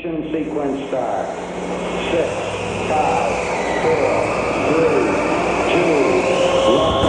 Ignition 0.00 0.32
sequence 0.32 0.86
start. 0.88 1.28
Six, 2.10 2.28
five, 2.88 3.32
four, 3.82 4.10
three, 4.72 5.04
two, 5.72 6.00
one. 6.72 7.04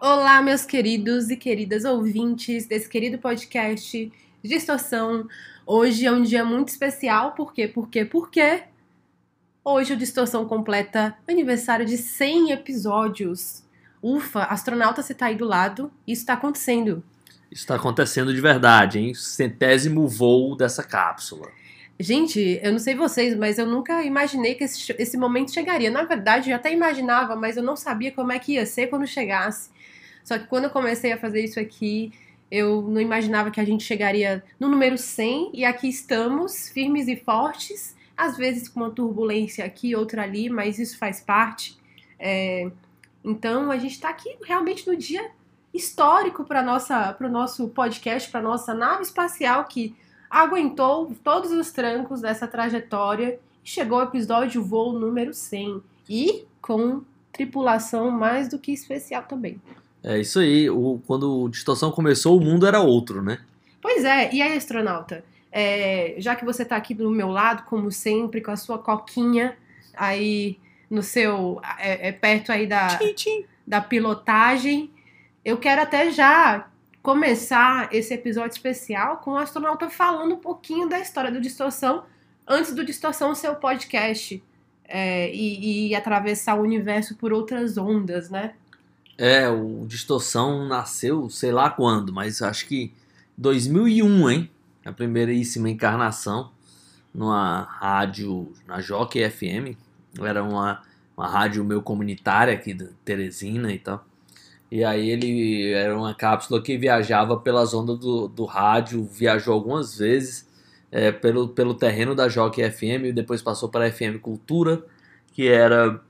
Olá, 0.00 0.40
meus 0.40 0.64
queridos 0.64 1.30
e 1.30 1.36
queridas 1.36 1.84
ouvintes 1.84 2.66
desse 2.66 2.88
querido 2.88 3.18
podcast 3.18 4.12
Distorção. 4.40 5.26
Hoje 5.66 6.06
é 6.06 6.12
um 6.12 6.22
dia 6.22 6.44
muito 6.44 6.68
especial, 6.68 7.32
por 7.32 7.52
quê? 7.52 7.66
Por 7.66 7.88
quê? 7.88 8.04
Por 8.04 8.30
quê? 8.30 8.62
Hoje 9.64 9.94
o 9.94 9.96
Distorção 9.96 10.46
completa 10.46 11.18
aniversário 11.26 11.84
de 11.84 11.96
100 11.96 12.52
episódios. 12.52 13.63
Ufa, 14.04 14.42
astronauta 14.42 15.00
você 15.00 15.14
tá 15.14 15.26
aí 15.26 15.34
do 15.34 15.46
lado, 15.46 15.90
isso 16.06 16.26
tá 16.26 16.34
acontecendo. 16.34 17.02
Isso 17.50 17.62
está 17.62 17.76
acontecendo 17.76 18.34
de 18.34 18.40
verdade, 18.40 18.98
hein? 18.98 19.14
Centésimo 19.14 20.06
voo 20.06 20.54
dessa 20.54 20.82
cápsula. 20.82 21.48
Gente, 21.98 22.60
eu 22.62 22.72
não 22.72 22.78
sei 22.78 22.94
vocês, 22.94 23.34
mas 23.34 23.56
eu 23.56 23.66
nunca 23.66 24.04
imaginei 24.04 24.56
que 24.56 24.64
esse, 24.64 24.94
esse 24.98 25.16
momento 25.16 25.54
chegaria. 25.54 25.90
Na 25.90 26.02
verdade, 26.02 26.50
eu 26.50 26.56
até 26.56 26.70
imaginava, 26.70 27.34
mas 27.34 27.56
eu 27.56 27.62
não 27.62 27.76
sabia 27.76 28.12
como 28.12 28.30
é 28.30 28.38
que 28.38 28.52
ia 28.52 28.66
ser 28.66 28.88
quando 28.88 29.06
chegasse. 29.06 29.70
Só 30.22 30.38
que 30.38 30.48
quando 30.48 30.64
eu 30.64 30.70
comecei 30.70 31.10
a 31.10 31.16
fazer 31.16 31.42
isso 31.42 31.58
aqui, 31.58 32.12
eu 32.50 32.82
não 32.82 33.00
imaginava 33.00 33.50
que 33.50 33.58
a 33.58 33.64
gente 33.64 33.84
chegaria 33.84 34.44
no 34.60 34.68
número 34.68 34.98
100 34.98 35.52
e 35.54 35.64
aqui 35.64 35.88
estamos, 35.88 36.68
firmes 36.68 37.08
e 37.08 37.16
fortes, 37.16 37.96
às 38.14 38.36
vezes 38.36 38.68
com 38.68 38.80
uma 38.80 38.90
turbulência 38.90 39.64
aqui, 39.64 39.96
outra 39.96 40.24
ali, 40.24 40.50
mas 40.50 40.78
isso 40.78 40.98
faz 40.98 41.22
parte. 41.22 41.78
É, 42.18 42.70
então 43.24 43.70
a 43.70 43.78
gente 43.78 43.92
está 43.92 44.10
aqui 44.10 44.36
realmente 44.44 44.86
no 44.86 44.94
dia 44.94 45.30
histórico 45.72 46.44
para 46.44 46.62
o 47.20 47.28
nosso 47.28 47.68
podcast, 47.68 48.30
para 48.30 48.42
nossa 48.42 48.74
nave 48.74 49.02
espacial 49.02 49.64
que 49.64 49.96
aguentou 50.30 51.12
todos 51.24 51.50
os 51.50 51.72
trancos 51.72 52.20
dessa 52.20 52.46
trajetória 52.46 53.38
e 53.64 53.68
chegou 53.68 53.98
ao 54.00 54.06
episódio 54.06 54.62
voo 54.62 54.92
número 54.92 55.32
100 55.32 55.82
e 56.08 56.44
com 56.60 57.02
tripulação 57.32 58.10
mais 58.10 58.48
do 58.48 58.58
que 58.58 58.72
especial 58.72 59.24
também. 59.24 59.60
É 60.02 60.18
isso 60.18 60.38
aí. 60.38 60.68
O, 60.68 61.00
quando 61.06 61.42
o 61.42 61.48
Distorção 61.48 61.90
começou, 61.90 62.36
o 62.36 62.40
mundo 62.40 62.66
era 62.66 62.80
outro, 62.80 63.22
né? 63.22 63.38
Pois 63.80 64.04
é, 64.04 64.32
e 64.34 64.42
aí, 64.42 64.56
astronauta? 64.56 65.24
É, 65.50 66.14
já 66.18 66.36
que 66.36 66.44
você 66.44 66.62
está 66.62 66.76
aqui 66.76 66.94
do 66.94 67.10
meu 67.10 67.28
lado, 67.28 67.64
como 67.64 67.90
sempre, 67.90 68.40
com 68.40 68.50
a 68.50 68.56
sua 68.56 68.78
coquinha 68.78 69.56
aí 69.96 70.58
no 70.90 71.02
seu. 71.02 71.60
É, 71.78 72.08
é 72.08 72.12
perto 72.12 72.52
aí 72.52 72.66
da, 72.66 72.98
da 73.66 73.80
pilotagem, 73.80 74.90
eu 75.44 75.56
quero 75.56 75.82
até 75.82 76.10
já 76.10 76.68
começar 77.02 77.92
esse 77.92 78.14
episódio 78.14 78.52
especial 78.52 79.18
com 79.18 79.32
o 79.32 79.36
astronauta 79.36 79.90
falando 79.90 80.34
um 80.34 80.38
pouquinho 80.38 80.88
da 80.88 80.98
história 80.98 81.30
do 81.30 81.40
Distorção 81.40 82.04
antes 82.46 82.74
do 82.74 82.84
Distorção 82.84 83.34
ser 83.34 83.50
o 83.50 83.56
podcast 83.56 84.42
é, 84.86 85.30
e, 85.34 85.88
e 85.88 85.94
atravessar 85.94 86.54
o 86.54 86.62
universo 86.62 87.14
por 87.16 87.32
outras 87.32 87.76
ondas, 87.76 88.30
né? 88.30 88.54
É, 89.16 89.48
o 89.48 89.84
Distorção 89.86 90.66
nasceu, 90.66 91.28
sei 91.30 91.52
lá 91.52 91.70
quando, 91.70 92.12
mas 92.12 92.42
acho 92.42 92.66
que 92.66 92.92
2001, 93.36 94.30
hein? 94.30 94.50
A 94.84 94.92
primeiríssima 94.92 95.70
encarnação 95.70 96.50
numa 97.12 97.62
rádio, 97.62 98.52
na 98.66 98.80
Jockey 98.80 99.28
FM. 99.30 99.78
Era 100.20 100.42
uma, 100.42 100.82
uma 101.16 101.26
rádio 101.26 101.64
meu 101.64 101.82
comunitária 101.82 102.54
aqui 102.54 102.74
de 102.74 102.86
Teresina 103.04 103.72
e 103.72 103.78
tal. 103.78 104.04
E 104.70 104.84
aí 104.84 105.08
ele 105.08 105.72
era 105.72 105.96
uma 105.96 106.14
cápsula 106.14 106.60
que 106.60 106.76
viajava 106.76 107.38
pelas 107.38 107.72
ondas 107.74 107.98
do, 107.98 108.28
do 108.28 108.44
rádio, 108.44 109.04
viajou 109.04 109.54
algumas 109.54 109.98
vezes 109.98 110.48
é, 110.90 111.12
pelo, 111.12 111.48
pelo 111.48 111.74
terreno 111.74 112.14
da 112.14 112.28
Jockey 112.28 112.68
FM 112.70 113.06
e 113.06 113.12
depois 113.12 113.42
passou 113.42 113.68
para 113.68 113.86
a 113.86 113.92
FM 113.92 114.18
Cultura, 114.20 114.82
que 115.32 115.48
era 115.48 116.00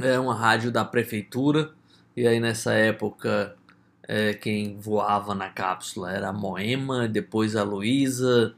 é, 0.00 0.18
uma 0.18 0.34
rádio 0.34 0.70
da 0.70 0.84
prefeitura 0.84 1.72
e 2.16 2.26
aí 2.26 2.38
nessa 2.38 2.72
época 2.72 3.56
é, 4.06 4.34
quem 4.34 4.76
voava 4.78 5.34
na 5.34 5.48
cápsula 5.50 6.12
era 6.12 6.28
a 6.28 6.32
Moema, 6.32 7.08
depois 7.08 7.56
a 7.56 7.62
Luísa, 7.62 8.54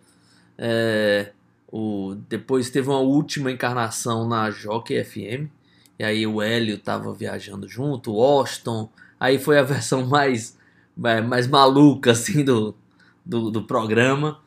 é, 0.58 1.32
o, 1.76 2.14
depois 2.26 2.70
teve 2.70 2.88
uma 2.88 3.00
última 3.00 3.52
encarnação 3.52 4.26
na 4.26 4.50
Jockey 4.50 5.04
FM, 5.04 5.50
e 5.98 6.04
aí 6.04 6.26
o 6.26 6.40
Hélio 6.40 6.78
tava 6.78 7.12
viajando 7.12 7.68
junto, 7.68 8.14
o 8.14 8.22
Austin, 8.22 8.88
aí 9.20 9.38
foi 9.38 9.58
a 9.58 9.62
versão 9.62 10.06
mais, 10.06 10.56
mais 10.96 11.46
maluca 11.46 12.12
assim 12.12 12.42
do, 12.42 12.74
do, 13.22 13.50
do 13.50 13.62
programa, 13.62 14.40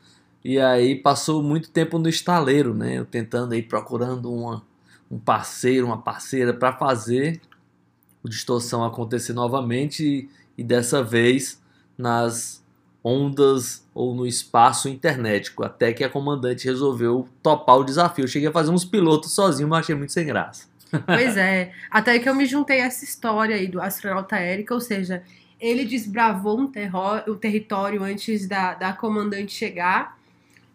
e 0.44 0.57
aí 0.57 0.95
passou 0.95 1.44
muito 1.44 1.69
tempo 1.69 2.00
no 2.00 2.09
estaleiro, 2.09 2.73
né, 2.73 2.97
eu 2.97 3.06
tentando 3.06 3.53
aí 3.53 3.62
procurando 3.62 4.34
uma, 4.34 4.63
um 5.12 5.19
parceiro, 5.19 5.85
uma 5.85 6.01
parceira 6.01 6.51
para 6.51 6.73
fazer 6.73 7.39
o 8.23 8.28
distorção 8.29 8.84
acontecer 8.84 9.34
novamente 9.34 10.03
e, 10.03 10.29
e 10.57 10.63
dessa 10.63 11.03
vez 11.03 11.62
nas 11.95 12.63
ondas 13.09 13.83
ou 13.93 14.13
no 14.13 14.27
espaço 14.27 14.87
internetico, 14.87 15.63
até 15.63 15.91
que 15.91 16.03
a 16.03 16.09
comandante 16.09 16.65
resolveu 16.65 17.27
topar 17.41 17.77
o 17.77 17.83
desafio. 17.83 18.25
Eu 18.25 18.27
cheguei 18.27 18.47
a 18.47 18.51
fazer 18.51 18.69
uns 18.69 18.85
pilotos 18.85 19.31
sozinho, 19.33 19.67
mas 19.67 19.79
achei 19.79 19.95
muito 19.95 20.13
sem 20.13 20.25
graça. 20.25 20.67
Pois 21.05 21.37
é, 21.37 21.71
até 21.89 22.17
que 22.19 22.27
eu 22.27 22.35
me 22.35 22.45
juntei 22.45 22.81
a 22.81 22.85
essa 22.85 23.03
história 23.03 23.55
aí 23.55 23.67
do 23.67 23.81
astronauta 23.81 24.37
Érica, 24.37 24.73
ou 24.73 24.81
seja, 24.81 25.23
ele 25.59 25.85
desbravou 25.85 26.59
um, 26.59 26.67
terror, 26.67 27.23
um 27.27 27.35
território 27.35 28.03
antes 28.03 28.47
da, 28.47 28.73
da 28.73 28.93
comandante 28.93 29.53
chegar 29.53 30.17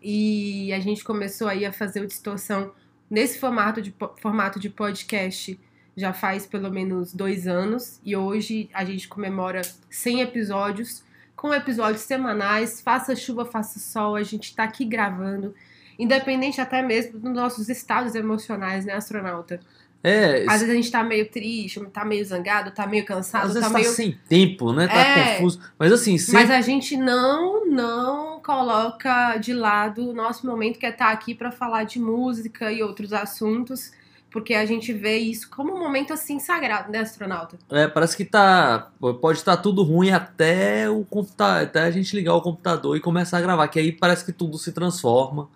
e 0.02 0.72
a 0.72 0.80
gente 0.80 1.02
começou 1.02 1.48
aí 1.48 1.64
a 1.64 1.72
fazer 1.72 2.00
o 2.00 2.06
distorção 2.06 2.72
nesse 3.08 3.38
formato 3.38 3.80
de, 3.80 3.94
formato 4.20 4.58
de 4.58 4.68
podcast 4.68 5.58
já 5.96 6.12
faz 6.12 6.46
pelo 6.46 6.70
menos 6.70 7.14
dois 7.14 7.46
anos 7.46 8.00
e 8.04 8.16
hoje 8.16 8.68
a 8.74 8.84
gente 8.84 9.08
comemora 9.08 9.62
100 9.88 10.20
episódios 10.20 11.03
com 11.44 11.53
episódios 11.53 12.00
semanais, 12.00 12.81
faça 12.81 13.15
chuva, 13.15 13.44
faça 13.44 13.78
sol, 13.78 14.16
a 14.16 14.22
gente 14.22 14.44
está 14.44 14.65
aqui 14.65 14.82
gravando, 14.82 15.55
independente 15.99 16.59
até 16.59 16.81
mesmo 16.81 17.19
dos 17.19 17.34
nossos 17.34 17.69
estados 17.69 18.15
emocionais, 18.15 18.87
né, 18.87 18.94
astronauta? 18.94 19.60
É, 20.03 20.47
Às 20.49 20.60
vezes 20.62 20.71
a 20.71 20.75
gente 20.75 20.91
tá 20.91 21.05
meio 21.05 21.31
triste, 21.31 21.78
tá 21.93 22.03
meio 22.03 22.25
zangado, 22.25 22.71
tá 22.71 22.87
meio 22.87 23.05
cansado, 23.05 23.49
às 23.49 23.53
vezes 23.53 23.69
tá 23.69 23.75
tá 23.75 23.78
meio. 23.78 23.91
sem 23.93 24.19
tempo, 24.27 24.72
né? 24.72 24.88
Tá 24.88 24.94
É. 24.94 25.34
confuso. 25.34 25.60
Mas 25.78 25.93
assim, 25.93 26.16
sempre... 26.16 26.47
Mas 26.47 26.50
a 26.50 26.62
gente 26.62 26.97
não, 26.97 27.66
não 27.66 28.41
coloca 28.41 29.37
de 29.37 29.53
lado 29.53 30.09
o 30.09 30.15
nosso 30.15 30.47
momento 30.47 30.78
que 30.78 30.87
é 30.87 30.91
estar 30.91 31.11
aqui 31.11 31.34
para 31.34 31.53
falar 31.53 31.84
de 31.84 31.99
música 31.99 32.72
e 32.72 32.82
outros 32.82 33.12
assuntos, 33.12 33.93
porque 34.34 34.52
a 34.52 34.66
gente 34.66 34.92
vê 34.92 35.16
isso 35.16 35.48
como 35.48 35.72
um 35.72 35.78
momento 35.78 36.12
assim 36.12 36.40
sagrado, 36.40 36.90
né, 36.90 36.98
astronauta? 36.98 37.56
É, 37.70 37.86
parece 37.86 38.16
que 38.16 38.24
tá. 38.24 38.90
Pode 39.20 39.38
estar 39.38 39.56
tudo 39.58 39.84
ruim 39.84 40.10
até 40.10 40.90
o 40.90 41.04
computador, 41.04 41.62
até 41.62 41.82
a 41.82 41.90
gente 41.92 42.16
ligar 42.16 42.34
o 42.34 42.42
computador 42.42 42.96
e 42.96 43.00
começar 43.00 43.38
a 43.38 43.40
gravar, 43.40 43.68
que 43.68 43.78
aí 43.78 43.92
parece 43.92 44.24
que 44.24 44.32
tudo 44.32 44.58
se 44.58 44.72
transforma. 44.72 45.48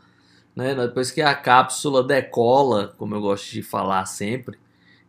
Né? 0.55 0.77
Depois 0.77 1.11
que 1.11 1.21
a 1.21 1.35
cápsula 1.35 2.05
decola, 2.05 2.95
como 2.97 3.17
eu 3.17 3.21
gosto 3.21 3.51
de 3.51 3.65
falar 3.65 4.07
sempre. 4.07 4.57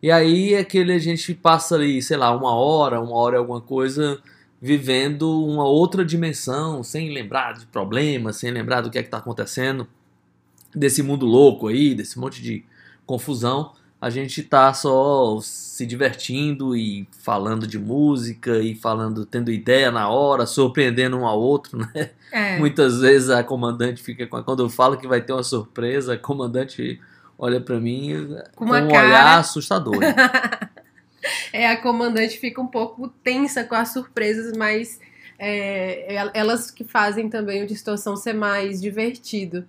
E 0.01 0.09
aí 0.09 0.55
aquele 0.55 0.91
a 0.91 0.99
gente 0.99 1.35
passa 1.35 1.75
ali, 1.75 2.01
sei 2.01 2.17
lá, 2.17 2.35
uma 2.35 2.55
hora, 2.55 2.99
uma 2.99 3.15
hora 3.17 3.37
alguma 3.37 3.61
coisa, 3.61 4.19
vivendo 4.59 5.45
uma 5.45 5.65
outra 5.65 6.03
dimensão, 6.03 6.81
sem 6.81 7.13
lembrar 7.13 7.53
de 7.53 7.67
problemas, 7.67 8.37
sem 8.37 8.49
lembrar 8.49 8.81
do 8.81 8.89
que 8.89 8.97
é 8.97 9.03
que 9.03 9.09
tá 9.09 9.19
acontecendo, 9.19 9.87
desse 10.73 11.03
mundo 11.03 11.27
louco 11.27 11.67
aí, 11.67 11.93
desse 11.93 12.17
monte 12.17 12.41
de 12.41 12.65
confusão 13.09 13.71
a 13.99 14.09
gente 14.09 14.43
tá 14.43 14.71
só 14.73 15.39
se 15.41 15.85
divertindo 15.85 16.73
e 16.75 17.05
falando 17.21 17.67
de 17.67 17.77
música 17.77 18.57
e 18.59 18.73
falando, 18.73 19.25
tendo 19.25 19.51
ideia 19.51 19.91
na 19.91 20.07
hora, 20.07 20.45
surpreendendo 20.45 21.17
um 21.17 21.25
ao 21.25 21.37
outro, 21.37 21.79
né? 21.79 22.11
É. 22.31 22.57
Muitas 22.59 23.01
vezes 23.01 23.29
a 23.29 23.43
comandante 23.43 24.01
fica 24.01 24.25
com 24.27 24.41
quando 24.41 24.63
eu 24.63 24.69
falo 24.69 24.95
que 24.97 25.05
vai 25.07 25.19
ter 25.21 25.33
uma 25.33 25.43
surpresa, 25.43 26.13
a 26.13 26.17
comandante 26.17 27.01
olha 27.37 27.59
pra 27.59 27.77
mim 27.79 28.13
Com 28.55 28.67
com, 28.67 28.73
um 28.73 28.87
cara. 28.87 29.07
olhar 29.07 29.37
assustador. 29.39 29.95
é, 31.51 31.67
a 31.67 31.81
comandante 31.81 32.37
fica 32.37 32.61
um 32.61 32.67
pouco 32.67 33.09
tensa 33.23 33.65
com 33.65 33.75
as 33.75 33.91
surpresas, 33.91 34.55
mas 34.55 34.97
é, 35.37 36.15
el- 36.15 36.31
elas 36.33 36.71
que 36.71 36.85
fazem 36.85 37.27
também 37.29 37.63
o 37.63 37.67
distorção 37.67 38.15
ser 38.15 38.33
mais 38.33 38.79
divertido. 38.79 39.65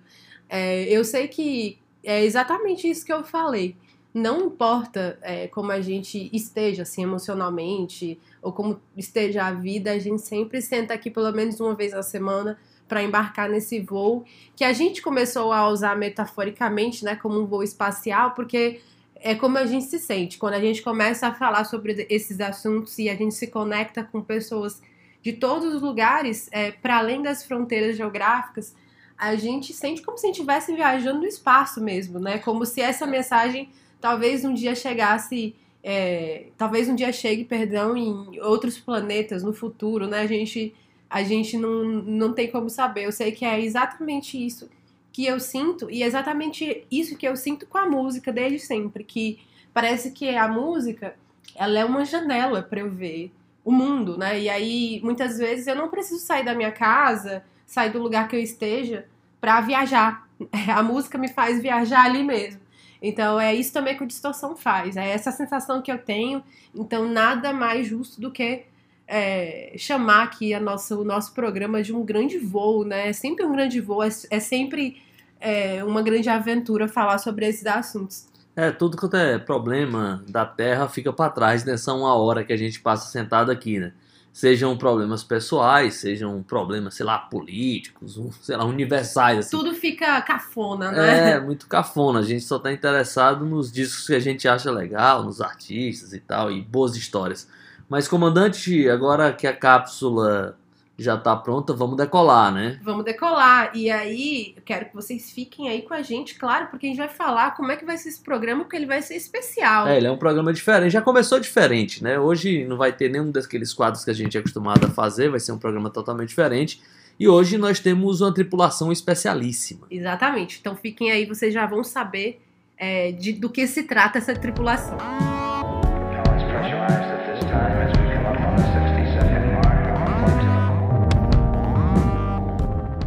É, 0.47 0.83
eu 0.83 1.03
sei 1.03 1.27
que 1.27 1.80
é 2.03 2.23
exatamente 2.23 2.89
isso 2.89 3.05
que 3.05 3.13
eu 3.13 3.23
falei. 3.23 3.75
Não 4.13 4.47
importa 4.47 5.17
é, 5.21 5.47
como 5.47 5.71
a 5.71 5.79
gente 5.79 6.29
esteja, 6.33 6.83
assim, 6.83 7.03
emocionalmente, 7.03 8.19
ou 8.41 8.51
como 8.51 8.79
esteja 8.97 9.45
a 9.45 9.51
vida, 9.51 9.91
a 9.91 9.99
gente 9.99 10.21
sempre 10.21 10.61
senta 10.61 10.93
aqui 10.93 11.09
pelo 11.09 11.31
menos 11.31 11.59
uma 11.59 11.73
vez 11.73 11.93
na 11.93 12.03
semana 12.03 12.59
para 12.89 13.01
embarcar 13.01 13.49
nesse 13.49 13.79
voo 13.79 14.25
que 14.53 14.65
a 14.65 14.73
gente 14.73 15.01
começou 15.01 15.53
a 15.53 15.69
usar 15.69 15.95
metaforicamente, 15.95 17.05
né, 17.05 17.15
como 17.15 17.39
um 17.39 17.45
voo 17.45 17.63
espacial, 17.63 18.31
porque 18.31 18.81
é 19.15 19.33
como 19.33 19.57
a 19.57 19.65
gente 19.65 19.85
se 19.85 19.97
sente 19.97 20.37
quando 20.37 20.55
a 20.55 20.59
gente 20.59 20.81
começa 20.81 21.27
a 21.27 21.33
falar 21.33 21.63
sobre 21.63 22.05
esses 22.09 22.41
assuntos 22.41 22.99
e 22.99 23.09
a 23.09 23.15
gente 23.15 23.33
se 23.33 23.47
conecta 23.47 24.03
com 24.03 24.21
pessoas 24.21 24.81
de 25.21 25.31
todos 25.31 25.73
os 25.73 25.81
lugares, 25.81 26.49
é, 26.51 26.71
para 26.71 26.97
além 26.97 27.21
das 27.21 27.43
fronteiras 27.43 27.95
geográficas, 27.95 28.75
a 29.21 29.35
gente 29.35 29.71
sente 29.71 30.01
como 30.01 30.17
se 30.17 30.25
a 30.25 30.29
gente 30.29 30.37
estivesse 30.37 30.73
viajando 30.73 31.19
no 31.19 31.27
espaço 31.27 31.79
mesmo, 31.79 32.19
né? 32.19 32.39
Como 32.39 32.65
se 32.65 32.81
essa 32.81 33.05
mensagem 33.05 33.69
talvez 34.01 34.43
um 34.43 34.51
dia 34.51 34.73
chegasse, 34.73 35.55
é, 35.83 36.47
talvez 36.57 36.89
um 36.89 36.95
dia 36.95 37.13
chegue, 37.13 37.45
perdão, 37.45 37.95
em 37.95 38.39
outros 38.41 38.79
planetas 38.79 39.43
no 39.43 39.53
futuro, 39.53 40.07
né? 40.07 40.21
A 40.21 40.25
gente, 40.25 40.73
a 41.07 41.21
gente 41.21 41.55
não, 41.55 41.83
não 41.83 42.33
tem 42.33 42.49
como 42.49 42.67
saber. 42.67 43.05
Eu 43.05 43.11
sei 43.11 43.31
que 43.31 43.45
é 43.45 43.63
exatamente 43.63 44.43
isso 44.43 44.67
que 45.13 45.27
eu 45.27 45.39
sinto 45.39 45.91
e 45.91 46.01
é 46.01 46.07
exatamente 46.07 46.87
isso 46.89 47.15
que 47.15 47.27
eu 47.27 47.35
sinto 47.35 47.67
com 47.67 47.77
a 47.77 47.87
música 47.87 48.33
desde 48.33 48.57
sempre, 48.57 49.03
que 49.03 49.37
parece 49.71 50.13
que 50.13 50.35
a 50.35 50.47
música 50.47 51.13
ela 51.55 51.77
é 51.77 51.85
uma 51.85 52.03
janela 52.05 52.63
para 52.63 52.79
eu 52.79 52.89
ver 52.89 53.31
o 53.63 53.71
mundo, 53.71 54.17
né? 54.17 54.39
E 54.39 54.49
aí 54.49 54.99
muitas 55.03 55.37
vezes 55.37 55.67
eu 55.67 55.75
não 55.75 55.89
preciso 55.89 56.25
sair 56.25 56.43
da 56.43 56.55
minha 56.55 56.71
casa, 56.71 57.43
sair 57.71 57.89
do 57.89 58.01
lugar 58.01 58.27
que 58.27 58.35
eu 58.35 58.39
esteja 58.39 59.05
para 59.39 59.61
viajar. 59.61 60.27
A 60.75 60.83
música 60.83 61.17
me 61.17 61.29
faz 61.29 61.61
viajar 61.61 62.03
ali 62.03 62.21
mesmo. 62.21 62.59
Então 63.01 63.39
é 63.39 63.55
isso 63.55 63.71
também 63.71 63.95
que 63.95 64.03
o 64.03 64.07
distorção 64.07 64.57
faz. 64.57 64.97
É 64.97 65.09
essa 65.09 65.31
sensação 65.31 65.81
que 65.81 65.89
eu 65.89 65.97
tenho. 65.97 66.43
Então 66.75 67.07
nada 67.07 67.53
mais 67.53 67.87
justo 67.87 68.19
do 68.19 68.29
que 68.29 68.65
é, 69.07 69.73
chamar 69.77 70.23
aqui 70.23 70.53
a 70.53 70.59
nossa, 70.59 70.97
o 70.97 71.05
nosso 71.05 71.33
programa 71.33 71.81
de 71.81 71.93
um 71.93 72.03
grande 72.03 72.37
voo, 72.37 72.83
né? 72.83 73.07
É 73.07 73.13
sempre 73.13 73.45
um 73.45 73.53
grande 73.53 73.79
voo, 73.79 74.03
é, 74.03 74.09
é 74.29 74.39
sempre 74.39 75.01
é, 75.39 75.81
uma 75.83 76.01
grande 76.01 76.29
aventura 76.29 76.89
falar 76.89 77.19
sobre 77.19 77.47
esses 77.47 77.65
assuntos. 77.65 78.27
É, 78.53 78.69
tudo 78.69 78.97
quanto 78.97 79.15
é 79.15 79.39
problema 79.39 80.23
da 80.27 80.45
Terra 80.45 80.89
fica 80.89 81.11
para 81.13 81.31
trás 81.31 81.63
nessa 81.63 81.93
uma 81.93 82.13
hora 82.15 82.43
que 82.43 82.51
a 82.51 82.57
gente 82.57 82.81
passa 82.81 83.09
sentado 83.09 83.49
aqui, 83.49 83.79
né? 83.79 83.93
Sejam 84.31 84.77
problemas 84.77 85.23
pessoais, 85.23 85.95
sejam 85.95 86.41
problemas, 86.41 86.95
sei 86.95 87.05
lá, 87.05 87.17
políticos, 87.17 88.19
sei 88.41 88.55
lá, 88.55 88.65
universais. 88.65 89.39
Assim. 89.39 89.51
Tudo 89.51 89.73
fica 89.73 90.21
cafona, 90.21 90.91
né? 90.91 91.31
É, 91.31 91.39
muito 91.41 91.67
cafona. 91.67 92.19
A 92.19 92.23
gente 92.23 92.43
só 92.43 92.57
tá 92.57 92.71
interessado 92.71 93.45
nos 93.45 93.71
discos 93.71 94.07
que 94.07 94.15
a 94.15 94.19
gente 94.19 94.47
acha 94.47 94.71
legal, 94.71 95.23
nos 95.23 95.41
artistas 95.41 96.13
e 96.13 96.19
tal, 96.19 96.51
e 96.51 96.61
boas 96.61 96.95
histórias. 96.95 97.47
Mas, 97.89 98.07
comandante, 98.07 98.89
agora 98.89 99.33
que 99.33 99.45
a 99.45 99.53
cápsula 99.53 100.57
já 100.97 101.17
tá 101.17 101.35
pronta, 101.35 101.73
vamos 101.73 101.97
decolar, 101.97 102.53
né? 102.53 102.79
Vamos 102.83 103.03
decolar. 103.03 103.71
E 103.73 103.89
aí, 103.89 104.53
eu 104.55 104.61
quero 104.63 104.85
que 104.85 104.95
vocês 104.95 105.31
fiquem 105.31 105.69
aí 105.69 105.81
com 105.81 105.93
a 105.93 106.01
gente, 106.01 106.35
claro, 106.35 106.67
porque 106.67 106.85
a 106.85 106.89
gente 106.89 106.97
vai 106.97 107.07
falar 107.07 107.55
como 107.55 107.71
é 107.71 107.75
que 107.75 107.85
vai 107.85 107.97
ser 107.97 108.09
esse 108.09 108.21
programa, 108.21 108.63
porque 108.63 108.75
ele 108.75 108.85
vai 108.85 109.01
ser 109.01 109.15
especial. 109.15 109.87
É, 109.87 109.97
ele 109.97 110.07
é 110.07 110.11
um 110.11 110.17
programa 110.17 110.53
diferente. 110.53 110.91
Já 110.91 111.01
começou 111.01 111.39
diferente, 111.39 112.03
né? 112.03 112.19
Hoje 112.19 112.65
não 112.65 112.77
vai 112.77 112.93
ter 112.93 113.09
nenhum 113.09 113.31
daqueles 113.31 113.73
quadros 113.73 114.03
que 114.03 114.11
a 114.11 114.13
gente 114.13 114.37
é 114.37 114.39
acostumado 114.39 114.85
a 114.85 114.89
fazer, 114.89 115.29
vai 115.29 115.39
ser 115.39 115.51
um 115.51 115.57
programa 115.57 115.89
totalmente 115.89 116.29
diferente. 116.29 116.81
E 117.19 117.27
hoje 117.27 117.57
nós 117.57 117.79
temos 117.79 118.21
uma 118.21 118.33
tripulação 118.33 118.91
especialíssima. 118.91 119.87
Exatamente. 119.89 120.59
Então 120.59 120.75
fiquem 120.75 121.11
aí, 121.11 121.25
vocês 121.25 121.53
já 121.53 121.65
vão 121.65 121.83
saber 121.83 122.41
é, 122.77 123.11
de, 123.11 123.33
do 123.33 123.49
que 123.49 123.67
se 123.67 123.83
trata 123.83 124.17
essa 124.17 124.33
tripulação. 124.33 124.97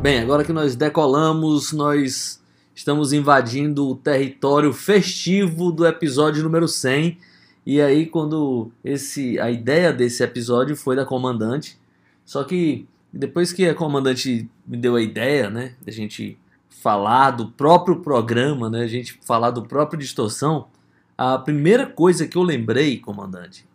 Bem, 0.04 0.20
agora 0.20 0.44
que 0.44 0.52
nós 0.52 0.76
decolamos, 0.76 1.72
nós 1.72 2.38
estamos 2.74 3.14
invadindo 3.14 3.88
o 3.88 3.96
território 3.96 4.70
festivo 4.70 5.72
do 5.72 5.86
episódio 5.86 6.42
número 6.42 6.68
100. 6.68 7.16
E 7.64 7.80
aí, 7.80 8.04
quando 8.04 8.70
esse 8.84 9.40
a 9.40 9.50
ideia 9.50 9.94
desse 9.94 10.22
episódio 10.22 10.76
foi 10.76 10.94
da 10.94 11.06
comandante, 11.06 11.78
só 12.22 12.44
que 12.44 12.86
depois 13.10 13.50
que 13.50 13.66
a 13.66 13.74
comandante 13.74 14.46
me 14.66 14.76
deu 14.76 14.96
a 14.96 15.00
ideia, 15.00 15.48
né, 15.48 15.74
a 15.86 15.90
gente 15.90 16.36
falar 16.68 17.30
do 17.30 17.48
próprio 17.52 18.00
programa, 18.00 18.68
né, 18.68 18.82
a 18.82 18.86
gente 18.86 19.18
falar 19.24 19.52
do 19.52 19.62
próprio 19.62 19.98
distorção, 19.98 20.68
a 21.16 21.38
primeira 21.38 21.86
coisa 21.86 22.28
que 22.28 22.36
eu 22.36 22.42
lembrei, 22.42 22.98
comandante, 22.98 23.66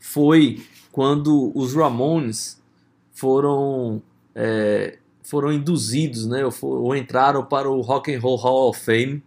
foi 0.00 0.60
quando 0.90 1.52
os 1.54 1.72
Ramones 1.76 2.60
foram 3.12 4.02
é, 4.34 4.98
foram 5.28 5.52
induzidos, 5.52 6.26
né, 6.26 6.42
ou, 6.42 6.50
for, 6.50 6.80
ou, 6.80 6.96
entraram 6.96 7.44
para 7.44 7.68
o 7.68 7.82
Rock 7.82 8.14
and 8.14 8.18
Roll 8.18 8.36
Hall 8.36 8.70
of 8.70 8.80
Fame, 8.80 9.22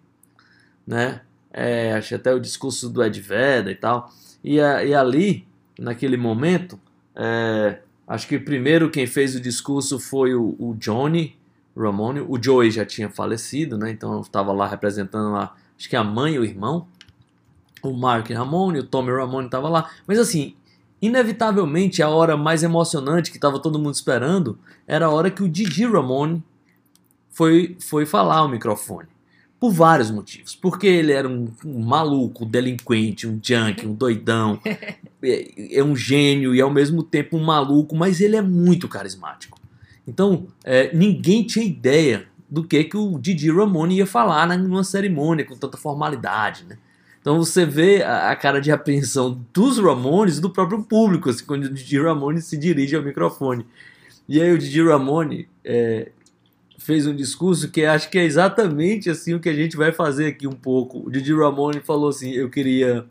né, 0.86 1.22
é, 1.54 1.94
achei 1.94 2.18
até 2.18 2.34
o 2.34 2.40
discurso 2.40 2.90
do 2.90 3.04
Ed 3.04 3.22
Vedder 3.22 3.72
e 3.72 3.76
tal, 3.76 4.12
e, 4.44 4.56
e 4.56 4.94
ali, 4.96 5.48
naquele 5.78 6.18
momento, 6.18 6.80
é, 7.16 7.80
acho 8.08 8.28
que 8.28 8.40
primeiro 8.40 8.90
quem 8.90 9.06
fez 9.06 9.36
o 9.36 9.40
discurso 9.40 10.00
foi 10.00 10.34
o, 10.34 10.56
o 10.58 10.74
Johnny 10.80 11.38
Ramone, 11.78 12.22
o 12.22 12.42
Joey 12.42 12.72
já 12.72 12.84
tinha 12.84 13.08
falecido, 13.08 13.78
né, 13.78 13.92
então 13.92 14.22
estava 14.22 14.52
lá 14.52 14.68
representando 14.68 15.32
lá, 15.32 15.56
acho 15.78 15.88
que 15.88 15.96
a 15.96 16.04
mãe 16.04 16.34
e 16.34 16.40
o 16.40 16.44
irmão, 16.44 16.88
o 17.84 17.94
Mark 17.94 18.28
Ramone, 18.32 18.80
o 18.80 18.84
Tommy 18.84 19.12
Ramone 19.12 19.46
estava 19.46 19.70
lá, 19.70 19.92
mas 20.08 20.18
assim, 20.18 20.56
Inevitavelmente, 21.02 22.04
a 22.04 22.10
hora 22.10 22.38
mais 22.38 22.62
emocionante 22.62 23.32
que 23.32 23.38
estava 23.38 23.60
todo 23.60 23.80
mundo 23.80 23.96
esperando 23.96 24.60
era 24.88 25.08
a 25.08 25.10
hora 25.10 25.32
que 25.32 25.42
o 25.42 25.50
Didi 25.50 25.86
Ramone 25.86 26.44
foi, 27.32 27.76
foi 27.80 28.06
falar 28.06 28.38
ao 28.38 28.50
microfone. 28.50 29.08
Por 29.60 29.72
vários 29.72 30.12
motivos. 30.12 30.56
Porque 30.56 30.88
ele 30.88 31.12
era 31.12 31.28
um, 31.28 31.48
um 31.66 31.84
maluco, 31.84 32.46
um 32.46 32.48
delinquente, 32.48 33.28
um 33.28 33.40
junkie, 33.42 33.88
um 33.88 33.94
doidão. 33.94 34.60
é, 35.24 35.78
é, 35.80 35.84
um 35.84 35.96
gênio 35.96 36.54
e 36.54 36.62
ao 36.62 36.72
mesmo 36.72 37.04
tempo 37.04 37.38
um 37.38 37.44
maluco, 37.44 37.96
mas 37.96 38.22
ele 38.22 38.36
é 38.36 38.42
muito 38.42 38.88
carismático. 38.88 39.60
Então, 40.08 40.48
é, 40.64 40.96
ninguém 40.96 41.44
tinha 41.44 41.66
ideia 41.66 42.28
do 42.50 42.64
que, 42.64 42.84
que 42.84 42.98
o 42.98 43.18
Didi 43.18 43.52
Ramone 43.52 43.98
ia 43.98 44.06
falar 44.06 44.48
numa 44.58 44.84
cerimônia 44.84 45.46
com 45.46 45.56
tanta 45.56 45.78
formalidade, 45.78 46.66
né? 46.66 46.78
Então 47.22 47.38
você 47.38 47.66
vê 47.66 48.02
a, 48.02 48.32
a, 48.32 48.36
cara 48.36 48.60
de 48.60 48.72
apreensão 48.72 49.40
dos 49.54 49.78
Ramones 49.78 50.40
do 50.40 50.50
próprio 50.50 50.84
público, 50.84 51.30
assim, 51.30 51.46
quando 51.46 51.66
o 51.66 51.70
Didi 51.70 52.02
Ramone 52.02 52.42
se 52.42 52.58
dirige 52.58 52.96
ao 52.96 53.04
microfone. 53.04 53.66
E 54.28 54.42
aí 54.42 54.52
o 54.52 54.58
Didi 54.58 54.82
Ramone 54.82 55.48
é, 55.64 56.10
fez 56.80 57.06
um 57.06 57.16
discurso 57.16 57.70
que 57.70 57.86
acho 57.86 58.10
que 58.10 58.18
é 58.18 58.24
exatamente 58.24 59.10
assim 59.10 59.36
o 59.36 59.40
que 59.40 59.50
a 59.50 59.54
gente 59.54 59.78
vai 59.78 59.92
fazer 59.92 60.28
aqui 60.28 60.48
um 60.48 60.54
pouco. 60.54 61.06
O 61.06 61.12
Didi 61.12 61.34
Ramone 61.34 61.80
falou 61.80 62.10
assim: 62.10 62.32
eu 62.32 62.50
queria 62.50 63.06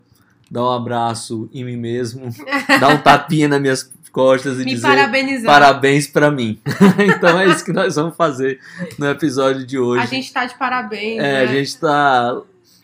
dar 0.49 0.63
um 0.63 0.71
abraço 0.71 1.49
em 1.53 1.63
mim 1.63 1.77
mesmo, 1.77 2.29
dar 2.81 2.89
um 2.89 2.97
tapinha 2.97 3.47
nas 3.47 3.61
minhas 3.61 3.91
costas 4.11 4.59
e 4.59 4.65
Me 4.65 4.73
dizer 4.73 4.87
parabenizar. 4.87 5.49
parabéns 5.49 6.05
para 6.07 6.29
mim. 6.29 6.59
então 7.15 7.39
é 7.39 7.47
isso 7.47 7.63
que 7.63 7.71
nós 7.71 7.95
vamos 7.95 8.15
fazer 8.17 8.59
no 8.99 9.09
episódio 9.09 9.65
de 9.65 9.79
hoje. 9.79 10.03
A 10.03 10.05
gente 10.05 10.33
tá 10.33 10.45
de 10.45 10.55
parabéns. 10.55 11.19
É, 11.19 11.21
né? 11.21 11.39
a 11.43 11.45
gente 11.45 11.77
tá 11.77 12.41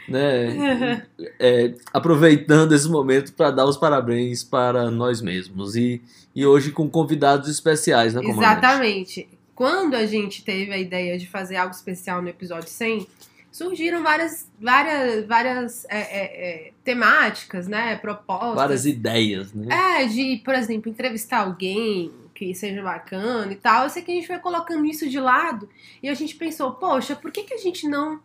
né, 0.07 1.05
é, 1.39 1.73
aproveitando 1.93 2.73
esse 2.73 2.89
momento 2.89 3.33
para 3.33 3.51
dar 3.51 3.65
os 3.65 3.77
parabéns 3.77 4.43
para 4.43 4.89
nós 4.89 5.21
mesmos. 5.21 5.75
E, 5.75 6.01
e 6.35 6.45
hoje 6.45 6.71
com 6.71 6.89
convidados 6.89 7.49
especiais, 7.49 8.13
né, 8.13 8.21
comandante? 8.21 8.43
Exatamente. 8.43 9.29
Quando 9.53 9.95
a 9.95 10.05
gente 10.05 10.43
teve 10.43 10.71
a 10.71 10.77
ideia 10.77 11.17
de 11.17 11.27
fazer 11.27 11.55
algo 11.55 11.73
especial 11.73 12.21
no 12.21 12.29
episódio 12.29 12.69
100, 12.69 13.07
surgiram 13.51 14.03
várias, 14.03 14.47
várias, 14.61 15.25
várias 15.25 15.85
é, 15.85 15.99
é, 15.99 16.67
é, 16.67 16.71
temáticas, 16.83 17.67
né, 17.67 17.95
propostas. 17.95 18.55
Várias 18.55 18.85
ideias, 18.85 19.51
né? 19.53 19.67
É, 20.01 20.05
de, 20.05 20.41
por 20.45 20.53
exemplo, 20.53 20.91
entrevistar 20.91 21.39
alguém 21.39 22.11
que 22.35 22.53
seja 22.53 22.83
bacana 22.83 23.51
e 23.51 23.55
tal. 23.55 23.85
Eu 23.85 23.89
sei 23.89 24.03
que 24.03 24.11
a 24.11 24.13
gente 24.13 24.27
foi 24.27 24.37
colocando 24.37 24.85
isso 24.85 25.09
de 25.09 25.19
lado 25.19 25.67
e 26.03 26.07
a 26.07 26.13
gente 26.13 26.35
pensou, 26.35 26.73
poxa, 26.73 27.15
por 27.15 27.31
que, 27.31 27.43
que 27.43 27.53
a 27.55 27.57
gente 27.57 27.87
não 27.87 28.19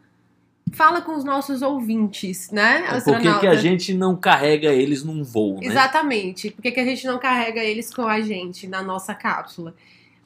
fala 0.73 1.01
com 1.01 1.15
os 1.15 1.25
nossos 1.25 1.63
ouvintes, 1.63 2.51
né? 2.51 2.85
É, 2.91 3.01
por 3.01 3.21
que, 3.21 3.41
que 3.41 3.47
a 3.47 3.55
gente 3.55 3.95
não 3.95 4.17
carrega 4.17 4.73
eles 4.73 5.05
num 5.05 5.23
voo, 5.23 5.61
né? 5.61 5.67
Exatamente. 5.67 6.51
Por 6.51 6.63
que, 6.63 6.73
que 6.73 6.81
a 6.81 6.85
gente 6.85 7.07
não 7.07 7.19
carrega 7.19 7.63
eles 7.63 7.95
com 7.95 8.07
a 8.07 8.21
gente 8.21 8.67
na 8.67 8.83
nossa 8.83 9.15
cápsula? 9.15 9.75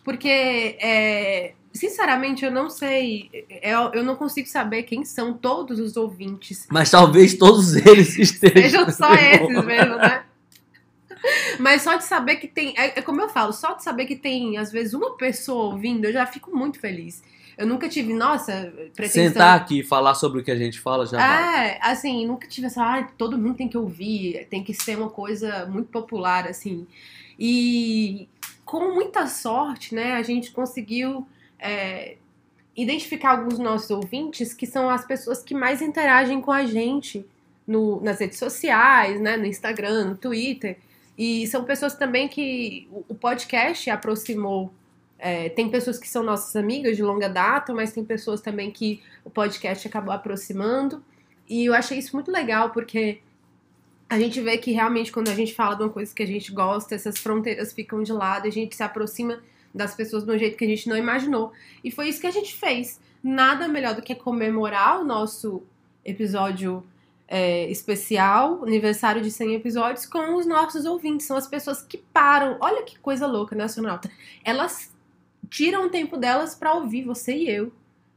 Porque, 0.04 0.28
é, 0.28 1.52
sinceramente, 1.72 2.44
eu 2.44 2.50
não 2.50 2.70
sei, 2.70 3.28
eu, 3.60 3.90
eu 3.92 4.04
não 4.04 4.14
consigo 4.14 4.48
saber 4.48 4.84
quem 4.84 5.04
são 5.04 5.34
todos 5.34 5.80
os 5.80 5.96
ouvintes. 5.96 6.66
Mas 6.70 6.90
talvez 6.90 7.34
todos 7.34 7.74
eles 7.74 8.16
estejam. 8.18 8.62
Sejam 8.62 8.90
só 8.90 9.12
esses 9.14 9.64
mesmo, 9.64 9.96
né? 9.96 10.22
Mas 11.58 11.82
só 11.82 11.96
de 11.96 12.04
saber 12.04 12.36
que 12.36 12.46
tem. 12.46 12.72
É, 12.76 13.00
é 13.00 13.02
como 13.02 13.20
eu 13.20 13.28
falo, 13.28 13.52
só 13.52 13.72
de 13.72 13.82
saber 13.82 14.06
que 14.06 14.14
tem, 14.14 14.58
às 14.58 14.70
vezes, 14.70 14.94
uma 14.94 15.16
pessoa 15.16 15.72
ouvindo, 15.72 16.04
eu 16.04 16.12
já 16.12 16.24
fico 16.24 16.56
muito 16.56 16.78
feliz. 16.78 17.22
Eu 17.56 17.66
nunca 17.66 17.88
tive, 17.88 18.12
nossa, 18.12 18.72
pretensão... 18.94 19.32
Sentar 19.32 19.56
aqui 19.56 19.80
e 19.80 19.82
falar 19.82 20.14
sobre 20.14 20.40
o 20.40 20.44
que 20.44 20.50
a 20.50 20.56
gente 20.56 20.78
fala 20.78 21.06
já 21.06 21.18
É, 21.18 21.78
assim, 21.80 22.26
nunca 22.26 22.46
tive 22.46 22.66
essa, 22.66 22.82
ah, 22.82 23.08
todo 23.16 23.38
mundo 23.38 23.54
tem 23.54 23.68
que 23.68 23.78
ouvir, 23.78 24.46
tem 24.50 24.62
que 24.62 24.74
ser 24.74 24.98
uma 24.98 25.08
coisa 25.08 25.64
muito 25.66 25.88
popular, 25.88 26.46
assim. 26.46 26.86
E 27.38 28.28
com 28.64 28.92
muita 28.92 29.26
sorte, 29.26 29.94
né, 29.94 30.12
a 30.14 30.22
gente 30.22 30.50
conseguiu 30.50 31.26
é, 31.58 32.16
identificar 32.76 33.30
alguns 33.30 33.58
nossos 33.58 33.90
ouvintes 33.90 34.52
que 34.52 34.66
são 34.66 34.90
as 34.90 35.06
pessoas 35.06 35.42
que 35.42 35.54
mais 35.54 35.80
interagem 35.80 36.40
com 36.42 36.52
a 36.52 36.66
gente 36.66 37.24
no, 37.66 38.00
nas 38.02 38.20
redes 38.20 38.38
sociais, 38.38 39.20
né? 39.20 39.36
No 39.36 39.46
Instagram, 39.46 40.10
no 40.10 40.16
Twitter. 40.16 40.78
E 41.16 41.46
são 41.46 41.64
pessoas 41.64 41.94
também 41.94 42.28
que 42.28 42.86
o 43.08 43.14
podcast 43.14 43.88
aproximou. 43.88 44.70
É, 45.18 45.48
tem 45.48 45.70
pessoas 45.70 45.98
que 45.98 46.08
são 46.08 46.22
nossas 46.22 46.54
amigas 46.56 46.96
de 46.96 47.02
longa 47.02 47.28
data, 47.28 47.72
mas 47.72 47.92
tem 47.92 48.04
pessoas 48.04 48.40
também 48.40 48.70
que 48.70 49.02
o 49.24 49.30
podcast 49.30 49.86
acabou 49.86 50.12
aproximando. 50.12 51.02
E 51.48 51.64
eu 51.64 51.74
achei 51.74 51.98
isso 51.98 52.14
muito 52.14 52.30
legal, 52.30 52.70
porque 52.70 53.20
a 54.08 54.18
gente 54.18 54.40
vê 54.40 54.58
que 54.58 54.72
realmente 54.72 55.10
quando 55.10 55.28
a 55.28 55.34
gente 55.34 55.54
fala 55.54 55.74
de 55.74 55.82
uma 55.82 55.90
coisa 55.90 56.14
que 56.14 56.22
a 56.22 56.26
gente 56.26 56.52
gosta, 56.52 56.94
essas 56.94 57.18
fronteiras 57.18 57.72
ficam 57.72 58.02
de 58.02 58.12
lado, 58.12 58.46
a 58.46 58.50
gente 58.50 58.76
se 58.76 58.82
aproxima 58.82 59.40
das 59.74 59.94
pessoas 59.94 60.24
de 60.24 60.30
um 60.30 60.38
jeito 60.38 60.56
que 60.56 60.64
a 60.64 60.68
gente 60.68 60.88
não 60.88 60.96
imaginou. 60.96 61.52
E 61.82 61.90
foi 61.90 62.08
isso 62.08 62.20
que 62.20 62.26
a 62.26 62.30
gente 62.30 62.54
fez. 62.54 63.00
Nada 63.22 63.68
melhor 63.68 63.94
do 63.94 64.02
que 64.02 64.14
comemorar 64.14 65.00
o 65.00 65.04
nosso 65.04 65.62
episódio 66.04 66.84
é, 67.28 67.68
especial, 67.70 68.62
aniversário 68.62 69.20
de 69.20 69.30
100 69.30 69.54
episódios, 69.54 70.06
com 70.06 70.36
os 70.36 70.46
nossos 70.46 70.84
ouvintes. 70.84 71.26
São 71.26 71.36
as 71.36 71.46
pessoas 71.46 71.82
que 71.82 71.98
param. 71.98 72.56
Olha 72.60 72.82
que 72.82 72.98
coisa 72.98 73.26
louca, 73.26 73.54
né, 73.54 73.64
astronauta? 73.64 74.10
Elas 74.44 74.94
tiram 75.50 75.86
o 75.86 75.88
tempo 75.88 76.16
delas 76.16 76.54
para 76.54 76.74
ouvir 76.74 77.04
você 77.04 77.34
e 77.34 77.50
eu. 77.50 77.72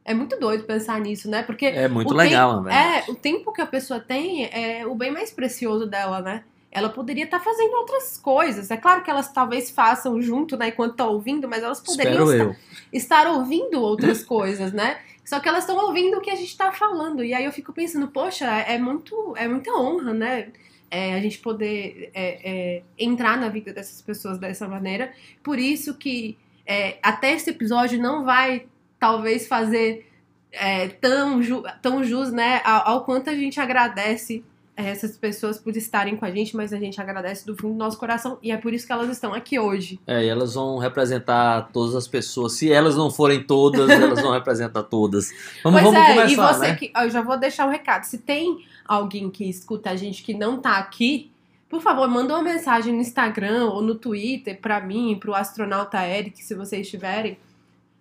É 0.05 0.13
muito 0.13 0.39
doido 0.39 0.63
pensar 0.63 0.99
nisso, 0.99 1.29
né? 1.29 1.43
Porque 1.43 1.65
É 1.65 1.87
muito 1.87 2.13
legal, 2.13 2.63
né? 2.63 3.03
É, 3.07 3.11
o 3.11 3.15
tempo 3.15 3.51
que 3.51 3.61
a 3.61 3.65
pessoa 3.65 3.99
tem 3.99 4.45
é 4.45 4.85
o 4.85 4.95
bem 4.95 5.11
mais 5.11 5.31
precioso 5.31 5.85
dela, 5.85 6.21
né? 6.21 6.43
Ela 6.71 6.89
poderia 6.89 7.25
estar 7.25 7.39
fazendo 7.39 7.73
outras 7.73 8.17
coisas. 8.17 8.69
É 8.69 8.77
claro 8.77 9.03
que 9.03 9.09
elas 9.09 9.31
talvez 9.31 9.71
façam 9.71 10.21
junto, 10.21 10.55
né, 10.55 10.67
enquanto 10.67 10.91
estão 10.91 11.09
ouvindo, 11.09 11.47
mas 11.47 11.63
elas 11.63 11.79
poderiam 11.79 12.31
estar, 12.31 12.59
estar 12.93 13.27
ouvindo 13.27 13.81
outras 13.81 14.23
coisas, 14.23 14.71
né? 14.71 14.99
Só 15.25 15.39
que 15.39 15.47
elas 15.47 15.63
estão 15.63 15.77
ouvindo 15.77 16.17
o 16.17 16.21
que 16.21 16.31
a 16.31 16.35
gente 16.35 16.49
está 16.49 16.71
falando. 16.71 17.23
E 17.23 17.33
aí 17.33 17.45
eu 17.45 17.51
fico 17.51 17.71
pensando, 17.71 18.07
poxa, 18.07 18.45
é 18.45 18.79
muito, 18.79 19.35
é 19.37 19.47
muita 19.47 19.71
honra, 19.73 20.13
né? 20.13 20.47
É, 20.89 21.13
a 21.13 21.19
gente 21.19 21.37
poder 21.37 22.09
é, 22.15 22.49
é, 22.49 22.83
entrar 22.97 23.37
na 23.37 23.47
vida 23.47 23.71
dessas 23.71 24.01
pessoas 24.01 24.39
dessa 24.39 24.67
maneira. 24.67 25.13
Por 25.43 25.59
isso 25.59 25.93
que 25.95 26.35
é, 26.69 26.99
até 27.01 27.33
esse 27.33 27.49
episódio 27.49 27.99
não 27.99 28.23
vai, 28.23 28.67
talvez, 28.99 29.47
fazer 29.47 30.07
é, 30.51 30.87
tão, 30.87 31.41
ju 31.41 31.63
tão 31.81 32.03
jus, 32.03 32.31
né? 32.31 32.61
Ao, 32.63 32.89
ao 32.89 33.03
quanto 33.03 33.27
a 33.27 33.33
gente 33.33 33.59
agradece 33.59 34.45
é, 34.77 34.87
essas 34.91 35.17
pessoas 35.17 35.57
por 35.57 35.75
estarem 35.75 36.15
com 36.15 36.25
a 36.25 36.29
gente, 36.29 36.55
mas 36.55 36.71
a 36.71 36.77
gente 36.77 37.01
agradece 37.01 37.43
do 37.43 37.57
fundo 37.57 37.73
do 37.73 37.79
nosso 37.79 37.97
coração. 37.97 38.37
E 38.43 38.51
é 38.51 38.57
por 38.57 38.71
isso 38.71 38.85
que 38.85 38.93
elas 38.93 39.09
estão 39.09 39.33
aqui 39.33 39.57
hoje. 39.57 39.99
É, 40.05 40.23
e 40.23 40.29
elas 40.29 40.53
vão 40.53 40.77
representar 40.77 41.71
todas 41.73 41.95
as 41.95 42.07
pessoas. 42.07 42.53
Se 42.53 42.71
elas 42.71 42.95
não 42.95 43.09
forem 43.09 43.43
todas, 43.43 43.89
elas 43.89 44.21
vão 44.21 44.31
representar 44.31 44.83
todas. 44.83 45.31
Vamos, 45.63 45.81
pois 45.81 45.91
vamos 45.91 46.07
é, 46.07 46.13
começar, 46.13 46.31
e 46.31 46.35
você 46.35 46.67
né? 46.67 46.75
que. 46.75 46.91
Eu 46.95 47.09
já 47.09 47.23
vou 47.23 47.35
deixar 47.35 47.65
o 47.65 47.71
recado. 47.71 48.03
Se 48.03 48.19
tem 48.19 48.63
alguém 48.85 49.27
que 49.31 49.49
escuta 49.49 49.89
a 49.89 49.95
gente 49.95 50.21
que 50.21 50.35
não 50.35 50.61
tá 50.61 50.77
aqui, 50.77 51.31
por 51.69 51.81
favor, 51.81 52.07
manda 52.07 52.33
uma 52.33 52.43
mensagem 52.43 52.91
no 52.93 52.99
Instagram 52.99 53.65
ou 53.65 53.81
no 53.81 53.93
Twitter 53.93 54.59
pra 54.59 54.81
mim, 54.81 55.17
pro 55.19 55.35
astronauta 55.35 56.03
Eric, 56.05 56.43
se 56.43 56.55
vocês 56.55 56.89
tiverem, 56.89 57.37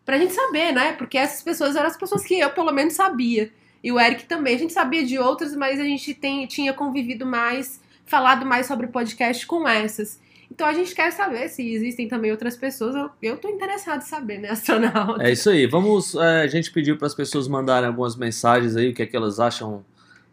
pra 0.07 0.19
gente 0.19 0.33
saber, 0.33 0.73
né? 0.73 0.93
Porque 0.93 1.19
essas 1.19 1.43
pessoas 1.43 1.77
eram 1.77 1.87
as 1.87 1.97
pessoas 1.97 2.25
que 2.25 2.41
eu, 2.41 2.49
pelo 2.51 2.73
menos, 2.73 2.95
sabia. 2.95 3.53
E 3.85 3.93
o 3.93 4.01
Eric 4.01 4.25
também. 4.25 4.57
A 4.57 4.59
gente 4.59 4.73
sabia 4.73 5.05
de 5.05 5.19
outras, 5.19 5.55
mas 5.55 5.79
a 5.79 5.85
gente 5.85 6.15
tem, 6.15 6.47
tinha 6.47 6.73
convivido 6.73 7.27
mais, 7.27 7.79
falado 8.07 8.47
mais 8.47 8.67
sobre 8.67 8.87
podcast 8.87 9.47
com 9.47 9.69
essas. 9.69 10.19
Então 10.51 10.67
a 10.67 10.73
gente 10.73 10.95
quer 10.95 11.13
saber 11.13 11.49
se 11.49 11.71
existem 11.71 12.09
também 12.09 12.31
outras 12.31 12.57
pessoas. 12.57 12.95
Eu, 12.95 13.11
eu 13.21 13.37
tô 13.37 13.51
interessado 13.51 14.01
em 14.03 14.07
saber, 14.07 14.39
né, 14.39 14.49
astronauta? 14.51 15.23
É 15.23 15.31
isso 15.31 15.51
aí. 15.51 15.67
Vamos. 15.67 16.15
é, 16.15 16.41
a 16.41 16.47
gente 16.47 16.73
pediu 16.73 16.97
para 16.97 17.07
as 17.07 17.15
pessoas 17.15 17.47
mandarem 17.47 17.87
algumas 17.87 18.17
mensagens 18.17 18.77
aí, 18.77 18.89
o 18.89 18.95
que 18.95 19.03
é 19.03 19.07
que 19.07 19.15
elas 19.17 19.39
acham 19.39 19.85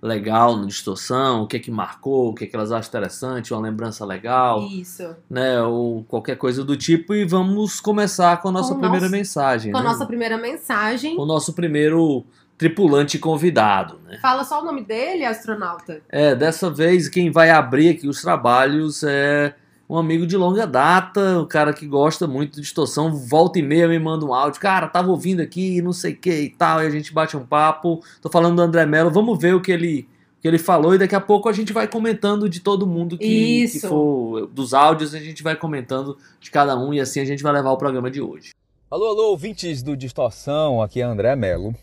legal 0.05 0.55
no 0.55 0.67
distorção, 0.67 1.41
o 1.43 1.47
que 1.47 1.57
é 1.57 1.59
que 1.59 1.71
marcou, 1.71 2.29
o 2.29 2.35
que 2.35 2.43
é 2.43 2.47
que 2.47 2.55
elas 2.55 2.71
acham 2.71 2.87
interessante, 2.89 3.53
uma 3.53 3.61
lembrança 3.61 4.05
legal, 4.05 4.61
Isso. 4.63 5.15
né? 5.29 5.61
Ou 5.63 6.03
qualquer 6.03 6.37
coisa 6.37 6.63
do 6.63 6.77
tipo. 6.77 7.13
E 7.15 7.25
vamos 7.25 7.79
começar 7.79 8.39
com 8.41 8.49
a 8.49 8.51
nossa 8.51 8.73
Com 8.73 8.79
primeira 8.79 9.05
nosso- 9.05 9.11
mensagem. 9.17 9.71
Com 9.71 9.77
a 9.79 9.81
né? 9.83 9.89
nossa 9.89 10.05
primeira 10.05 10.37
mensagem. 10.37 11.17
O 11.19 11.25
nosso 11.25 11.53
primeiro 11.53 12.23
tripulante 12.57 13.19
convidado, 13.19 13.99
né? 14.05 14.17
Fala 14.21 14.43
só 14.45 14.61
o 14.61 14.65
nome 14.65 14.81
dele, 14.83 15.25
astronauta. 15.25 16.01
É, 16.07 16.33
dessa 16.33 16.69
vez 16.69 17.09
quem 17.09 17.29
vai 17.29 17.49
abrir 17.49 17.89
aqui 17.89 18.07
os 18.07 18.21
trabalhos 18.21 19.03
é 19.03 19.53
um 19.87 19.97
amigo 19.97 20.25
de 20.25 20.35
longa 20.35 20.65
data, 20.65 21.39
um 21.39 21.45
cara 21.45 21.71
que 21.71 21.85
gosta 21.85 22.27
muito 22.27 22.55
de 22.55 22.61
distorção, 22.61 23.15
volta 23.15 23.59
e 23.59 23.61
meia 23.61 23.87
me 23.87 23.99
manda 23.99 24.25
um 24.25 24.33
áudio, 24.33 24.59
cara, 24.59 24.87
tava 24.87 25.11
ouvindo 25.11 25.41
aqui, 25.41 25.81
não 25.81 25.93
sei 25.93 26.13
o 26.13 26.17
que 26.17 26.31
e 26.31 26.49
tal, 26.49 26.83
e 26.83 26.87
a 26.87 26.89
gente 26.89 27.13
bate 27.13 27.37
um 27.37 27.45
papo. 27.45 28.01
Tô 28.21 28.29
falando 28.29 28.55
do 28.55 28.61
André 28.61 28.85
Mello, 28.85 29.11
vamos 29.11 29.39
ver 29.39 29.53
o 29.53 29.61
que 29.61 29.71
ele, 29.71 30.07
o 30.39 30.41
que 30.41 30.47
ele 30.47 30.57
falou 30.57 30.95
e 30.95 30.97
daqui 30.97 31.13
a 31.13 31.21
pouco 31.21 31.47
a 31.47 31.53
gente 31.53 31.71
vai 31.71 31.87
comentando 31.87 32.49
de 32.49 32.59
todo 32.59 32.87
mundo 32.87 33.17
que, 33.17 33.25
que 33.25 33.63
Isso. 33.63 33.87
for 33.87 34.47
dos 34.47 34.73
áudios, 34.73 35.13
a 35.13 35.19
gente 35.19 35.43
vai 35.43 35.55
comentando 35.55 36.17
de 36.39 36.49
cada 36.49 36.75
um 36.77 36.93
e 36.93 36.99
assim 36.99 37.19
a 37.19 37.25
gente 37.25 37.43
vai 37.43 37.53
levar 37.53 37.71
o 37.71 37.77
programa 37.77 38.09
de 38.09 38.21
hoje. 38.21 38.51
Alô, 38.89 39.07
alô, 39.07 39.29
ouvintes 39.29 39.83
do 39.83 39.95
Distorção, 39.95 40.81
aqui 40.81 41.01
é 41.01 41.03
André 41.03 41.35
Melo. 41.35 41.75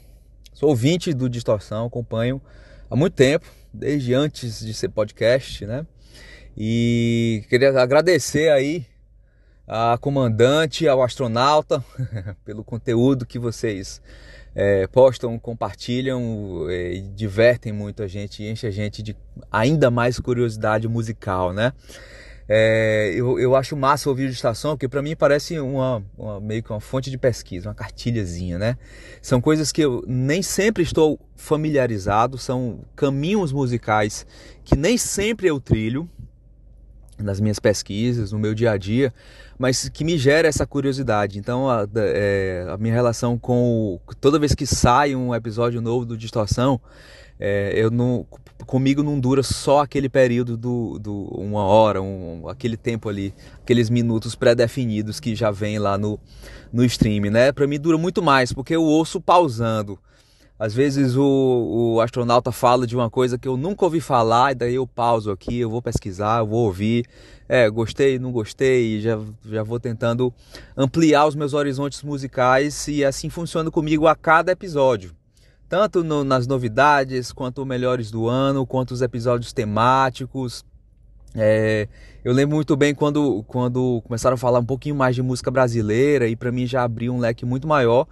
Sou 0.53 0.69
ouvinte 0.69 1.13
do 1.15 1.29
Distorção, 1.29 1.87
acompanho 1.87 2.41
há 2.91 2.97
muito 2.97 3.15
tempo, 3.15 3.47
desde 3.73 4.13
antes 4.13 4.61
de 4.61 4.75
ser 4.75 4.89
podcast, 4.89 5.65
né? 5.67 5.87
E 6.57 7.45
queria 7.49 7.71
agradecer 7.81 8.51
aí 8.51 8.87
a 9.67 9.97
comandante, 9.99 10.87
ao 10.87 11.03
astronauta, 11.03 11.83
pelo 12.45 12.63
conteúdo 12.63 13.25
que 13.25 13.39
vocês 13.39 14.03
eh, 14.55 14.87
postam, 14.89 15.39
compartilham 15.39 16.67
e 16.71 17.01
divertem 17.15 17.73
muito 17.73 18.03
a 18.03 18.07
gente, 18.07 18.43
enche 18.45 18.67
a 18.67 18.71
gente 18.71 19.03
de 19.03 19.17
ainda 19.51 19.91
mais 19.91 20.19
curiosidade 20.19 20.87
musical, 20.89 21.53
né? 21.53 21.73
É, 22.49 23.13
eu, 23.15 23.39
eu 23.39 23.55
acho 23.57 23.77
massa 23.77 24.11
ouvir 24.11 24.27
de 24.29 24.35
estação, 24.35 24.73
porque 24.73 24.89
para 24.89 25.01
mim 25.01 25.15
parece 25.17 25.59
uma, 25.59 26.05
uma- 26.19 26.41
meio 26.41 26.63
que 26.63 26.71
uma 26.71 26.81
fonte 26.81 27.09
de 27.11 27.17
pesquisa, 27.17 27.69
uma 27.69 27.75
cartilhazinha, 27.75 28.59
né? 28.59 28.77
São 29.23 29.41
coisas 29.41 29.73
que 29.73 29.81
eu 29.81 30.05
nem 30.07 30.43
sempre 30.43 30.83
estou 30.83 31.19
familiarizado, 31.37 32.37
são 32.37 32.81
caminhos 32.97 33.53
musicais 33.53 34.27
que 34.65 34.77
nem 34.77 34.99
sempre 34.99 35.47
eu 35.47 35.61
trilho 35.61 36.11
nas 37.23 37.41
minhas 37.41 37.59
pesquisas, 37.59 38.33
no 38.33 38.39
meu 38.39 38.55
dia 38.55 38.73
a 38.73 38.77
dia, 38.77 39.13
mas 39.59 39.89
que 39.89 40.05
me 40.05 40.19
gera 40.19 40.49
essa 40.49 40.67
curiosidade. 40.67 41.39
Então, 41.39 41.69
a, 41.69 41.87
é, 41.97 42.67
a 42.69 42.77
minha 42.77 42.95
relação 42.95 43.39
com 43.39 44.01
o, 44.07 44.15
toda 44.21 44.39
vez 44.39 44.55
que 44.55 44.67
sai 44.67 45.15
um 45.15 45.35
episódio 45.35 45.81
novo 45.81 46.05
do 46.05 46.17
Distorção, 46.17 46.81
é, 47.39 47.73
eu 47.75 47.91
não, 47.91 48.27
comigo 48.67 49.03
não 49.03 49.19
dura 49.19 49.43
só 49.43 49.81
aquele 49.81 50.09
período 50.09 50.57
do, 50.57 50.99
do 50.99 51.25
uma 51.35 51.65
hora, 51.65 52.01
um, 52.01 52.49
aquele 52.49 52.77
tempo 52.77 53.09
ali, 53.09 53.35
aqueles 53.63 53.91
minutos 53.91 54.35
pré-definidos 54.35 55.19
que 55.19 55.35
já 55.35 55.51
vem 55.51 55.79
lá 55.79 55.99
no, 55.99 56.19
no 56.73 56.85
stream, 56.85 57.31
né? 57.31 57.53
Para 57.53 57.67
mim 57.67 57.81
dura 57.81 57.99
muito 57.99 58.23
mais, 58.23 58.53
porque 58.53 58.75
eu 58.75 58.83
ouço 58.83 59.21
pausando. 59.21 59.99
Às 60.63 60.73
vezes 60.73 61.17
o, 61.17 61.95
o 61.97 62.01
astronauta 62.01 62.53
fala 62.53 62.87
de 62.87 62.95
uma 62.95 63.11
coisa 63.11 63.37
que 63.37 63.49
eu 63.49 63.57
nunca 63.57 63.85
ouvi 63.85 64.01
falar, 64.01 64.53
e 64.53 64.55
daí 64.55 64.77
eu 64.77 64.87
pauso 64.87 65.33
aqui, 65.33 65.59
eu 65.59 65.69
vou 65.69 65.83
pesquisar, 65.83 66.39
eu 66.39 66.47
vou 66.47 66.67
ouvir. 66.67 67.05
É, 67.49 67.69
gostei, 67.69 68.17
não 68.17 68.31
gostei, 68.31 69.01
já, 69.01 69.19
já 69.45 69.65
vou 69.65 69.81
tentando 69.81 70.33
ampliar 70.77 71.27
os 71.27 71.35
meus 71.35 71.53
horizontes 71.53 72.05
musicais 72.05 72.87
e 72.87 73.05
assim 73.05 73.29
funciona 73.29 73.73
comigo 73.73 74.07
a 74.07 74.15
cada 74.15 74.53
episódio 74.53 75.13
tanto 75.69 76.05
no- 76.05 76.23
nas 76.23 76.47
novidades, 76.47 77.33
quanto 77.33 77.65
melhores 77.67 78.11
do 78.11 78.29
ano, 78.29 78.65
quanto 78.65 78.93
os 78.93 79.01
episódios 79.03 79.53
temáticos. 79.55 80.65
É, 81.35 81.89
eu 82.23 82.33
lembro 82.33 82.55
muito 82.55 82.77
bem 82.77 82.95
quando, 82.95 83.43
quando 83.49 84.01
começaram 84.03 84.35
a 84.35 84.39
falar 84.39 84.61
um 84.61 84.67
pouquinho 84.67 84.95
mais 84.95 85.17
de 85.17 85.23
música 85.23 85.51
brasileira 85.51 86.29
e 86.29 86.37
para 86.37 86.53
mim 86.53 86.67
já 86.67 86.85
abriu 86.85 87.13
um 87.15 87.19
leque 87.19 87.45
muito 87.45 87.67
maior. 87.67 88.07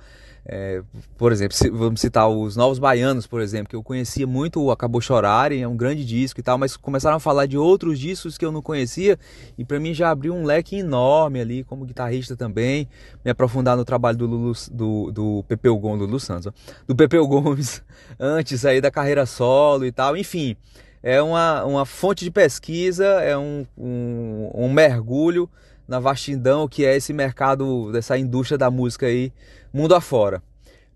É, 0.53 0.83
por 1.17 1.31
exemplo, 1.31 1.57
vamos 1.73 2.01
citar 2.01 2.29
os 2.29 2.57
Novos 2.57 2.81
Baianos, 2.81 3.25
por 3.25 3.41
exemplo, 3.41 3.69
que 3.69 3.77
eu 3.77 3.85
conhecia 3.85 4.27
muito 4.27 4.61
o 4.61 4.73
Acabou 4.73 5.01
Chorarem, 5.01 5.63
é 5.63 5.69
um 5.69 5.77
grande 5.77 6.05
disco 6.05 6.41
e 6.41 6.43
tal, 6.43 6.59
mas 6.59 6.77
começaram 6.77 7.19
a 7.19 7.21
falar 7.21 7.47
de 7.47 7.57
outros 7.57 8.01
discos 8.01 8.37
que 8.37 8.45
eu 8.45 8.51
não 8.51 8.61
conhecia 8.61 9.17
e 9.57 9.65
para 9.65 9.79
mim 9.79 9.95
já 9.95 10.11
abriu 10.11 10.35
um 10.35 10.45
leque 10.45 10.77
enorme 10.77 11.41
ali, 11.41 11.63
como 11.63 11.85
guitarrista 11.85 12.35
também, 12.35 12.89
me 13.25 13.31
aprofundar 13.31 13.77
no 13.77 13.85
trabalho 13.85 14.19
do, 14.19 14.27
Lulu, 14.27 14.53
do, 14.73 15.13
do 15.13 15.45
Pepeu 15.47 15.79
Gomes, 15.79 16.01
Lulu 16.01 16.19
Santos, 16.19 16.53
do 16.85 16.97
Pepeu 16.97 17.29
Gomes, 17.29 17.81
antes 18.19 18.65
aí 18.65 18.81
da 18.81 18.91
carreira 18.91 19.27
solo 19.27 19.87
e 19.87 19.93
tal, 19.93 20.17
enfim, 20.17 20.57
é 21.01 21.23
uma, 21.23 21.65
uma 21.65 21.87
fonte 21.87 22.25
de 22.25 22.31
pesquisa, 22.33 23.07
é 23.07 23.39
um, 23.39 23.65
um, 23.79 24.51
um 24.53 24.73
mergulho 24.73 25.49
na 25.91 25.99
vastidão 25.99 26.69
que 26.69 26.87
é 26.87 26.97
esse 26.97 27.13
mercado, 27.13 27.91
dessa 27.91 28.17
indústria 28.17 28.57
da 28.57 28.71
música 28.71 29.07
aí, 29.07 29.33
mundo 29.75 29.95
afora. 29.95 30.43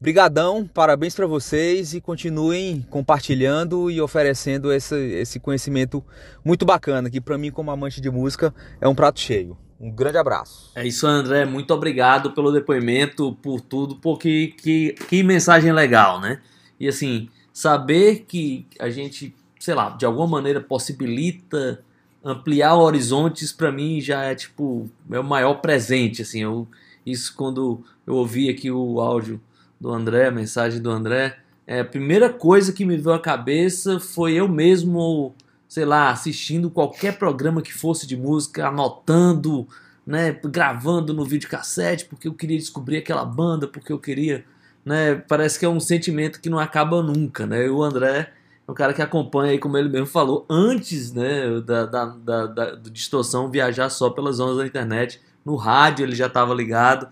Brigadão, 0.01 0.67
parabéns 0.73 1.15
para 1.15 1.27
vocês 1.27 1.95
e 1.95 2.01
continuem 2.01 2.81
compartilhando 2.89 3.91
e 3.91 4.01
oferecendo 4.01 4.73
esse, 4.73 4.95
esse 4.95 5.41
conhecimento 5.41 6.03
muito 6.45 6.65
bacana, 6.65 7.11
que 7.11 7.21
para 7.21 7.37
mim 7.37 7.51
como 7.51 7.71
amante 7.71 8.01
de 8.01 8.09
música 8.09 8.55
é 8.81 8.87
um 8.87 8.95
prato 8.95 9.19
cheio. 9.19 9.59
Um 9.81 9.91
grande 9.91 10.17
abraço. 10.17 10.71
É 10.75 10.87
isso, 10.87 11.07
André. 11.07 11.45
Muito 11.45 11.75
obrigado 11.75 12.31
pelo 12.31 12.53
depoimento, 12.53 13.35
por 13.43 13.61
tudo, 13.61 13.97
porque 13.97 14.55
que, 14.63 14.93
que 15.09 15.23
mensagem 15.23 15.73
legal, 15.73 16.21
né? 16.21 16.41
E 16.79 16.87
assim, 16.87 17.29
saber 17.53 18.25
que 18.29 18.67
a 18.79 18.89
gente 18.89 19.35
sei 19.65 19.75
lá, 19.75 19.89
de 19.89 20.05
alguma 20.05 20.27
maneira 20.27 20.61
possibilita 20.61 21.83
ampliar 22.25 22.75
horizontes, 22.77 23.53
para 23.53 23.71
mim 23.71 24.01
já 24.01 24.23
é 24.23 24.35
tipo 24.35 24.89
é 25.11 25.19
o 25.21 25.25
maior 25.25 25.55
presente, 25.57 26.23
assim. 26.23 26.41
Eu, 26.43 26.67
isso 27.05 27.35
quando 27.37 27.85
eu 28.07 28.15
ouvi 28.15 28.49
aqui 28.49 28.71
o 28.71 29.01
áudio 29.01 29.41
do 29.81 29.91
André, 29.91 30.29
a 30.29 30.31
mensagem 30.31 30.81
do 30.81 30.91
André, 30.91 31.37
é, 31.67 31.81
a 31.81 31.85
primeira 31.85 32.33
coisa 32.33 32.73
que 32.73 32.85
me 32.85 32.97
veio 32.97 33.15
à 33.15 33.21
cabeça 33.21 34.01
foi 34.01 34.35
eu 34.35 34.49
mesmo, 34.49 35.35
sei 35.69 35.85
lá, 35.85 36.11
assistindo 36.11 36.71
qualquer 36.71 37.19
programa 37.19 37.63
que 37.63 37.73
fosse 37.73 38.07
de 38.07 38.17
música, 38.17 38.69
anotando, 38.69 39.67
né, 40.07 40.39
gravando 40.45 41.15
no 41.15 41.25
videocassete, 41.25 42.05
porque 42.07 42.29
eu 42.29 42.35
queria 42.35 42.59
descobrir 42.59 42.99
aquela 42.99 43.25
banda, 43.25 43.67
porque 43.67 43.93
eu 43.93 43.99
queria, 43.99 44.45
né, 44.85 45.15
parece 45.15 45.59
que 45.59 45.65
é 45.65 45.69
um 45.69 45.81
sentimento 45.81 46.41
que 46.41 46.51
não 46.51 46.59
acaba 46.59 47.03
nunca, 47.03 47.47
né? 47.47 47.67
E 47.67 47.71
o 47.71 47.83
André 47.83 48.33
é 48.67 48.71
um 48.71 48.75
cara 48.75 48.95
que 48.95 49.03
acompanha 49.03 49.53
aí, 49.53 49.59
como 49.59 49.77
ele 49.77 49.89
mesmo 49.89 50.07
falou, 50.07 50.47
antes, 50.49 51.13
né, 51.13 51.61
da, 51.61 51.85
da, 51.85 52.05
da, 52.07 52.47
da 52.47 52.75
distorção 52.91 53.51
viajar 53.51 53.91
só 53.91 54.09
pelas 54.11 54.37
zonas 54.37 54.57
da 54.57 54.67
internet, 54.67 55.21
no 55.45 55.57
rádio 55.57 56.05
ele 56.05 56.15
já 56.15 56.27
estava 56.27 56.55
ligado. 56.55 57.07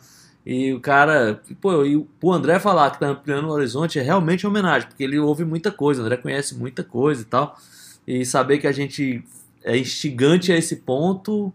E 0.44 0.72
o 0.72 0.80
cara, 0.80 1.40
pô, 1.60 1.84
e 1.84 1.96
o 1.96 2.32
André 2.32 2.58
falar 2.58 2.90
que 2.90 2.98
tá 2.98 3.06
ampliando 3.06 3.44
o 3.44 3.52
horizonte 3.52 3.98
é 3.98 4.02
realmente 4.02 4.46
homenagem, 4.46 4.88
porque 4.88 5.04
ele 5.04 5.18
ouve 5.18 5.44
muita 5.44 5.70
coisa, 5.70 6.00
o 6.00 6.04
André 6.04 6.16
conhece 6.16 6.54
muita 6.56 6.82
coisa 6.82 7.22
e 7.22 7.26
tal. 7.26 7.56
E 8.06 8.24
saber 8.24 8.58
que 8.58 8.66
a 8.66 8.72
gente 8.72 9.24
é 9.62 9.76
instigante 9.76 10.50
a 10.50 10.56
esse 10.56 10.76
ponto, 10.76 11.52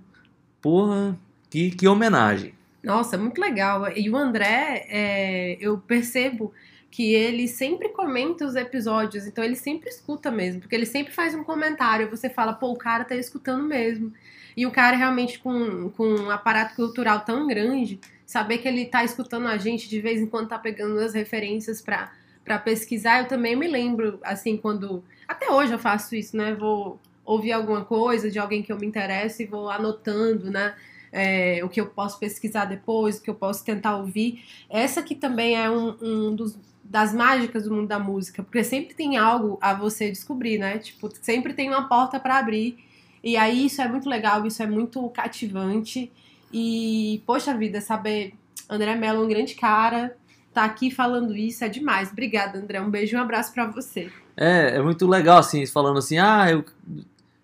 porra, 0.62 1.18
que, 1.50 1.72
que 1.72 1.88
homenagem. 1.88 2.54
Nossa, 2.82 3.18
muito 3.18 3.42
legal. 3.42 3.92
E 3.92 4.10
o 4.10 4.16
André, 4.16 4.86
é, 4.88 5.58
eu 5.60 5.78
percebo 5.78 6.54
que 6.90 7.14
ele 7.14 7.48
sempre 7.48 7.90
comenta 7.90 8.46
os 8.46 8.56
episódios, 8.56 9.28
então 9.28 9.44
ele 9.44 9.56
sempre 9.56 9.90
escuta 9.90 10.32
mesmo, 10.32 10.62
porque 10.62 10.76
ele 10.76 10.86
sempre 10.86 11.14
faz 11.14 11.36
um 11.36 11.44
comentário, 11.44 12.10
você 12.10 12.30
fala, 12.30 12.54
pô, 12.54 12.72
o 12.72 12.78
cara 12.78 13.04
tá 13.04 13.16
escutando 13.16 13.64
mesmo. 13.64 14.14
E 14.56 14.66
o 14.66 14.72
cara 14.72 14.98
realmente 14.98 15.38
com, 15.40 15.90
com 15.92 16.08
um 16.08 16.32
aparato 16.32 16.76
cultural 16.76 17.20
tão 17.22 17.46
grande, 17.46 18.00
saber 18.26 18.58
que 18.58 18.68
ele 18.68 18.86
tá 18.86 19.04
escutando 19.04 19.48
a 19.48 19.58
gente 19.58 19.88
de 19.88 20.02
vez 20.02 20.20
em 20.20 20.26
quando 20.26 20.50
tá 20.50 20.58
pegando 20.58 21.00
as 21.00 21.14
referências 21.14 21.82
para 21.82 22.12
para 22.48 22.58
pesquisar, 22.58 23.20
eu 23.20 23.28
também 23.28 23.58
me 23.58 23.68
lembro, 23.68 24.20
assim, 24.24 24.56
quando. 24.56 25.04
Até 25.28 25.52
hoje 25.52 25.74
eu 25.74 25.78
faço 25.78 26.16
isso, 26.16 26.38
né? 26.38 26.56
Vou 26.56 26.98
ouvir 27.26 27.52
alguma 27.52 27.84
coisa 27.84 28.32
de 28.32 28.40
alguém 28.40 28.64
que 28.64 28.72
eu 28.72 28.80
me 28.80 28.88
interesso 28.88 29.42
e 29.42 29.46
vou 29.46 29.70
anotando, 29.70 30.50
né? 30.50 30.74
É, 31.12 31.60
o 31.62 31.68
que 31.68 31.82
eu 31.82 31.88
posso 31.88 32.18
pesquisar 32.18 32.64
depois, 32.64 33.18
o 33.18 33.22
que 33.22 33.30
eu 33.30 33.36
posso 33.36 33.66
tentar 33.66 33.98
ouvir. 33.98 34.46
Essa 34.70 35.02
aqui 35.02 35.14
também 35.14 35.58
é 35.58 35.70
um, 35.70 35.98
um 36.02 36.36
dos, 36.36 36.58
das 36.90 37.14
mágicas 37.14 37.64
do 37.64 37.74
mundo 37.74 37.88
da 37.88 38.00
música, 38.00 38.42
porque 38.42 38.64
sempre 38.64 38.96
tem 38.96 39.18
algo 39.18 39.58
a 39.62 39.74
você 39.74 40.10
descobrir, 40.10 40.58
né? 40.58 40.78
Tipo, 40.78 41.10
sempre 41.22 41.54
tem 41.54 41.70
uma 41.70 41.88
porta 41.88 42.20
para 42.20 42.38
abrir. 42.38 42.78
E 43.24 43.36
aí 43.36 43.66
isso 43.66 43.82
é 43.82 43.88
muito 43.88 44.08
legal, 44.10 44.46
isso 44.46 44.64
é 44.64 44.68
muito 44.68 45.08
cativante. 45.10 46.12
E, 46.52 47.22
poxa 47.26 47.54
vida, 47.54 47.82
saber 47.82 48.34
André 48.70 48.96
Mello, 48.96 49.26
um 49.26 49.28
grande 49.28 49.54
cara, 49.56 50.16
tá 50.54 50.64
aqui 50.64 50.90
falando 50.90 51.36
isso 51.36 51.64
é 51.64 51.70
demais. 51.70 52.10
Obrigada, 52.12 52.58
André. 52.58 52.80
Um 52.80 52.90
beijo 52.90 53.16
e 53.16 53.20
um 53.20 53.22
abraço 53.22 53.54
para 53.54 53.66
você. 53.66 54.10
É, 54.36 54.78
é 54.78 54.82
muito 54.82 55.06
legal, 55.06 55.40
assim, 55.40 55.66
falando 55.66 56.00
assim, 56.00 56.18
ah, 56.18 56.50
eu, 56.50 56.64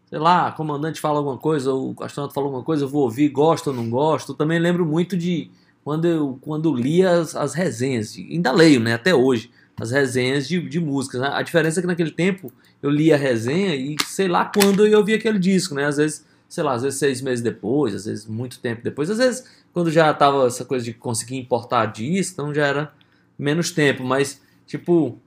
sei 0.09 0.19
lá, 0.19 0.51
comandante 0.53 1.01
fala 1.01 1.17
alguma 1.17 1.37
coisa, 1.37 1.73
ou 1.73 1.95
o 1.97 2.03
astronauta 2.03 2.33
fala 2.33 2.47
alguma 2.47 2.63
coisa, 2.63 2.85
eu 2.85 2.89
vou 2.89 3.03
ouvir, 3.03 3.27
gosto 3.29 3.67
ou 3.67 3.73
não 3.73 3.89
gosto. 3.89 4.33
Também 4.33 4.57
lembro 4.57 4.85
muito 4.85 5.17
de 5.17 5.51
quando 5.83 6.05
eu 6.05 6.37
quando 6.41 6.73
lia 6.73 7.11
as, 7.11 7.35
as 7.35 7.53
resenhas, 7.53 8.15
ainda 8.17 8.51
leio, 8.51 8.79
né, 8.79 8.93
até 8.93 9.13
hoje, 9.13 9.51
as 9.79 9.91
resenhas 9.91 10.47
de, 10.47 10.61
de 10.67 10.79
músicas. 10.79 11.21
Né? 11.21 11.29
A 11.31 11.41
diferença 11.41 11.79
é 11.79 11.81
que 11.81 11.87
naquele 11.87 12.11
tempo 12.11 12.51
eu 12.81 12.89
lia 12.89 13.15
a 13.15 13.17
resenha 13.17 13.75
e 13.75 13.95
sei 14.05 14.27
lá 14.27 14.45
quando 14.45 14.85
eu 14.85 14.99
ouvia 14.99 15.15
aquele 15.15 15.39
disco, 15.39 15.73
né? 15.73 15.85
Às 15.85 15.97
vezes 15.97 16.25
sei 16.53 16.63
lá, 16.63 16.73
às 16.73 16.83
vezes 16.83 16.99
seis 16.99 17.19
meses 17.19 17.43
depois, 17.43 17.95
às 17.95 18.05
vezes 18.05 18.27
muito 18.27 18.59
tempo 18.59 18.83
depois, 18.83 19.09
às 19.09 19.17
vezes 19.17 19.43
quando 19.73 19.89
já 19.89 20.13
tava 20.13 20.45
essa 20.45 20.63
coisa 20.63 20.85
de 20.85 20.93
conseguir 20.93 21.35
importar 21.37 21.87
disco, 21.87 22.33
então 22.33 22.53
já 22.53 22.67
era 22.67 22.93
menos 23.39 23.71
tempo, 23.71 24.03
mas 24.03 24.39
tipo, 24.67 25.17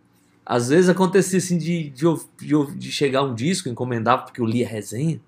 às 0.44 0.68
vezes 0.68 0.88
acontecia 0.88 1.38
assim 1.38 1.58
de, 1.58 1.90
de, 1.90 2.04
de, 2.38 2.76
de 2.76 2.92
chegar 2.92 3.22
um 3.22 3.34
disco, 3.34 3.68
encomendava 3.68 4.22
porque 4.22 4.40
eu 4.40 4.46
lia 4.46 4.68
resenha, 4.68 5.20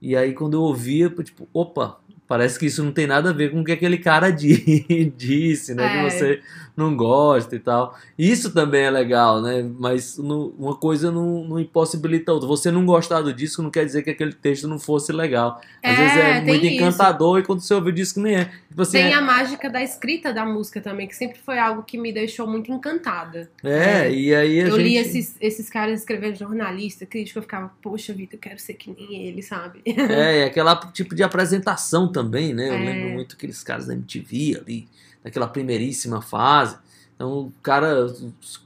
e 0.00 0.14
aí 0.16 0.32
quando 0.32 0.54
eu 0.54 0.62
ouvia, 0.62 1.10
tipo, 1.10 1.48
opa, 1.52 1.98
parece 2.30 2.60
que 2.60 2.66
isso 2.66 2.84
não 2.84 2.92
tem 2.92 3.08
nada 3.08 3.30
a 3.30 3.32
ver 3.32 3.50
com 3.50 3.60
o 3.60 3.64
que 3.64 3.72
aquele 3.72 3.98
cara 3.98 4.30
disse, 4.30 5.74
né? 5.74 5.84
É. 5.84 5.88
Que 5.88 6.10
você 6.10 6.40
não 6.76 6.96
gosta 6.96 7.56
e 7.56 7.58
tal. 7.58 7.98
Isso 8.16 8.52
também 8.52 8.82
é 8.82 8.90
legal, 8.90 9.42
né? 9.42 9.68
Mas 9.78 10.16
no, 10.16 10.54
uma 10.58 10.76
coisa 10.76 11.10
não, 11.10 11.44
não, 11.44 11.58
impossibilita 11.58 12.30
a 12.30 12.34
outra. 12.34 12.48
Você 12.48 12.70
não 12.70 12.86
gostar 12.86 13.20
do 13.20 13.32
disco 13.32 13.62
não 13.62 13.70
quer 13.70 13.84
dizer 13.84 14.02
que 14.02 14.10
aquele 14.10 14.32
texto 14.32 14.68
não 14.68 14.78
fosse 14.78 15.12
legal. 15.12 15.60
Às 15.82 15.92
é, 15.92 15.96
vezes 15.96 16.16
é 16.16 16.40
muito 16.42 16.66
encantador 16.66 17.38
isso. 17.38 17.44
e 17.44 17.46
quando 17.46 17.60
você 17.60 17.74
ouve 17.74 17.90
o 17.90 17.92
disco 17.92 18.20
nem 18.20 18.36
é. 18.36 18.44
Tipo 18.68 18.82
assim, 18.82 18.92
tem 18.92 19.12
é... 19.12 19.14
a 19.14 19.20
mágica 19.20 19.68
da 19.68 19.82
escrita 19.82 20.32
da 20.32 20.44
música 20.44 20.80
também, 20.80 21.08
que 21.08 21.16
sempre 21.16 21.40
foi 21.40 21.58
algo 21.58 21.82
que 21.82 21.98
me 21.98 22.12
deixou 22.12 22.46
muito 22.46 22.70
encantada. 22.70 23.50
É, 23.64 24.06
é. 24.06 24.12
e 24.12 24.34
aí 24.34 24.60
a 24.60 24.68
Eu 24.68 24.76
gente... 24.76 24.82
li 24.82 24.96
esses, 24.96 25.36
esses 25.40 25.68
caras 25.68 26.00
escrevendo 26.00 26.36
jornalista, 26.36 27.04
crítico, 27.04 27.38
eu 27.38 27.42
ficava, 27.42 27.72
poxa 27.82 28.12
vida, 28.12 28.36
eu 28.36 28.38
quero 28.38 28.58
ser 28.60 28.74
que 28.74 28.90
nem 28.90 29.26
ele, 29.26 29.42
sabe? 29.42 29.82
É, 29.84 30.40
e 30.40 30.44
aquela 30.44 30.76
tipo 30.92 31.14
de 31.14 31.22
apresentação 31.22 32.10
também, 32.10 32.19
né? 32.22 32.68
Eu 32.68 32.74
é. 32.74 32.84
lembro 32.84 33.10
muito 33.10 33.36
aqueles 33.36 33.62
caras 33.62 33.86
da 33.86 33.94
MTV 33.94 34.60
ali 34.60 34.88
naquela 35.24 35.48
primeiríssima 35.48 36.20
fase. 36.20 36.76
Então, 37.14 37.40
o 37.40 37.52
cara, 37.62 38.06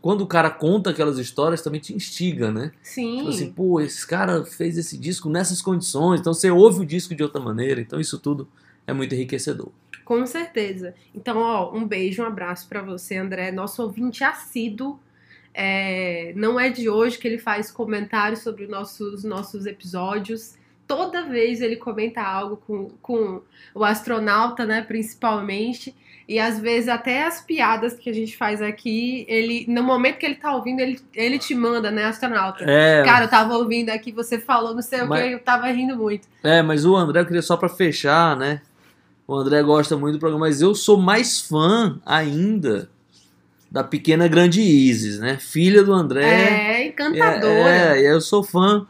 quando 0.00 0.20
o 0.20 0.26
cara 0.28 0.48
conta 0.48 0.90
aquelas 0.90 1.18
histórias, 1.18 1.60
também 1.60 1.80
te 1.80 1.92
instiga, 1.92 2.52
né? 2.52 2.70
Sim. 2.82 3.16
Tipo 3.16 3.28
assim, 3.30 3.52
pô, 3.52 3.80
esse 3.80 4.06
cara 4.06 4.44
fez 4.44 4.78
esse 4.78 4.96
disco 4.96 5.28
nessas 5.28 5.60
condições, 5.60 6.20
então 6.20 6.32
você 6.32 6.50
ouve 6.50 6.82
o 6.82 6.86
disco 6.86 7.16
de 7.16 7.22
outra 7.24 7.40
maneira, 7.40 7.80
então 7.80 7.98
isso 7.98 8.16
tudo 8.16 8.48
é 8.86 8.92
muito 8.92 9.12
enriquecedor. 9.12 9.72
Com 10.04 10.24
certeza. 10.24 10.94
Então, 11.12 11.38
ó, 11.38 11.74
um 11.74 11.84
beijo, 11.84 12.22
um 12.22 12.26
abraço 12.26 12.68
para 12.68 12.80
você, 12.80 13.16
André, 13.16 13.50
nosso 13.50 13.82
ouvinte 13.82 14.22
assíduo. 14.22 15.00
É, 15.52 16.32
não 16.36 16.58
é 16.58 16.68
de 16.68 16.88
hoje 16.88 17.18
que 17.18 17.26
ele 17.26 17.38
faz 17.38 17.70
comentários 17.72 18.40
sobre 18.40 18.66
nossos, 18.66 19.24
nossos 19.24 19.66
episódios 19.66 20.54
toda 20.86 21.24
vez 21.24 21.60
ele 21.60 21.76
comenta 21.76 22.20
algo 22.20 22.56
com, 22.56 22.90
com 23.00 23.40
o 23.74 23.84
astronauta, 23.84 24.64
né, 24.64 24.82
principalmente. 24.82 25.94
E 26.26 26.38
às 26.38 26.58
vezes 26.58 26.88
até 26.88 27.26
as 27.26 27.40
piadas 27.42 27.94
que 27.94 28.08
a 28.08 28.12
gente 28.12 28.36
faz 28.36 28.62
aqui, 28.62 29.26
ele 29.28 29.66
no 29.68 29.82
momento 29.82 30.16
que 30.16 30.24
ele 30.24 30.36
tá 30.36 30.54
ouvindo, 30.54 30.80
ele, 30.80 30.98
ele 31.12 31.38
te 31.38 31.54
manda, 31.54 31.90
né, 31.90 32.04
astronauta. 32.04 32.64
É, 32.64 33.02
Cara, 33.04 33.26
eu 33.26 33.30
tava 33.30 33.56
ouvindo 33.56 33.90
aqui, 33.90 34.10
você 34.10 34.38
falou, 34.38 34.74
não 34.74 34.82
sei 34.82 35.02
mas, 35.02 35.24
o 35.24 35.28
que, 35.28 35.34
eu 35.34 35.38
tava 35.40 35.66
rindo 35.66 35.96
muito. 35.96 36.26
É, 36.42 36.62
mas 36.62 36.84
o 36.84 36.96
André, 36.96 37.20
eu 37.20 37.26
queria 37.26 37.42
só 37.42 37.56
para 37.56 37.68
fechar, 37.68 38.36
né? 38.36 38.62
O 39.26 39.34
André 39.34 39.62
gosta 39.62 39.96
muito 39.96 40.14
do 40.14 40.18
programa, 40.18 40.46
mas 40.46 40.60
eu 40.60 40.74
sou 40.74 40.98
mais 40.98 41.40
fã 41.40 41.98
ainda 42.04 42.90
da 43.70 43.82
pequena 43.82 44.28
grande 44.28 44.60
Isis, 44.60 45.18
né? 45.18 45.36
Filha 45.38 45.82
do 45.82 45.92
André. 45.92 46.24
É, 46.24 46.86
encantadora. 46.86 47.96
É, 47.96 48.04
é 48.04 48.12
eu 48.12 48.20
sou 48.20 48.42
fã 48.42 48.86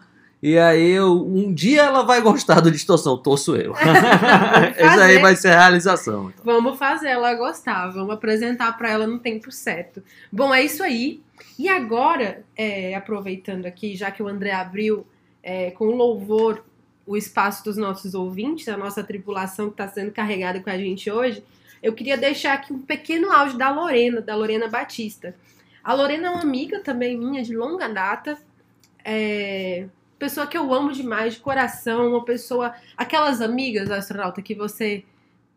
e 0.46 0.58
aí, 0.58 0.90
eu, 0.90 1.26
um 1.26 1.54
dia 1.54 1.84
ela 1.84 2.02
vai 2.02 2.20
gostar 2.20 2.60
do 2.60 2.70
distorção, 2.70 3.16
torço 3.16 3.56
eu. 3.56 3.72
Essa 4.76 5.04
aí 5.04 5.18
vai 5.18 5.34
ser 5.34 5.48
a 5.48 5.58
realização. 5.58 6.28
Então. 6.28 6.44
Vamos 6.44 6.78
fazer 6.78 7.08
ela 7.08 7.32
gostar, 7.32 7.88
vamos 7.88 8.10
apresentar 8.10 8.76
para 8.76 8.90
ela 8.90 9.06
no 9.06 9.18
tempo 9.18 9.50
certo. 9.50 10.02
Bom, 10.30 10.52
é 10.52 10.62
isso 10.62 10.82
aí. 10.82 11.22
E 11.58 11.66
agora, 11.66 12.44
é, 12.54 12.94
aproveitando 12.94 13.64
aqui, 13.64 13.96
já 13.96 14.10
que 14.10 14.22
o 14.22 14.28
André 14.28 14.52
abriu 14.52 15.06
é, 15.42 15.70
com 15.70 15.86
louvor 15.86 16.62
o 17.06 17.16
espaço 17.16 17.64
dos 17.64 17.78
nossos 17.78 18.14
ouvintes, 18.14 18.68
a 18.68 18.76
nossa 18.76 19.02
tripulação 19.02 19.68
que 19.68 19.82
está 19.82 19.88
sendo 19.88 20.12
carregada 20.12 20.60
com 20.60 20.68
a 20.68 20.76
gente 20.76 21.10
hoje, 21.10 21.42
eu 21.82 21.94
queria 21.94 22.18
deixar 22.18 22.52
aqui 22.52 22.70
um 22.70 22.82
pequeno 22.82 23.32
áudio 23.32 23.56
da 23.56 23.70
Lorena, 23.70 24.20
da 24.20 24.36
Lorena 24.36 24.68
Batista. 24.68 25.34
A 25.82 25.94
Lorena 25.94 26.26
é 26.26 26.30
uma 26.32 26.42
amiga 26.42 26.80
também 26.80 27.16
minha 27.16 27.42
de 27.42 27.56
longa 27.56 27.88
data. 27.88 28.36
É, 29.02 29.86
pessoa 30.24 30.46
que 30.46 30.56
eu 30.56 30.72
amo 30.72 30.90
demais, 30.90 31.34
de 31.34 31.40
coração, 31.40 32.08
uma 32.08 32.24
pessoa. 32.24 32.74
Aquelas 32.96 33.42
amigas, 33.42 33.90
astronauta, 33.90 34.40
que 34.40 34.54
você 34.54 35.04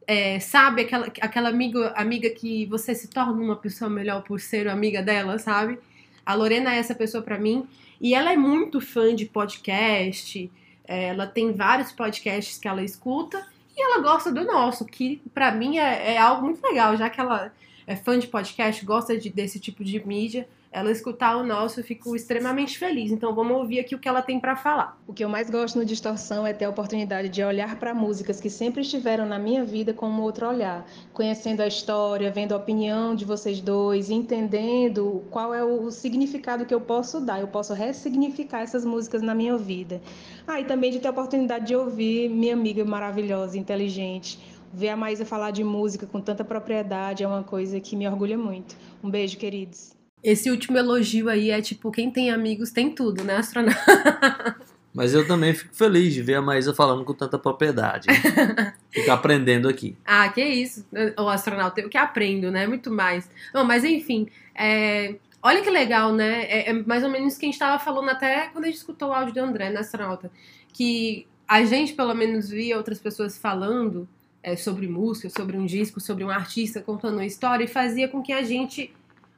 é, 0.05 0.41
sabe, 0.41 0.81
aquela, 0.81 1.07
aquela 1.21 1.47
amiga, 1.47 1.93
amiga 1.95 2.29
que 2.29 2.65
você 2.65 2.93
se 2.93 3.07
torna 3.07 3.41
uma 3.41 3.55
pessoa 3.55 3.89
melhor 3.89 4.23
por 4.23 4.41
ser 4.41 4.67
amiga 4.67 5.01
dela, 5.01 5.39
sabe? 5.39 5.79
A 6.25 6.33
Lorena 6.33 6.75
é 6.75 6.79
essa 6.79 6.93
pessoa 6.93 7.23
para 7.23 7.39
mim. 7.39 7.65
E 8.01 8.13
ela 8.13 8.33
é 8.33 8.35
muito 8.35 8.81
fã 8.81 9.15
de 9.15 9.25
podcast. 9.25 10.51
É, 10.85 11.05
ela 11.05 11.25
tem 11.25 11.53
vários 11.53 11.93
podcasts 11.93 12.57
que 12.57 12.67
ela 12.67 12.83
escuta. 12.83 13.47
E 13.73 13.81
ela 13.81 14.01
gosta 14.01 14.33
do 14.33 14.43
nosso, 14.43 14.83
que 14.83 15.21
para 15.33 15.49
mim 15.49 15.77
é, 15.77 16.15
é, 16.15 16.17
algo 16.17 16.43
muito 16.43 16.61
legal, 16.61 16.97
já 16.97 17.09
que 17.09 17.21
ela 17.21 17.53
é 17.85 17.95
fã 17.95 18.19
de 18.19 18.27
podcast, 18.27 18.83
gosta 18.83 19.17
de, 19.17 19.29
desse 19.29 19.61
tipo 19.61 19.81
de 19.81 20.05
mídia. 20.05 20.45
Ela 20.71 20.91
escutar 20.91 21.37
o 21.37 21.43
nosso, 21.43 21.79
eu 21.79 21.83
fico 21.83 22.15
extremamente 22.15 22.77
feliz. 22.77 23.11
Então 23.11 23.33
vamos 23.33 23.57
ouvir 23.57 23.79
aqui 23.79 23.95
o 23.95 23.99
que 23.99 24.07
ela 24.07 24.21
tem 24.21 24.39
para 24.39 24.55
falar. 24.55 24.99
O 25.07 25.13
que 25.13 25.23
eu 25.23 25.29
mais 25.29 25.49
gosto 25.49 25.77
no 25.77 25.85
Distorção 25.85 26.45
é 26.45 26.53
ter 26.53 26.65
a 26.65 26.69
oportunidade 26.69 27.29
de 27.29 27.43
olhar 27.43 27.79
para 27.79 27.93
músicas 27.93 28.39
que 28.39 28.49
sempre 28.49 28.81
estiveram 28.81 29.25
na 29.25 29.39
minha 29.39 29.63
vida 29.63 29.93
com 29.93 30.07
um 30.07 30.21
outro 30.21 30.47
olhar, 30.47 30.85
conhecendo 31.13 31.61
a 31.61 31.67
história, 31.67 32.31
vendo 32.31 32.53
a 32.53 32.57
opinião 32.57 33.15
de 33.15 33.25
vocês 33.25 33.61
dois, 33.61 34.09
entendendo 34.09 35.23
qual 35.31 35.53
é 35.53 35.63
o 35.63 35.89
significado 35.89 36.65
que 36.65 36.73
eu 36.73 36.81
posso 36.81 37.19
dar, 37.19 37.39
eu 37.39 37.47
posso 37.47 37.73
ressignificar 37.73 38.61
essas 38.61 38.85
músicas 38.85 39.21
na 39.21 39.33
minha 39.33 39.57
vida. 39.57 40.01
Ah, 40.45 40.59
e 40.59 40.65
também 40.65 40.91
de 40.91 40.99
ter 40.99 41.07
a 41.07 41.11
oportunidade 41.11 41.67
de 41.67 41.75
ouvir 41.75 42.29
minha 42.29 42.53
amiga 42.53 42.83
maravilhosa, 42.85 43.57
inteligente, 43.57 44.39
ver 44.73 44.89
a 44.89 44.97
Maísa 44.97 45.25
falar 45.25 45.51
de 45.51 45.63
música 45.63 46.05
com 46.05 46.21
tanta 46.21 46.43
propriedade 46.43 47.23
é 47.23 47.27
uma 47.27 47.43
coisa 47.43 47.79
que 47.79 47.95
me 47.95 48.07
orgulha 48.07 48.37
muito. 48.37 48.75
Um 49.03 49.09
beijo, 49.09 49.37
queridos. 49.37 49.96
Esse 50.23 50.49
último 50.49 50.77
elogio 50.77 51.29
aí 51.29 51.51
é 51.51 51.61
tipo, 51.61 51.91
quem 51.91 52.09
tem 52.11 52.31
amigos 52.31 52.71
tem 52.71 52.89
tudo, 52.93 53.23
né, 53.23 53.37
astronauta? 53.37 54.57
Mas 54.97 55.13
eu 55.13 55.27
também 55.27 55.53
fico 55.53 55.75
feliz 55.75 56.11
de 56.11 56.23
ver 56.23 56.35
a 56.35 56.41
Maísa 56.41 56.73
falando 56.73 57.05
com 57.05 57.13
tanta 57.13 57.37
propriedade. 57.37 58.07
Fico 58.89 59.11
aprendendo 59.11 59.69
aqui. 59.69 59.95
Ah, 60.03 60.27
que 60.27 60.43
isso. 60.43 60.83
O 61.19 61.29
astronauta, 61.29 61.79
eu 61.79 61.87
que 61.87 61.99
aprendo, 61.99 62.49
né? 62.49 62.65
Muito 62.65 62.89
mais. 62.89 63.29
Não, 63.53 63.63
mas 63.63 63.83
enfim, 63.83 64.27
é... 64.55 65.13
olha 65.43 65.61
que 65.61 65.69
legal, 65.69 66.11
né? 66.11 66.45
É, 66.45 66.71
é 66.71 66.73
mais 66.73 67.03
ou 67.03 67.11
menos 67.11 67.35
o 67.35 67.39
que 67.39 67.45
a 67.45 67.47
gente 67.47 67.53
estava 67.53 67.77
falando 67.77 68.09
até 68.09 68.47
quando 68.47 68.63
a 68.63 68.67
gente 68.67 68.77
escutou 68.77 69.09
o 69.09 69.13
áudio 69.13 69.35
do 69.35 69.39
André, 69.39 69.69
né, 69.69 69.81
astronauta? 69.81 70.31
Que 70.73 71.27
a 71.47 71.63
gente, 71.63 71.93
pelo 71.93 72.15
menos, 72.15 72.49
via 72.49 72.75
outras 72.75 72.99
pessoas 72.99 73.37
falando 73.37 74.09
é, 74.41 74.55
sobre 74.55 74.87
música, 74.87 75.29
sobre 75.29 75.57
um 75.57 75.65
disco, 75.67 75.99
sobre 75.99 76.23
um 76.23 76.31
artista 76.31 76.81
contando 76.81 77.17
uma 77.17 77.25
história 77.25 77.65
e 77.65 77.67
fazia 77.67 78.07
com 78.07 78.23
que 78.23 78.33
a 78.33 78.41
gente 78.41 78.91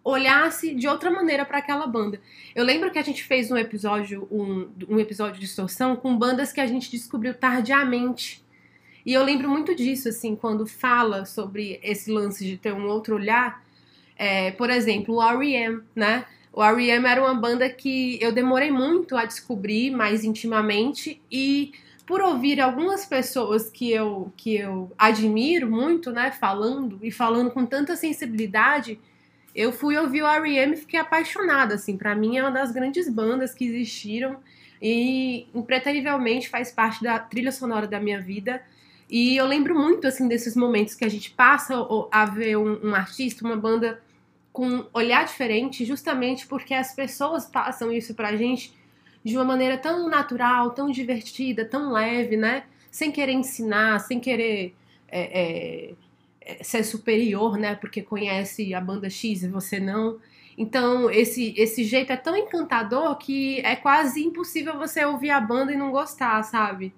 olhasse 0.10 0.74
de 0.74 0.88
outra 0.88 1.10
maneira 1.10 1.46
para 1.46 1.60
aquela 1.60 1.88
banda. 1.88 2.20
Eu 2.56 2.64
lembro 2.64 2.92
que 2.92 3.00
a 3.00 3.04
gente 3.04 3.24
fez 3.24 3.52
um 3.52 3.58
episódio, 3.58 4.28
um, 4.32 4.70
um 4.88 5.00
episódio 5.00 5.36
de 5.36 5.42
distorção 5.42 5.96
com 5.96 6.18
bandas 6.18 6.52
que 6.52 6.60
a 6.60 6.68
gente 6.68 6.90
descobriu 6.92 7.34
tardiamente. 7.34 8.44
E 9.06 9.14
eu 9.14 9.24
lembro 9.24 9.50
muito 9.50 9.74
disso, 9.76 10.10
assim, 10.10 10.36
quando 10.36 10.68
fala 10.68 11.26
sobre 11.26 11.80
esse 11.82 12.12
lance 12.12 12.46
de 12.46 12.58
ter 12.58 12.74
um 12.74 12.88
outro 12.88 13.16
olhar. 13.16 13.64
É, 14.16 14.52
por 14.52 14.70
exemplo, 14.70 15.16
o 15.16 15.24
R.E.M., 15.24 15.82
né? 15.96 16.26
O 16.52 16.64
R.E.M. 16.64 17.08
era 17.08 17.22
uma 17.22 17.34
banda 17.34 17.70
que 17.70 18.20
eu 18.22 18.32
demorei 18.32 18.72
muito 18.72 19.16
a 19.16 19.26
descobrir 19.26 19.92
mais 19.92 20.24
intimamente 20.24 21.22
e 21.32 21.72
por 22.10 22.22
ouvir 22.22 22.60
algumas 22.60 23.06
pessoas 23.06 23.70
que 23.70 23.92
eu, 23.92 24.34
que 24.36 24.56
eu 24.56 24.92
admiro 24.98 25.70
muito, 25.70 26.12
né, 26.12 26.32
falando 26.32 26.98
e 27.04 27.12
falando 27.12 27.52
com 27.52 27.68
tanta 27.68 27.96
sensibilidade, 27.96 29.00
eu 29.56 29.72
fui 29.72 29.98
ouvir 29.98 30.24
o 30.24 30.28
R.E.M. 30.28 30.74
e 30.74 30.78
fiquei 30.78 31.00
apaixonada, 31.00 31.76
assim, 31.76 31.98
para 31.98 32.16
mim 32.16 32.38
é 32.38 32.42
uma 32.42 32.52
das 32.52 32.72
grandes 32.72 33.10
bandas 33.10 33.54
que 33.54 33.66
existiram 33.66 34.38
e 34.82 35.48
impreterivelmente 35.54 36.50
faz 36.50 36.72
parte 36.72 37.04
da 37.04 37.20
trilha 37.20 37.52
sonora 37.52 37.88
da 37.88 38.00
minha 38.00 38.20
vida. 38.20 38.62
E 39.10 39.36
eu 39.36 39.46
lembro 39.46 39.76
muito, 39.76 40.08
assim, 40.08 40.28
desses 40.28 40.56
momentos 40.56 40.94
que 40.94 41.04
a 41.04 41.10
gente 41.10 41.32
passa 41.32 41.76
a 42.12 42.26
ver 42.26 42.58
um, 42.58 42.90
um 42.90 42.96
artista, 42.96 43.46
uma 43.46 43.58
banda 43.58 44.02
com 44.52 44.68
um 44.68 44.86
olhar 44.94 45.26
diferente, 45.26 45.86
justamente 45.86 46.46
porque 46.48 46.74
as 46.74 46.94
pessoas 46.94 47.46
passam 47.46 47.92
isso 47.92 48.14
pra 48.14 48.36
gente 48.36 48.78
de 49.24 49.36
uma 49.36 49.46
maneira 49.46 49.78
tão 49.78 50.08
natural, 50.08 50.72
tão 50.72 50.90
divertida, 50.90 51.66
tão 51.66 51.92
leve, 51.92 52.38
né? 52.38 52.64
Sem 52.92 53.12
querer 53.12 53.34
ensinar, 53.34 54.00
sem 54.00 54.20
querer 54.20 54.76
é, 55.08 55.22
é, 55.42 55.94
ser 56.62 56.84
superior, 56.84 57.58
né? 57.58 57.76
Porque 57.76 58.02
conhece 58.02 58.74
a 58.74 58.82
banda 58.82 59.10
X 59.10 59.44
e 59.44 59.48
você 59.48 59.80
não. 59.80 60.18
Então, 60.58 61.10
esse, 61.10 61.54
esse 61.58 61.86
jeito 61.86 62.12
é 62.12 62.18
tão 62.18 62.36
encantador 62.36 63.18
que 63.18 63.62
é 63.62 63.78
quase 63.78 64.22
impossível 64.22 64.78
você 64.78 65.06
ouvir 65.06 65.30
a 65.30 65.40
banda 65.40 65.72
e 65.72 65.78
não 65.78 65.90
gostar, 65.90 66.44
sabe? 66.44 66.94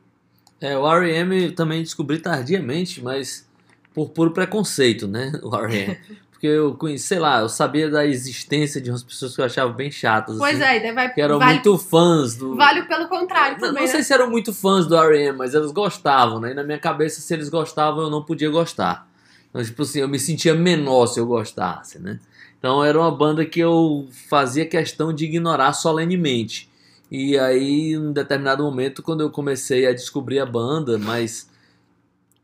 É, 0.59 0.77
o 0.77 0.91
R.E.M. 0.91 1.51
também 1.51 1.83
descobri 1.83 2.19
tardiamente, 2.19 3.03
mas 3.03 3.47
por 3.93 4.09
puro 4.09 4.31
preconceito, 4.31 5.07
né? 5.07 5.31
O 5.43 5.55
R.E.M. 5.55 5.97
Porque 6.31 6.47
eu 6.47 6.73
conheci, 6.73 7.05
sei 7.05 7.19
lá, 7.19 7.41
eu 7.41 7.49
sabia 7.49 7.87
da 7.87 8.03
existência 8.03 8.81
de 8.81 8.89
umas 8.89 9.03
pessoas 9.03 9.35
que 9.35 9.41
eu 9.41 9.45
achava 9.45 9.71
bem 9.71 9.91
chatas. 9.91 10.39
Pois 10.39 10.59
assim, 10.59 10.87
é, 10.87 10.91
vai, 10.91 11.13
que 11.13 11.21
eram 11.21 11.37
vale, 11.37 11.53
muito 11.53 11.77
fãs 11.77 12.35
do. 12.35 12.55
Vale 12.55 12.81
pelo 12.87 13.07
contrário 13.07 13.59
não, 13.59 13.67
também. 13.67 13.83
não 13.83 13.87
sei 13.87 13.99
né? 13.99 14.03
se 14.03 14.11
eram 14.11 14.27
muito 14.27 14.51
fãs 14.51 14.87
do 14.87 14.95
R.E.M., 14.95 15.37
mas 15.37 15.53
eles 15.53 15.71
gostavam, 15.71 16.39
né? 16.39 16.49
E 16.49 16.53
na 16.55 16.63
minha 16.63 16.79
cabeça, 16.79 17.21
se 17.21 17.31
eles 17.31 17.47
gostavam, 17.47 18.05
eu 18.05 18.09
não 18.09 18.23
podia 18.23 18.49
gostar. 18.49 19.07
Então, 19.51 19.63
tipo 19.63 19.83
assim, 19.83 19.99
eu 19.99 20.07
me 20.07 20.17
sentia 20.17 20.55
menor 20.55 21.05
se 21.05 21.19
eu 21.19 21.27
gostasse, 21.27 21.99
né? 21.99 22.19
Então 22.57 22.83
era 22.83 22.97
uma 22.97 23.11
banda 23.11 23.45
que 23.45 23.59
eu 23.59 24.07
fazia 24.29 24.65
questão 24.65 25.13
de 25.13 25.25
ignorar 25.25 25.73
solenemente. 25.73 26.69
E 27.11 27.37
aí, 27.37 27.91
em 27.91 27.97
um 27.97 28.13
determinado 28.13 28.63
momento, 28.63 29.03
quando 29.03 29.21
eu 29.21 29.29
comecei 29.29 29.85
a 29.85 29.93
descobrir 29.93 30.39
a 30.39 30.45
banda, 30.45 30.97
mas 30.97 31.49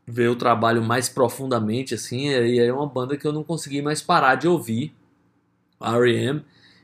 ver 0.06 0.28
o 0.28 0.36
trabalho 0.36 0.82
mais 0.82 1.08
profundamente, 1.08 1.94
assim, 1.94 2.28
e 2.28 2.58
é 2.58 2.72
uma 2.72 2.86
banda 2.86 3.16
que 3.16 3.26
eu 3.26 3.32
não 3.32 3.42
consegui 3.42 3.80
mais 3.80 4.02
parar 4.02 4.34
de 4.34 4.46
ouvir, 4.46 4.92
R.E.M. 5.80 6.42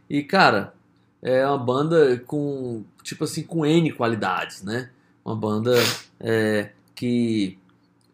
E, 0.09 0.23
cara, 0.23 0.75
é 1.23 1.47
uma 1.47 1.59
banda 1.59 2.23
com, 2.27 2.85
tipo 3.03 3.25
assim, 3.25 3.43
com 3.43 3.67
N 3.67 3.93
qualidades, 3.93 4.63
né? 4.63 4.91
Uma 5.25 5.35
banda 5.35 5.75
é, 6.21 6.71
que 6.95 7.59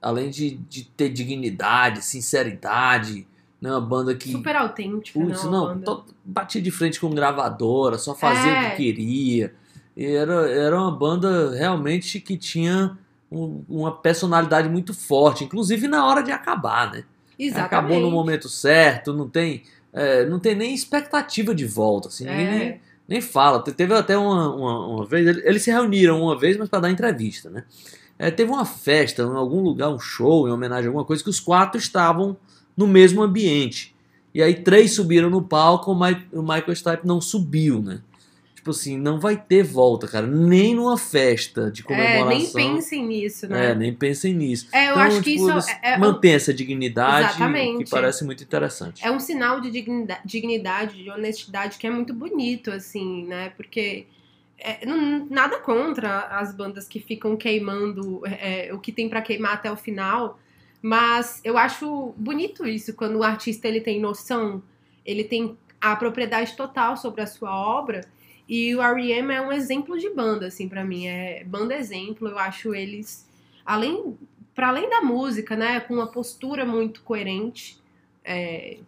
além 0.00 0.30
de, 0.30 0.52
de 0.68 0.84
ter 0.84 1.08
dignidade, 1.10 2.02
sinceridade, 2.04 3.26
né? 3.60 3.70
Uma 3.70 3.80
banda 3.80 4.14
que. 4.14 4.32
Super 4.32 4.56
autêntica, 4.56 5.18
Putz, 5.18 5.44
né, 5.44 5.50
não, 5.50 5.80
to- 5.80 6.04
batia 6.24 6.60
de 6.62 6.70
frente 6.70 6.98
com 7.00 7.10
gravadora, 7.10 7.98
só 7.98 8.14
fazia 8.14 8.50
É. 8.50 8.66
o 8.68 8.70
que 8.70 8.76
queria. 8.76 9.54
E 9.96 10.06
era, 10.06 10.48
era 10.50 10.80
uma 10.80 10.90
banda 10.90 11.54
realmente 11.54 12.20
que 12.20 12.36
tinha 12.36 12.96
um- 13.30 13.62
uma 13.68 13.92
personalidade 13.92 14.68
muito 14.68 14.94
forte, 14.94 15.44
inclusive 15.44 15.86
na 15.88 16.06
hora 16.06 16.22
de 16.22 16.32
acabar, 16.32 16.90
né? 16.92 17.04
Exatamente. 17.38 17.66
Acabou 17.66 18.00
no 18.00 18.10
momento 18.10 18.48
certo, 18.48 19.12
não 19.12 19.28
tem, 19.28 19.62
é, 19.92 20.24
não 20.26 20.38
tem 20.38 20.54
nem 20.54 20.74
expectativa 20.74 21.54
de 21.54 21.66
volta, 21.66 22.08
assim, 22.08 22.24
ninguém 22.24 22.46
É. 22.46 22.50
nem, 22.58 22.80
nem 23.08 23.20
fala. 23.20 23.62
Te- 23.62 23.72
Teve 23.72 23.94
até 23.94 24.16
uma, 24.16 24.54
uma, 24.54 24.86
uma 24.86 25.06
vez, 25.06 25.26
ele- 25.26 25.42
eles 25.46 25.62
se 25.62 25.70
reuniram 25.70 26.22
uma 26.22 26.38
vez, 26.38 26.56
mas 26.56 26.68
para 26.68 26.80
dar 26.80 26.90
entrevista, 26.90 27.48
né? 27.50 27.64
É, 28.22 28.30
teve 28.30 28.50
uma 28.50 28.66
festa 28.66 29.22
em 29.22 29.34
algum 29.34 29.62
lugar, 29.62 29.88
um 29.88 29.98
show, 29.98 30.46
em 30.46 30.50
homenagem 30.52 30.84
a 30.86 30.88
alguma 30.88 31.04
coisa, 31.06 31.24
que 31.24 31.30
os 31.30 31.40
quatro 31.40 31.78
estavam 31.80 32.36
no 32.76 32.86
mesmo 32.86 33.22
ambiente. 33.22 33.94
E 34.34 34.42
aí 34.42 34.54
três 34.54 34.94
subiram 34.94 35.30
no 35.30 35.40
palco, 35.42 35.90
o, 35.90 35.94
Mi- 35.98 36.26
o 36.32 36.42
Michael 36.42 36.76
Stipe 36.76 37.06
não 37.06 37.20
subiu, 37.20 37.80
né? 37.82 38.00
Tipo 38.54 38.72
assim, 38.72 38.98
não 38.98 39.18
vai 39.18 39.38
ter 39.38 39.62
volta, 39.62 40.06
cara. 40.06 40.26
Nem 40.26 40.74
numa 40.74 40.98
festa 40.98 41.70
de 41.70 41.80
É, 41.80 41.84
comemoração. 41.84 42.28
nem 42.28 42.74
pensem 42.74 43.06
nisso, 43.06 43.48
né? 43.48 43.70
É, 43.70 43.74
nem 43.74 43.94
pensem 43.94 44.34
nisso. 44.34 44.66
É, 44.70 44.88
eu 44.88 44.90
Então, 44.90 45.02
acho 45.02 45.22
que 45.22 45.30
tipo, 45.32 45.42
isso 45.44 45.50
eles 45.50 45.68
é, 45.68 45.80
é, 45.94 45.98
mantêm 45.98 46.34
essa 46.34 46.52
dignidade 46.52 47.28
Exatamente. 47.30 47.84
que 47.84 47.90
parece 47.90 48.22
muito 48.22 48.44
interessante. 48.44 49.02
é 49.02 49.10
um 49.10 49.18
sinal 49.18 49.62
de 49.62 49.70
dignidade, 50.26 51.02
de 51.02 51.10
honestidade 51.10 51.78
que 51.78 51.86
é 51.86 51.90
muito 51.90 52.12
bonito, 52.12 52.70
assim, 52.70 53.24
né? 53.26 53.48
Porque 53.56 54.04
é, 54.60 54.86
não- 54.86 55.26
nada 55.30 55.58
contra 55.58 56.20
as 56.38 56.54
bandas 56.54 56.86
que 56.88 57.00
ficam 57.00 57.36
queimando 57.36 58.22
é, 58.26 58.70
o 58.72 58.78
que 58.78 58.92
tem 58.92 59.08
pra 59.08 59.22
queimar 59.22 59.54
até 59.54 59.70
o 59.72 59.76
final, 59.76 60.38
mas 60.82 61.40
eu 61.44 61.58
acho 61.58 62.14
bonito 62.16 62.66
isso 62.66 62.94
quando 62.94 63.16
o 63.16 63.22
artista 63.24 63.66
ele 63.68 63.80
tem 63.80 64.00
noção, 64.00 64.62
ele 65.04 65.24
tem 65.24 65.56
a 65.80 65.96
propriedade 65.96 66.56
total 66.56 66.96
sobre 66.96 67.22
a 67.22 67.26
sua 67.26 67.50
obra. 67.56 68.02
E 68.48 68.74
o 68.74 68.82
R.E.M. 68.82 69.32
é 69.32 69.40
um 69.40 69.52
exemplo 69.52 69.98
de 69.98 70.10
banda, 70.10 70.46
assim, 70.48 70.68
pra 70.68 70.84
mim. 70.84 71.06
É 71.06 71.44
banda 71.44 71.74
exemplo. 71.74 72.28
Eu 72.28 72.38
acho 72.38 72.74
eles, 72.74 73.26
além, 73.64 74.18
para 74.54 74.68
além 74.68 74.90
da 74.90 75.00
música, 75.02 75.54
né, 75.56 75.80
com 75.80 75.94
uma 75.94 76.08
postura 76.08 76.64
muito 76.64 77.02
coerente. 77.02 77.78
é, 78.24 78.78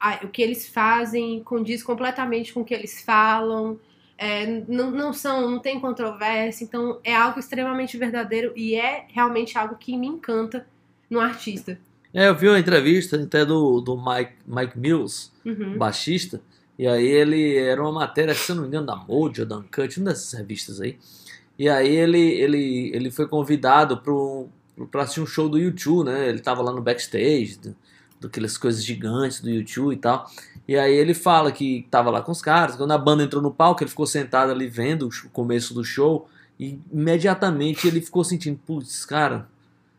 a- 0.00 0.20
o 0.24 0.28
que 0.28 0.42
eles 0.42 0.68
fazem 0.68 1.42
condiz 1.42 1.82
completamente 1.82 2.52
com 2.52 2.60
o 2.60 2.64
que 2.64 2.74
eles 2.74 3.02
falam. 3.02 3.78
É, 4.22 4.64
não, 4.68 4.90
não 4.90 5.12
são, 5.12 5.50
não 5.50 5.58
tem 5.58 5.80
controvérsia. 5.80 6.64
Então 6.64 6.98
é 7.02 7.14
algo 7.14 7.40
extremamente 7.40 7.96
verdadeiro 7.96 8.52
e 8.56 8.74
é 8.74 9.04
realmente 9.08 9.58
algo 9.58 9.76
que 9.76 9.96
me 9.96 10.06
encanta 10.06 10.66
no 11.10 11.20
artista. 11.20 11.78
É, 12.14 12.28
eu 12.28 12.34
vi 12.36 12.48
uma 12.48 12.58
entrevista 12.58 13.16
até 13.22 13.44
do, 13.44 13.80
do 13.80 13.96
Mike, 13.96 14.32
Mike 14.46 14.78
Mills, 14.78 15.30
Uhum. 15.44 15.76
baixista, 15.76 16.40
e 16.78 16.86
aí 16.86 17.04
ele 17.06 17.56
era 17.56 17.82
uma 17.82 17.90
matéria, 17.92 18.32
se 18.34 18.50
eu 18.52 18.56
não 18.56 18.62
me 18.62 18.68
engano, 18.68 18.86
da 18.86 18.94
Mojo, 18.94 19.42
ou 19.42 19.48
da 19.48 19.58
Uncut, 19.58 19.98
uma 19.98 20.10
dessas 20.10 20.32
revistas 20.32 20.80
aí. 20.80 20.98
E 21.58 21.68
aí 21.68 21.88
ele, 21.88 22.18
ele, 22.20 22.90
ele 22.94 23.10
foi 23.10 23.26
convidado 23.26 24.00
pra 24.90 25.02
assistir 25.02 25.20
um 25.20 25.26
show 25.26 25.48
do 25.48 25.58
YouTube, 25.58 26.06
né? 26.06 26.28
Ele 26.28 26.38
tava 26.40 26.62
lá 26.62 26.72
no 26.72 26.80
backstage, 26.80 27.58
daquelas 28.22 28.56
coisas 28.56 28.84
gigantes 28.84 29.40
do 29.40 29.50
YouTube 29.50 29.94
e 29.94 29.98
tal. 29.98 30.30
E 30.66 30.76
aí 30.76 30.94
ele 30.94 31.14
fala 31.14 31.50
que 31.50 31.86
tava 31.90 32.10
lá 32.10 32.22
com 32.22 32.32
os 32.32 32.40
caras, 32.40 32.76
quando 32.76 32.92
a 32.92 32.98
banda 32.98 33.22
entrou 33.22 33.42
no 33.42 33.50
palco, 33.50 33.82
ele 33.82 33.90
ficou 33.90 34.06
sentado 34.06 34.50
ali 34.50 34.66
vendo 34.66 35.08
o 35.08 35.28
começo 35.30 35.74
do 35.74 35.84
show, 35.84 36.28
e 36.58 36.78
imediatamente 36.92 37.88
ele 37.88 38.00
ficou 38.00 38.22
sentindo, 38.22 38.58
putz, 38.64 39.04
cara, 39.04 39.48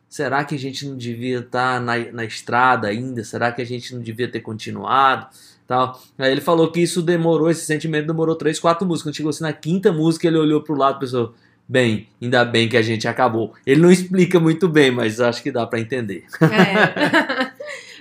será 0.08 0.44
que 0.46 0.56
a 0.56 0.60
gente 0.60 0.88
não 0.88 0.96
devia 0.96 1.40
estar 1.40 1.82
na, 1.82 1.98
na 2.12 2.24
estrada 2.24 2.88
ainda? 2.88 3.24
Será 3.24 3.52
que 3.52 3.62
a 3.62 3.66
gente 3.66 3.94
não 3.94 4.02
devia 4.02 4.32
ter 4.32 4.40
continuado? 4.40 5.28
Tal. 5.68 6.00
Aí 6.18 6.32
ele 6.32 6.42
falou 6.42 6.72
que 6.72 6.82
isso 6.82 7.02
demorou, 7.02 7.50
esse 7.50 7.66
sentimento 7.66 8.08
demorou 8.08 8.36
três, 8.36 8.60
quatro 8.60 8.86
músicas. 8.86 9.10
Quando 9.10 9.16
chegou 9.16 9.30
assim 9.30 9.44
na 9.44 9.54
quinta 9.54 9.92
música, 9.92 10.28
ele 10.28 10.38
olhou 10.38 10.62
pro 10.62 10.76
lado 10.76 10.98
e 10.98 11.00
pensou: 11.00 11.34
bem, 11.68 12.08
ainda 12.22 12.44
bem 12.46 12.68
que 12.70 12.78
a 12.78 12.82
gente 12.82 13.08
acabou. 13.08 13.54
Ele 13.66 13.82
não 13.82 13.92
explica 13.92 14.40
muito 14.40 14.68
bem, 14.68 14.92
mas 14.92 15.20
acho 15.20 15.42
que 15.42 15.52
dá 15.52 15.66
para 15.66 15.80
entender. 15.80 16.26
É. 16.42 17.52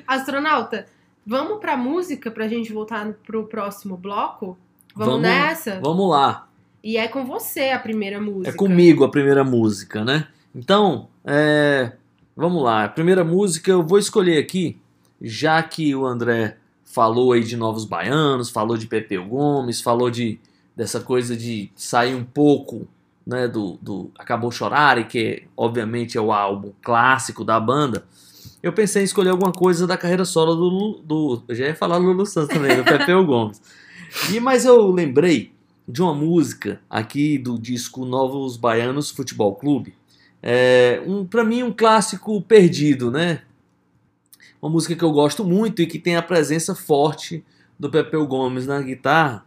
Astronauta, 0.06 0.86
vamos 1.26 1.58
pra 1.58 1.76
música 1.76 2.30
pra 2.30 2.48
gente 2.48 2.72
voltar 2.72 3.12
pro 3.26 3.46
próximo 3.46 3.96
bloco? 3.96 4.56
Vamos, 4.94 5.14
Vamos- 5.14 5.22
nessa? 5.22 5.80
Vamos 5.80 6.10
lá. 6.10 6.48
E 6.82 6.96
é 6.96 7.06
com 7.08 7.24
você 7.24 7.70
a 7.70 7.78
primeira 7.78 8.20
música. 8.20 8.50
É 8.50 8.52
comigo 8.52 9.04
a 9.04 9.10
primeira 9.10 9.44
música, 9.44 10.04
né? 10.04 10.26
Então, 10.54 11.08
é, 11.24 11.92
vamos 12.36 12.62
lá. 12.62 12.84
A 12.84 12.88
primeira 12.88 13.24
música 13.24 13.70
eu 13.70 13.82
vou 13.82 13.98
escolher 13.98 14.38
aqui, 14.38 14.76
já 15.20 15.62
que 15.62 15.94
o 15.94 16.04
André 16.04 16.56
falou 16.84 17.32
aí 17.32 17.42
de 17.42 17.56
Novos 17.56 17.84
Baianos, 17.84 18.50
falou 18.50 18.76
de 18.76 18.86
Pepeu 18.86 19.24
Gomes, 19.24 19.80
falou 19.80 20.10
de 20.10 20.38
dessa 20.76 21.00
coisa 21.00 21.36
de 21.36 21.70
sair 21.76 22.14
um 22.14 22.24
pouco 22.24 22.88
né, 23.26 23.46
do, 23.46 23.78
do 23.80 24.10
Acabou 24.18 24.50
Chorar, 24.50 25.06
que 25.06 25.44
obviamente 25.56 26.18
é 26.18 26.20
o 26.20 26.32
álbum 26.32 26.72
clássico 26.82 27.44
da 27.44 27.60
banda. 27.60 28.04
Eu 28.62 28.72
pensei 28.72 29.02
em 29.02 29.04
escolher 29.04 29.30
alguma 29.30 29.50
coisa 29.50 29.88
da 29.88 29.96
carreira 29.96 30.24
solo 30.24 30.54
do, 30.54 31.02
do 31.02 31.54
já 31.54 31.66
ia 31.66 31.74
falar 31.74 31.96
Lulu 31.96 32.24
Santos 32.24 32.54
também, 32.54 32.76
do 32.76 32.84
Pepeu 32.84 33.26
Gomes. 33.26 33.60
E, 34.30 34.38
mas 34.38 34.64
eu 34.64 34.88
lembrei 34.88 35.52
de 35.88 36.00
uma 36.00 36.14
música 36.14 36.80
aqui 36.88 37.38
do 37.38 37.58
disco 37.58 38.04
Novos 38.04 38.56
Baianos 38.56 39.10
Futebol 39.10 39.56
Clube. 39.56 39.94
É, 40.40 41.02
um, 41.06 41.24
para 41.24 41.42
mim, 41.42 41.64
um 41.64 41.72
clássico 41.72 42.40
perdido, 42.40 43.10
né? 43.10 43.42
Uma 44.60 44.70
música 44.70 44.94
que 44.94 45.02
eu 45.02 45.10
gosto 45.10 45.44
muito 45.44 45.82
e 45.82 45.86
que 45.86 45.98
tem 45.98 46.14
a 46.14 46.22
presença 46.22 46.72
forte 46.72 47.44
do 47.76 47.90
Pepeu 47.90 48.24
Gomes 48.28 48.64
na 48.64 48.80
guitarra. 48.80 49.44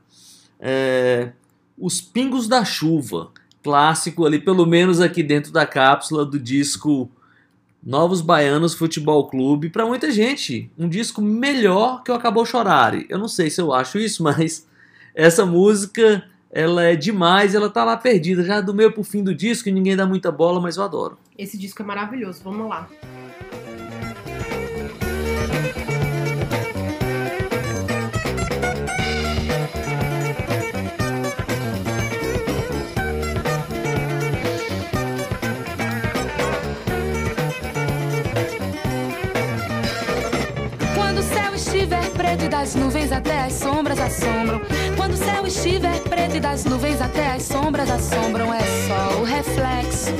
É, 0.60 1.32
Os 1.78 2.02
Pingos 2.02 2.50
da 2.50 2.66
Chuva, 2.66 3.32
clássico 3.64 4.26
ali, 4.26 4.40
pelo 4.40 4.66
menos 4.66 5.00
aqui 5.00 5.24
dentro 5.24 5.54
da 5.54 5.66
cápsula 5.66 6.26
do 6.26 6.38
disco 6.38 7.10
Novos 7.86 8.20
Baianos 8.20 8.74
Futebol 8.74 9.28
Clube. 9.28 9.70
Para 9.70 9.86
muita 9.86 10.10
gente, 10.10 10.72
um 10.76 10.90
disco 10.90 11.22
melhor 11.22 12.02
que 12.02 12.12
o 12.12 12.16
Acabou 12.16 12.44
Chorar. 12.44 12.96
Eu 13.08 13.20
não 13.20 13.28
sei 13.28 13.52
se 13.52 13.62
eu 13.62 13.72
acho 13.72 14.00
isso, 14.00 14.24
mas 14.26 14.68
essa 15.14 15.46
música 15.46 16.28
ela 16.52 16.84
é 16.84 16.96
demais, 16.96 17.54
ela 17.54 17.70
tá 17.70 17.84
lá 17.84 17.96
perdida, 17.96 18.44
já 18.44 18.60
do 18.62 18.74
meio 18.74 18.92
pro 18.92 19.04
fim 19.04 19.22
do 19.22 19.36
disco, 19.36 19.70
e 19.70 19.72
ninguém 19.72 19.96
dá 19.96 20.06
muita 20.06 20.32
bola, 20.32 20.60
mas 20.60 20.78
eu 20.78 20.84
adoro. 20.84 21.18
Esse 21.38 21.58
disco 21.58 21.82
é 21.84 21.86
maravilhoso, 21.86 22.42
vamos 22.44 22.68
lá. 22.68 22.90
Estiver 41.86 42.10
preto 42.12 42.46
e 42.46 42.50
das 42.50 42.74
nuvens 42.74 43.12
até 43.12 43.44
as 43.44 43.54
sombras 43.54 44.00
assombram. 44.00 44.60
Quando 44.98 45.14
o 45.14 45.18
céu 45.18 45.46
estiver 45.46 46.00
preto 46.00 46.38
e 46.38 46.40
das 46.40 46.66
nuvens 46.66 47.00
até 47.00 47.28
as 47.28 47.44
sombras 47.44 47.90
assombram, 47.92 48.52
é 48.52 48.60
só 48.88 49.20
o 49.20 49.24
reflexo 49.24 50.12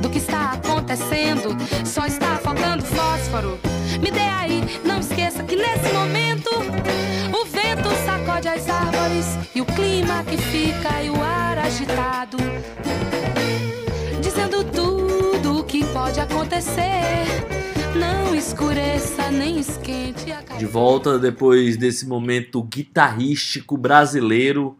do 0.00 0.08
que 0.08 0.18
está 0.18 0.52
acontecendo. 0.52 1.56
Só 1.84 2.06
está 2.06 2.36
faltando 2.36 2.84
fósforo. 2.84 3.58
Me 4.00 4.10
dê 4.10 4.20
aí, 4.20 4.80
não 4.84 5.00
esqueça 5.00 5.42
que 5.42 5.56
nesse 5.56 5.92
momento 5.92 6.50
o 6.50 7.44
vento 7.44 7.90
sacode 8.04 8.46
as 8.46 8.68
árvores 8.68 9.26
e 9.52 9.60
o 9.60 9.66
clima 9.66 10.22
que 10.24 10.36
fica 10.36 11.02
e 11.02 11.10
o 11.10 11.20
ar 11.20 11.58
agitado. 11.58 12.38
Dizendo 14.20 14.62
tudo 14.62 15.58
o 15.58 15.64
que 15.64 15.84
pode 15.86 16.20
acontecer. 16.20 17.59
Não 18.30 18.36
escureça, 18.36 19.28
nem 19.28 19.58
esquente 19.58 20.30
a 20.30 20.40
De 20.56 20.64
volta 20.64 21.18
depois 21.18 21.76
desse 21.76 22.06
momento 22.06 22.62
guitarrístico 22.62 23.76
brasileiro 23.76 24.78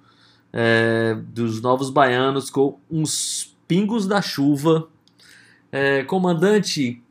é, 0.53 1.17
dos 1.21 1.61
Novos 1.61 1.91
Baianos 1.91 2.49
com 2.49 2.79
uns 2.89 3.57
pingos 3.67 4.07
da 4.07 4.23
chuva. 4.23 4.89
É, 5.73 6.05
comandante, 6.05 7.03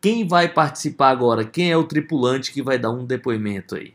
quem 0.00 0.26
vai 0.26 0.48
participar 0.48 1.10
agora? 1.10 1.44
Quem 1.44 1.70
é 1.70 1.76
o 1.76 1.84
tripulante 1.84 2.52
que 2.52 2.60
vai 2.60 2.80
dar 2.80 2.90
um 2.90 3.04
depoimento 3.04 3.76
aí? 3.76 3.94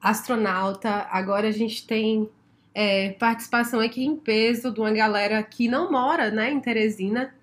Astronauta, 0.00 1.08
agora 1.10 1.48
a 1.48 1.52
gente 1.52 1.84
tem 1.84 2.30
é, 2.72 3.10
participação 3.18 3.80
aqui 3.80 4.04
em 4.04 4.14
peso 4.14 4.72
de 4.72 4.78
uma 4.78 4.92
galera 4.92 5.42
que 5.42 5.66
não 5.66 5.90
mora 5.90 6.30
né, 6.30 6.52
em 6.52 6.60
Teresina. 6.60 7.34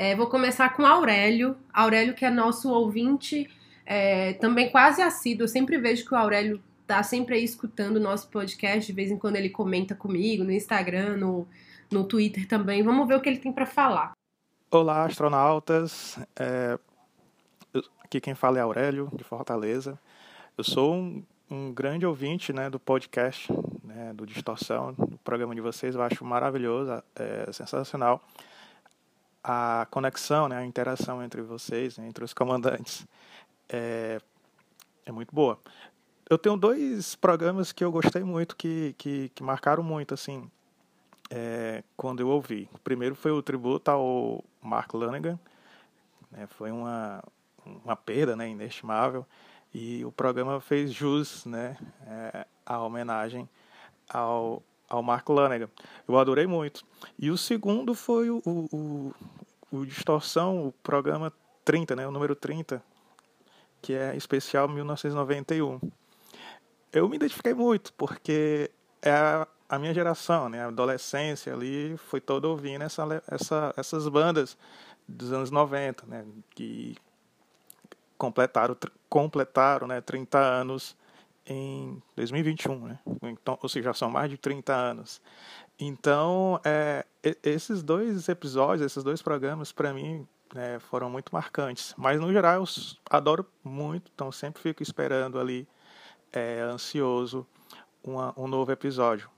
É, 0.00 0.16
vou 0.16 0.28
começar 0.28 0.74
com 0.74 0.86
Aurélio. 0.86 1.58
Aurélio, 1.70 2.14
que 2.14 2.24
é 2.24 2.30
nosso 2.30 2.72
ouvinte, 2.72 3.46
é, 3.84 4.32
também 4.32 4.70
quase 4.70 5.02
assíduo. 5.02 5.44
Eu 5.44 5.48
sempre 5.48 5.76
vejo 5.76 6.06
que 6.06 6.14
o 6.14 6.16
Aurélio 6.16 6.58
tá 6.86 7.02
sempre 7.02 7.34
aí 7.34 7.44
escutando 7.44 7.96
o 7.96 8.00
nosso 8.00 8.30
podcast. 8.30 8.86
De 8.86 8.94
vez 8.94 9.10
em 9.10 9.18
quando 9.18 9.36
ele 9.36 9.50
comenta 9.50 9.94
comigo 9.94 10.42
no 10.42 10.52
Instagram, 10.52 11.18
no, 11.18 11.46
no 11.90 12.04
Twitter 12.04 12.48
também. 12.48 12.82
Vamos 12.82 13.06
ver 13.06 13.16
o 13.16 13.20
que 13.20 13.28
ele 13.28 13.40
tem 13.40 13.52
para 13.52 13.66
falar. 13.66 14.12
Olá, 14.70 15.04
astronautas. 15.04 16.18
É, 16.34 16.78
aqui 18.02 18.22
quem 18.22 18.34
fala 18.34 18.56
é 18.56 18.62
Aurélio, 18.62 19.10
de 19.12 19.22
Fortaleza. 19.22 20.00
Eu 20.56 20.64
sou 20.64 20.94
um, 20.94 21.22
um 21.50 21.74
grande 21.74 22.06
ouvinte 22.06 22.54
né, 22.54 22.70
do 22.70 22.80
podcast, 22.80 23.52
né, 23.84 24.14
do 24.14 24.24
Distorção, 24.24 24.94
do 24.94 25.18
programa 25.18 25.54
de 25.54 25.60
vocês. 25.60 25.94
Eu 25.94 26.00
acho 26.00 26.24
maravilhoso, 26.24 27.02
é 27.14 27.52
sensacional 27.52 28.24
a 29.42 29.86
conexão, 29.90 30.48
né, 30.48 30.58
a 30.58 30.64
interação 30.64 31.22
entre 31.22 31.42
vocês, 31.42 31.98
né, 31.98 32.06
entre 32.06 32.24
os 32.24 32.32
comandantes. 32.32 33.06
É, 33.68 34.20
é 35.06 35.12
muito 35.12 35.34
boa. 35.34 35.58
Eu 36.28 36.38
tenho 36.38 36.56
dois 36.56 37.14
programas 37.14 37.72
que 37.72 37.82
eu 37.82 37.90
gostei 37.90 38.22
muito, 38.22 38.54
que, 38.56 38.94
que, 38.96 39.30
que 39.30 39.42
marcaram 39.42 39.82
muito, 39.82 40.14
assim, 40.14 40.48
é, 41.30 41.82
quando 41.96 42.20
eu 42.20 42.28
ouvi. 42.28 42.68
O 42.72 42.78
primeiro 42.78 43.14
foi 43.14 43.32
o 43.32 43.42
tributo 43.42 43.90
ao 43.90 44.44
Mark 44.62 44.92
Lanegan, 44.94 45.38
né, 46.30 46.46
foi 46.46 46.70
uma, 46.70 47.22
uma 47.84 47.96
perda 47.96 48.36
né, 48.36 48.48
inestimável, 48.48 49.26
e 49.72 50.04
o 50.04 50.12
programa 50.12 50.60
fez 50.60 50.92
jus 50.92 51.44
né, 51.46 51.76
é, 52.06 52.46
à 52.66 52.80
homenagem 52.80 53.48
ao, 54.08 54.62
ao 54.90 55.02
Mark 55.02 55.28
Lanegan. 55.28 55.70
Eu 56.06 56.18
adorei 56.18 56.46
muito. 56.46 56.84
E 57.16 57.30
o 57.30 57.38
segundo 57.38 57.94
foi 57.94 58.28
o, 58.28 58.42
o, 58.44 58.68
o, 58.76 59.14
o 59.78 59.86
Distorção, 59.86 60.66
o 60.66 60.72
programa 60.82 61.32
30, 61.64 61.94
né, 61.94 62.06
o 62.06 62.10
número 62.10 62.34
30, 62.34 62.82
que 63.80 63.94
é 63.94 64.16
especial 64.16 64.68
1991. 64.68 65.80
Eu 66.92 67.08
me 67.08 67.16
identifiquei 67.16 67.54
muito, 67.54 67.92
porque 67.92 68.68
é 69.00 69.12
a, 69.12 69.46
a 69.68 69.78
minha 69.78 69.94
geração, 69.94 70.48
né, 70.48 70.64
a 70.64 70.66
adolescência 70.66 71.54
ali, 71.54 71.96
foi 71.96 72.20
toda 72.20 72.48
ouvindo 72.48 72.82
essa, 72.82 73.22
essa, 73.28 73.72
essas 73.76 74.08
bandas 74.08 74.58
dos 75.06 75.32
anos 75.32 75.52
90, 75.52 76.04
né, 76.06 76.24
que 76.50 76.96
completaram, 78.18 78.76
completaram 79.08 79.86
né, 79.86 80.00
30 80.00 80.36
anos 80.36 80.96
em 81.46 82.02
2021, 82.16 82.86
né? 82.86 82.98
Então, 83.22 83.58
ou 83.60 83.68
seja, 83.68 83.86
já 83.86 83.94
são 83.94 84.10
mais 84.10 84.30
de 84.30 84.36
30 84.36 84.74
anos. 84.74 85.20
Então, 85.78 86.60
é, 86.64 87.04
esses 87.42 87.82
dois 87.82 88.28
episódios, 88.28 88.84
esses 88.86 89.02
dois 89.02 89.22
programas, 89.22 89.72
para 89.72 89.92
mim, 89.92 90.26
né, 90.54 90.78
foram 90.78 91.08
muito 91.10 91.30
marcantes. 91.32 91.94
Mas, 91.96 92.20
no 92.20 92.32
geral, 92.32 92.62
eu 92.62 92.64
adoro 93.08 93.46
muito, 93.64 94.10
então 94.14 94.30
sempre 94.30 94.60
fico 94.62 94.82
esperando 94.82 95.38
ali, 95.38 95.66
é, 96.32 96.60
ansioso, 96.60 97.46
uma, 98.02 98.32
um 98.36 98.46
novo 98.46 98.70
episódio. 98.70 99.28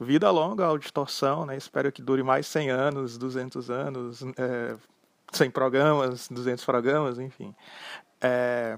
Vida 0.00 0.30
longa 0.30 0.64
ao 0.64 0.78
Distorção, 0.78 1.44
né? 1.44 1.56
Espero 1.56 1.90
que 1.90 2.00
dure 2.00 2.22
mais 2.22 2.46
100 2.46 2.70
anos, 2.70 3.18
200 3.18 3.68
anos, 3.68 4.22
é, 4.36 4.76
100 5.32 5.50
programas, 5.50 6.28
200 6.28 6.64
programas, 6.64 7.18
enfim. 7.18 7.54
É, 8.20 8.76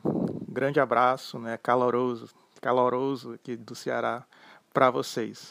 grande 0.48 0.78
abraço, 0.80 1.38
né? 1.38 1.58
Caloroso, 1.62 2.28
caloroso 2.60 3.32
aqui 3.32 3.56
do 3.56 3.74
Ceará 3.74 4.24
para 4.72 4.90
vocês. 4.90 5.50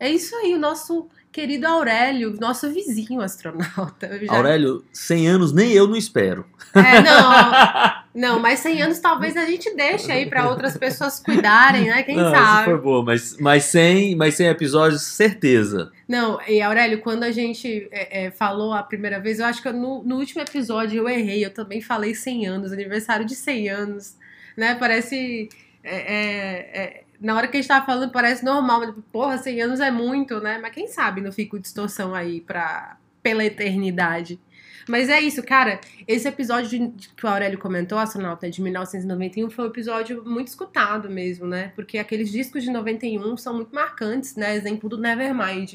É 0.00 0.10
isso 0.10 0.34
aí, 0.36 0.54
o 0.54 0.58
nosso 0.58 1.08
querido 1.32 1.66
Aurélio, 1.66 2.36
nosso 2.40 2.70
vizinho 2.72 3.20
astronauta. 3.20 4.24
Já- 4.24 4.32
Aurélio, 4.32 4.84
100 4.92 5.28
anos 5.28 5.52
nem 5.52 5.72
eu 5.72 5.86
não 5.88 5.96
espero. 5.96 6.44
É, 6.74 7.00
não, 7.02 7.30
Não, 8.18 8.40
mas 8.40 8.58
100 8.58 8.82
anos 8.82 8.98
talvez 8.98 9.36
a 9.36 9.44
gente 9.44 9.72
deixe 9.76 10.10
aí 10.10 10.26
pra 10.26 10.48
outras 10.50 10.76
pessoas 10.76 11.20
cuidarem, 11.20 11.84
né? 11.86 12.02
Quem 12.02 12.16
Não, 12.16 12.30
sabe? 12.32 12.64
Foi 12.64 12.78
boa, 12.80 13.04
mas, 13.04 13.36
mas, 13.38 13.62
100, 13.64 14.16
mas 14.16 14.34
100 14.34 14.48
episódios, 14.48 15.02
certeza. 15.02 15.92
Não, 16.08 16.40
e 16.48 16.60
Aurélio, 16.60 17.00
quando 17.00 17.22
a 17.22 17.30
gente 17.30 17.86
é, 17.92 18.24
é, 18.24 18.30
falou 18.32 18.72
a 18.72 18.82
primeira 18.82 19.20
vez, 19.20 19.38
eu 19.38 19.46
acho 19.46 19.62
que 19.62 19.68
eu- 19.68 19.72
no, 19.72 20.02
no 20.02 20.16
último 20.16 20.42
episódio 20.42 20.98
eu 20.98 21.08
errei, 21.08 21.44
eu 21.44 21.54
também 21.54 21.80
falei 21.80 22.12
100 22.12 22.46
anos, 22.46 22.72
aniversário 22.72 23.24
de 23.24 23.36
100 23.36 23.68
anos, 23.68 24.16
né? 24.56 24.74
Parece. 24.74 25.48
é, 25.84 25.96
é, 25.96 26.78
é, 26.82 27.02
na 27.20 27.36
hora 27.36 27.46
que 27.46 27.56
a 27.56 27.60
gente 27.60 27.68
tava 27.68 27.86
falando, 27.86 28.10
parece 28.10 28.44
normal, 28.44 28.80
mas, 28.80 28.94
porra, 29.12 29.38
100 29.38 29.62
anos 29.62 29.80
é 29.80 29.90
muito, 29.92 30.40
né? 30.40 30.58
Mas 30.60 30.72
quem 30.74 30.88
sabe 30.88 31.20
não 31.20 31.30
fica 31.30 31.52
com 31.52 31.60
distorção 31.60 32.14
aí 32.14 32.40
pra, 32.40 32.96
pela 33.22 33.44
eternidade. 33.44 34.40
Mas 34.88 35.08
é 35.08 35.20
isso, 35.20 35.42
cara. 35.42 35.80
Esse 36.06 36.26
episódio 36.26 36.68
de- 36.70 37.08
que 37.14 37.24
o 37.26 37.28
Aurélio 37.28 37.58
comentou, 37.58 37.98
Astronauta, 37.98 38.50
de 38.50 38.60
1991, 38.62 39.50
foi 39.50 39.64
um 39.66 39.68
episódio 39.68 40.22
muito 40.24 40.48
escutado 40.48 41.08
mesmo, 41.10 41.46
né? 41.46 41.72
Porque 41.76 41.98
aqueles 41.98 42.30
discos 42.30 42.62
de 42.64 42.70
91 42.70 43.36
são 43.36 43.54
muito 43.54 43.74
marcantes, 43.74 44.34
né? 44.36 44.56
Exemplo 44.56 44.88
do 44.88 44.96
Nevermind. 44.98 45.74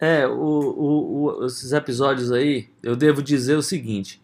É, 0.00 0.26
o, 0.26 0.32
o- 0.32 1.24
o- 1.40 1.46
esses 1.46 1.72
episódios 1.72 2.30
aí, 2.30 2.68
eu 2.82 2.94
devo 2.94 3.22
dizer 3.22 3.56
o 3.56 3.62
seguinte. 3.62 4.22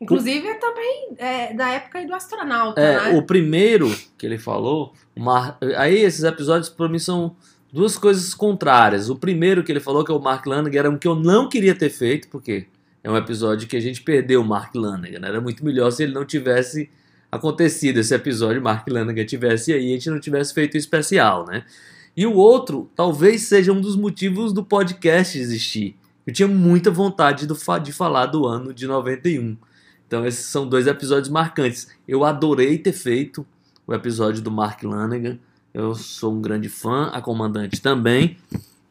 Inclusive, 0.00 0.48
é 0.48 0.54
também 0.54 1.08
é, 1.18 1.54
da 1.54 1.68
época 1.70 2.04
do 2.04 2.12
astronauta, 2.12 2.80
É, 2.80 3.12
né? 3.12 3.18
o 3.18 3.22
primeiro 3.22 3.88
que 4.18 4.26
ele 4.26 4.36
falou, 4.38 4.92
Mar- 5.16 5.56
aí 5.76 5.98
esses 5.98 6.24
episódios 6.24 6.68
pra 6.68 6.88
mim 6.88 6.98
são 6.98 7.36
duas 7.72 7.96
coisas 7.96 8.34
contrárias. 8.34 9.08
O 9.08 9.14
primeiro 9.16 9.62
que 9.62 9.70
ele 9.70 9.78
falou, 9.78 10.04
que 10.04 10.10
é 10.10 10.14
o 10.14 10.18
Mark 10.20 10.44
Lanigan, 10.46 10.78
era 10.80 10.90
um 10.90 10.98
que 10.98 11.06
eu 11.06 11.14
não 11.14 11.48
queria 11.48 11.74
ter 11.74 11.88
feito, 11.90 12.26
porque 12.28 12.66
é 13.02 13.10
um 13.10 13.16
episódio 13.16 13.68
que 13.68 13.76
a 13.76 13.80
gente 13.80 14.02
perdeu 14.02 14.40
o 14.40 14.44
Mark 14.44 14.74
Lanigan. 14.74 15.18
né? 15.18 15.28
Era 15.28 15.40
muito 15.40 15.64
melhor 15.64 15.90
se 15.90 16.04
ele 16.04 16.12
não 16.12 16.24
tivesse 16.24 16.88
acontecido 17.30 17.98
esse 17.98 18.14
episódio, 18.14 18.62
Mark 18.62 18.86
Lanigan 18.88 19.24
tivesse 19.24 19.72
aí 19.72 19.86
e 19.86 19.90
a 19.90 19.94
gente 19.94 20.10
não 20.10 20.20
tivesse 20.20 20.52
feito 20.52 20.74
o 20.74 20.76
especial, 20.76 21.46
né? 21.46 21.64
E 22.14 22.26
o 22.26 22.34
outro, 22.34 22.90
talvez 22.94 23.42
seja 23.42 23.72
um 23.72 23.80
dos 23.80 23.96
motivos 23.96 24.52
do 24.52 24.62
podcast 24.62 25.38
existir. 25.38 25.96
Eu 26.26 26.32
tinha 26.32 26.46
muita 26.46 26.90
vontade 26.90 27.46
de 27.46 27.92
falar 27.92 28.26
do 28.26 28.46
ano 28.46 28.74
de 28.74 28.86
91. 28.86 29.56
Então 30.06 30.26
esses 30.26 30.44
são 30.44 30.68
dois 30.68 30.86
episódios 30.86 31.30
marcantes. 31.30 31.88
Eu 32.06 32.22
adorei 32.22 32.76
ter 32.76 32.92
feito 32.92 33.46
o 33.86 33.94
episódio 33.94 34.42
do 34.42 34.50
Mark 34.50 34.82
Lanigan. 34.82 35.38
Eu 35.72 35.94
sou 35.94 36.34
um 36.34 36.42
grande 36.42 36.68
fã, 36.68 37.06
a 37.14 37.22
comandante 37.22 37.80
também. 37.80 38.36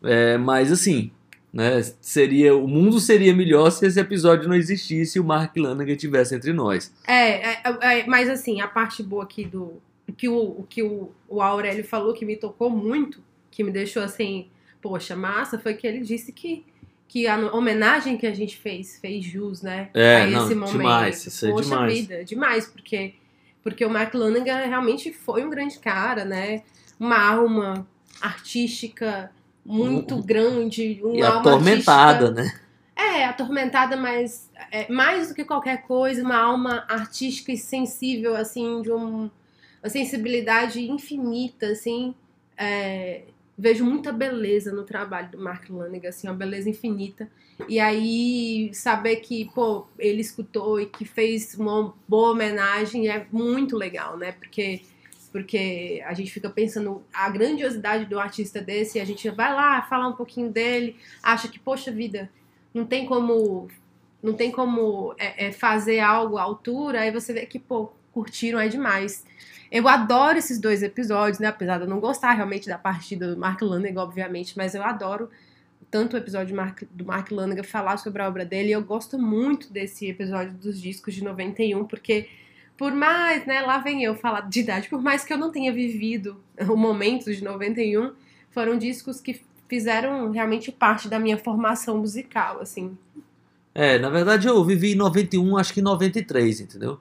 É, 0.04 0.36
mas 0.40 0.72
assim, 0.72 1.12
né, 1.54 1.82
seria 2.00 2.56
o 2.56 2.68
mundo 2.68 3.00
seria 3.00 3.36
melhor 3.36 3.70
se 3.72 3.86
esse 3.86 4.00
episódio 4.00 4.48
não 4.48 4.56
existisse 4.56 5.18
e 5.18 5.22
o 5.22 5.24
Mark 5.24 5.56
Lanigan 5.58 5.92
estivesse 5.92 6.34
entre 6.34 6.54
nós. 6.54 6.94
É, 7.06 7.52
é, 7.52 7.62
é, 7.82 8.06
mas 8.08 8.30
assim, 8.30 8.62
a 8.62 8.68
parte 8.68 9.04
boa 9.04 9.24
aqui 9.24 9.44
do. 9.44 9.74
que 10.16 10.30
o, 10.30 10.66
que 10.70 10.82
o, 10.82 11.12
o 11.28 11.42
Aurélio 11.42 11.84
falou 11.84 12.14
que 12.14 12.26
me 12.26 12.38
tocou 12.38 12.70
muito, 12.70 13.22
que 13.50 13.64
me 13.64 13.72
deixou 13.72 14.02
assim, 14.02 14.48
poxa, 14.82 15.16
massa, 15.16 15.60
foi 15.60 15.74
que 15.74 15.86
ele 15.86 16.00
disse 16.00 16.32
que, 16.32 16.64
que 17.08 17.28
a 17.28 17.38
homenagem 17.54 18.18
que 18.18 18.26
a 18.26 18.34
gente 18.34 18.56
fez 18.58 18.98
fez 19.00 19.26
jus, 19.26 19.62
né? 19.62 19.90
É, 19.94 20.22
a 20.22 20.28
não, 20.28 20.46
esse 20.46 20.56
momento. 20.56 20.78
demais, 20.78 21.26
isso 21.26 21.46
é 21.46 21.50
poxa 21.50 21.70
demais. 21.70 21.94
vida, 21.94 22.24
demais, 22.24 22.66
porque, 22.66 23.16
porque 23.62 23.84
o 23.84 23.90
Mark 23.90 24.14
Lanigan 24.14 24.56
realmente 24.56 25.12
foi 25.12 25.44
um 25.44 25.50
grande 25.50 25.78
cara, 25.80 26.24
né? 26.24 26.64
Uma 26.98 27.20
alma 27.20 27.86
artística 28.22 29.30
muito 29.66 30.16
Um- 30.16 30.22
grande, 30.22 31.00
uma 31.04 31.16
e 31.16 31.22
alma 31.24 31.40
atormentada, 31.40 32.26
artística- 32.28 32.44
né? 32.44 32.60
é, 32.96 33.26
atormentada, 33.26 33.96
mas 33.98 34.50
é, 34.72 34.92
mais 34.92 35.30
do 35.30 35.36
que 35.36 35.44
qualquer 35.44 35.84
coisa, 35.84 36.22
uma 36.24 36.38
alma 36.38 36.86
artística 36.88 37.52
e 37.52 37.58
sensível, 37.58 38.36
assim, 38.36 38.82
de 38.82 38.92
um- 38.92 39.30
uma 39.84 39.90
sensibilidade 39.90 40.82
infinita, 40.90 41.68
assim. 41.68 42.14
é, 42.64 43.24
vejo 43.58 43.84
muita 43.84 44.12
beleza 44.12 44.72
no 44.72 44.84
trabalho 44.84 45.30
do 45.32 45.40
Mark 45.40 45.68
Lanigan, 45.70 46.10
assim, 46.10 46.28
uma 46.28 46.36
beleza 46.36 46.70
infinita. 46.70 47.28
E 47.68 47.80
aí, 47.80 48.70
saber 48.72 49.16
que, 49.16 49.46
pô, 49.54 49.88
ele 49.98 50.22
escutou 50.22 50.80
e 50.80 50.86
que 50.86 51.04
fez 51.04 51.56
uma 51.58 51.92
boa 52.08 52.32
homenagem 52.32 53.08
é 53.10 53.26
muito 53.32 53.76
legal, 53.76 54.16
né? 54.16 54.32
Porque 54.34 54.82
porque 55.32 56.04
a 56.06 56.14
gente 56.14 56.32
fica 56.32 56.50
pensando 56.50 57.04
a 57.14 57.30
grandiosidade 57.30 58.06
do 58.06 58.20
artista 58.20 58.62
desse 58.62 58.98
e 58.98 59.02
a 59.02 59.06
gente 59.06 59.30
vai 59.30 59.54
lá 59.54 59.82
falar 59.84 60.08
um 60.08 60.16
pouquinho 60.16 60.52
dele, 60.52 60.98
acha 61.24 61.48
que, 61.48 61.60
poxa 61.60 61.92
vida, 61.92 62.30
não 62.74 62.86
tem 62.86 63.06
como 63.06 63.70
não 64.22 64.34
tem 64.34 64.52
como 64.52 65.16
é, 65.18 65.48
é, 65.48 65.52
fazer 65.52 66.00
algo 66.00 66.38
à 66.38 66.44
altura, 66.44 67.02
aí 67.02 67.12
você 67.12 67.34
vê 67.34 67.46
que, 67.46 67.58
pô, 67.58 67.92
curtiram 68.12 68.60
é 68.60 68.68
demais. 68.68 69.26
Eu 69.72 69.88
adoro 69.88 70.38
esses 70.38 70.60
dois 70.60 70.84
episódios, 70.84 71.40
né? 71.40 71.48
Apesar 71.48 71.78
de 71.78 71.86
eu 71.86 71.90
não 71.90 72.00
gostar 72.00 72.34
realmente 72.34 72.68
da 72.68 72.78
partida 72.78 73.34
do 73.34 73.40
Mark 73.40 73.62
Lanigan, 73.62 74.02
obviamente, 74.02 74.56
mas 74.58 74.76
eu 74.76 74.84
adoro 74.84 75.30
tanto 75.90 76.14
o 76.14 76.18
episódio 76.18 76.56
do 76.92 77.06
Mark, 77.06 77.32
Lanigan 77.32 77.64
falar 77.64 77.98
sobre 77.98 78.22
a 78.22 78.28
obra 78.28 78.46
dele. 78.46 78.70
E 78.70 78.72
eu 78.74 78.84
gosto 78.84 79.18
muito 79.18 79.72
desse 79.72 80.08
episódio 80.08 80.54
dos 80.54 80.80
discos 80.80 81.14
de 81.14 81.24
91, 81.24 81.86
porque 81.86 82.30
por 82.82 82.96
mais, 82.96 83.46
né, 83.46 83.62
lá 83.62 83.78
vem 83.78 84.04
eu 84.04 84.16
falar 84.16 84.42
de 84.50 84.62
idade, 84.62 84.90
por 84.90 85.00
mais 85.04 85.24
que 85.24 85.32
eu 85.32 85.38
não 85.38 85.52
tenha 85.52 85.72
vivido 85.72 86.38
o 86.68 86.76
momento 86.76 87.32
de 87.32 87.44
91, 87.44 88.14
foram 88.50 88.76
discos 88.76 89.22
que 89.22 89.40
fizeram 89.70 90.32
realmente 90.32 90.72
parte 90.72 91.08
da 91.08 91.20
minha 91.20 91.38
formação 91.38 92.00
musical, 92.00 92.60
assim. 92.60 92.98
É, 93.76 94.00
na 94.00 94.10
verdade 94.10 94.48
eu 94.48 94.66
vivi 94.66 94.94
em 94.94 94.96
91, 94.96 95.58
acho 95.58 95.76
que 95.76 95.80
em 95.80 95.84
93, 95.84 96.62
entendeu? 96.62 97.00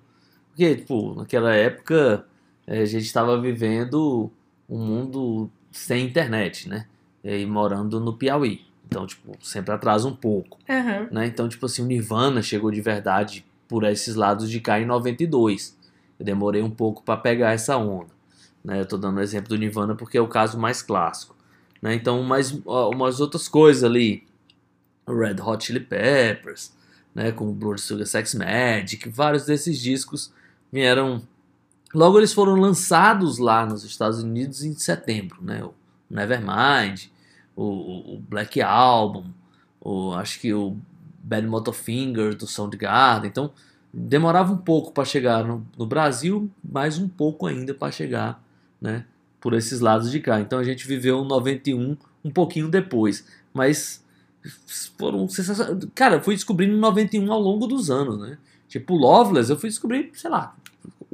Porque, 0.49 0.77
tipo, 0.77 1.15
naquela 1.15 1.55
época 1.55 2.27
eh, 2.67 2.83
a 2.83 2.85
gente 2.85 3.07
estava 3.07 3.41
vivendo 3.41 4.31
um 4.69 4.85
mundo 4.85 5.51
sem 5.73 6.05
internet, 6.05 6.69
né? 6.69 6.85
E 7.25 7.47
morando 7.47 7.99
no 7.99 8.13
Piauí. 8.13 8.67
Então, 8.87 9.07
tipo, 9.07 9.35
sempre 9.41 9.73
atrasa 9.73 10.07
um 10.07 10.15
pouco, 10.15 10.59
Aham. 10.69 11.09
né? 11.11 11.27
Então, 11.27 11.49
tipo 11.49 11.65
assim, 11.65 11.81
o 11.81 11.87
Nirvana 11.87 12.43
chegou 12.43 12.71
de 12.71 12.83
verdade 12.83 13.47
por 13.71 13.85
esses 13.85 14.17
lados 14.17 14.51
de 14.51 14.61
cá 14.61 14.81
em 14.81 14.85
92. 14.85 15.79
Eu 16.19 16.25
demorei 16.27 16.61
um 16.61 16.71
pouco 16.71 17.03
para 17.05 17.17
pegar 17.17 17.53
essa 17.53 17.77
onda, 17.79 18.11
né? 18.65 18.81
Eu 18.81 18.85
tô 18.87 18.99
dando 18.99 19.19
o 19.19 19.21
exemplo 19.23 19.49
do 19.49 19.57
Nirvana 19.57 19.95
porque 19.95 20.19
é 20.19 20.21
o 20.21 20.29
caso 20.29 20.59
mais 20.59 20.83
clássico, 20.83 21.37
né? 21.81 21.95
Então, 21.95 22.21
mais 22.25 22.51
umas 22.67 23.21
outras 23.21 23.47
coisas 23.49 23.85
ali, 23.85 24.27
Red 25.09 25.41
Hot 25.43 25.65
Chili 25.65 25.81
Peppers, 25.81 26.73
né, 27.15 27.33
com 27.33 27.53
Blood 27.53 27.81
Sugar 27.81 28.07
Sex 28.07 28.35
Magic, 28.35 29.09
vários 29.09 29.45
desses 29.47 29.79
discos 29.81 30.33
vieram. 30.73 31.23
Logo 31.95 32.19
eles 32.19 32.33
foram 32.33 32.55
lançados 32.57 33.39
lá 33.39 33.67
nos 33.67 33.85
Estados 33.85 34.23
Unidos 34.23 34.65
em 34.65 34.75
setembro, 34.75 35.43
né? 35.43 35.65
O 35.65 35.75
Nevermind, 36.11 37.07
o- 37.57 38.15
o 38.17 38.19
Black 38.21 38.61
Album, 38.61 39.25
o, 39.81 40.13
acho 40.15 40.41
que 40.41 40.53
o 40.55 40.77
Bad 41.31 41.47
Motorfinger 41.47 42.35
do 42.35 42.47
Soundgarden. 42.47 43.31
Então 43.31 43.53
demorava 43.95 44.53
um 44.53 44.57
pouco 44.57 44.93
para 44.93 45.05
chegar 45.05 45.45
no, 45.45 45.65
no 45.79 45.87
Brasil, 45.87 46.51
mais 46.63 46.99
um 46.99 47.09
pouco 47.09 47.47
ainda 47.47 47.73
para 47.73 47.93
chegar, 47.93 48.43
né? 48.81 49.05
Por 49.41 49.55
esses 49.55 49.79
lados 49.81 50.11
de 50.11 50.19
cá. 50.19 50.41
Então 50.41 50.59
a 50.59 50.65
gente 50.65 50.87
viveu 50.87 51.21
um 51.21 51.25
91 51.25 51.97
um 52.25 52.31
pouquinho 52.31 52.69
depois, 52.69 53.25
mas 53.55 54.05
foram 54.99 55.29
sensacionais. 55.29 55.85
Cara, 55.95 56.17
eu 56.17 56.21
fui 56.21 56.35
descobrindo 56.35 56.75
em 56.75 56.79
91 56.79 57.33
ao 57.33 57.41
longo 57.41 57.67
dos 57.67 57.91
anos, 57.91 58.19
né? 58.21 58.37
Tipo, 58.69 58.95
Loveless 58.97 59.51
eu 59.51 59.59
fui 59.59 59.69
descobrir, 59.69 60.11
sei 60.15 60.31
lá, 60.31 60.55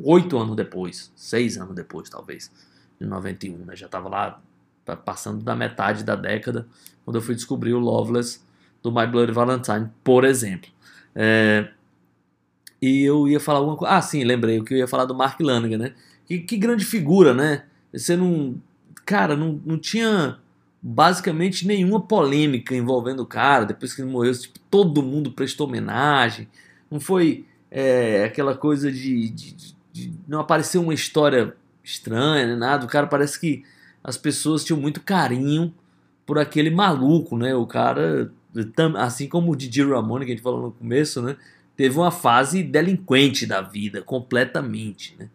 oito 0.03 0.37
anos 0.39 0.57
depois, 0.57 1.13
seis 1.15 1.57
anos 1.57 1.75
depois, 1.75 2.09
talvez, 2.09 2.51
de 3.01 3.07
91, 3.07 3.59
né? 3.65 3.77
Já 3.77 3.89
tava 3.89 4.09
lá 4.09 4.41
pa- 4.85 4.97
passando 4.97 5.43
da 5.45 5.55
metade 5.55 6.03
da 6.05 6.17
década 6.17 6.67
quando 7.05 7.17
eu 7.17 7.23
fui 7.23 7.35
descobrir 7.35 7.75
o 7.75 7.79
Loveless 7.79 8.41
do 8.91 8.93
My 8.97 9.07
Bloody 9.07 9.33
Valentine, 9.33 9.89
por 10.05 10.25
exemplo. 10.25 10.71
É, 11.15 11.69
E 12.81 13.03
eu 13.03 13.27
ia 13.27 13.41
falar 13.41 13.59
alguma 13.61 13.77
coisa. 13.77 13.95
Ah, 13.95 14.03
sim, 14.03 14.23
lembrei 14.25 14.59
o 14.59 14.65
que 14.65 14.75
eu 14.75 14.79
ia 14.79 14.89
falar 14.89 15.05
do 15.07 15.15
Mark 15.15 15.41
Lanigan, 15.41 15.79
né? 15.79 15.93
Que, 16.27 16.39
que 16.41 16.57
grande 16.57 16.85
figura, 16.85 17.33
né? 17.33 17.65
Você 17.93 18.17
não. 18.17 18.57
Cara, 19.05 19.37
não, 19.37 19.61
não 19.65 19.79
tinha 19.79 20.39
basicamente 20.83 21.67
nenhuma 21.67 22.01
polêmica 22.01 22.75
envolvendo 22.75 23.21
o 23.23 23.27
cara. 23.27 23.65
Depois 23.65 23.95
que 23.95 24.03
ele 24.03 24.11
morreu, 24.11 24.39
tipo, 24.39 24.59
todo 24.71 25.03
mundo 25.03 25.33
prestou 25.33 25.67
homenagem. 25.67 26.49
Não 26.91 27.01
foi 27.01 27.47
é, 27.71 28.25
aquela 28.25 28.55
coisa 28.57 28.91
de, 28.93 29.31
de- 29.31 29.53
de- 29.55 29.77
de 29.93 30.13
não 30.29 30.41
aparecer 30.41 30.77
uma 30.79 30.93
história 30.93 31.57
estranha, 31.83 32.47
nem 32.47 32.57
nada. 32.57 32.85
O 32.85 32.89
cara 32.89 33.07
parece 33.07 33.41
que 33.41 33.65
as 34.05 34.17
pessoas 34.19 34.63
tinham 34.65 34.79
muito 34.81 35.01
carinho 35.01 35.73
por 36.27 36.39
aquele 36.39 36.69
maluco, 36.71 37.39
né? 37.39 37.55
O 37.55 37.67
cara, 37.67 38.31
assim 38.99 39.29
como 39.29 39.53
o 39.53 39.57
Didi 39.57 39.83
Ramone, 39.83 40.25
que 40.25 40.33
a 40.33 40.35
gente 40.35 40.43
falou 40.43 40.63
no 40.63 40.73
começo, 40.73 41.23
né? 41.23 41.37
Teve 41.77 41.97
uma 41.99 42.11
fase 42.11 42.63
delinquente 42.63 43.47
da 43.47 43.61
vida, 43.61 44.03
completamente, 44.03 45.15
né? 45.19 45.29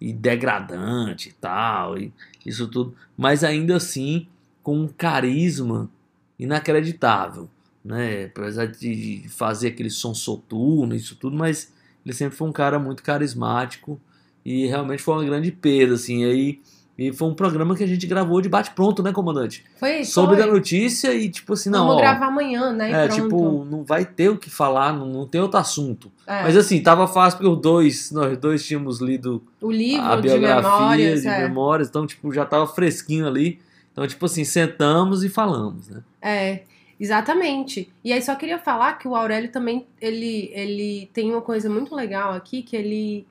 E 0.00 0.12
degradante 0.12 1.30
e 1.30 1.32
tal, 1.32 1.98
e 1.98 2.12
isso 2.46 2.68
tudo. 2.68 2.94
Mas 3.16 3.42
ainda 3.42 3.76
assim, 3.76 4.28
com 4.62 4.78
um 4.82 4.88
carisma 4.88 5.90
inacreditável, 6.38 7.48
né? 7.84 8.26
Apesar 8.26 8.66
de 8.66 9.24
fazer 9.28 9.68
aquele 9.68 9.90
som 9.90 10.14
soturno, 10.14 10.94
isso 10.94 11.16
tudo, 11.16 11.36
mas 11.36 11.72
Ele 12.04 12.14
sempre 12.14 12.36
foi 12.36 12.48
um 12.48 12.52
cara 12.52 12.78
muito 12.78 13.02
carismático 13.02 14.00
e 14.44 14.66
realmente 14.66 15.02
foi 15.02 15.14
uma 15.14 15.24
grande 15.24 15.50
perda, 15.50 15.94
assim. 15.94 16.24
Aí, 16.24 16.60
e 16.98 17.12
foi 17.12 17.28
um 17.28 17.34
programa 17.34 17.76
que 17.76 17.84
a 17.84 17.86
gente 17.86 18.04
gravou 18.08 18.40
de 18.40 18.48
bate-pronto, 18.48 19.04
né, 19.04 19.12
comandante? 19.12 19.64
Foi, 19.76 20.04
Soube 20.04 20.34
foi. 20.34 20.44
da 20.44 20.46
notícia 20.50 21.14
e, 21.14 21.28
tipo 21.28 21.52
assim, 21.52 21.70
não, 21.70 21.86
Vamos 21.86 21.98
ó, 21.98 22.00
gravar 22.00 22.26
amanhã, 22.26 22.72
né? 22.72 22.90
é, 22.90 23.06
pronto. 23.06 23.22
tipo, 23.22 23.64
não 23.64 23.84
vai 23.84 24.04
ter 24.04 24.30
o 24.30 24.36
que 24.36 24.50
falar, 24.50 24.92
não, 24.92 25.06
não 25.06 25.24
tem 25.24 25.40
outro 25.40 25.60
assunto. 25.60 26.10
É. 26.26 26.42
Mas 26.42 26.56
assim, 26.56 26.82
tava 26.82 27.06
fácil 27.06 27.38
porque 27.38 27.52
os 27.52 27.62
dois, 27.62 28.10
nós 28.10 28.36
dois 28.36 28.66
tínhamos 28.66 29.00
lido 29.00 29.40
o 29.60 29.70
livro 29.70 30.04
a 30.04 30.16
de 30.16 30.22
biografia 30.22 30.70
memórias, 30.70 31.22
de 31.22 31.28
é. 31.28 31.38
memórias, 31.38 31.88
então, 31.88 32.04
tipo, 32.04 32.32
já 32.32 32.44
tava 32.44 32.66
fresquinho 32.66 33.28
ali. 33.28 33.60
Então, 33.92 34.04
tipo 34.04 34.26
assim, 34.26 34.44
sentamos 34.44 35.22
e 35.22 35.28
falamos, 35.28 35.88
né? 35.88 36.02
É, 36.20 36.62
exatamente. 36.98 37.88
E 38.04 38.12
aí 38.12 38.20
só 38.20 38.34
queria 38.34 38.58
falar 38.58 38.94
que 38.94 39.06
o 39.06 39.14
Aurélio 39.14 39.52
também, 39.52 39.86
ele, 40.00 40.50
ele 40.52 41.10
tem 41.12 41.30
uma 41.30 41.42
coisa 41.42 41.70
muito 41.70 41.94
legal 41.94 42.32
aqui, 42.32 42.62
que 42.62 42.76
ele, 42.76 43.24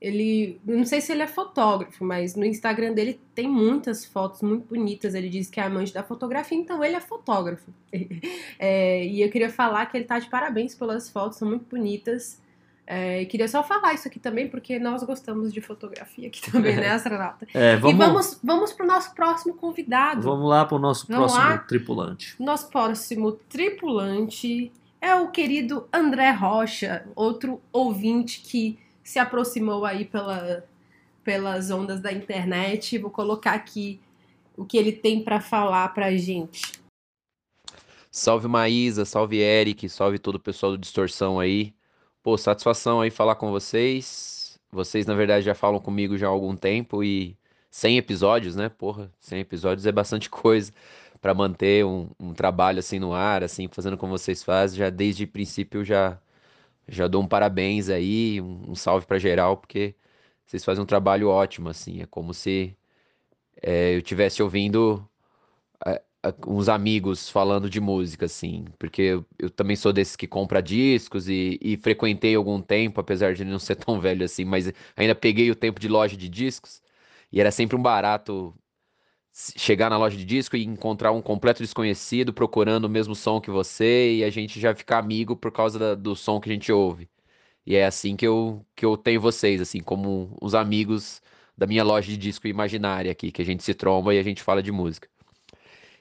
ele, 0.00 0.58
não 0.64 0.84
sei 0.86 1.00
se 1.00 1.12
ele 1.12 1.22
é 1.22 1.26
fotógrafo, 1.26 2.02
mas 2.04 2.34
no 2.34 2.44
Instagram 2.44 2.92
dele 2.94 3.20
tem 3.34 3.46
muitas 3.46 4.04
fotos 4.04 4.40
muito 4.40 4.66
bonitas, 4.68 5.14
ele 5.14 5.28
diz 5.28 5.50
que 5.50 5.60
é 5.60 5.64
amante 5.64 5.92
da 5.92 6.02
fotografia, 6.02 6.56
então 6.56 6.82
ele 6.82 6.96
é 6.96 7.00
fotógrafo. 7.00 7.70
É, 8.58 9.04
e 9.06 9.22
eu 9.22 9.30
queria 9.30 9.48
falar 9.50 9.86
que 9.86 9.96
ele 9.96 10.04
tá 10.04 10.18
de 10.18 10.28
parabéns 10.28 10.74
pelas 10.74 11.08
fotos, 11.08 11.38
são 11.38 11.48
muito 11.48 11.64
bonitas. 11.70 12.38
É, 12.86 13.22
e 13.22 13.26
queria 13.26 13.46
só 13.48 13.62
falar 13.62 13.94
isso 13.94 14.06
aqui 14.08 14.18
também, 14.18 14.48
porque 14.48 14.78
nós 14.78 15.02
gostamos 15.04 15.52
de 15.52 15.60
fotografia 15.60 16.26
aqui 16.28 16.50
também, 16.50 16.76
né, 16.76 16.90
astronauta? 16.90 17.46
É, 17.54 17.76
vamos, 17.76 17.94
E 17.94 17.98
vamos, 17.98 18.40
vamos 18.42 18.72
pro 18.72 18.86
nosso 18.86 19.14
próximo 19.14 19.54
convidado. 19.54 20.22
vamos 20.22 20.48
lá 20.48 20.64
pro 20.66 20.78
nosso 20.78 21.06
Vamos 21.08 21.32
próximo 21.32 21.50
lá? 21.52 21.58
tripulante. 21.58 22.34
Nosso 22.38 22.68
próximo 22.68 23.32
tripulante 23.32 24.72
é 25.00 25.14
o 25.14 25.28
querido 25.30 25.88
André 25.92 26.30
Rocha, 26.32 27.06
outro 27.14 27.60
ouvinte 27.72 28.40
que 28.40 28.78
se 29.10 29.18
aproximou 29.18 29.84
aí 29.84 30.04
pela, 30.04 30.64
pelas 31.24 31.68
ondas 31.72 32.00
da 32.00 32.12
internet. 32.12 32.96
Vou 32.96 33.10
colocar 33.10 33.54
aqui 33.54 34.00
o 34.56 34.64
que 34.64 34.78
ele 34.78 34.92
tem 34.92 35.24
para 35.24 35.40
falar 35.40 35.88
pra 35.92 36.16
gente. 36.16 36.80
Salve 38.08 38.46
Maísa, 38.46 39.04
salve 39.04 39.38
Eric, 39.38 39.88
salve 39.88 40.16
todo 40.16 40.36
o 40.36 40.40
pessoal 40.40 40.72
do 40.72 40.78
Distorção 40.78 41.40
aí. 41.40 41.74
Pô, 42.22 42.38
satisfação 42.38 43.00
aí 43.00 43.10
falar 43.10 43.34
com 43.34 43.50
vocês. 43.50 44.60
Vocês, 44.70 45.06
na 45.06 45.14
verdade, 45.14 45.44
já 45.44 45.56
falam 45.56 45.80
comigo 45.80 46.16
já 46.16 46.28
há 46.28 46.30
algum 46.30 46.54
tempo 46.54 47.02
e 47.02 47.36
100 47.68 47.98
episódios, 47.98 48.54
né? 48.54 48.68
Porra, 48.68 49.12
100 49.18 49.40
episódios 49.40 49.86
é 49.86 49.92
bastante 49.92 50.30
coisa 50.30 50.72
pra 51.20 51.34
manter 51.34 51.84
um, 51.84 52.08
um 52.18 52.32
trabalho 52.32 52.78
assim 52.78 53.00
no 53.00 53.12
ar, 53.12 53.42
assim, 53.42 53.66
fazendo 53.66 53.96
como 53.96 54.16
vocês 54.16 54.44
fazem. 54.44 54.78
Já 54.78 54.88
desde 54.88 55.24
o 55.24 55.28
princípio 55.28 55.84
já 55.84 56.16
já 56.90 57.08
dou 57.08 57.22
um 57.22 57.28
parabéns 57.28 57.90
aí, 57.90 58.40
um, 58.42 58.72
um 58.72 58.76
salve 58.76 59.06
pra 59.06 59.18
geral, 59.18 59.56
porque 59.58 59.96
vocês 60.46 60.64
fazem 60.64 60.82
um 60.84 60.86
trabalho 60.86 61.28
ótimo, 61.30 61.68
assim. 61.70 62.02
É 62.02 62.06
como 62.06 62.34
se 62.34 62.76
é, 63.62 63.94
eu 63.94 63.98
estivesse 63.98 64.42
ouvindo 64.42 65.08
a- 66.22 66.34
uns 66.46 66.68
amigos 66.68 67.28
falando 67.30 67.68
de 67.70 67.80
música, 67.80 68.26
assim, 68.26 68.64
porque 68.78 69.02
eu, 69.02 69.26
eu 69.38 69.50
também 69.50 69.76
sou 69.76 69.92
desses 69.92 70.16
que 70.16 70.26
compra 70.26 70.62
discos 70.62 71.28
e, 71.28 71.58
e 71.62 71.76
frequentei 71.78 72.34
algum 72.34 72.60
tempo, 72.60 73.00
apesar 73.00 73.34
de 73.34 73.44
não 73.44 73.58
ser 73.58 73.76
tão 73.76 73.98
velho 74.00 74.24
assim, 74.24 74.44
mas 74.44 74.70
ainda 74.96 75.14
peguei 75.14 75.50
o 75.50 75.54
tempo 75.56 75.80
de 75.80 75.88
loja 75.88 76.16
de 76.16 76.28
discos 76.28 76.82
e 77.32 77.40
era 77.40 77.50
sempre 77.50 77.76
um 77.76 77.82
barato 77.82 78.54
chegar 79.56 79.90
na 79.90 79.98
loja 79.98 80.16
de 80.16 80.24
disco 80.24 80.56
e 80.56 80.64
encontrar 80.64 81.12
um 81.12 81.22
completo 81.22 81.62
desconhecido 81.62 82.32
procurando 82.32 82.84
o 82.84 82.88
mesmo 82.88 83.14
som 83.14 83.40
que 83.40 83.50
você 83.50 84.14
e 84.16 84.24
a 84.24 84.30
gente 84.30 84.60
já 84.60 84.74
ficar 84.74 84.98
amigo 84.98 85.36
por 85.36 85.52
causa 85.52 85.78
da- 85.78 85.94
do 85.94 86.14
som 86.16 86.40
que 86.40 86.48
a 86.50 86.52
gente 86.52 86.72
ouve. 86.72 87.08
E 87.66 87.76
é 87.76 87.86
assim 87.86 88.16
que 88.16 88.26
eu, 88.26 88.64
que 88.76 88.84
eu 88.86 88.96
tenho 88.96 89.20
vocês, 89.20 89.60
assim, 89.60 89.80
como 89.82 90.36
os 90.42 90.54
amigos 90.54 91.22
da 91.56 91.66
minha 91.66 91.84
loja 91.84 92.08
de 92.10 92.16
disco 92.18 92.48
imaginária 92.48 93.12
aqui, 93.12 93.32
que 93.32 93.42
a 93.42 93.44
gente 93.44 93.62
se 93.64 93.74
tromba 93.74 94.14
e 94.14 94.18
a 94.18 94.22
gente 94.22 94.42
fala 94.42 94.62
de 94.62 94.72
música. 94.72 95.08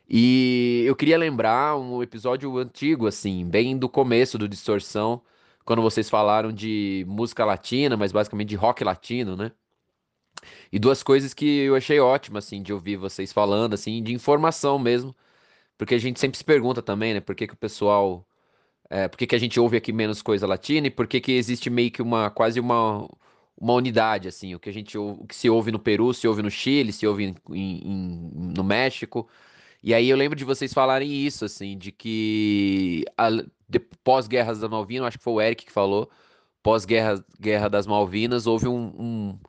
E 0.07 0.83
eu 0.87 0.95
queria 0.95 1.17
lembrar 1.17 1.77
um 1.77 2.01
episódio 2.01 2.57
antigo, 2.57 3.05
assim, 3.07 3.45
bem 3.47 3.77
do 3.77 3.87
começo 3.87 4.37
do 4.37 4.47
Distorção, 4.49 5.21
quando 5.65 5.81
vocês 5.81 6.09
falaram 6.09 6.51
de 6.51 7.05
música 7.07 7.45
latina, 7.45 7.95
mas 7.95 8.11
basicamente 8.11 8.49
de 8.49 8.55
rock 8.55 8.83
latino, 8.83 9.35
né? 9.35 9.51
E 10.71 10.79
duas 10.79 11.03
coisas 11.03 11.33
que 11.33 11.45
eu 11.61 11.75
achei 11.75 11.99
ótimas, 11.99 12.45
assim, 12.45 12.61
de 12.61 12.73
ouvir 12.73 12.97
vocês 12.97 13.31
falando, 13.33 13.73
assim, 13.73 14.01
de 14.03 14.13
informação 14.13 14.79
mesmo, 14.79 15.15
porque 15.77 15.95
a 15.95 15.99
gente 15.99 16.19
sempre 16.19 16.37
se 16.37 16.43
pergunta 16.43 16.81
também, 16.81 17.13
né, 17.15 17.21
por 17.21 17.35
que 17.35 17.47
que 17.47 17.53
o 17.53 17.57
pessoal, 17.57 18.27
é, 18.89 19.07
por 19.07 19.17
que 19.17 19.27
que 19.27 19.35
a 19.35 19.39
gente 19.39 19.59
ouve 19.59 19.77
aqui 19.77 19.91
menos 19.93 20.21
coisa 20.21 20.47
latina 20.47 20.87
e 20.87 20.91
por 20.91 21.07
que 21.07 21.21
que 21.21 21.31
existe 21.33 21.69
meio 21.69 21.91
que 21.91 22.01
uma, 22.01 22.29
quase 22.31 22.59
uma, 22.59 23.07
uma 23.57 23.73
unidade, 23.73 24.27
assim, 24.27 24.55
o 24.55 24.59
que 24.59 24.69
a 24.69 24.73
gente, 24.73 24.97
o 24.97 25.25
que 25.27 25.35
se 25.35 25.49
ouve 25.49 25.71
no 25.71 25.79
Peru, 25.79 26.13
se 26.13 26.27
ouve 26.27 26.41
no 26.41 26.51
Chile, 26.51 26.93
se 26.93 27.05
ouve 27.07 27.25
em- 27.25 27.35
em- 27.53 28.31
no 28.55 28.63
México, 28.63 29.27
e 29.83 29.93
aí 29.93 30.09
eu 30.09 30.17
lembro 30.17 30.37
de 30.37 30.45
vocês 30.45 30.73
falarem 30.73 31.11
isso, 31.11 31.45
assim, 31.45 31.77
de 31.77 31.91
que 31.91 33.05
a- 33.17 33.29
de- 33.69 33.79
pós-guerra 34.03 34.53
das 34.55 34.69
Malvinas, 34.69 35.07
acho 35.07 35.17
que 35.17 35.23
foi 35.23 35.33
o 35.33 35.41
Eric 35.41 35.65
que 35.65 35.71
falou, 35.71 36.09
pós-guerra 36.63 37.23
guerra 37.39 37.69
das 37.69 37.87
Malvinas, 37.87 38.47
houve 38.47 38.67
um, 38.67 38.93
um, 39.31 39.39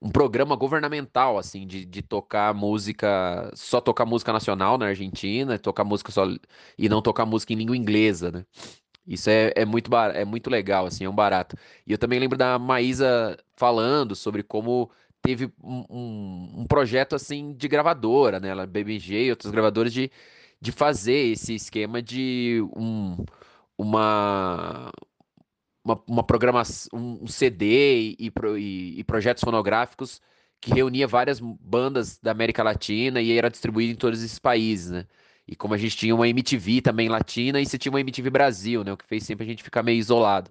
um 0.00 0.10
programa 0.10 0.54
governamental, 0.56 1.38
assim, 1.38 1.66
de, 1.66 1.84
de 1.84 2.02
tocar 2.02 2.54
música, 2.54 3.50
só 3.54 3.80
tocar 3.80 4.04
música 4.06 4.32
nacional 4.32 4.78
na 4.78 4.86
Argentina, 4.86 5.58
tocar 5.58 5.84
música 5.84 6.12
só, 6.12 6.26
e 6.78 6.88
não 6.88 7.02
tocar 7.02 7.26
música 7.26 7.52
em 7.52 7.56
língua 7.56 7.76
inglesa, 7.76 8.30
né? 8.30 8.44
Isso 9.06 9.30
é, 9.30 9.52
é 9.56 9.64
muito, 9.64 9.90
é 9.96 10.24
muito 10.24 10.50
legal, 10.50 10.86
assim, 10.86 11.04
é 11.04 11.08
um 11.10 11.14
barato. 11.14 11.56
E 11.86 11.92
eu 11.92 11.98
também 11.98 12.18
lembro 12.20 12.36
da 12.38 12.58
Maísa 12.58 13.36
falando 13.56 14.14
sobre 14.14 14.42
como 14.42 14.90
teve 15.22 15.46
um, 15.62 15.84
um, 15.90 16.60
um 16.60 16.66
projeto, 16.66 17.16
assim, 17.16 17.54
de 17.54 17.68
gravadora, 17.68 18.38
né? 18.38 18.54
BMG 18.66 19.26
e 19.26 19.30
outras 19.30 19.50
gravadoras 19.50 19.92
de, 19.92 20.10
de 20.60 20.72
fazer 20.72 21.32
esse 21.32 21.54
esquema 21.54 22.02
de 22.02 22.62
um, 22.76 23.16
uma, 23.78 24.90
uma, 25.92 26.02
uma 26.08 26.22
programação, 26.24 26.88
um 27.22 27.26
CD 27.26 28.16
e, 28.18 28.32
e- 28.58 29.00
e 29.00 29.04
projetos 29.04 29.42
fonográficos 29.44 30.20
que 30.60 30.72
reunia 30.72 31.06
várias 31.06 31.40
bandas 31.40 32.18
da 32.18 32.32
América 32.32 32.62
Latina 32.62 33.20
e 33.22 33.32
era 33.36 33.50
distribuído 33.50 33.92
em 33.92 33.96
todos 33.96 34.22
esses 34.22 34.38
países, 34.38 34.90
né? 34.90 35.06
E 35.46 35.56
como 35.56 35.72
a 35.74 35.78
gente 35.78 35.96
tinha 35.96 36.14
uma 36.14 36.28
MTV 36.28 36.82
também 36.82 37.08
latina 37.08 37.60
e 37.60 37.66
você 37.66 37.78
tinha 37.78 37.90
uma 37.92 38.00
MTV 38.00 38.30
Brasil, 38.30 38.84
né? 38.84 38.92
O 38.92 38.96
que 38.96 39.06
fez 39.06 39.24
sempre 39.24 39.44
a 39.44 39.48
gente 39.48 39.62
ficar 39.62 39.82
meio 39.82 39.98
isolado. 39.98 40.50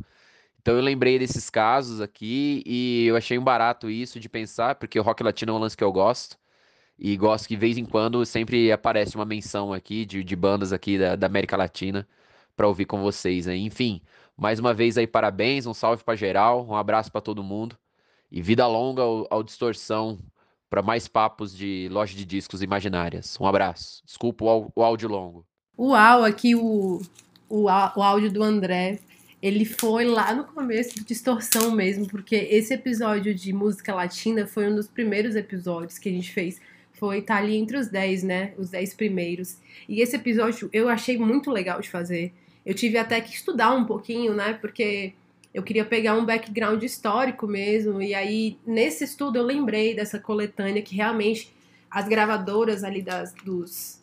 Então 0.61 0.75
eu 0.75 0.81
lembrei 0.81 1.17
desses 1.19 1.49
casos 1.49 2.01
aqui 2.01 2.63
e 2.65 3.05
eu 3.07 3.15
achei 3.15 3.37
um 3.37 3.43
barato 3.43 3.89
isso 3.89 4.19
de 4.19 4.29
pensar, 4.29 4.75
porque 4.75 4.99
o 4.99 5.03
rock 5.03 5.23
latino 5.23 5.51
é 5.53 5.55
um 5.55 5.59
lance 5.59 5.77
que 5.77 5.83
eu 5.83 5.91
gosto. 5.91 6.37
E 6.99 7.15
gosto 7.17 7.47
que 7.47 7.55
de 7.55 7.59
vez 7.59 7.77
em 7.77 7.85
quando 7.85 8.25
sempre 8.25 8.71
aparece 8.71 9.15
uma 9.15 9.25
menção 9.25 9.71
aqui 9.73 10.05
de, 10.05 10.23
de 10.23 10.35
bandas 10.35 10.73
aqui 10.73 10.97
da, 10.97 11.15
da 11.15 11.27
América 11.27 11.55
Latina 11.57 12.07
para 12.55 12.67
ouvir 12.67 12.85
com 12.85 13.01
vocês, 13.01 13.45
né? 13.45 13.55
Enfim, 13.55 14.01
mais 14.37 14.59
uma 14.59 14.73
vez 14.73 14.97
aí 14.97 15.07
parabéns, 15.07 15.65
um 15.65 15.73
salve 15.73 16.03
para 16.03 16.15
geral, 16.15 16.65
um 16.67 16.75
abraço 16.75 17.11
para 17.11 17.21
todo 17.21 17.43
mundo 17.43 17.77
e 18.31 18.41
vida 18.41 18.67
longa 18.67 19.01
ao, 19.01 19.27
ao 19.29 19.43
Distorção 19.43 20.19
para 20.69 20.81
mais 20.81 21.07
papos 21.07 21.55
de 21.55 21.87
loja 21.89 22.15
de 22.15 22.25
discos 22.25 22.61
imaginárias. 22.61 23.37
Um 23.39 23.47
abraço. 23.47 24.03
Desculpa 24.05 24.45
o, 24.45 24.71
o 24.75 24.83
áudio 24.83 25.09
longo. 25.09 25.45
Uau, 25.79 26.23
aqui 26.23 26.55
o, 26.55 27.01
o, 27.49 27.63
o 27.63 27.69
áudio 27.69 28.31
do 28.31 28.43
André. 28.43 28.99
Ele 29.41 29.65
foi 29.65 30.05
lá 30.05 30.33
no 30.33 30.43
começo 30.43 30.95
de 30.95 31.05
distorção 31.05 31.71
mesmo, 31.71 32.07
porque 32.07 32.35
esse 32.35 32.73
episódio 32.73 33.33
de 33.33 33.53
música 33.53 33.93
latina 33.93 34.47
foi 34.47 34.69
um 34.69 34.75
dos 34.75 34.87
primeiros 34.87 35.35
episódios 35.35 35.97
que 35.97 36.09
a 36.09 36.11
gente 36.11 36.31
fez. 36.31 36.59
Foi 36.93 37.21
tá 37.21 37.37
ali 37.37 37.55
entre 37.55 37.77
os 37.77 37.87
10, 37.87 38.23
né? 38.23 38.53
Os 38.57 38.71
10 38.71 38.95
primeiros. 38.95 39.57
E 39.87 40.01
esse 40.01 40.15
episódio 40.15 40.69
eu 40.73 40.89
achei 40.89 41.17
muito 41.17 41.51
legal 41.51 41.79
de 41.79 41.89
fazer. 41.89 42.33
Eu 42.67 42.73
tive 42.73 42.97
até 42.97 43.21
que 43.21 43.33
estudar 43.33 43.73
um 43.73 43.85
pouquinho, 43.85 44.33
né? 44.33 44.51
Porque 44.51 45.13
eu 45.53 45.63
queria 45.63 45.85
pegar 45.85 46.15
um 46.15 46.25
background 46.25 46.83
histórico 46.83 47.47
mesmo. 47.47 48.01
E 48.01 48.13
aí, 48.13 48.57
nesse 48.67 49.05
estudo, 49.05 49.37
eu 49.37 49.43
lembrei 49.43 49.95
dessa 49.95 50.19
coletânea 50.19 50.81
que 50.81 50.93
realmente 50.93 51.55
as 51.89 52.09
gravadoras 52.09 52.83
ali 52.83 53.01
das, 53.01 53.33
dos, 53.45 54.01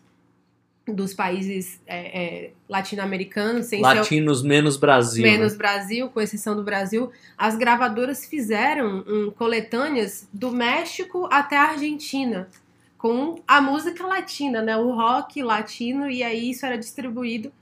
dos 0.89 1.13
países 1.13 1.79
é, 1.87 1.99
é, 2.47 2.51
latino-americanos, 2.67 3.67
Latinos 3.83 4.43
menos 4.43 4.79
Brasil. 4.79 5.23
né? 5.23 5.33
menos 5.33 5.55
Brasil, 5.55 6.09
com 6.09 6.19
exceção 6.23 6.57
do 6.57 6.63
Brasil, 6.63 7.13
as 7.37 7.57
gravadoras 7.57 8.25
fizeram 8.25 9.05
um, 9.07 9.31
coletâneas 9.31 10.27
do 10.33 10.51
México 10.51 11.29
até 11.31 11.59
a 11.59 11.73
Argentina, 11.73 12.49
com 12.97 13.43
a 13.47 13.61
música 13.61 14.07
latina, 14.07 14.63
né? 14.63 14.75
O 14.75 14.91
rock 14.93 15.43
latino, 15.43 16.09
e 16.09 16.23
aí 16.23 16.49
isso 16.49 16.65
era 16.65 16.79
distribuído 16.79 17.53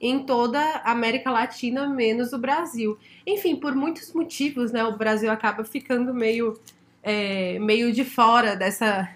em 0.00 0.20
toda 0.24 0.60
a 0.60 0.90
América 0.92 1.30
Latina, 1.30 1.88
menos 1.88 2.32
o 2.32 2.38
Brasil. 2.38 2.98
Enfim, 3.26 3.56
por 3.56 3.74
muitos 3.74 4.12
motivos, 4.12 4.72
né? 4.72 4.84
O 4.84 4.96
Brasil 4.96 5.30
acaba 5.30 5.64
ficando 5.64 6.12
meio, 6.12 6.58
é, 7.02 7.58
meio 7.58 7.92
de 7.92 8.04
fora 8.04 8.54
dessa, 8.54 9.08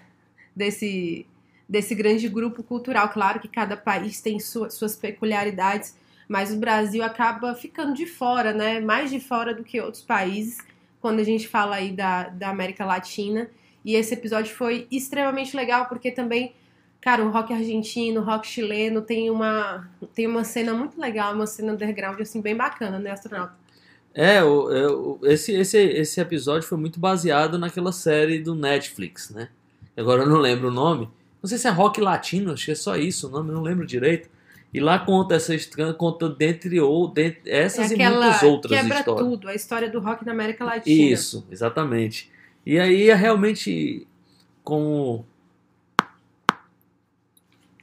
desse, 0.55 1.25
desse 1.69 1.93
grande 1.93 2.27
grupo 2.27 2.63
cultural. 2.63 3.09
Claro 3.09 3.39
que 3.39 3.47
cada 3.47 3.77
país 3.77 4.21
tem 4.21 4.39
sua- 4.39 4.69
suas 4.69 4.95
peculiaridades, 4.95 5.95
mas 6.27 6.51
o 6.51 6.57
Brasil 6.57 7.03
acaba 7.03 7.53
ficando 7.53 7.93
de 7.93 8.05
fora, 8.05 8.53
né? 8.53 8.79
Mais 8.79 9.11
de 9.11 9.19
fora 9.19 9.53
do 9.53 9.63
que 9.63 9.79
outros 9.79 10.03
países, 10.03 10.57
quando 10.99 11.19
a 11.19 11.23
gente 11.23 11.47
fala 11.47 11.75
aí 11.75 11.91
da, 11.91 12.29
da 12.29 12.49
América 12.49 12.85
Latina. 12.85 13.49
E 13.83 13.95
esse 13.95 14.13
episódio 14.13 14.55
foi 14.55 14.87
extremamente 14.91 15.55
legal, 15.55 15.87
porque 15.87 16.11
também, 16.11 16.53
cara, 17.01 17.25
o 17.25 17.31
rock 17.31 17.51
argentino, 17.51 18.21
o 18.21 18.23
rock 18.23 18.47
chileno 18.47 19.01
tem 19.01 19.29
uma, 19.29 19.89
tem 20.13 20.27
uma 20.27 20.43
cena 20.43 20.73
muito 20.73 20.99
legal, 21.01 21.33
uma 21.33 21.47
cena 21.47 21.73
underground, 21.73 22.21
assim, 22.21 22.39
bem 22.41 22.55
bacana, 22.55 22.99
né, 22.99 23.11
astronauta? 23.11 23.53
É, 24.13 24.43
o, 24.43 24.71
é, 24.71 24.87
o- 24.87 25.19
esse, 25.23 25.51
esse, 25.53 25.77
esse 25.77 26.19
episódio 26.21 26.67
foi 26.67 26.77
muito 26.77 26.99
baseado 26.99 27.57
naquela 27.57 27.91
série 27.91 28.39
do 28.39 28.53
Netflix, 28.53 29.29
né? 29.31 29.49
Agora 29.97 30.23
eu 30.23 30.29
não 30.29 30.37
lembro 30.37 30.67
o 30.67 30.71
nome. 30.71 31.09
Não 31.41 31.47
sei 31.49 31.57
se 31.57 31.67
é 31.67 31.71
rock 31.71 31.99
latino, 31.99 32.53
acho 32.53 32.65
que 32.65 32.71
é 32.71 32.75
só 32.75 32.95
isso 32.95 33.27
o 33.27 33.31
nome, 33.31 33.51
não 33.51 33.61
lembro 33.61 33.85
direito. 33.85 34.29
E 34.73 34.79
lá 34.79 34.99
conta 34.99 35.35
essa 35.35 35.53
histórria, 35.55 35.93
conta 35.93 36.29
dentre, 36.29 36.79
ou, 36.79 37.07
dentre 37.07 37.49
essas 37.51 37.91
é 37.91 37.95
e 37.95 37.97
muitas 37.97 38.43
outras 38.43 38.79
quebra 38.81 38.99
histórias. 38.99 39.27
tudo, 39.27 39.47
a 39.49 39.55
história 39.55 39.89
do 39.89 39.99
rock 39.99 40.25
na 40.25 40.31
América 40.31 40.63
Latina. 40.63 41.11
Isso, 41.11 41.45
exatamente. 41.51 42.31
E 42.65 42.79
aí 42.79 43.09
é 43.09 43.15
realmente 43.15 44.07
como 44.63 45.25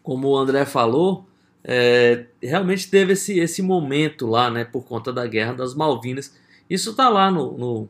como 0.09 0.29
o 0.29 0.39
André 0.39 0.65
falou, 0.65 1.27
é, 1.63 2.25
realmente 2.43 2.91
teve 2.91 3.13
esse, 3.13 3.39
esse 3.39 3.61
momento 3.61 4.27
lá, 4.27 4.51
né, 4.51 4.65
por 4.65 4.87
conta 4.87 5.13
da 5.13 5.27
Guerra 5.27 5.53
das 5.53 5.75
Malvinas. 5.75 6.35
Isso 6.71 6.95
tá 6.95 7.11
lá 7.11 7.31
no, 7.31 7.59
no, 7.59 7.89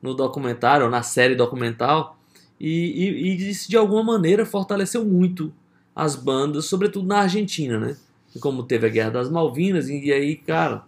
no 0.00 0.14
documentário, 0.14 0.88
na 0.88 1.02
série 1.02 1.34
documental, 1.34 2.18
e, 2.58 2.70
e, 2.70 3.34
e 3.34 3.50
isso 3.50 3.68
de 3.68 3.76
alguma 3.76 4.02
maneira 4.02 4.46
fortaleceu 4.46 5.04
muito 5.04 5.52
as 5.94 6.16
bandas, 6.16 6.64
sobretudo 6.64 7.06
na 7.06 7.18
Argentina, 7.18 7.78
né? 7.78 7.98
Como 8.40 8.62
teve 8.62 8.86
a 8.86 8.90
Guerra 8.90 9.10
das 9.10 9.28
Malvinas, 9.28 9.90
e, 9.90 10.06
e 10.06 10.10
aí, 10.10 10.36
cara, 10.36 10.86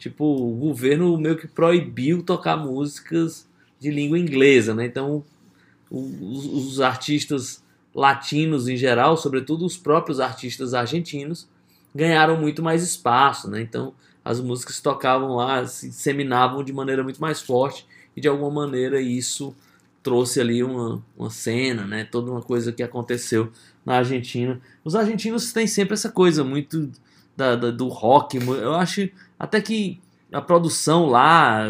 tipo, 0.00 0.24
o 0.24 0.56
governo 0.56 1.16
meio 1.16 1.36
que 1.36 1.46
proibiu 1.46 2.24
tocar 2.24 2.56
músicas 2.56 3.46
de 3.78 3.88
língua 3.88 4.18
inglesa, 4.18 4.74
né? 4.74 4.84
Então, 4.84 5.22
os, 5.88 6.44
os 6.46 6.80
artistas 6.80 7.61
latinos 7.94 8.68
em 8.68 8.76
geral, 8.76 9.16
sobretudo 9.16 9.64
os 9.66 9.76
próprios 9.76 10.20
artistas 10.20 10.74
argentinos, 10.74 11.48
ganharam 11.94 12.38
muito 12.40 12.62
mais 12.62 12.82
espaço, 12.82 13.50
né? 13.50 13.60
Então, 13.60 13.92
as 14.24 14.40
músicas 14.40 14.80
tocavam 14.80 15.36
lá 15.36 15.66
se 15.66 15.88
disseminavam 15.88 16.62
de 16.62 16.72
maneira 16.72 17.02
muito 17.02 17.20
mais 17.20 17.42
forte 17.42 17.86
e 18.16 18.20
de 18.20 18.28
alguma 18.28 18.50
maneira 18.50 19.00
isso 19.00 19.54
trouxe 20.02 20.40
ali 20.40 20.62
uma, 20.62 21.02
uma 21.16 21.30
cena, 21.30 21.84
né? 21.86 22.04
Toda 22.04 22.30
uma 22.30 22.42
coisa 22.42 22.72
que 22.72 22.82
aconteceu 22.82 23.50
na 23.84 23.96
Argentina. 23.96 24.60
Os 24.84 24.94
argentinos 24.94 25.52
têm 25.52 25.66
sempre 25.66 25.94
essa 25.94 26.10
coisa 26.10 26.42
muito 26.42 26.90
da, 27.36 27.56
da- 27.56 27.70
do 27.70 27.88
rock. 27.88 28.36
Eu 28.38 28.74
acho 28.74 29.08
até 29.38 29.60
que 29.60 30.00
a 30.32 30.40
produção 30.40 31.06
lá 31.06 31.66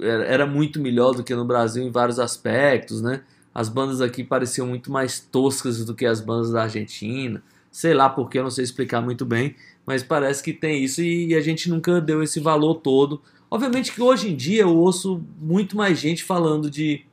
era 0.00 0.46
muito 0.46 0.80
melhor 0.80 1.12
do 1.14 1.22
que 1.24 1.34
no 1.34 1.44
Brasil 1.44 1.82
em 1.84 1.90
vários 1.90 2.18
aspectos, 2.18 3.00
né? 3.00 3.22
As 3.56 3.70
bandas 3.70 4.02
aqui 4.02 4.22
pareciam 4.22 4.66
muito 4.66 4.92
mais 4.92 5.18
toscas 5.18 5.82
do 5.82 5.94
que 5.94 6.04
as 6.04 6.20
bandas 6.20 6.50
da 6.50 6.64
Argentina. 6.64 7.42
Sei 7.72 7.94
lá 7.94 8.06
porque, 8.06 8.38
eu 8.38 8.42
não 8.42 8.50
sei 8.50 8.62
explicar 8.62 9.00
muito 9.00 9.24
bem, 9.24 9.56
mas 9.86 10.02
parece 10.02 10.42
que 10.42 10.52
tem 10.52 10.84
isso 10.84 11.00
e 11.00 11.34
a 11.34 11.40
gente 11.40 11.70
nunca 11.70 11.98
deu 11.98 12.22
esse 12.22 12.38
valor 12.38 12.74
todo. 12.74 13.22
Obviamente 13.50 13.92
que 13.92 14.02
hoje 14.02 14.30
em 14.30 14.36
dia 14.36 14.60
eu 14.60 14.76
ouço 14.76 15.24
muito 15.40 15.74
mais 15.74 15.98
gente 15.98 16.22
falando 16.22 16.70
de 16.70 17.06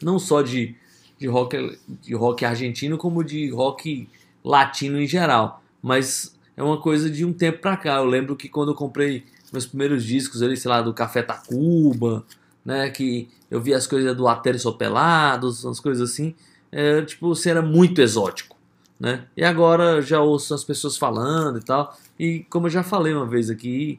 não 0.00 0.18
só 0.18 0.40
de, 0.40 0.74
de, 1.18 1.26
rock, 1.26 1.78
de 2.00 2.14
rock 2.14 2.46
argentino, 2.46 2.96
como 2.96 3.22
de 3.22 3.50
rock 3.50 4.08
latino 4.42 4.98
em 4.98 5.06
geral. 5.06 5.62
Mas 5.82 6.34
é 6.56 6.62
uma 6.62 6.80
coisa 6.80 7.10
de 7.10 7.26
um 7.26 7.32
tempo 7.34 7.58
pra 7.58 7.76
cá. 7.76 7.96
Eu 7.96 8.06
lembro 8.06 8.34
que 8.34 8.48
quando 8.48 8.70
eu 8.70 8.74
comprei 8.74 9.22
meus 9.52 9.66
primeiros 9.66 10.02
discos 10.02 10.40
ali, 10.40 10.56
sei 10.56 10.70
lá, 10.70 10.80
do 10.80 10.94
Café 10.94 11.20
Tacuba, 11.20 12.24
né, 12.68 12.90
que 12.90 13.28
eu 13.50 13.60
via 13.60 13.76
as 13.76 13.86
coisas 13.86 14.14
do 14.16 14.28
Aterciopelados, 14.28 15.64
umas 15.64 15.80
coisas 15.80 16.10
assim, 16.10 16.34
é, 16.70 17.00
tipo, 17.02 17.28
você 17.28 17.48
era 17.50 17.62
muito 17.62 18.00
exótico, 18.02 18.56
né? 19.00 19.24
E 19.34 19.42
agora 19.42 19.96
eu 19.96 20.02
já 20.02 20.20
ouço 20.20 20.52
as 20.52 20.62
pessoas 20.64 20.96
falando 20.98 21.58
e 21.58 21.62
tal, 21.64 21.96
e 22.18 22.40
como 22.50 22.66
eu 22.66 22.70
já 22.70 22.82
falei 22.82 23.14
uma 23.14 23.26
vez 23.26 23.48
aqui, 23.48 23.98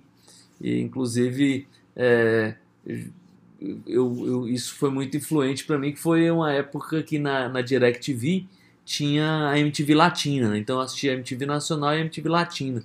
e 0.61 0.79
inclusive 0.81 1.67
é, 1.95 2.55
eu, 3.85 4.25
eu- 4.27 4.47
isso 4.47 4.75
foi 4.75 4.89
muito 4.89 5.17
influente 5.17 5.65
pra 5.65 5.77
mim, 5.77 5.91
que 5.91 5.99
foi 5.99 6.29
uma 6.31 6.51
época 6.53 7.03
que 7.03 7.19
na, 7.19 7.49
na 7.49 7.61
DirecTV 7.61 8.45
tinha 8.85 9.49
a 9.49 9.59
MTV 9.59 9.93
Latina, 9.95 10.49
né? 10.49 10.57
então 10.57 10.77
eu 10.77 10.81
assistia 10.81 11.11
a 11.11 11.15
MTV 11.15 11.45
Nacional 11.45 11.93
e 11.93 11.97
a 11.97 12.01
MTV 12.01 12.29
Latina. 12.29 12.83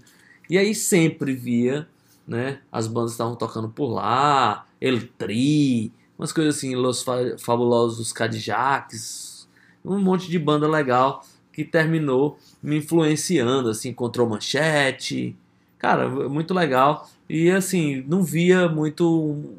E 0.49 0.59
aí 0.59 0.74
sempre 0.74 1.35
via, 1.35 1.87
né, 2.28 2.59
as 2.70 2.87
bandas 2.87 3.12
estavam 3.12 3.35
tocando 3.35 3.68
por 3.68 3.87
lá, 3.95 4.66
El 4.85 5.07
Tri, 5.18 5.93
umas 6.18 6.32
coisas 6.32 6.57
assim, 6.57 6.74
Los 6.74 7.03
Fa- 7.03 7.37
Fabulosos 7.39 8.12
Cadillacs, 8.12 9.49
um 9.85 9.99
monte 10.01 10.28
de 10.30 10.39
banda 10.39 10.68
legal 10.68 11.24
que 11.53 11.64
terminou 11.64 12.39
me 12.62 12.78
influenciando, 12.78 13.68
assim, 13.68 13.93
Control 13.93 14.28
Manchete, 14.28 15.37
cara, 15.78 16.09
muito 16.28 16.53
legal. 16.53 17.09
E 17.28 17.51
assim, 17.51 18.05
não 18.09 18.22
via 18.22 18.68
muito 18.68 19.55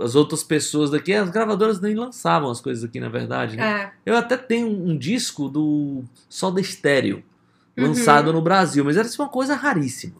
as 0.00 0.14
outras 0.14 0.42
pessoas 0.42 0.90
daqui, 0.90 1.12
as 1.14 1.30
gravadoras 1.30 1.80
nem 1.80 1.94
lançavam 1.94 2.50
as 2.50 2.60
coisas 2.60 2.84
aqui, 2.84 3.00
na 3.00 3.08
verdade, 3.08 3.56
né? 3.56 3.90
É, 4.06 4.10
Eu 4.10 4.16
até 4.16 4.36
tenho 4.36 4.68
um 4.68 4.96
disco 4.96 5.48
do 5.48 6.02
Soda 6.28 6.62
Stereo, 6.62 7.22
Uhum. 7.76 7.88
lançado 7.88 8.32
no 8.32 8.40
Brasil, 8.40 8.82
mas 8.84 8.96
era 8.96 9.06
assim, 9.06 9.20
uma 9.20 9.28
coisa 9.28 9.54
raríssima. 9.54 10.14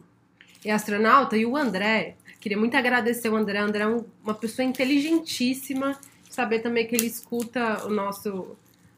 e 0.63 0.69
astronauta 0.69 1.35
e 1.37 1.43
o 1.45 1.57
André. 1.57 2.15
Queria 2.47 2.57
muito 2.57 2.77
agradecer 2.77 3.27
o 3.27 3.35
André. 3.35 3.61
O 3.61 3.65
André 3.65 3.83
é 3.83 3.87
um- 3.89 4.05
uma 4.23 4.33
pessoa 4.33 4.65
inteligentíssima. 4.65 5.99
Saber 6.29 6.59
também 6.59 6.87
que 6.87 6.95
ele 6.95 7.05
escuta 7.05 7.85
o 7.85 7.89
nosso, 7.89 8.55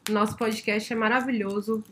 nosso 0.08 0.36
podcast 0.36 0.92
é 0.92 0.94
maravilhoso. 0.94 1.82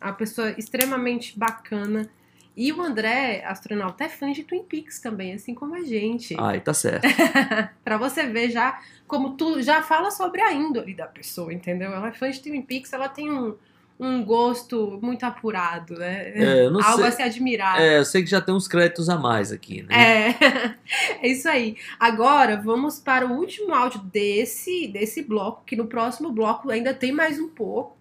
Uma 0.00 0.12
pessoa 0.12 0.54
extremamente 0.56 1.36
bacana. 1.36 2.08
E 2.56 2.72
o 2.72 2.80
André, 2.80 3.42
astronauta, 3.44 4.04
é 4.04 4.08
fã 4.08 4.30
de 4.30 4.44
Twin 4.44 4.62
Peaks 4.62 5.00
também, 5.00 5.32
assim 5.34 5.54
como 5.56 5.74
a 5.74 5.82
gente. 5.82 6.36
Ai, 6.38 6.60
tá 6.60 6.72
certo. 6.72 7.02
Pra 7.82 7.96
você 7.98 8.24
ver 8.28 8.50
já 8.52 8.80
como 9.08 9.36
tu 9.36 9.60
já 9.60 9.82
fala 9.82 10.12
sobre 10.12 10.40
a 10.40 10.52
índole 10.52 10.94
da 10.94 11.06
pessoa, 11.08 11.52
entendeu? 11.52 11.90
Ela 11.92 12.10
é 12.10 12.12
fã 12.12 12.30
de 12.30 12.40
Twin 12.40 12.62
Peaks, 12.62 12.92
ela 12.92 13.08
tem 13.08 13.28
um, 13.28 13.56
um 13.98 14.24
gosto 14.24 14.98
muito 15.02 15.24
apurado, 15.24 15.94
né? 15.94 16.30
É, 16.34 16.66
eu 16.66 16.70
não 16.70 16.80
Algo 16.84 16.98
sei- 16.98 17.06
a 17.06 17.12
se 17.12 17.22
admirar. 17.22 17.80
É, 17.80 17.98
eu 17.98 18.04
sei 18.04 18.22
que 18.22 18.30
já 18.30 18.40
tem 18.40 18.54
uns 18.54 18.68
créditos 18.68 19.08
a 19.08 19.18
mais 19.18 19.50
aqui, 19.50 19.82
né? 19.82 19.94
É, 19.94 20.74
é 21.26 21.28
isso 21.28 21.48
aí. 21.48 21.76
Agora 21.98 22.56
vamos 22.60 22.98
para 23.00 23.26
o 23.26 23.32
último 23.32 23.74
áudio 23.74 24.00
desse 24.00 24.86
desse 24.86 25.22
bloco, 25.22 25.64
que 25.64 25.74
no 25.76 25.86
próximo 25.86 26.30
bloco 26.30 26.70
ainda 26.70 26.94
tem 26.94 27.12
mais 27.12 27.38
um 27.40 27.48
pouco. 27.48 27.96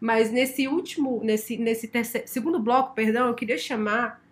Mas 0.00 0.30
nesse 0.30 0.68
último, 0.68 1.20
nesse, 1.24 1.56
nesse 1.56 1.88
terceiro, 1.88 2.28
segundo 2.28 2.58
bloco, 2.58 2.94
perdão, 2.94 3.28
eu 3.28 3.34
queria 3.34 3.56
chamar 3.56 4.22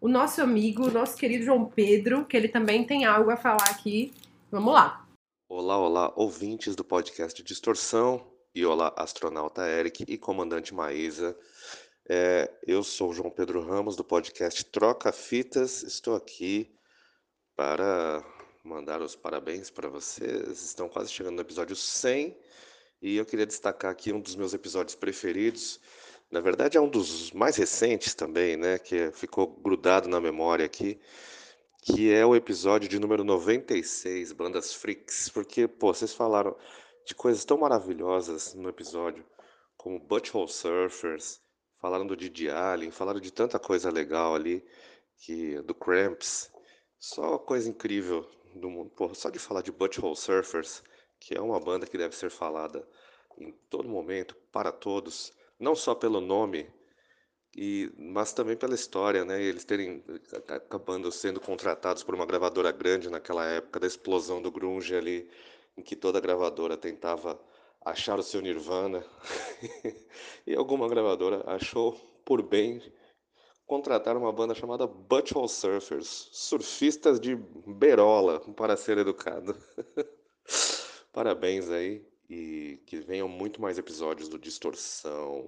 o 0.00 0.08
nosso 0.08 0.40
amigo, 0.40 0.86
o 0.86 0.90
nosso 0.90 1.16
querido 1.16 1.44
João 1.44 1.66
Pedro, 1.66 2.24
que 2.24 2.36
ele 2.36 2.48
também 2.48 2.84
tem 2.84 3.04
algo 3.04 3.30
a 3.30 3.36
falar 3.36 3.68
aqui. 3.68 4.12
Vamos 4.50 4.72
lá. 4.72 5.04
Olá, 5.50 5.76
olá, 5.76 6.12
ouvintes 6.16 6.74
do 6.74 6.84
podcast 6.84 7.42
Distorção. 7.42 8.22
E 8.54 8.64
olá, 8.64 8.92
astronauta 8.96 9.68
Eric 9.68 10.04
e 10.08 10.16
comandante 10.16 10.74
Maísa. 10.74 11.38
É, 12.08 12.50
eu 12.66 12.82
sou 12.82 13.12
João 13.12 13.30
Pedro 13.30 13.60
Ramos, 13.60 13.94
do 13.94 14.02
podcast 14.02 14.64
Troca 14.64 15.12
Fitas. 15.12 15.82
Estou 15.82 16.16
aqui 16.16 16.74
para 17.54 18.24
mandar 18.64 19.02
os 19.02 19.14
parabéns 19.14 19.70
para 19.70 19.88
vocês. 19.88 20.62
Estão 20.62 20.88
quase 20.88 21.12
chegando 21.12 21.36
no 21.36 21.42
episódio 21.42 21.76
100. 21.76 22.36
E 23.02 23.16
eu 23.16 23.26
queria 23.26 23.46
destacar 23.46 23.92
aqui 23.92 24.12
um 24.12 24.20
dos 24.20 24.34
meus 24.34 24.54
episódios 24.54 24.96
preferidos. 24.96 25.78
Na 26.30 26.40
verdade, 26.40 26.78
é 26.78 26.80
um 26.80 26.88
dos 26.88 27.30
mais 27.32 27.56
recentes 27.56 28.14
também, 28.14 28.56
né? 28.56 28.78
Que 28.78 29.12
ficou 29.12 29.46
grudado 29.46 30.08
na 30.08 30.20
memória 30.20 30.64
aqui 30.64 30.98
que 31.80 32.12
é 32.12 32.26
o 32.26 32.36
episódio 32.36 32.86
de 32.86 32.98
número 32.98 33.24
96, 33.24 34.32
Bandas 34.32 34.74
Freaks, 34.74 35.30
porque, 35.30 35.66
pô, 35.66 35.94
vocês 35.94 36.12
falaram 36.12 36.54
de 37.08 37.14
coisas 37.14 37.42
tão 37.42 37.56
maravilhosas 37.56 38.52
no 38.52 38.68
episódio, 38.68 39.24
como 39.78 39.98
Butthole 39.98 40.46
Surfers, 40.46 41.40
falaram 41.80 42.06
do 42.06 42.14
Didi 42.14 42.50
Allen, 42.50 42.90
falaram 42.90 43.18
de 43.18 43.32
tanta 43.32 43.58
coisa 43.58 43.90
legal 43.90 44.34
ali, 44.34 44.62
que 45.16 45.58
do 45.62 45.74
Cramps, 45.74 46.52
só 46.98 47.38
coisa 47.38 47.70
incrível 47.70 48.28
do 48.54 48.68
mundo. 48.68 48.90
Pô, 48.90 49.14
só 49.14 49.30
de 49.30 49.38
falar 49.38 49.62
de 49.62 49.72
Butthole 49.72 50.14
Surfers, 50.14 50.82
que 51.18 51.34
é 51.34 51.40
uma 51.40 51.58
banda 51.58 51.86
que 51.86 51.96
deve 51.96 52.14
ser 52.14 52.30
falada 52.30 52.86
em 53.38 53.52
todo 53.70 53.88
momento, 53.88 54.36
para 54.52 54.70
todos, 54.70 55.32
não 55.58 55.74
só 55.74 55.94
pelo 55.94 56.20
nome, 56.20 56.70
e, 57.56 57.90
mas 57.96 58.34
também 58.34 58.56
pela 58.56 58.74
história, 58.74 59.24
né? 59.24 59.42
Eles 59.42 59.64
terem 59.64 60.04
a- 60.48 60.56
acabando 60.56 61.10
sendo 61.10 61.40
contratados 61.40 62.02
por 62.02 62.14
uma 62.14 62.26
gravadora 62.26 62.70
grande 62.70 63.08
naquela 63.08 63.46
época 63.46 63.80
da 63.80 63.86
explosão 63.86 64.42
do 64.42 64.50
grunge 64.50 64.94
ali, 64.94 65.28
em 65.78 65.82
que 65.82 65.96
toda 65.96 66.20
gravadora 66.20 66.76
tentava 66.76 67.40
achar 67.84 68.18
o 68.18 68.22
seu 68.22 68.40
Nirvana, 68.40 69.04
e 70.46 70.54
alguma 70.54 70.88
gravadora 70.88 71.42
achou 71.46 71.92
por 72.24 72.42
bem 72.42 72.82
contrataram 73.68 74.22
uma 74.22 74.32
banda 74.32 74.54
chamada 74.54 74.86
Butthole 74.86 75.48
Surfers, 75.48 76.30
surfistas 76.32 77.20
de 77.20 77.36
berola, 77.36 78.40
para 78.56 78.76
ser 78.76 78.96
educado. 78.96 79.54
Parabéns 81.12 81.68
aí 81.70 82.02
e 82.30 82.80
que 82.86 82.98
venham 82.98 83.28
muito 83.28 83.60
mais 83.60 83.78
episódios 83.78 84.28
do 84.28 84.38
Distorção. 84.38 85.44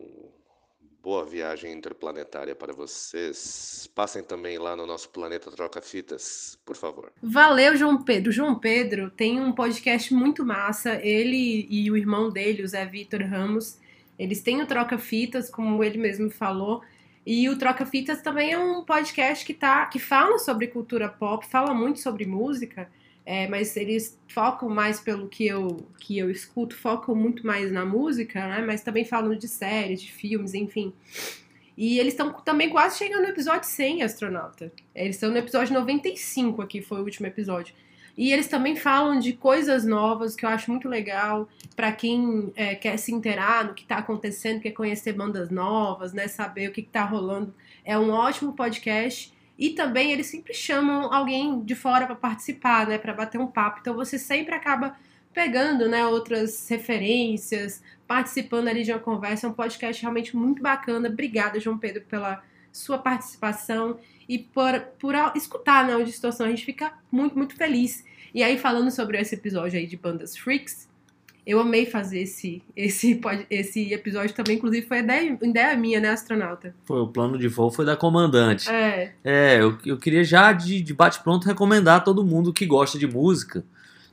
Boa 1.03 1.24
viagem 1.24 1.72
interplanetária 1.72 2.55
para 2.55 2.74
vocês. 2.74 3.88
Passem 3.94 4.22
também 4.22 4.59
lá 4.59 4.76
no 4.76 4.86
nosso 4.86 5.09
planeta 5.09 5.51
Troca 5.51 5.80
Fitas, 5.80 6.59
por 6.62 6.76
favor. 6.76 7.11
Valeu, 7.22 7.74
João 7.74 8.03
Pedro. 8.03 8.30
João 8.30 8.55
Pedro 8.55 9.11
tem 9.11 9.40
um 9.40 9.51
podcast 9.51 10.12
muito 10.12 10.44
massa. 10.44 11.01
Ele 11.03 11.66
e 11.70 11.90
o 11.90 11.96
irmão 11.96 12.28
dele, 12.28 12.62
o 12.62 12.68
Zé 12.68 12.84
Vitor 12.84 13.22
Ramos, 13.22 13.78
eles 14.18 14.42
têm 14.42 14.61
o 14.61 14.66
Troca 14.66 14.98
Fitas, 14.98 15.48
como 15.48 15.82
ele 15.82 15.96
mesmo 15.96 16.28
falou. 16.30 16.82
E 17.24 17.48
o 17.48 17.57
Troca 17.57 17.86
Fitas 17.86 18.20
também 18.20 18.53
é 18.53 18.59
um 18.59 18.84
podcast 18.84 19.46
que, 19.46 19.55
tá, 19.55 19.86
que 19.86 19.98
fala 19.98 20.38
sobre 20.38 20.66
cultura 20.66 21.09
pop, 21.09 21.46
fala 21.46 21.72
muito 21.72 22.01
sobre 22.01 22.26
música, 22.26 22.90
é, 23.24 23.46
mas 23.46 23.76
eles 23.76 24.18
focam 24.28 24.68
mais 24.68 25.00
pelo 25.00 25.28
que 25.28 25.46
eu, 25.46 25.86
que 25.98 26.18
eu 26.18 26.30
escuto, 26.30 26.74
focam 26.74 27.14
muito 27.14 27.46
mais 27.46 27.70
na 27.70 27.84
música, 27.84 28.46
né? 28.48 28.64
Mas 28.66 28.82
também 28.82 29.04
falam 29.04 29.34
de 29.36 29.46
séries, 29.46 30.02
de 30.02 30.10
filmes, 30.10 30.54
enfim. 30.54 30.92
E 31.76 31.98
eles 31.98 32.12
estão 32.12 32.32
também 32.32 32.68
quase 32.68 32.98
chegando 32.98 33.22
no 33.22 33.28
episódio 33.28 33.68
100, 33.68 34.02
astronauta. 34.02 34.72
Eles 34.94 35.16
estão 35.16 35.30
no 35.30 35.38
episódio 35.38 35.72
95 35.74 36.60
aqui, 36.60 36.82
foi 36.82 37.00
o 37.00 37.04
último 37.04 37.26
episódio. 37.26 37.74
E 38.16 38.32
eles 38.32 38.48
também 38.48 38.76
falam 38.76 39.18
de 39.18 39.32
coisas 39.32 39.84
novas 39.84 40.36
que 40.36 40.44
eu 40.44 40.50
acho 40.50 40.70
muito 40.70 40.88
legal 40.88 41.48
para 41.74 41.90
quem 41.92 42.52
é, 42.54 42.74
quer 42.74 42.98
se 42.98 43.12
inteirar 43.12 43.64
no 43.64 43.74
que 43.74 43.82
está 43.82 43.96
acontecendo, 43.96 44.60
quer 44.60 44.72
conhecer 44.72 45.12
bandas 45.14 45.48
novas, 45.48 46.12
né, 46.12 46.28
saber 46.28 46.68
o 46.68 46.72
que 46.72 46.82
está 46.82 47.04
rolando. 47.04 47.54
É 47.84 47.98
um 47.98 48.10
ótimo 48.10 48.52
podcast. 48.52 49.32
E 49.61 49.68
também 49.70 50.11
eles 50.11 50.26
sempre 50.28 50.54
chamam 50.54 51.12
alguém 51.12 51.62
de 51.62 51.74
fora 51.74 52.06
para 52.06 52.14
participar, 52.16 52.86
né, 52.86 52.96
para 52.96 53.12
bater 53.12 53.38
um 53.38 53.46
papo. 53.46 53.80
Então 53.80 53.94
você 53.94 54.18
sempre 54.18 54.54
acaba 54.54 54.96
pegando, 55.34 55.86
né, 55.86 56.06
outras 56.06 56.66
referências, 56.66 57.82
participando 58.06 58.68
ali 58.68 58.82
de 58.82 58.90
uma 58.90 58.98
conversa. 58.98 59.46
É 59.46 59.50
um 59.50 59.52
podcast 59.52 60.00
realmente 60.00 60.34
muito 60.34 60.62
bacana. 60.62 61.11
Obrigada, 61.11 61.61
João 61.61 61.76
Pedro, 61.76 62.02
pela 62.08 62.42
sua 62.72 62.96
participação 62.96 63.98
e 64.26 64.38
por, 64.38 64.80
por 64.98 65.14
escutar 65.36 65.86
né, 65.86 65.94
o 65.94 66.04
Distorção. 66.04 66.46
A 66.46 66.50
gente 66.50 66.64
fica 66.64 66.94
muito, 67.12 67.36
muito 67.36 67.54
feliz. 67.54 68.02
E 68.32 68.42
aí, 68.42 68.56
falando 68.56 68.90
sobre 68.90 69.20
esse 69.20 69.34
episódio 69.34 69.78
aí 69.78 69.86
de 69.86 69.96
Bandas 69.96 70.38
Freaks, 70.38 70.88
eu 71.51 71.61
amei 71.61 71.84
fazer 71.86 72.20
esse, 72.20 72.62
esse, 72.76 73.20
esse 73.51 73.92
episódio 73.92 74.34
também, 74.34 74.57
inclusive 74.57 74.86
foi 74.86 74.98
ideia, 74.98 75.38
ideia 75.42 75.76
minha, 75.76 76.01
né, 76.01 76.11
astronauta? 76.11 76.74
Foi, 76.84 77.01
o 77.01 77.09
plano 77.09 77.36
de 77.38 77.48
voo 77.48 77.70
foi 77.70 77.84
da 77.84 77.96
comandante. 77.96 78.70
É. 78.70 79.12
É, 79.24 79.61
eu, 79.61 79.76
eu 79.84 79.96
queria 79.96 80.22
já 80.22 80.53
de, 80.53 80.80
de 80.80 80.94
bate-pronto 80.94 81.46
recomendar 81.46 81.96
a 81.96 82.01
todo 82.01 82.24
mundo 82.24 82.53
que 82.53 82.66
gosta 82.66 82.98
de 82.98 83.07
música 83.07 83.64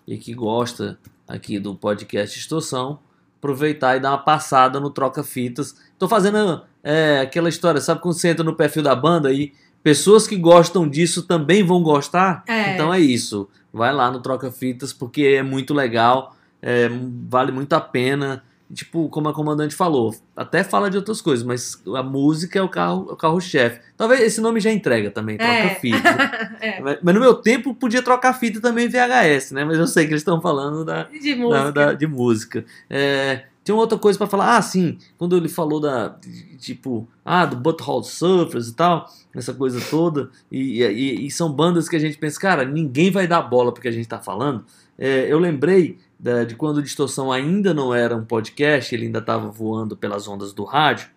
e 0.07 0.17
que 0.17 0.33
gosta 0.33 0.97
aqui 1.27 1.59
do 1.59 1.75
podcast 1.75 2.35
Distorção, 2.35 2.99
aproveitar 3.37 3.97
e 3.97 3.99
dar 3.99 4.11
uma 4.11 4.17
passada 4.17 4.79
no 4.79 4.89
Troca 4.89 5.23
Fitas. 5.23 5.75
Tô 5.99 6.07
fazendo 6.07 6.63
é, 6.83 7.19
aquela 7.19 7.49
história, 7.49 7.81
sabe 7.81 8.01
quando 8.01 8.15
você 8.15 8.29
entra 8.29 8.43
no 8.43 8.55
perfil 8.55 8.81
da 8.81 8.95
banda 8.95 9.31
e 9.31 9.53
pessoas 9.83 10.27
que 10.27 10.37
gostam 10.37 10.87
disso 10.87 11.23
também 11.23 11.63
vão 11.63 11.83
gostar? 11.83 12.43
É. 12.47 12.73
Então 12.73 12.93
é 12.93 12.99
isso. 12.99 13.47
Vai 13.71 13.93
lá 13.93 14.09
no 14.09 14.21
Troca 14.21 14.51
Fitas 14.51 14.91
porque 14.93 15.21
é 15.23 15.43
muito 15.43 15.73
legal, 15.73 16.36
é, 16.61 16.89
vale 17.29 17.51
muito 17.51 17.73
a 17.73 17.81
pena. 17.81 18.43
Tipo, 18.73 19.07
como 19.07 19.29
a 19.29 19.33
comandante 19.33 19.73
falou, 19.73 20.13
até 20.35 20.61
fala 20.61 20.89
de 20.91 20.97
outras 20.97 21.21
coisas, 21.21 21.45
mas 21.45 21.81
a 21.95 22.03
música 22.03 22.59
é 22.59 22.61
o 22.61 22.67
carro, 22.67 23.07
é 23.09 23.13
o 23.13 23.15
carro-chefe. 23.15 23.79
Talvez 23.95 24.19
esse 24.19 24.41
nome 24.41 24.59
já 24.59 24.69
entrega 24.69 25.09
também, 25.09 25.37
troca 25.37 25.51
É. 25.53 25.75
fita. 25.75 25.97
É. 26.59 26.81
Mas, 26.81 26.97
mas 27.01 27.13
no 27.15 27.21
meu 27.21 27.35
tempo 27.35 27.73
podia 27.73 28.01
trocar 28.01 28.33
fita 28.33 28.59
também 28.59 28.89
VHS, 28.89 29.51
né? 29.53 29.63
Mas 29.63 29.77
eu 29.77 29.87
sei 29.87 30.05
que 30.05 30.11
eles 30.11 30.19
estão 30.21 30.41
falando 30.41 30.83
da, 30.83 31.03
De 31.03 31.33
da- 31.33 31.37
música. 31.41 31.71
da- 31.71 31.93
de 31.93 32.07
música. 32.07 32.65
É, 32.89 33.43
tem 33.63 33.73
uma 33.73 33.81
outra 33.83 33.97
coisa 33.97 34.17
pra 34.17 34.27
falar. 34.27 34.57
Ah, 34.57 34.61
sim, 34.61 34.97
quando 35.17 35.37
ele 35.37 35.47
falou 35.47 35.79
da. 35.79 36.17
Tipo, 36.59 37.07
ah, 37.23 37.45
do 37.45 37.55
Butthole 37.55 38.03
Surfers 38.03 38.67
e 38.67 38.73
tal, 38.75 39.09
essa 39.33 39.53
coisa 39.53 39.79
toda. 39.89 40.29
E, 40.51 40.83
e- 40.83 41.25
e 41.27 41.31
são 41.31 41.49
bandas 41.53 41.87
que 41.87 41.95
a 41.95 41.99
gente 41.99 42.17
pensa, 42.17 42.37
cara, 42.37 42.65
ninguém 42.65 43.11
vai 43.11 43.27
dar 43.27 43.41
bola 43.43 43.71
porque 43.71 43.87
a 43.87 43.91
gente 43.91 44.09
tá 44.09 44.19
falando. 44.19 44.65
É, 44.97 45.31
eu 45.31 45.37
lembrei 45.39 45.99
da- 46.19 46.43
de 46.43 46.55
quando 46.55 46.77
o 46.77 46.81
Distorção 46.83 47.31
ainda 47.31 47.73
não 47.73 47.93
era 47.93 48.15
um 48.15 48.25
podcast, 48.25 48.93
ele 48.93 49.05
ainda 49.05 49.19
estava 49.19 49.47
voando 49.49 49.95
pelas 49.95 50.27
ondas 50.27 50.53
do 50.53 50.63
rádio. 50.63 51.09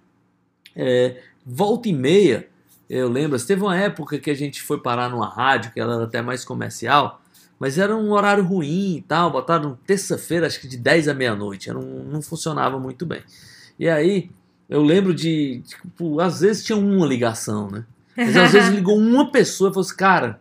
É, 0.76 1.20
volta 1.44 1.88
e 1.88 1.92
meia, 1.92 2.48
eu 2.88 3.08
lembro, 3.08 3.38
teve 3.44 3.62
uma 3.62 3.76
época 3.76 4.18
que 4.18 4.30
a 4.30 4.34
gente 4.34 4.62
foi 4.62 4.78
parar 4.80 5.08
numa 5.10 5.28
rádio, 5.28 5.72
que 5.72 5.80
ela 5.80 5.94
era 5.94 6.04
até 6.04 6.20
mais 6.22 6.44
comercial, 6.44 7.20
mas 7.58 7.76
era 7.78 7.94
um 7.96 8.10
horário 8.12 8.44
ruim 8.44 8.96
e 8.96 9.02
tal, 9.02 9.30
botaram 9.30 9.78
terça-feira, 9.86 10.46
acho 10.46 10.60
que 10.60 10.68
de 10.68 10.76
10 10.76 11.08
à 11.08 11.14
meia-noite, 11.14 11.70
um- 11.72 12.04
não 12.04 12.22
funcionava 12.22 12.78
muito 12.78 13.04
bem. 13.04 13.22
E 13.78 13.88
aí, 13.88 14.30
eu 14.68 14.82
lembro 14.82 15.12
de, 15.14 15.62
tipo, 15.66 16.20
às 16.20 16.40
vezes 16.40 16.64
tinha 16.64 16.78
uma 16.78 17.06
ligação, 17.06 17.70
né? 17.70 17.84
Mas 18.16 18.36
às 18.36 18.52
vezes 18.52 18.68
ligou 18.74 18.96
uma 18.96 19.30
pessoa 19.30 19.70
e 19.70 19.72
falou 19.72 19.84
assim, 19.86 19.96
cara, 19.96 20.40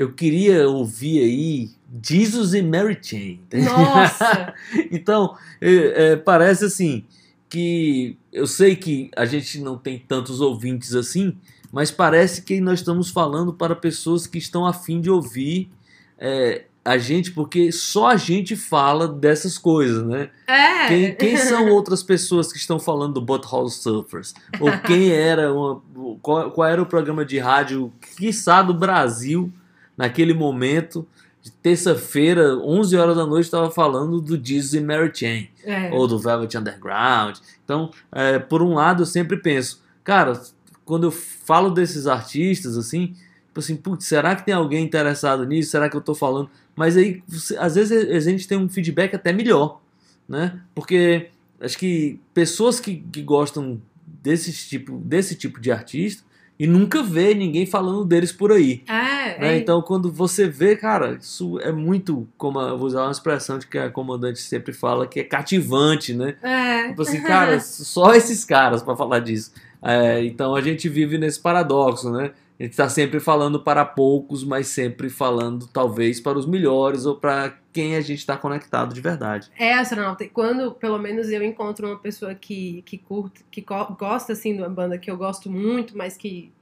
eu 0.00 0.12
queria 0.12 0.66
ouvir 0.66 1.20
aí 1.20 1.70
Jesus 2.02 2.54
e 2.54 2.62
Mary 2.62 2.98
Chain. 3.02 3.40
Nossa! 3.52 4.54
então, 4.90 5.36
é, 5.60 6.12
é, 6.12 6.16
parece 6.16 6.64
assim 6.64 7.04
que 7.50 8.16
eu 8.32 8.46
sei 8.46 8.76
que 8.76 9.10
a 9.14 9.26
gente 9.26 9.60
não 9.60 9.76
tem 9.76 9.98
tantos 9.98 10.40
ouvintes 10.40 10.94
assim, 10.94 11.36
mas 11.70 11.90
parece 11.90 12.40
que 12.42 12.60
nós 12.62 12.78
estamos 12.78 13.10
falando 13.10 13.52
para 13.52 13.76
pessoas 13.76 14.26
que 14.26 14.38
estão 14.38 14.64
afim 14.64 15.02
de 15.02 15.10
ouvir 15.10 15.68
é, 16.16 16.64
a 16.82 16.96
gente, 16.96 17.32
porque 17.32 17.70
só 17.70 18.06
a 18.06 18.16
gente 18.16 18.56
fala 18.56 19.06
dessas 19.06 19.58
coisas, 19.58 20.06
né? 20.06 20.30
É. 20.46 20.88
Quem, 20.88 21.14
quem 21.14 21.36
são 21.36 21.68
outras 21.74 22.02
pessoas 22.02 22.50
que 22.50 22.58
estão 22.58 22.78
falando 22.78 23.14
do 23.14 23.20
Butthole 23.20 23.70
Surfers? 23.70 24.32
Ou 24.58 24.70
quem 24.78 25.10
era 25.10 25.52
uma, 25.52 25.82
qual, 26.22 26.50
qual 26.52 26.66
era 26.66 26.80
o 26.80 26.86
programa 26.86 27.22
de 27.22 27.38
rádio, 27.38 27.92
quiçá 28.16 28.62
do 28.62 28.72
Brasil, 28.72 29.52
naquele 30.00 30.32
momento, 30.34 31.06
de 31.42 31.50
terça-feira, 31.52 32.56
11 32.58 32.96
horas 32.96 33.16
da 33.16 33.26
noite, 33.26 33.44
estava 33.44 33.70
falando 33.70 34.20
do 34.20 34.36
Jesus 34.42 34.74
e 34.74 34.80
Mary 34.80 35.10
Chain, 35.14 35.48
É. 35.64 35.90
ou 35.92 36.06
do 36.06 36.18
Velvet 36.18 36.56
Underground. 36.56 37.36
Então, 37.64 37.90
é, 38.12 38.38
por 38.38 38.62
um 38.62 38.74
lado, 38.74 39.02
eu 39.02 39.06
sempre 39.06 39.36
penso, 39.38 39.82
cara, 40.04 40.40
quando 40.84 41.04
eu 41.04 41.10
falo 41.10 41.70
desses 41.70 42.06
artistas, 42.06 42.76
assim, 42.76 43.14
tipo 43.46 43.58
assim, 43.60 43.76
putz, 43.76 44.04
será 44.06 44.34
que 44.36 44.44
tem 44.44 44.54
alguém 44.54 44.84
interessado 44.84 45.44
nisso? 45.46 45.70
Será 45.70 45.88
que 45.88 45.96
eu 45.96 46.00
tô 46.00 46.14
falando? 46.14 46.50
Mas 46.76 46.96
aí, 46.96 47.22
você- 47.28 47.56
às 47.56 47.74
vezes, 47.74 48.08
a 48.10 48.20
gente 48.30 48.46
tem 48.48 48.58
um 48.58 48.68
feedback 48.68 49.14
até 49.14 49.32
melhor 49.32 49.80
né? 50.28 50.60
Porque 50.76 51.28
acho 51.60 51.76
que 51.76 52.20
pessoas 52.32 52.78
que, 52.78 53.02
que 53.12 53.20
gostam 53.20 53.82
desse 54.22 54.52
tipo, 54.52 54.96
desse 54.98 55.34
tipo 55.34 55.60
de 55.60 55.72
artista 55.72 56.22
e 56.56 56.68
nunca 56.68 57.02
vê 57.02 57.34
ninguém 57.34 57.66
falando 57.66 58.04
deles 58.04 58.30
por 58.30 58.52
aí. 58.52 58.84
É, 59.20 59.38
Né? 59.40 59.54
é. 59.54 59.58
Então, 59.58 59.80
quando 59.82 60.10
você 60.12 60.48
vê, 60.48 60.76
cara, 60.76 61.18
isso 61.20 61.58
é 61.60 61.70
muito, 61.72 62.26
como 62.38 62.60
eu 62.60 62.76
vou 62.78 62.86
usar 62.86 63.02
uma 63.02 63.12
expressão 63.12 63.58
de 63.58 63.66
que 63.66 63.78
a 63.78 63.90
comandante 63.90 64.38
sempre 64.40 64.72
fala, 64.72 65.06
que 65.06 65.20
é 65.20 65.24
cativante, 65.24 66.14
né? 66.14 66.36
É. 66.42 66.88
Tipo 66.88 67.02
assim, 67.02 67.22
cara, 67.22 67.58
só 67.60 68.14
esses 68.14 68.44
caras 68.44 68.82
para 68.82 68.96
falar 68.96 69.20
disso. 69.20 69.52
É, 69.82 70.22
então 70.24 70.54
a 70.54 70.60
gente 70.60 70.88
vive 70.88 71.16
nesse 71.18 71.40
paradoxo, 71.40 72.10
né? 72.10 72.32
A 72.58 72.62
gente 72.62 72.72
está 72.72 72.90
sempre 72.90 73.18
falando 73.20 73.58
para 73.60 73.86
poucos, 73.86 74.44
mas 74.44 74.66
sempre 74.66 75.08
falando 75.08 75.66
talvez 75.66 76.20
para 76.20 76.38
os 76.38 76.44
melhores 76.44 77.06
ou 77.06 77.16
para 77.16 77.54
quem 77.72 77.96
a 77.96 78.02
gente 78.02 78.18
está 78.18 78.36
conectado 78.36 78.92
de 78.92 79.00
verdade. 79.00 79.48
É, 79.58 79.72
astronauta. 79.72 80.24
E 80.24 80.28
Quando, 80.28 80.72
pelo 80.72 80.98
menos, 80.98 81.30
eu 81.30 81.42
encontro 81.42 81.86
uma 81.86 81.96
pessoa 81.98 82.34
que, 82.34 82.82
que 82.84 82.98
curte, 82.98 83.42
que 83.50 83.62
go- 83.62 83.96
gosta, 83.98 84.34
assim, 84.34 84.54
de 84.54 84.60
uma 84.60 84.68
banda 84.68 84.98
que 84.98 85.10
eu 85.10 85.16
gosto 85.16 85.50
muito, 85.50 85.96
mas 85.96 86.18
que. 86.18 86.52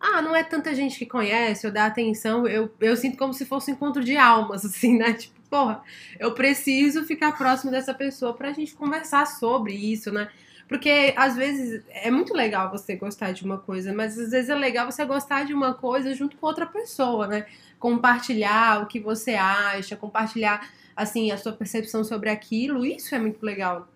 Ah, 0.00 0.22
não 0.22 0.34
é 0.34 0.42
tanta 0.42 0.74
gente 0.74 0.98
que 0.98 1.04
conhece 1.04 1.66
ou 1.66 1.72
dá 1.72 1.84
atenção, 1.84 2.46
eu, 2.46 2.72
eu 2.80 2.96
sinto 2.96 3.18
como 3.18 3.34
se 3.34 3.44
fosse 3.44 3.70
um 3.70 3.74
encontro 3.74 4.02
de 4.02 4.16
almas, 4.16 4.64
assim, 4.66 4.96
né? 4.96 5.12
Tipo, 5.12 5.38
porra, 5.50 5.82
eu 6.18 6.32
preciso 6.32 7.04
ficar 7.04 7.36
próximo 7.36 7.70
dessa 7.70 7.92
pessoa 7.92 8.32
pra 8.32 8.52
gente 8.52 8.74
conversar 8.74 9.26
sobre 9.26 9.74
isso, 9.74 10.10
né? 10.10 10.30
Porque 10.66 11.12
às 11.16 11.36
vezes 11.36 11.82
é 11.90 12.10
muito 12.10 12.32
legal 12.32 12.70
você 12.70 12.94
gostar 12.94 13.32
de 13.32 13.44
uma 13.44 13.58
coisa, 13.58 13.92
mas 13.92 14.16
às 14.18 14.30
vezes 14.30 14.48
é 14.48 14.54
legal 14.54 14.90
você 14.90 15.04
gostar 15.04 15.44
de 15.44 15.52
uma 15.52 15.74
coisa 15.74 16.14
junto 16.14 16.36
com 16.36 16.46
outra 16.46 16.64
pessoa, 16.64 17.26
né? 17.26 17.44
Compartilhar 17.78 18.82
o 18.82 18.86
que 18.86 19.00
você 19.00 19.34
acha, 19.34 19.96
compartilhar 19.96 20.70
assim 20.96 21.32
a 21.32 21.36
sua 21.36 21.52
percepção 21.52 22.04
sobre 22.04 22.30
aquilo, 22.30 22.86
isso 22.86 23.14
é 23.14 23.18
muito 23.18 23.44
legal. 23.44 23.88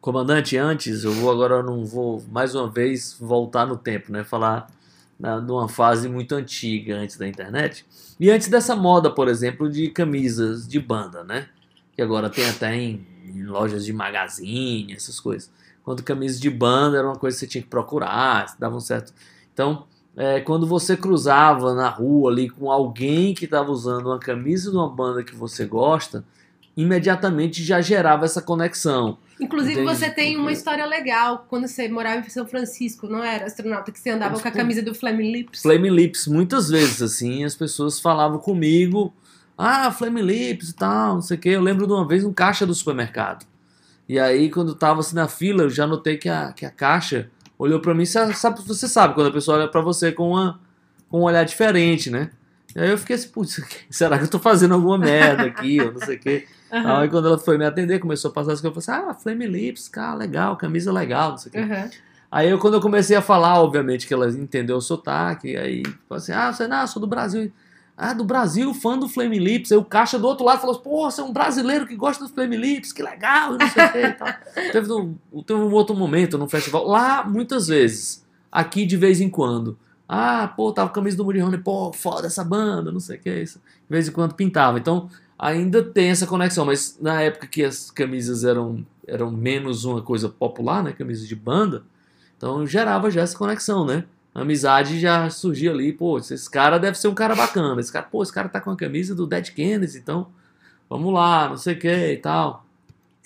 Comandante, 0.00 0.56
antes, 0.56 1.02
eu 1.02 1.12
vou 1.12 1.30
agora, 1.30 1.56
eu 1.56 1.62
não 1.62 1.84
vou 1.84 2.22
mais 2.30 2.54
uma 2.54 2.70
vez 2.70 3.16
voltar 3.18 3.66
no 3.66 3.76
tempo, 3.76 4.12
né? 4.12 4.22
Falar 4.22 4.68
na, 5.18 5.40
de 5.40 5.50
uma 5.50 5.68
fase 5.68 6.08
muito 6.08 6.34
antiga 6.34 6.96
antes 6.96 7.16
da 7.16 7.26
internet. 7.26 7.84
E 8.20 8.30
antes 8.30 8.48
dessa 8.48 8.76
moda, 8.76 9.10
por 9.10 9.28
exemplo, 9.28 9.68
de 9.68 9.88
camisas 9.88 10.66
de 10.66 10.78
banda, 10.78 11.24
né? 11.24 11.48
Que 11.94 12.02
agora 12.02 12.30
tem 12.30 12.48
até 12.48 12.74
em, 12.74 13.06
em 13.24 13.44
lojas 13.44 13.84
de 13.84 13.92
magazine, 13.92 14.92
essas 14.92 15.18
coisas. 15.18 15.50
Quando 15.82 16.02
camisas 16.02 16.38
de 16.38 16.50
banda 16.50 16.98
era 16.98 17.06
uma 17.06 17.16
coisa 17.16 17.36
que 17.36 17.40
você 17.40 17.46
tinha 17.46 17.62
que 17.62 17.68
procurar, 17.68 18.54
dava 18.58 18.76
um 18.76 18.80
certo. 18.80 19.12
Então, 19.52 19.86
é, 20.16 20.40
quando 20.40 20.66
você 20.66 20.96
cruzava 20.96 21.74
na 21.74 21.88
rua 21.88 22.30
ali 22.30 22.50
com 22.50 22.70
alguém 22.70 23.34
que 23.34 23.44
estava 23.44 23.70
usando 23.70 24.06
uma 24.06 24.18
camisa 24.18 24.70
de 24.70 24.76
uma 24.76 24.88
banda 24.88 25.22
que 25.22 25.34
você 25.34 25.64
gosta, 25.64 26.24
imediatamente 26.76 27.64
já 27.64 27.80
gerava 27.80 28.24
essa 28.24 28.42
conexão. 28.42 29.18
Inclusive, 29.40 29.82
Entendi. 29.82 29.96
você 29.98 30.10
tem 30.10 30.36
uma 30.36 30.50
história 30.50 30.84
legal 30.84 31.46
quando 31.48 31.68
você 31.68 31.88
morava 31.88 32.26
em 32.26 32.28
São 32.28 32.46
Francisco, 32.46 33.06
não 33.06 33.22
era 33.22 33.46
astronauta? 33.46 33.92
Que 33.92 34.00
você 34.00 34.10
andava 34.10 34.38
com 34.38 34.48
a 34.48 34.50
camisa 34.50 34.82
do 34.82 34.94
Flaming 34.94 35.30
Lips. 35.32 35.62
Flame 35.62 35.88
Lips, 35.90 36.26
muitas 36.26 36.68
vezes, 36.68 37.00
assim, 37.00 37.44
as 37.44 37.54
pessoas 37.54 38.00
falavam 38.00 38.38
comigo, 38.38 39.14
ah, 39.56 39.92
Flame 39.92 40.22
Lips 40.22 40.70
e 40.70 40.74
tal, 40.74 41.14
não 41.14 41.22
sei 41.22 41.36
o 41.36 41.40
quê. 41.40 41.50
Eu 41.50 41.60
lembro 41.60 41.86
de 41.86 41.92
uma 41.92 42.06
vez 42.06 42.24
um 42.24 42.32
caixa 42.32 42.66
do 42.66 42.74
supermercado. 42.74 43.46
E 44.08 44.18
aí, 44.18 44.50
quando 44.50 44.68
eu 44.70 44.74
tava 44.74 45.00
assim 45.00 45.14
na 45.14 45.28
fila, 45.28 45.62
eu 45.64 45.70
já 45.70 45.86
notei 45.86 46.16
que 46.16 46.28
a, 46.28 46.52
que 46.52 46.66
a 46.66 46.70
caixa 46.70 47.30
olhou 47.58 47.78
pra 47.80 47.94
mim, 47.94 48.06
sa- 48.06 48.32
sabe, 48.32 48.60
você 48.66 48.88
sabe, 48.88 49.14
quando 49.14 49.28
a 49.28 49.32
pessoa 49.32 49.58
olha 49.58 49.68
pra 49.68 49.80
você 49.80 50.10
com, 50.10 50.30
uma, 50.30 50.60
com 51.08 51.20
um 51.20 51.24
olhar 51.24 51.44
diferente, 51.44 52.10
né? 52.10 52.30
E 52.74 52.80
aí 52.80 52.90
eu 52.90 52.98
fiquei 52.98 53.16
assim, 53.16 53.28
putz, 53.28 53.60
será 53.90 54.18
que 54.18 54.24
eu 54.24 54.28
tô 54.28 54.38
fazendo 54.38 54.74
alguma 54.74 54.98
merda 54.98 55.44
aqui, 55.44 55.80
ou 55.80 55.92
não 55.92 56.00
sei 56.00 56.16
o 56.16 56.20
quê. 56.20 56.46
Aham. 56.72 56.98
Aí 56.98 57.08
quando 57.08 57.28
ela 57.28 57.38
foi 57.38 57.56
me 57.58 57.64
atender, 57.64 57.98
começou 57.98 58.30
a 58.30 58.34
passar 58.34 58.52
as 58.52 58.60
coisas, 58.60 58.76
eu 58.76 58.82
falei 58.82 59.00
assim, 59.00 59.10
ah, 59.10 59.14
Flame 59.14 59.46
Lips, 59.46 59.88
cara, 59.88 60.14
legal, 60.14 60.56
camisa 60.56 60.92
legal, 60.92 61.30
não 61.30 61.38
sei 61.38 61.50
o 61.50 61.52
quê. 61.52 61.58
Aham. 61.58 61.90
Aí 62.30 62.50
eu, 62.50 62.58
quando 62.58 62.74
eu 62.74 62.80
comecei 62.80 63.16
a 63.16 63.22
falar, 63.22 63.60
obviamente 63.60 64.06
que 64.06 64.12
ela 64.12 64.28
entendeu 64.28 64.76
o 64.76 64.82
sotaque, 64.82 65.56
aí 65.56 65.82
falou 66.06 66.22
assim, 66.22 66.32
ah, 66.32 66.52
você 66.52 66.66
não, 66.66 66.82
eu 66.82 66.86
sou 66.86 67.00
do 67.00 67.06
Brasil. 67.06 67.50
Ah, 67.96 68.12
do 68.12 68.22
Brasil, 68.22 68.72
fã 68.74 68.96
do 68.96 69.08
Flame 69.08 69.40
Lips. 69.40 69.72
Aí 69.72 69.78
o 69.78 69.84
caixa 69.84 70.18
do 70.18 70.26
outro 70.26 70.44
lado 70.44 70.60
falou 70.60 70.76
assim, 70.76 70.84
pô, 70.84 71.10
você 71.10 71.20
é 71.20 71.24
um 71.24 71.32
brasileiro 71.32 71.84
que 71.86 71.96
gosta 71.96 72.24
do 72.24 72.32
Flame 72.32 72.56
Lips, 72.56 72.92
que 72.92 73.02
legal, 73.02 73.54
não 73.54 73.68
sei 73.68 73.84
o 73.84 73.92
que 73.92 73.98
e 73.98 74.12
tal. 74.12 74.28
Teve 74.70 74.92
um, 74.92 75.16
teve 75.44 75.58
um 75.58 75.72
outro 75.72 75.96
momento 75.96 76.38
no 76.38 76.48
festival, 76.48 76.86
lá 76.86 77.24
muitas 77.24 77.66
vezes, 77.66 78.24
aqui 78.52 78.86
de 78.86 78.96
vez 78.96 79.20
em 79.20 79.28
quando. 79.28 79.76
Ah, 80.08 80.52
pô, 80.56 80.72
tava 80.72 80.88
com 80.88 80.92
a 80.92 80.94
camisa 80.94 81.16
do 81.16 81.24
Murihone, 81.24 81.58
pô, 81.58 81.92
foda 81.92 82.28
essa 82.28 82.44
banda, 82.44 82.92
não 82.92 83.00
sei 83.00 83.16
o 83.16 83.20
que, 83.20 83.30
isso. 83.30 83.58
De 83.58 83.90
vez 83.90 84.08
em 84.08 84.12
quando 84.12 84.34
pintava. 84.34 84.78
Então, 84.78 85.10
ainda 85.38 85.82
tem 85.82 86.10
essa 86.10 86.26
conexão, 86.26 86.64
mas 86.64 86.98
na 87.00 87.22
época 87.22 87.46
que 87.46 87.62
as 87.64 87.90
camisas 87.90 88.44
eram, 88.44 88.84
eram 89.06 89.30
menos 89.30 89.84
uma 89.84 90.02
coisa 90.02 90.28
popular, 90.28 90.82
né, 90.82 90.92
camisas 90.92 91.28
de 91.28 91.36
banda, 91.36 91.84
então 92.36 92.66
gerava 92.66 93.10
já 93.10 93.22
essa 93.22 93.36
conexão, 93.36 93.84
né? 93.84 94.04
A 94.34 94.42
amizade 94.42 95.00
já 95.00 95.28
surgia 95.30 95.72
ali, 95.72 95.92
pô, 95.92 96.18
esse 96.18 96.48
cara 96.48 96.78
deve 96.78 96.96
ser 96.96 97.08
um 97.08 97.14
cara 97.14 97.34
bacana. 97.34 97.80
Esse 97.80 97.92
cara, 97.92 98.06
pô, 98.06 98.22
esse 98.22 98.32
cara 98.32 98.48
tá 98.48 98.60
com 98.60 98.70
a 98.70 98.76
camisa 98.76 99.14
do 99.14 99.26
Dead 99.26 99.50
Kennedys, 99.50 99.96
então 99.96 100.28
vamos 100.88 101.12
lá, 101.12 101.48
não 101.48 101.56
sei 101.56 101.74
o 101.74 101.78
que 101.78 101.88
e 101.88 102.16
tal. 102.18 102.64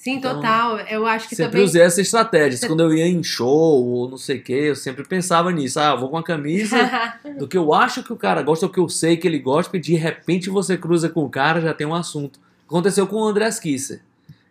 Sim, 0.02 0.16
Então, 0.16 0.34
total. 0.34 0.78
Eu 0.80 1.06
acho 1.06 1.28
que 1.28 1.36
Sempre 1.36 1.52
também. 1.52 1.64
usei 1.64 1.80
essa 1.80 2.00
estratégia. 2.00 2.66
Quando 2.66 2.80
eu 2.80 2.92
ia 2.92 3.06
em 3.06 3.22
show 3.22 3.86
ou 3.86 4.10
não 4.10 4.18
sei 4.18 4.38
o 4.38 4.42
que, 4.42 4.52
eu 4.52 4.74
sempre 4.74 5.04
pensava 5.04 5.52
nisso. 5.52 5.78
Ah, 5.78 5.92
eu 5.92 6.00
vou 6.00 6.08
com 6.08 6.18
a 6.18 6.24
camisa 6.24 6.76
do 7.38 7.46
que 7.46 7.56
eu 7.56 7.72
acho 7.72 8.02
que 8.02 8.12
o 8.12 8.16
cara 8.16 8.42
gosta, 8.42 8.66
ou 8.66 8.72
que 8.72 8.80
eu 8.80 8.88
sei 8.88 9.16
que 9.16 9.28
ele 9.28 9.38
gosta, 9.38 9.70
porque 9.70 9.78
de 9.78 9.94
repente 9.94 10.50
você 10.50 10.76
cruza 10.76 11.08
com 11.08 11.24
o 11.24 11.30
cara, 11.30 11.60
já 11.60 11.72
tem 11.72 11.86
um 11.86 11.94
assunto. 11.94 12.40
Aconteceu 12.66 13.06
com 13.06 13.14
o 13.14 13.24
André 13.24 13.48
Kisser. 13.52 14.00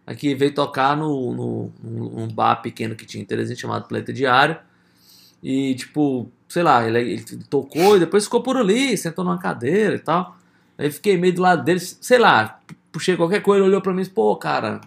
Aqui 0.07 0.33
veio 0.33 0.53
tocar 0.53 0.95
no, 0.95 1.33
no, 1.33 1.71
num 1.83 2.09
num 2.21 2.27
bar 2.29 2.61
pequeno 2.61 2.95
que 2.95 3.05
tinha 3.05 3.21
em 3.21 3.25
Teresina 3.25 3.59
chamado 3.59 3.89
Planeta 3.89 4.13
Diário. 4.13 4.55
E, 5.43 5.75
tipo, 5.75 6.31
sei 6.47 6.63
lá, 6.63 6.87
ele, 6.87 6.97
ele 6.99 7.23
tocou 7.49 7.97
e 7.97 7.99
depois 7.99 8.23
ficou 8.23 8.41
por 8.41 8.55
ali, 8.55 8.95
sentou 8.97 9.25
numa 9.25 9.37
cadeira 9.37 9.95
e 9.95 9.99
tal. 9.99 10.37
Aí 10.77 10.89
fiquei 10.89 11.17
meio 11.17 11.33
do 11.33 11.41
lado 11.41 11.61
dele, 11.65 11.81
sei 11.81 12.17
lá, 12.19 12.57
puxei 12.89 13.17
qualquer 13.17 13.41
coisa, 13.41 13.59
ele 13.59 13.69
olhou 13.69 13.81
pra 13.81 13.91
mim 13.91 13.99
e 13.99 14.03
disse, 14.03 14.13
pô, 14.13 14.33
cara, 14.37 14.79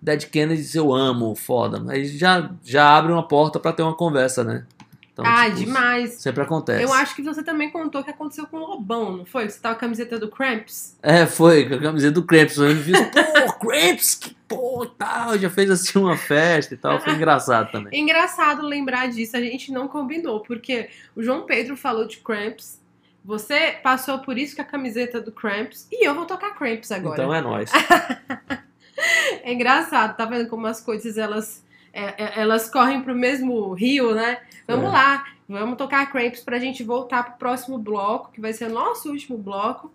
Dead 0.00 0.24
Kennedys 0.26 0.74
eu 0.74 0.92
amo, 0.92 1.34
foda. 1.34 1.82
Aí 1.90 2.06
já, 2.06 2.50
já 2.64 2.96
abre 2.96 3.12
uma 3.12 3.26
porta 3.26 3.60
pra 3.60 3.72
ter 3.72 3.82
uma 3.82 3.94
conversa, 3.94 4.42
né? 4.42 4.66
Então, 5.12 5.24
ah, 5.26 5.44
tipo, 5.44 5.56
demais. 5.56 6.12
Sempre 6.14 6.42
acontece. 6.42 6.82
Eu 6.82 6.92
acho 6.92 7.14
que 7.14 7.22
você 7.22 7.42
também 7.42 7.70
contou 7.70 8.00
o 8.00 8.04
que 8.04 8.10
aconteceu 8.10 8.46
com 8.46 8.56
o 8.56 8.60
Lobão, 8.60 9.16
não 9.18 9.26
foi? 9.26 9.48
Você 9.48 9.60
tava 9.60 9.74
com 9.74 9.78
a 9.78 9.80
camiseta 9.80 10.18
do 10.18 10.28
Cramps? 10.28 10.96
É, 11.02 11.26
foi, 11.26 11.68
com 11.68 11.74
a 11.74 11.80
camiseta 11.80 12.12
do 12.12 12.24
Cramps. 12.24 12.56
Eu 12.56 12.74
vi, 12.74 12.92
pô, 12.92 13.52
Cramps, 13.60 14.14
que 14.14 14.34
pô, 14.48 14.86
tal. 14.86 15.38
Já 15.38 15.50
fez 15.50 15.70
assim 15.70 15.98
uma 15.98 16.16
festa 16.16 16.74
e 16.74 16.76
tal. 16.76 17.00
Foi 17.00 17.12
engraçado 17.12 17.70
também. 17.70 17.92
É 17.92 18.00
engraçado 18.00 18.62
lembrar 18.62 19.08
disso, 19.08 19.36
a 19.36 19.40
gente 19.40 19.70
não 19.70 19.88
combinou, 19.88 20.40
porque 20.40 20.88
o 21.14 21.22
João 21.22 21.42
Pedro 21.42 21.76
falou 21.76 22.06
de 22.06 22.18
Cramps, 22.18 22.80
você 23.22 23.72
passou 23.82 24.20
por 24.20 24.38
isso 24.38 24.56
com 24.56 24.62
a 24.62 24.64
camiseta 24.64 25.20
do 25.20 25.30
Cramps, 25.30 25.86
e 25.92 26.06
eu 26.06 26.14
vou 26.14 26.24
tocar 26.24 26.54
Cramps 26.54 26.90
agora. 26.90 27.14
Então 27.14 27.34
é 27.34 27.40
nóis. 27.42 27.70
É 29.42 29.52
engraçado, 29.52 30.16
tá 30.16 30.24
vendo 30.24 30.48
como 30.48 30.66
as 30.66 30.80
coisas 30.80 31.16
elas, 31.18 31.62
é, 31.92 32.22
é, 32.22 32.40
elas 32.40 32.68
correm 32.70 33.02
pro 33.02 33.14
mesmo 33.14 33.72
rio, 33.72 34.14
né? 34.14 34.38
Vamos 34.66 34.86
É. 34.86 34.92
lá, 34.92 35.24
vamos 35.48 35.76
tocar 35.78 36.10
Cramps 36.10 36.40
pra 36.40 36.58
gente 36.58 36.82
voltar 36.82 37.22
pro 37.24 37.34
próximo 37.38 37.78
bloco, 37.78 38.30
que 38.32 38.40
vai 38.40 38.52
ser 38.52 38.66
o 38.70 38.74
nosso 38.74 39.08
último 39.10 39.38
bloco, 39.38 39.90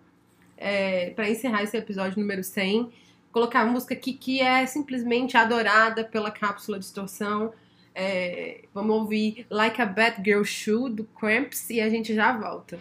é, 0.56 1.10
para 1.10 1.28
encerrar 1.30 1.62
esse 1.62 1.76
episódio 1.76 2.18
número 2.18 2.42
100. 2.42 2.90
Colocar 3.32 3.60
a 3.60 3.66
música 3.66 3.92
aqui 3.94 4.12
que 4.14 4.40
é 4.40 4.64
simplesmente 4.66 5.36
adorada 5.36 6.02
pela 6.04 6.30
cápsula 6.30 6.78
distorção. 6.78 7.52
É, 7.94 8.62
vamos 8.74 8.96
ouvir 8.96 9.46
Like 9.50 9.80
a 9.80 9.86
Bad 9.86 10.22
Girl 10.24 10.42
Shoe 10.42 10.90
do 10.90 11.04
Cramps 11.04 11.70
e 11.70 11.80
a 11.80 11.88
gente 11.88 12.12
já 12.14 12.32
volta. 12.32 12.76
I 12.76 12.78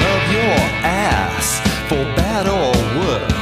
love 0.00 0.34
your 0.34 0.60
ass, 0.84 1.60
for 1.88 2.04
bad 2.16 2.48
or 2.48 2.72
worse. 2.98 3.33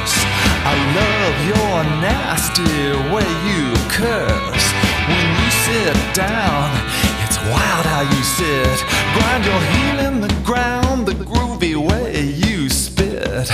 I 0.65 0.75
love 0.95 1.37
your 1.51 1.83
nasty 1.99 2.63
way 3.13 3.27
you 3.47 3.75
curse. 3.89 4.67
When 5.09 5.27
you 5.39 5.49
sit 5.67 6.15
down, 6.15 6.71
it's 7.23 7.37
wild 7.51 7.85
how 7.85 8.03
you 8.03 8.23
sit. 8.23 8.77
Grind 9.13 9.43
your 9.43 9.59
heel 9.59 9.99
in 10.07 10.21
the 10.21 10.33
ground, 10.45 11.05
the 11.05 11.13
groovy 11.13 11.75
way 11.75 12.23
you 12.23 12.69
spit. 12.69 13.51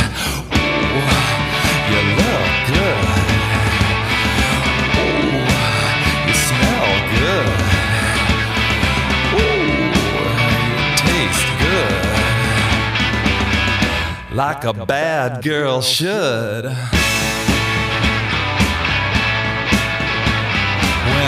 Like 14.40 14.64
a 14.64 14.72
bad 14.72 15.44
girl 15.44 15.82
should. 15.82 16.64
When 16.64 16.78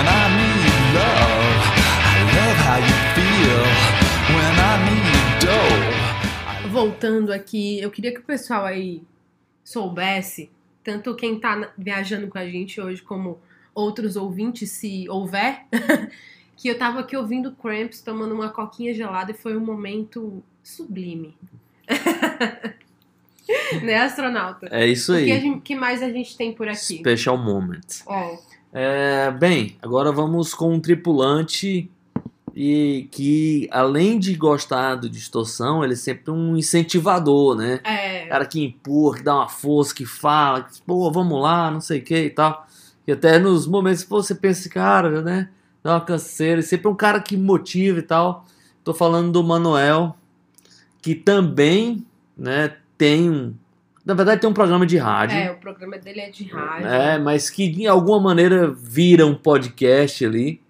I 0.08 0.24
need 0.40 0.80
love, 0.96 1.60
I 2.08 2.24
love 2.38 2.58
how 2.68 2.80
you 2.88 2.96
feel. 3.16 3.64
When 4.32 4.56
I 4.56 4.74
need 4.88 5.44
dough, 5.44 6.70
Voltando 6.70 7.34
aqui, 7.34 7.82
eu 7.82 7.92
queria 7.92 8.14
que 8.14 8.22
o 8.22 8.24
pessoal 8.24 8.64
aí 8.64 9.04
soubesse, 9.62 10.50
tanto 10.82 11.14
quem 11.14 11.38
tá 11.38 11.74
viajando 11.78 12.30
com 12.30 12.38
a 12.38 12.48
gente 12.48 12.80
hoje, 12.80 13.02
como 13.02 13.42
outros 13.76 14.16
ouvintes, 14.16 14.72
se 14.72 15.10
houver, 15.10 15.66
que 16.56 16.70
eu 16.70 16.78
tava 16.78 17.02
aqui 17.02 17.18
ouvindo 17.18 17.52
Cramps, 17.52 18.00
tomando 18.00 18.34
uma 18.34 18.52
coquinha 18.52 18.94
gelada 18.94 19.32
e 19.32 19.34
foi 19.34 19.58
um 19.58 19.66
momento 19.66 20.42
sublime. 20.64 21.36
né, 23.84 23.98
astronauta? 23.98 24.68
É 24.72 24.86
isso 24.88 25.14
O 25.14 25.18
que, 25.18 25.32
aí. 25.32 25.40
gente- 25.42 25.62
que 25.62 25.76
mais 25.76 26.02
a 26.02 26.10
gente 26.10 26.36
tem 26.38 26.54
por 26.54 26.68
aqui? 26.68 26.98
Special 27.00 27.38
moment. 27.38 27.80
É. 28.10 28.40
É, 28.74 29.32
bem, 29.32 29.76
agora 29.82 30.12
vamos 30.12 30.54
com 30.54 30.74
um 30.74 30.80
tripulante 30.80 31.90
e 32.56 33.08
que, 33.12 33.68
além 33.72 34.18
de 34.20 34.34
gostar 34.36 34.96
do 34.96 35.10
distorção, 35.10 35.84
ele 35.84 35.94
é 35.94 35.96
sempre 35.98 36.32
um 36.32 36.56
incentivador, 36.58 37.56
né? 37.56 37.80
É, 37.84 38.28
cara 38.28 38.46
que 38.46 38.64
empurra, 38.64 39.18
que 39.18 39.24
dá 39.24 39.36
uma 39.36 39.50
força, 39.50 39.94
que 39.96 40.06
fala, 40.06 40.64
que, 40.64 40.82
pô, 40.82 41.10
vamos 41.12 41.42
lá, 41.42 41.70
não 41.72 41.82
sei 41.82 42.00
o 42.00 42.04
que 42.04 42.16
e 42.26 42.30
tal. 42.30 42.66
E 43.08 43.12
até 43.12 43.40
nos 43.40 43.68
momentos 43.68 44.04
que 44.04 44.10
você 44.10 44.36
pensa, 44.36 44.70
cara, 44.70 45.22
né? 45.22 45.50
Dá 45.84 45.94
uma 45.96 46.02
canseira, 46.02 46.60
e 46.60 46.64
sempre 46.64 46.88
é 46.88 46.90
um 46.92 46.96
cara 46.96 47.20
que 47.20 47.36
motiva 47.36 48.00
e 48.00 48.04
tal. 48.04 48.46
Tô 48.84 48.94
falando 48.94 49.32
do 49.32 49.44
Manuel, 49.44 50.16
que 51.02 51.16
também, 51.16 52.06
né, 52.38 52.76
tem 53.02 53.28
um. 53.32 53.56
Na 54.06 54.14
verdade, 54.14 54.40
tem 54.42 54.48
um 54.50 54.54
programa 54.54 54.86
de 54.86 54.96
rádio. 54.98 55.36
é, 55.38 55.52
o 55.52 55.58
programa 55.58 55.98
dele 55.98 56.22
é 56.22 56.30
de 56.30 56.44
rádio. 56.46 56.88
É, 56.88 57.18
mas 57.18 57.50
que 57.50 57.68
de 57.68 57.88
alguma 57.88 58.20
maneira 58.20 58.68
vira 58.72 59.26
um 59.26 59.34
podcast 59.34 60.24
ali, 60.24 60.62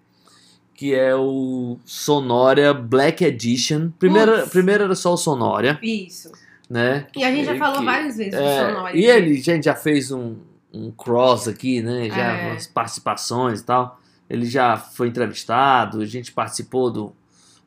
que 0.74 0.94
é 0.94 1.14
o 1.14 1.78
Sonória 1.84 2.72
Black 2.72 3.22
Edition. 3.22 3.90
Primeiro, 3.98 4.46
primeiro 4.48 4.84
era 4.84 4.94
só 4.94 5.12
o 5.12 5.16
Sonória, 5.18 5.78
Isso. 5.82 6.32
né? 6.70 7.06
E 7.14 7.22
a 7.22 7.30
gente 7.30 7.44
já 7.44 7.56
falou 7.58 7.80
que- 7.80 7.84
várias 7.84 8.16
vezes 8.16 8.32
do 8.32 8.40
é, 8.40 8.66
Sonora. 8.70 8.96
E 8.96 9.04
ele, 9.04 9.38
a 9.38 9.42
gente 9.42 9.64
já 9.64 9.74
fez 9.74 10.10
um, 10.10 10.36
um 10.72 10.90
cross 10.90 11.48
aqui, 11.48 11.82
né? 11.82 12.08
Já 12.08 12.32
É. 12.36 12.50
umas 12.52 12.66
participações 12.66 13.60
e 13.60 13.64
tal. 13.64 14.00
Ele 14.28 14.46
já 14.46 14.76
foi 14.78 15.08
entrevistado, 15.08 16.00
a 16.00 16.06
gente 16.06 16.32
participou 16.32 16.90
do, 16.90 17.12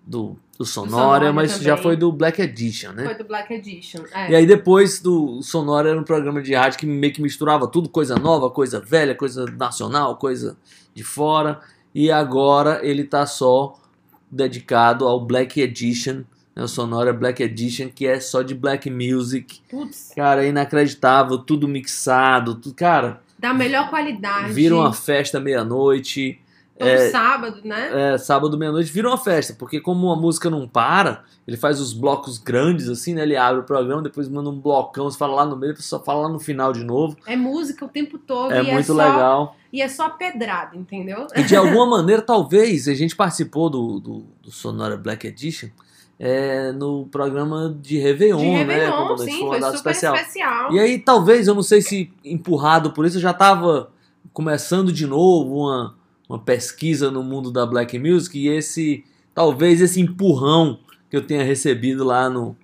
do, 0.06 0.38
do 0.58 0.66
Sonora, 0.66 0.92
Sonora 0.92 1.34
mas 1.34 1.52
também. 1.54 1.66
já 1.66 1.78
foi 1.78 1.96
do 1.98 2.12
Black 2.12 2.42
Edition, 2.42 2.92
né? 2.92 3.06
Foi 3.06 3.16
do 3.16 3.24
Black 3.24 3.52
Edition. 3.54 4.04
É. 4.14 4.32
E 4.32 4.36
aí 4.36 4.46
depois 4.46 5.00
do 5.00 5.42
Sonora 5.42 5.90
era 5.90 6.00
um 6.00 6.04
programa 6.04 6.42
de 6.42 6.54
rádio 6.54 6.80
que 6.80 6.86
meio 6.86 7.12
que 7.14 7.22
misturava 7.22 7.68
tudo, 7.68 7.90
coisa 7.90 8.16
nova, 8.16 8.50
coisa 8.50 8.80
velha, 8.80 9.16
coisa 9.16 9.46
nacional, 9.46 10.16
coisa 10.18 10.56
de 10.94 11.04
fora. 11.04 11.60
E 11.94 12.12
agora 12.12 12.80
ele 12.84 13.04
tá 13.04 13.26
só 13.26 13.80
dedicado 14.30 15.08
ao 15.08 15.20
Black 15.26 15.60
Edition, 15.62 16.24
né, 16.56 16.64
o 16.64 16.68
Sonora 16.68 17.14
Black 17.14 17.42
Edition, 17.42 17.90
que 17.90 18.06
é 18.06 18.20
só 18.20 18.42
de 18.42 18.54
Black 18.54 18.90
Music. 18.90 19.62
Putz, 19.70 20.12
Cara, 20.16 20.46
é 20.46 20.50
inacreditável, 20.50 21.38
tudo 21.38 21.68
mixado, 21.68 22.56
tudo, 22.56 22.76
cara, 22.76 23.22
da 23.40 23.54
melhor 23.54 23.90
qualidade. 23.90 24.54
vira 24.54 24.76
uma 24.76 24.94
festa 24.94 25.40
meia-noite. 25.40 26.40
Todo 26.78 26.90
é- 26.90 27.10
sábado, 27.10 27.62
né? 27.64 28.14
É, 28.14 28.18
sábado 28.18 28.58
meia-noite 28.58 28.92
vira 28.92 29.08
uma 29.08 29.18
festa, 29.18 29.56
porque 29.58 29.80
como 29.80 30.12
a 30.12 30.16
música 30.16 30.50
não 30.50 30.68
para, 30.68 31.24
ele 31.48 31.56
faz 31.56 31.80
os 31.80 31.94
blocos 31.94 32.38
grandes 32.38 32.90
assim, 32.90 33.14
né? 33.14 33.24
Ele 33.24 33.38
abre 33.38 33.62
o 33.62 33.64
programa, 33.64 34.02
depois 34.02 34.28
manda 34.28 34.50
um 34.50 34.60
blocão, 34.60 35.10
você 35.10 35.18
fala 35.18 35.36
lá 35.36 35.46
no 35.46 35.56
meio, 35.56 35.72
depois 35.72 35.86
só 35.86 36.04
fala 36.04 36.24
lá 36.24 36.30
no 36.30 36.40
final 36.40 36.74
de 36.74 36.84
novo. 36.84 37.16
É 37.26 37.36
música 37.38 37.86
o 37.86 37.88
tempo 37.88 38.18
todo. 38.18 38.52
É 38.52 38.62
e 38.62 38.72
muito 38.74 38.80
é 38.80 38.84
só, 38.84 38.94
legal. 38.94 39.56
E 39.72 39.82
é 39.82 39.88
só 39.88 40.10
pedrada, 40.10 40.76
entendeu? 40.76 41.28
E 41.34 41.44
de 41.44 41.56
alguma 41.56 41.86
maneira, 41.86 42.22
talvez, 42.22 42.90
a 42.90 42.94
gente 42.94 43.16
participou 43.16 43.70
do, 43.70 44.00
do, 44.02 44.26
do 44.44 44.52
Sonora 44.52 44.98
Black 44.98 45.26
Edition 45.26 45.70
é, 46.20 46.72
no 46.72 47.06
programa 47.08 47.74
de 47.82 47.98
Réveillon, 47.98 48.38
De 48.38 48.46
né? 48.46 48.58
Réveillon, 48.58 49.08
Como 49.08 49.18
sim, 49.18 49.44
uma 49.44 49.60
foi 49.60 49.78
super 49.78 49.92
especial. 49.92 50.74
E 50.74 50.80
aí, 50.80 51.00
talvez, 51.00 51.48
eu 51.48 51.56
não 51.56 51.64
sei 51.64 51.82
se 51.82 52.12
empurrado 52.24 52.92
por 52.92 53.06
isso, 53.06 53.18
eu 53.18 53.22
já 53.22 53.32
estava 53.32 53.92
começando 54.34 54.92
de 54.92 55.06
novo 55.06 55.62
uma, 55.62 55.96
uma 56.30 56.40
pesquisa 56.40 57.12
no 57.12 57.24
mundo 57.24 57.52
da 57.52 57.66
Black 57.66 57.98
Music 58.00 58.38
e 58.38 58.48
esse, 58.48 59.04
talvez 59.34 59.82
esse 59.82 60.02
empurrão 60.02 60.80
que 61.10 61.16
eu 61.16 61.26
tenha 61.26 61.44
recebido 61.44 62.04
lá 62.04 62.30
no, 62.30 62.56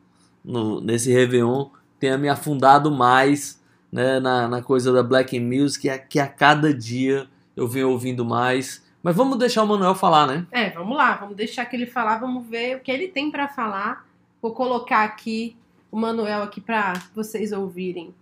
no 0.44 0.82
nesse 0.82 1.12
Réveillon 1.12 1.70
tenha 2.00 2.18
me 2.18 2.28
afundado 2.28 2.92
mais 2.92 3.62
né, 3.92 4.20
na, 4.20 4.48
na 4.48 4.62
coisa 4.62 4.92
da 4.92 5.04
Black 5.04 5.40
Music, 5.40 5.82
que 5.82 5.90
a, 5.90 6.00
que 6.00 6.20
a 6.20 6.28
cada 6.28 6.74
dia 6.74 7.28
eu 7.56 7.68
venho 7.68 7.90
ouvindo 7.90 8.26
mais. 8.26 8.84
Mas 9.04 9.16
vamos 9.16 9.38
deixar 9.38 9.64
o 9.64 9.68
Manuel 9.68 9.96
falar, 9.96 10.28
né? 10.28 10.48
É, 10.52 10.70
vamos 10.72 10.98
lá, 10.98 11.16
vamos 11.16 11.36
deixar 11.36 11.66
que 11.66 11.76
ele 11.76 11.86
falar, 11.86 12.20
vamos 12.20 12.48
ver 12.48 12.78
o 12.78 12.80
que 12.80 12.92
ele 12.92 13.08
tem 13.08 13.30
pra 13.30 13.48
falar. 13.48 14.06
Vou 14.42 14.54
colocar 14.54 15.04
aqui 15.04 15.56
o 15.92 15.98
Manuel 15.98 16.44
aqui 16.44 16.62
pra 16.62 16.94
vocês 17.14 17.52
ouvirem. 17.52 18.14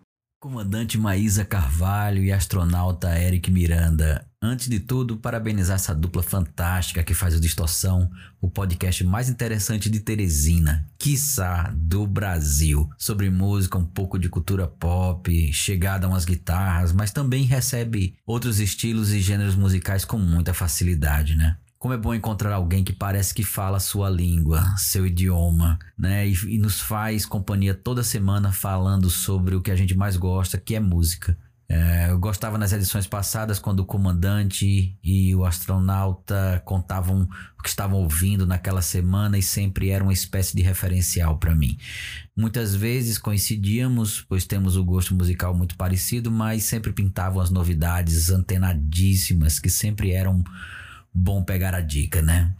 Comandante 0.41 0.97
Maísa 0.97 1.45
Carvalho 1.45 2.23
e 2.23 2.31
astronauta 2.31 3.17
Eric 3.19 3.51
Miranda. 3.51 4.28
Antes 4.41 4.69
de 4.69 4.79
tudo, 4.79 5.17
parabenizar 5.17 5.75
essa 5.75 5.93
dupla 5.93 6.23
fantástica 6.23 7.03
que 7.03 7.13
faz 7.13 7.35
o 7.35 7.41
Distorção, 7.41 8.09
o 8.39 8.49
podcast 8.49 9.03
mais 9.03 9.27
interessante 9.27 9.89
de 9.89 9.99
Teresina, 9.99 10.87
quiçá 10.97 11.73
do 11.75 12.07
Brasil. 12.07 12.89
Sobre 12.97 13.29
música, 13.29 13.77
um 13.77 13.83
pouco 13.83 14.17
de 14.17 14.29
cultura 14.29 14.65
pop, 14.65 15.51
chegada 15.51 16.07
a 16.07 16.09
umas 16.09 16.23
guitarras, 16.23 16.93
mas 16.93 17.11
também 17.11 17.43
recebe 17.43 18.15
outros 18.25 18.61
estilos 18.61 19.11
e 19.11 19.19
gêneros 19.19 19.55
musicais 19.55 20.05
com 20.05 20.17
muita 20.17 20.53
facilidade, 20.53 21.35
né? 21.35 21.57
Como 21.77 21.93
é 21.93 21.97
bom 21.97 22.13
encontrar 22.13 22.53
alguém 22.53 22.81
que 22.81 22.93
parece 22.93 23.33
que 23.33 23.43
fala 23.43 23.75
a 23.75 23.81
sua 23.81 24.09
língua, 24.09 24.63
seu 24.77 25.05
idioma, 25.05 25.77
né? 25.97 26.25
E, 26.25 26.55
e 26.55 26.57
nos 26.57 26.79
faz 26.79 27.25
companhia 27.25 27.73
toda 27.73 28.03
semana 28.03 28.53
falando 28.53 29.09
sobre 29.09 29.53
o 29.55 29.61
que 29.61 29.71
a 29.71 29.75
gente 29.75 29.95
mais 29.97 30.15
gosta, 30.15 30.57
que 30.57 30.75
é 30.75 30.79
música. 30.79 31.37
É, 31.71 32.09
eu 32.09 32.17
gostava 32.17 32.57
nas 32.57 32.73
edições 32.73 33.05
passadas 33.05 33.59
quando 33.59 33.81
o 33.81 33.85
comandante 33.85 34.97
e 35.03 35.35
o 35.35 35.45
astronauta 35.45 36.59
contavam 36.65 37.29
o 37.59 37.61
que 37.61 37.69
estavam 37.69 37.99
ouvindo 37.99 38.47
naquela 38.47 38.81
semana 38.81 39.37
e 39.37 39.43
sempre 39.43 39.91
era 39.91 40.03
uma 40.03 40.11
espécie 40.11 40.55
de 40.55 40.63
referencial 40.63 41.37
para 41.37 41.53
mim. 41.53 41.77
Muitas 42.35 42.73
vezes 42.73 43.19
coincidíamos, 43.19 44.25
pois 44.27 44.45
temos 44.45 44.75
o 44.77 44.83
gosto 44.83 45.13
musical 45.13 45.53
muito 45.53 45.77
parecido, 45.77 46.31
mas 46.31 46.63
sempre 46.63 46.91
pintavam 46.91 47.39
as 47.39 47.51
novidades 47.51 48.31
antenadíssimas 48.31 49.59
que 49.59 49.69
sempre 49.69 50.11
eram 50.11 50.43
bom 51.13 51.43
pegar 51.43 51.75
a 51.75 51.81
dica, 51.81 52.19
né? 52.19 52.51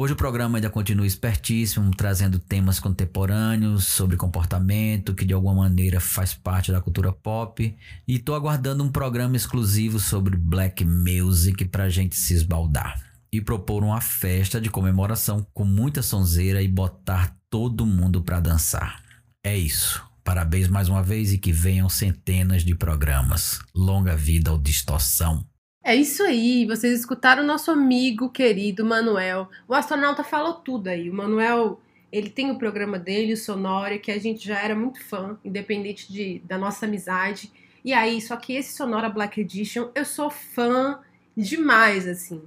Hoje 0.00 0.12
o 0.12 0.16
programa 0.16 0.58
ainda 0.58 0.70
continua 0.70 1.08
espertíssimo, 1.08 1.90
trazendo 1.90 2.38
temas 2.38 2.78
contemporâneos 2.78 3.84
sobre 3.84 4.16
comportamento, 4.16 5.12
que 5.12 5.24
de 5.24 5.34
alguma 5.34 5.56
maneira 5.56 5.98
faz 5.98 6.32
parte 6.32 6.70
da 6.70 6.80
cultura 6.80 7.10
pop. 7.10 7.76
E 8.06 8.18
tô 8.20 8.32
aguardando 8.32 8.84
um 8.84 8.92
programa 8.92 9.34
exclusivo 9.34 9.98
sobre 9.98 10.36
black 10.36 10.84
music 10.84 11.64
pra 11.64 11.88
gente 11.88 12.14
se 12.14 12.32
esbaldar. 12.32 13.02
E 13.32 13.40
propor 13.40 13.82
uma 13.82 14.00
festa 14.00 14.60
de 14.60 14.70
comemoração 14.70 15.44
com 15.52 15.64
muita 15.64 16.00
sonzeira 16.00 16.62
e 16.62 16.68
botar 16.68 17.36
todo 17.50 17.84
mundo 17.84 18.22
pra 18.22 18.38
dançar. 18.38 19.02
É 19.42 19.58
isso. 19.58 20.00
Parabéns 20.22 20.68
mais 20.68 20.88
uma 20.88 21.02
vez 21.02 21.32
e 21.32 21.38
que 21.38 21.50
venham 21.50 21.88
centenas 21.88 22.62
de 22.62 22.76
programas. 22.76 23.58
Longa 23.74 24.14
vida 24.14 24.52
ao 24.52 24.58
Distorção. 24.58 25.44
É 25.82 25.94
isso 25.94 26.22
aí, 26.22 26.66
vocês 26.66 27.00
escutaram 27.00 27.42
o 27.42 27.46
nosso 27.46 27.70
amigo 27.70 28.28
querido 28.30 28.84
Manuel. 28.84 29.48
O 29.66 29.74
astronauta 29.74 30.22
falou 30.22 30.54
tudo 30.54 30.88
aí. 30.88 31.08
O 31.08 31.14
Manuel, 31.14 31.80
ele 32.12 32.28
tem 32.28 32.50
o 32.50 32.58
programa 32.58 32.98
dele, 32.98 33.32
o 33.32 33.36
Sonora, 33.36 33.98
que 33.98 34.10
a 34.10 34.18
gente 34.18 34.46
já 34.46 34.60
era 34.60 34.74
muito 34.74 35.02
fã, 35.02 35.38
independente 35.44 36.12
de, 36.12 36.40
da 36.40 36.58
nossa 36.58 36.84
amizade. 36.86 37.50
E 37.84 37.92
aí, 37.92 38.20
só 38.20 38.36
que 38.36 38.54
esse 38.54 38.76
Sonora 38.76 39.08
Black 39.08 39.40
Edition, 39.40 39.90
eu 39.94 40.04
sou 40.04 40.30
fã 40.30 41.00
demais, 41.36 42.06
assim. 42.06 42.42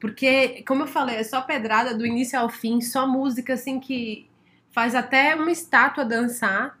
Porque, 0.00 0.64
como 0.66 0.82
eu 0.84 0.86
falei, 0.88 1.16
é 1.16 1.22
só 1.22 1.42
pedrada 1.42 1.94
do 1.96 2.06
início 2.06 2.38
ao 2.38 2.48
fim, 2.48 2.80
só 2.80 3.06
música, 3.06 3.54
assim, 3.54 3.78
que 3.78 4.26
faz 4.72 4.94
até 4.94 5.34
uma 5.36 5.50
estátua 5.52 6.04
dançar. 6.04 6.78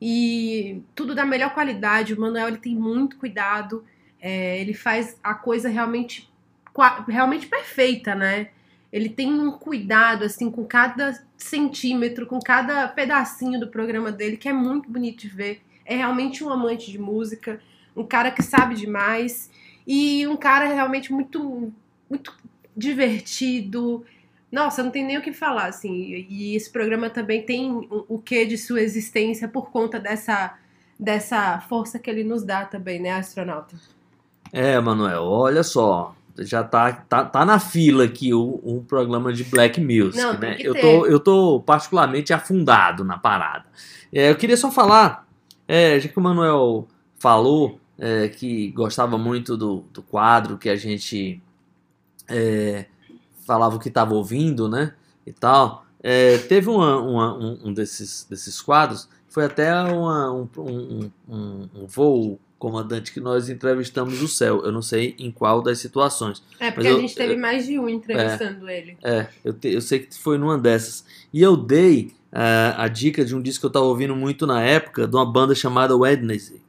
E 0.00 0.82
tudo 0.94 1.14
da 1.14 1.24
melhor 1.24 1.54
qualidade. 1.54 2.14
O 2.14 2.20
Manuel, 2.20 2.48
ele 2.48 2.58
tem 2.58 2.74
muito 2.74 3.16
cuidado. 3.16 3.84
É, 4.20 4.60
ele 4.60 4.74
faz 4.74 5.16
a 5.22 5.34
coisa 5.34 5.68
realmente, 5.68 6.30
realmente 7.06 7.46
perfeita, 7.46 8.14
né? 8.14 8.48
Ele 8.92 9.08
tem 9.08 9.32
um 9.32 9.52
cuidado, 9.52 10.24
assim, 10.24 10.50
com 10.50 10.64
cada 10.64 11.22
centímetro, 11.36 12.26
com 12.26 12.40
cada 12.40 12.88
pedacinho 12.88 13.60
do 13.60 13.68
programa 13.68 14.10
dele, 14.10 14.36
que 14.36 14.48
é 14.48 14.52
muito 14.52 14.90
bonito 14.90 15.20
de 15.20 15.28
ver. 15.28 15.60
É 15.84 15.96
realmente 15.96 16.42
um 16.42 16.50
amante 16.50 16.90
de 16.90 16.98
música, 16.98 17.60
um 17.94 18.04
cara 18.04 18.30
que 18.30 18.42
sabe 18.42 18.74
demais 18.74 19.50
e 19.86 20.26
um 20.26 20.36
cara 20.36 20.66
realmente 20.66 21.12
muito, 21.12 21.72
muito 22.08 22.34
divertido. 22.76 24.04
Nossa, 24.50 24.82
não 24.82 24.90
tem 24.90 25.04
nem 25.04 25.18
o 25.18 25.22
que 25.22 25.32
falar, 25.32 25.66
assim. 25.66 26.26
E 26.28 26.56
esse 26.56 26.70
programa 26.70 27.10
também 27.10 27.42
tem 27.42 27.70
o 27.90 28.18
quê 28.18 28.46
de 28.46 28.56
sua 28.56 28.80
existência 28.80 29.46
por 29.46 29.70
conta 29.70 30.00
dessa, 30.00 30.58
dessa 30.98 31.60
força 31.60 31.98
que 31.98 32.08
ele 32.08 32.24
nos 32.24 32.42
dá 32.42 32.64
também, 32.64 33.00
né, 33.00 33.12
astronauta? 33.12 33.76
É, 34.52 34.78
Manuel, 34.80 35.24
olha 35.24 35.62
só. 35.62 36.14
Já 36.40 36.62
tá, 36.62 36.92
tá, 36.92 37.24
tá 37.24 37.44
na 37.44 37.58
fila 37.58 38.04
aqui 38.04 38.32
o, 38.32 38.60
um 38.62 38.80
programa 38.82 39.32
de 39.32 39.42
Black 39.42 39.80
Music, 39.80 40.16
Não, 40.16 40.38
né? 40.38 40.56
Eu 40.60 40.72
tô, 40.80 41.06
eu 41.06 41.18
tô 41.20 41.60
particularmente 41.66 42.32
afundado 42.32 43.02
na 43.02 43.18
parada. 43.18 43.64
É, 44.12 44.30
eu 44.30 44.36
queria 44.36 44.56
só 44.56 44.70
falar, 44.70 45.26
é, 45.66 45.98
já 45.98 46.08
que 46.08 46.16
o 46.18 46.22
Manuel 46.22 46.86
falou 47.18 47.80
é, 47.98 48.28
que 48.28 48.70
gostava 48.70 49.18
muito 49.18 49.56
do, 49.56 49.84
do 49.92 50.00
quadro 50.00 50.56
que 50.56 50.68
a 50.68 50.76
gente 50.76 51.42
é, 52.28 52.86
falava 53.44 53.74
o 53.76 53.80
que 53.80 53.88
estava 53.88 54.14
ouvindo, 54.14 54.68
né? 54.68 54.94
E 55.26 55.32
tal. 55.32 55.84
É, 56.00 56.38
teve 56.38 56.68
uma- 56.70 57.00
uma- 57.00 57.34
um, 57.36 57.58
um 57.64 57.72
desses, 57.72 58.24
desses 58.30 58.62
quadros, 58.62 59.08
foi 59.28 59.44
até 59.46 59.74
uma- 59.82 60.32
um, 60.32 60.48
um, 60.58 61.10
um- 61.28 61.68
um 61.74 61.86
voo 61.88 62.38
comandante 62.58 63.12
que 63.12 63.20
nós 63.20 63.48
entrevistamos 63.48 64.20
o 64.20 64.26
céu. 64.28 64.64
Eu 64.64 64.72
não 64.72 64.82
sei 64.82 65.14
em 65.18 65.30
qual 65.30 65.62
das 65.62 65.78
situações. 65.78 66.42
É, 66.58 66.70
porque 66.70 66.88
Mas 66.88 66.96
a 66.96 66.96
eu- 66.96 67.00
gente 67.02 67.14
teve 67.14 67.34
eu- 67.34 67.38
mais 67.38 67.66
de 67.66 67.78
um 67.78 67.88
entrevistando 67.88 68.68
ele. 68.68 68.96
É, 69.02 69.26
eu, 69.44 69.52
te- 69.52 69.68
eu 69.72 69.80
sei 69.80 70.00
que 70.00 70.18
foi 70.18 70.36
numa 70.38 70.58
dessas. 70.58 71.04
E 71.32 71.40
eu 71.42 71.56
dei 71.56 72.12
ah, 72.32 72.74
a 72.84 72.88
dica 72.88 73.24
de 73.24 73.34
um 73.34 73.40
disco 73.40 73.60
que 73.62 73.66
eu 73.66 73.70
tava 73.70 73.86
ouvindo 73.86 74.14
muito 74.14 74.46
na 74.46 74.60
época, 74.62 75.06
de 75.06 75.14
uma 75.16 75.24
banda 75.24 75.54
chamada 75.54 75.96
Wednesday. 75.96 76.60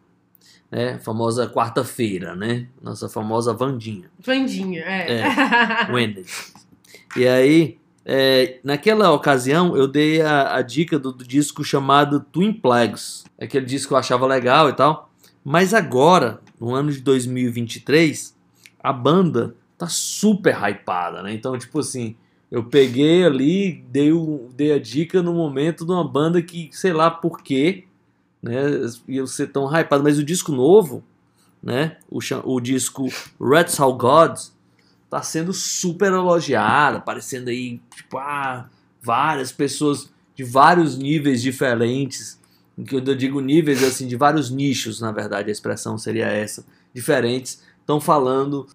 Né? 0.71 0.99
Famosa 0.99 1.47
quarta-feira, 1.49 2.35
né? 2.35 2.67
Nossa 2.81 3.09
famosa 3.09 3.53
Vandinha. 3.53 4.09
Vandinha, 4.19 4.81
é. 4.83 5.23
Wednesday. 5.91 6.25
E 7.17 7.27
aí, 7.27 7.77
é, 8.05 8.59
naquela 8.63 9.11
ocasião, 9.11 9.75
eu 9.75 9.87
dei 9.87 10.21
a, 10.21 10.55
a 10.57 10.61
dica 10.61 10.99
do, 10.99 11.11
do 11.11 11.23
disco 11.25 11.63
chamado 11.63 12.19
Twin 12.31 12.53
Plagues. 12.53 13.25
Aquele 13.41 13.65
disco 13.65 13.87
que 13.89 13.93
eu 13.95 13.97
achava 13.97 14.27
legal 14.27 14.69
e 14.69 14.73
tal. 14.73 15.08
Mas 15.51 15.73
agora, 15.73 16.39
no 16.61 16.75
ano 16.75 16.91
de 16.91 17.01
2023, 17.01 18.37
a 18.83 18.93
banda 18.93 19.55
tá 19.79 19.87
super 19.87 20.55
hypada, 20.55 21.23
né? 21.23 21.33
Então, 21.33 21.57
tipo 21.57 21.79
assim, 21.79 22.15
eu 22.51 22.63
peguei 22.65 23.25
ali, 23.25 23.83
dei, 23.89 24.13
o- 24.13 24.47
dei 24.55 24.71
a 24.73 24.79
dica 24.79 25.23
no 25.23 25.33
momento 25.33 25.87
de 25.87 25.91
uma 25.91 26.07
banda 26.07 26.39
que, 26.39 26.69
sei 26.71 26.93
lá 26.93 27.09
por 27.09 27.41
quê, 27.41 27.85
né? 28.43 28.61
Ia 29.07 29.25
ser 29.25 29.47
tão 29.47 29.65
hypada. 29.65 30.03
Mas 30.03 30.19
o 30.19 30.23
disco 30.23 30.51
novo, 30.51 31.03
né? 31.63 31.97
O, 32.11 32.19
o 32.43 32.59
disco 32.59 33.07
Red 33.41 33.69
Soul 33.69 33.97
Gods 33.97 34.55
tá 35.09 35.23
sendo 35.23 35.51
super 35.51 36.11
elogiado, 36.13 36.97
aparecendo 36.97 37.47
aí, 37.47 37.81
tipo, 37.95 38.19
ah, 38.19 38.69
várias 39.01 39.51
pessoas 39.51 40.13
de 40.35 40.43
vários 40.43 40.95
níveis 40.95 41.41
diferentes. 41.41 42.38
Que 42.85 42.95
eu 42.95 43.01
digo 43.01 43.41
níveis, 43.41 43.83
assim, 43.83 44.07
de 44.07 44.15
vários 44.15 44.49
nichos, 44.49 45.01
na 45.01 45.11
verdade, 45.11 45.49
a 45.49 45.51
expressão 45.51 45.97
seria 45.97 46.27
essa, 46.27 46.65
diferentes, 46.93 47.61
estão 47.79 47.99
falando 47.99 48.67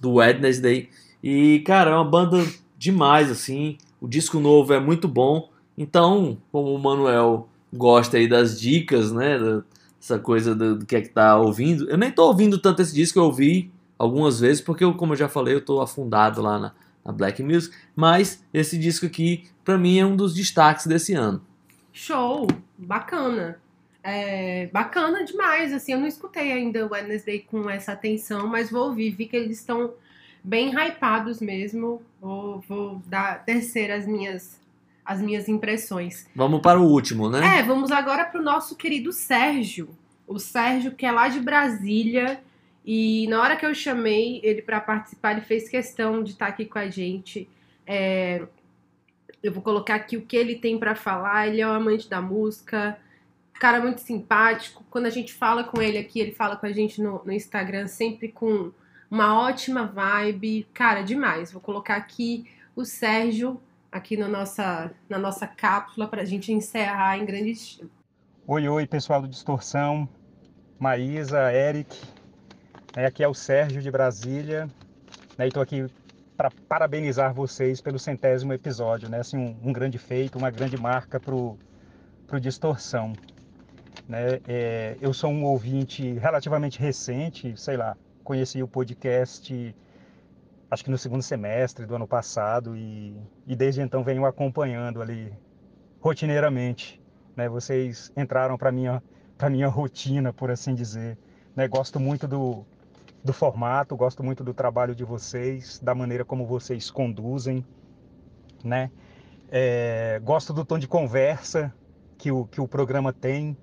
do 0.00 0.14
Wednesday. 0.14 0.88
E, 1.22 1.60
cara, 1.66 1.90
é 1.90 1.94
uma 1.94 2.04
banda 2.04 2.44
demais, 2.78 3.30
assim. 3.30 3.78
O 4.00 4.06
disco 4.06 4.38
novo 4.38 4.72
é 4.72 4.80
muito 4.80 5.08
bom. 5.08 5.50
Então, 5.76 6.38
como 6.52 6.74
o 6.74 6.78
Manuel 6.78 7.48
gosta 7.72 8.16
aí 8.16 8.28
das 8.28 8.60
dicas, 8.60 9.12
né? 9.12 9.62
Essa 10.00 10.18
coisa 10.18 10.54
do, 10.54 10.78
do 10.78 10.86
que 10.86 10.96
é 10.96 11.00
que 11.00 11.08
tá 11.08 11.36
ouvindo. 11.36 11.88
Eu 11.90 11.98
nem 11.98 12.10
tô 12.10 12.26
ouvindo 12.26 12.58
tanto 12.58 12.82
esse 12.82 12.94
disco, 12.94 13.18
eu 13.18 13.24
ouvi 13.24 13.70
algumas 13.98 14.40
vezes, 14.40 14.60
porque 14.60 14.84
eu, 14.84 14.94
como 14.94 15.14
eu 15.14 15.16
já 15.16 15.28
falei, 15.28 15.54
eu 15.54 15.64
tô 15.64 15.80
afundado 15.80 16.40
lá 16.40 16.58
na, 16.58 16.72
na 17.04 17.12
Black 17.12 17.42
Music. 17.42 17.74
Mas 17.94 18.42
esse 18.52 18.78
disco 18.78 19.06
aqui, 19.06 19.44
pra 19.64 19.76
mim, 19.76 19.98
é 19.98 20.06
um 20.06 20.16
dos 20.16 20.34
destaques 20.34 20.86
desse 20.86 21.14
ano. 21.14 21.42
Show! 21.92 22.46
Bacana. 22.78 23.60
É, 24.02 24.68
bacana 24.72 25.24
demais, 25.24 25.72
assim, 25.72 25.92
eu 25.92 25.98
não 25.98 26.06
escutei 26.06 26.52
ainda 26.52 26.86
o 26.86 26.90
Wednesday 26.92 27.40
com 27.40 27.68
essa 27.68 27.92
atenção, 27.92 28.46
mas 28.46 28.70
vou 28.70 28.84
ouvir, 28.84 29.10
vi 29.10 29.26
que 29.26 29.36
eles 29.36 29.58
estão 29.58 29.94
bem 30.44 30.72
hypados 30.72 31.40
mesmo, 31.40 32.00
vou, 32.20 32.60
vou 32.68 33.02
dar, 33.06 33.44
tecer 33.44 33.90
as 33.90 34.06
minhas, 34.06 34.60
as 35.04 35.20
minhas 35.20 35.48
impressões. 35.48 36.28
Vamos 36.36 36.60
para 36.60 36.78
o 36.78 36.84
último, 36.84 37.28
né? 37.28 37.58
É, 37.58 37.62
vamos 37.64 37.90
agora 37.90 38.24
pro 38.24 38.40
nosso 38.40 38.76
querido 38.76 39.12
Sérgio, 39.12 39.88
o 40.24 40.38
Sérgio 40.38 40.92
que 40.92 41.04
é 41.04 41.10
lá 41.10 41.26
de 41.26 41.40
Brasília, 41.40 42.40
e 42.84 43.26
na 43.26 43.40
hora 43.42 43.56
que 43.56 43.66
eu 43.66 43.74
chamei 43.74 44.40
ele 44.44 44.62
para 44.62 44.80
participar, 44.80 45.32
ele 45.32 45.40
fez 45.40 45.68
questão 45.68 46.22
de 46.22 46.30
estar 46.30 46.46
aqui 46.46 46.64
com 46.64 46.78
a 46.78 46.88
gente, 46.88 47.48
É, 47.88 48.42
eu 49.46 49.52
vou 49.52 49.62
colocar 49.62 49.94
aqui 49.94 50.16
o 50.16 50.22
que 50.22 50.36
ele 50.36 50.56
tem 50.56 50.78
para 50.78 50.94
falar. 50.94 51.48
Ele 51.48 51.60
é 51.60 51.66
um 51.66 51.72
amante 51.72 52.08
da 52.08 52.20
música, 52.20 52.98
cara 53.54 53.80
muito 53.80 54.00
simpático. 54.00 54.84
Quando 54.90 55.06
a 55.06 55.10
gente 55.10 55.32
fala 55.32 55.64
com 55.64 55.80
ele 55.80 55.98
aqui, 55.98 56.20
ele 56.20 56.32
fala 56.32 56.56
com 56.56 56.66
a 56.66 56.72
gente 56.72 57.00
no, 57.00 57.22
no 57.24 57.32
Instagram, 57.32 57.86
sempre 57.86 58.28
com 58.28 58.72
uma 59.10 59.40
ótima 59.40 59.86
vibe. 59.86 60.66
Cara, 60.74 61.02
demais. 61.02 61.52
Vou 61.52 61.60
colocar 61.60 61.96
aqui 61.96 62.46
o 62.74 62.84
Sérgio, 62.84 63.60
aqui 63.90 64.16
na 64.16 64.28
nossa, 64.28 64.92
na 65.08 65.18
nossa 65.18 65.46
cápsula, 65.46 66.06
para 66.06 66.22
a 66.22 66.24
gente 66.24 66.52
encerrar 66.52 67.18
em 67.18 67.24
grande 67.24 67.50
estilo. 67.50 67.90
Oi, 68.46 68.68
oi, 68.68 68.86
pessoal 68.86 69.20
do 69.22 69.28
Distorção, 69.28 70.08
Maísa, 70.78 71.52
Eric, 71.52 72.00
né, 72.94 73.06
aqui 73.06 73.24
é 73.24 73.28
o 73.28 73.34
Sérgio 73.34 73.82
de 73.82 73.90
Brasília, 73.90 74.68
né, 75.36 75.48
estou 75.48 75.62
aqui 75.62 75.84
para 76.36 76.50
parabenizar 76.68 77.32
vocês 77.32 77.80
pelo 77.80 77.98
centésimo 77.98 78.52
episódio, 78.52 79.08
né, 79.08 79.20
assim, 79.20 79.36
um, 79.36 79.68
um 79.68 79.72
grande 79.72 79.98
feito, 79.98 80.36
uma 80.36 80.50
grande 80.50 80.76
marca 80.76 81.18
para 81.18 81.34
o 81.34 81.58
Distorção. 82.40 83.12
Né, 84.08 84.40
é, 84.46 84.96
eu 85.00 85.12
sou 85.12 85.30
um 85.30 85.44
ouvinte 85.44 86.12
relativamente 86.14 86.78
recente, 86.78 87.56
sei 87.56 87.76
lá, 87.76 87.96
conheci 88.22 88.62
o 88.62 88.68
podcast 88.68 89.74
acho 90.68 90.84
que 90.84 90.90
no 90.90 90.98
segundo 90.98 91.22
semestre 91.22 91.86
do 91.86 91.94
ano 91.94 92.08
passado 92.08 92.76
e, 92.76 93.16
e 93.46 93.54
desde 93.54 93.80
então 93.80 94.02
venho 94.02 94.26
acompanhando 94.26 95.00
ali 95.00 95.32
rotineiramente 96.00 97.00
né? 97.36 97.48
Vocês 97.48 98.10
entraram 98.16 98.56
para 98.56 98.72
minha 98.72 99.02
para 99.36 99.50
minha 99.50 99.68
rotina, 99.68 100.32
por 100.32 100.50
assim 100.50 100.74
dizer. 100.74 101.18
Né? 101.54 101.68
Gosto 101.68 102.00
muito 102.00 102.26
do, 102.26 102.64
do 103.22 103.32
formato, 103.32 103.96
gosto 103.96 104.22
muito 104.22 104.44
do 104.44 104.54
trabalho 104.54 104.94
de 104.94 105.04
vocês, 105.04 105.80
da 105.80 105.94
maneira 105.94 106.24
como 106.24 106.46
vocês 106.46 106.90
conduzem, 106.90 107.64
né? 108.62 108.90
É, 109.48 110.20
gosto 110.22 110.52
do 110.52 110.64
tom 110.64 110.78
de 110.78 110.88
conversa 110.88 111.72
que 112.18 112.30
o, 112.30 112.46
que 112.46 112.60
o 112.60 112.68
programa 112.68 113.12
tem, 113.12 113.56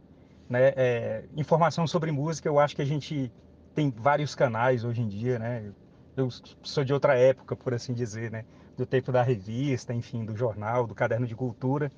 né? 0.49 0.73
É, 0.75 1.23
informação 1.35 1.87
sobre 1.87 2.11
música, 2.11 2.47
eu 2.47 2.59
acho 2.59 2.75
que 2.75 2.81
a 2.81 2.85
gente 2.85 3.31
tem 3.73 3.89
vários 3.89 4.35
canais 4.35 4.83
hoje 4.83 5.01
em 5.01 5.07
dia, 5.07 5.39
né? 5.39 5.71
Eu 6.15 6.29
sou 6.61 6.83
de 6.83 6.93
outra 6.93 7.17
época, 7.17 7.55
por 7.55 7.73
assim 7.73 7.93
dizer, 7.93 8.31
né? 8.31 8.45
Do 8.77 8.85
tempo 8.85 9.11
da 9.11 9.23
revista, 9.23 9.93
enfim, 9.93 10.25
do 10.25 10.35
jornal, 10.35 10.85
do 10.85 10.93
caderno 10.93 11.25
de 11.25 11.35
cultura. 11.35 11.91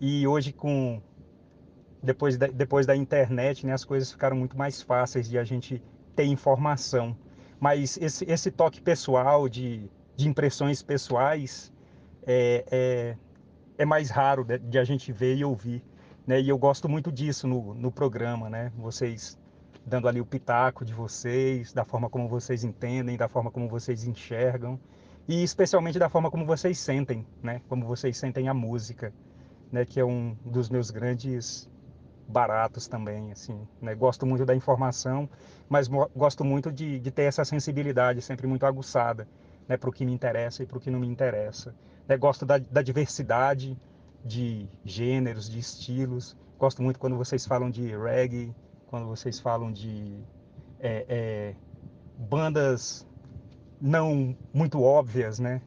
E 0.00 0.26
hoje 0.26 0.52
com 0.52 1.02
depois 2.02 2.36
depois 2.36 2.86
da 2.86 2.94
internet, 2.94 3.66
né, 3.66 3.72
as 3.72 3.84
coisas 3.84 4.10
ficaram 4.10 4.36
muito 4.36 4.56
mais 4.56 4.80
fáceis 4.80 5.28
de 5.28 5.36
a 5.36 5.44
gente 5.44 5.82
ter 6.18 6.24
informação. 6.24 7.16
Mas 7.60 7.96
esse, 7.96 8.24
esse 8.28 8.50
toque 8.50 8.80
pessoal, 8.80 9.48
de, 9.48 9.88
de 10.16 10.28
impressões 10.28 10.82
pessoais, 10.82 11.72
é, 12.26 12.64
é, 12.72 13.16
é 13.78 13.84
mais 13.84 14.10
raro 14.10 14.42
de, 14.42 14.58
de, 14.58 14.78
a 14.80 14.84
gente 14.84 15.12
ver 15.12 15.36
e 15.36 15.44
ouvir. 15.44 15.80
Né? 16.26 16.40
E 16.40 16.48
eu 16.48 16.58
gosto 16.58 16.88
muito 16.88 17.12
disso 17.12 17.46
no, 17.46 17.72
no 17.72 17.92
programa, 17.92 18.50
né? 18.50 18.72
Vocês 18.76 19.38
dando 19.86 20.08
ali 20.08 20.20
o 20.20 20.26
pitaco 20.26 20.84
de 20.84 20.92
vocês, 20.92 21.72
da 21.72 21.84
forma 21.84 22.10
como 22.10 22.28
vocês 22.28 22.64
entendem, 22.64 23.16
da 23.16 23.28
forma 23.28 23.50
como 23.50 23.68
vocês 23.68 24.04
enxergam 24.04 24.78
e 25.26 25.42
especialmente 25.42 25.98
da 26.00 26.08
forma 26.08 26.30
como 26.30 26.44
vocês 26.44 26.78
sentem, 26.80 27.24
né? 27.40 27.62
Como 27.68 27.86
vocês 27.86 28.16
sentem 28.18 28.48
a 28.48 28.54
música, 28.54 29.14
né? 29.70 29.84
Que 29.84 30.00
é 30.00 30.04
um 30.04 30.36
dos 30.44 30.68
meus 30.68 30.90
grandes 30.90 31.70
baratos 32.28 32.86
também, 32.86 33.32
assim, 33.32 33.66
né? 33.80 33.94
Gosto 33.94 34.26
muito 34.26 34.44
da 34.44 34.54
informação, 34.54 35.28
mas 35.68 35.88
gosto 36.14 36.44
muito 36.44 36.70
de, 36.70 37.00
de 37.00 37.10
ter 37.10 37.22
essa 37.22 37.44
sensibilidade 37.44 38.20
sempre 38.20 38.46
muito 38.46 38.66
aguçada, 38.66 39.26
né? 39.66 39.78
Para 39.78 39.88
o 39.88 39.92
que 39.92 40.04
me 40.04 40.12
interessa 40.12 40.62
e 40.62 40.66
para 40.66 40.76
o 40.76 40.80
que 40.80 40.90
não 40.90 41.00
me 41.00 41.08
interessa. 41.08 41.74
Né? 42.06 42.16
Gosto 42.18 42.44
da, 42.44 42.58
da 42.58 42.82
diversidade 42.82 43.76
de 44.22 44.68
gêneros, 44.84 45.48
de 45.48 45.58
estilos. 45.58 46.36
Gosto 46.58 46.82
muito 46.82 46.98
quando 46.98 47.16
vocês 47.16 47.46
falam 47.46 47.70
de 47.70 47.96
reggae, 47.96 48.54
quando 48.88 49.06
vocês 49.06 49.40
falam 49.40 49.72
de 49.72 50.22
é, 50.80 51.06
é, 51.08 51.54
bandas 52.18 53.06
não 53.80 54.36
muito 54.52 54.82
óbvias, 54.82 55.38
né? 55.38 55.62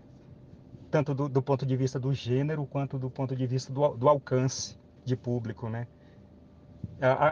Tanto 0.92 1.14
do, 1.14 1.30
do, 1.30 1.42
ponto 1.42 1.66
de 1.66 1.76
vista 1.76 1.98
do 1.98 2.14
gênero 2.14 2.66
quanto 2.66 3.00
do 3.00 3.10
ponto 3.10 3.36
de 3.36 3.48
vista 3.48 3.72
do, 3.72 3.96
do 3.96 4.10
alcance 4.10 4.78
de 5.06 5.16
público, 5.16 5.70
né? 5.70 5.88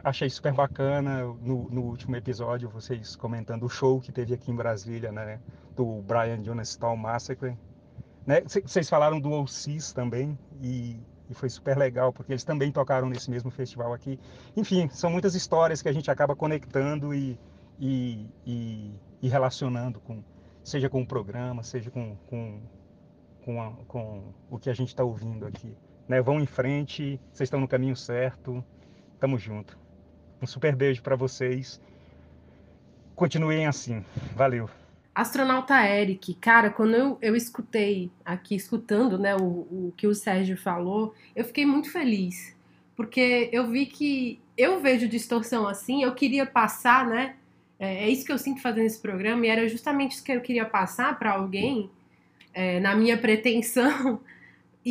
Achei 0.03 0.29
super 0.29 0.53
bacana 0.53 1.23
no, 1.23 1.69
no, 1.69 1.81
último 1.81 2.15
episódio 2.15 2.69
vocês 2.69 3.15
comentando 3.15 3.63
o 3.63 3.69
show 3.69 4.01
que 4.01 4.11
teve 4.11 4.33
aqui 4.33 4.51
em 4.51 4.55
Brasília, 4.55 5.11
né? 5.11 5.39
Do 5.75 6.01
Brian 6.01 6.43
Jonestown 6.43 6.97
Massacre. 6.97 7.57
Né? 8.25 8.41
Vocês 8.41 8.89
falaram 8.89 9.19
do 9.19 9.31
OCs 9.31 9.93
também 9.93 10.37
e, 10.61 10.99
e, 11.29 11.33
foi 11.33 11.49
super 11.49 11.77
legal 11.77 12.11
porque 12.11 12.31
eles 12.31 12.43
também 12.43 12.71
tocaram 12.71 13.09
nesse 13.09 13.29
mesmo 13.29 13.49
festival 13.51 13.93
aqui. 13.93 14.19
Enfim, 14.55 14.89
são 14.89 15.09
muitas 15.09 15.35
histórias 15.35 15.81
que 15.81 15.89
a 15.89 15.93
gente 15.93 16.09
acaba 16.09 16.35
conectando 16.35 17.13
e, 17.13 17.39
e, 17.79 18.27
e, 18.45 18.93
e 19.21 19.29
relacionando 19.29 19.99
com, 19.99 20.23
seja 20.63 20.89
com 20.89 21.01
o 21.01 21.07
programa, 21.07 21.63
seja 21.63 21.89
com, 21.89 22.15
com, 22.27 22.61
com, 23.43 23.61
a, 23.61 23.71
com 23.87 24.33
o 24.49 24.59
que 24.59 24.69
a 24.69 24.73
gente 24.73 24.89
está 24.89 25.03
ouvindo 25.03 25.45
aqui. 25.45 25.75
Né? 26.07 26.21
Vão 26.21 26.39
em 26.39 26.45
frente, 26.45 27.19
vocês 27.31 27.47
estão 27.47 27.59
no 27.59 27.67
caminho 27.67 27.95
certo. 27.95 28.63
Tamo 29.19 29.37
junto. 29.37 29.77
Um 30.41 30.47
super 30.47 30.75
beijo 30.75 31.01
para 31.01 31.15
vocês. 31.15 31.81
Continuem 33.15 33.67
assim. 33.67 34.03
Valeu. 34.35 34.69
Astronauta 35.13 35.85
Eric, 35.85 36.33
cara, 36.35 36.69
quando 36.69 36.95
eu, 36.95 37.17
eu 37.21 37.35
escutei 37.35 38.09
aqui, 38.23 38.55
escutando 38.55 39.19
né, 39.19 39.35
o, 39.35 39.41
o 39.41 39.93
que 39.97 40.07
o 40.07 40.15
Sérgio 40.15 40.55
falou, 40.55 41.13
eu 41.35 41.43
fiquei 41.43 41.65
muito 41.65 41.91
feliz. 41.91 42.55
Porque 42.95 43.49
eu 43.51 43.69
vi 43.69 43.85
que 43.85 44.39
eu 44.57 44.79
vejo 44.79 45.09
distorção 45.09 45.67
assim, 45.67 46.03
eu 46.03 46.13
queria 46.15 46.45
passar, 46.45 47.05
né? 47.05 47.35
É, 47.77 48.05
é 48.05 48.09
isso 48.09 48.25
que 48.25 48.31
eu 48.31 48.37
sinto 48.37 48.61
fazendo 48.61 48.85
esse 48.85 49.01
programa, 49.01 49.45
e 49.45 49.49
era 49.49 49.67
justamente 49.67 50.13
isso 50.13 50.23
que 50.23 50.31
eu 50.31 50.41
queria 50.41 50.65
passar 50.65 51.19
para 51.19 51.31
alguém, 51.31 51.89
é, 52.53 52.79
na 52.79 52.95
minha 52.95 53.17
pretensão. 53.17 54.21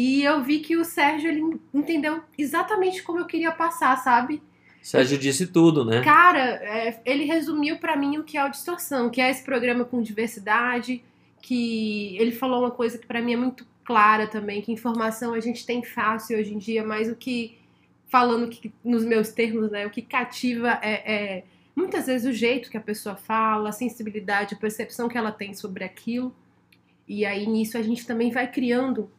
E 0.00 0.22
eu 0.22 0.40
vi 0.44 0.60
que 0.60 0.76
o 0.76 0.84
Sérgio 0.84 1.28
ele 1.28 1.60
entendeu 1.74 2.22
exatamente 2.38 3.02
como 3.02 3.18
eu 3.18 3.26
queria 3.26 3.50
passar, 3.50 3.96
sabe? 3.96 4.40
Sérgio 4.80 5.18
disse 5.18 5.48
tudo, 5.48 5.84
né? 5.84 6.02
Cara, 6.02 6.38
é, 6.38 7.02
ele 7.04 7.24
resumiu 7.24 7.78
para 7.78 7.96
mim 7.96 8.16
o 8.16 8.22
que 8.22 8.38
é 8.38 8.44
o 8.44 8.48
Distorção, 8.48 9.10
que 9.10 9.20
é 9.20 9.28
esse 9.28 9.42
programa 9.42 9.84
com 9.84 10.00
diversidade, 10.00 11.02
que 11.42 12.16
ele 12.16 12.30
falou 12.30 12.60
uma 12.60 12.70
coisa 12.70 12.96
que 12.96 13.08
para 13.08 13.20
mim 13.20 13.32
é 13.32 13.36
muito 13.36 13.66
clara 13.82 14.28
também, 14.28 14.62
que 14.62 14.70
informação 14.70 15.34
a 15.34 15.40
gente 15.40 15.66
tem 15.66 15.82
fácil 15.82 16.38
hoje 16.38 16.54
em 16.54 16.58
dia, 16.58 16.84
mas 16.84 17.08
o 17.08 17.16
que, 17.16 17.58
falando 18.06 18.48
que, 18.48 18.72
nos 18.84 19.04
meus 19.04 19.30
termos, 19.30 19.68
né, 19.68 19.84
o 19.84 19.90
que 19.90 20.00
cativa 20.00 20.78
é, 20.80 21.12
é 21.12 21.44
muitas 21.74 22.06
vezes 22.06 22.24
o 22.24 22.32
jeito 22.32 22.70
que 22.70 22.76
a 22.76 22.80
pessoa 22.80 23.16
fala, 23.16 23.70
a 23.70 23.72
sensibilidade, 23.72 24.54
a 24.54 24.58
percepção 24.58 25.08
que 25.08 25.18
ela 25.18 25.32
tem 25.32 25.54
sobre 25.54 25.82
aquilo. 25.82 26.32
E 27.08 27.26
aí 27.26 27.48
nisso 27.48 27.76
a 27.76 27.82
gente 27.82 28.06
também 28.06 28.30
vai 28.30 28.48
criando 28.48 29.10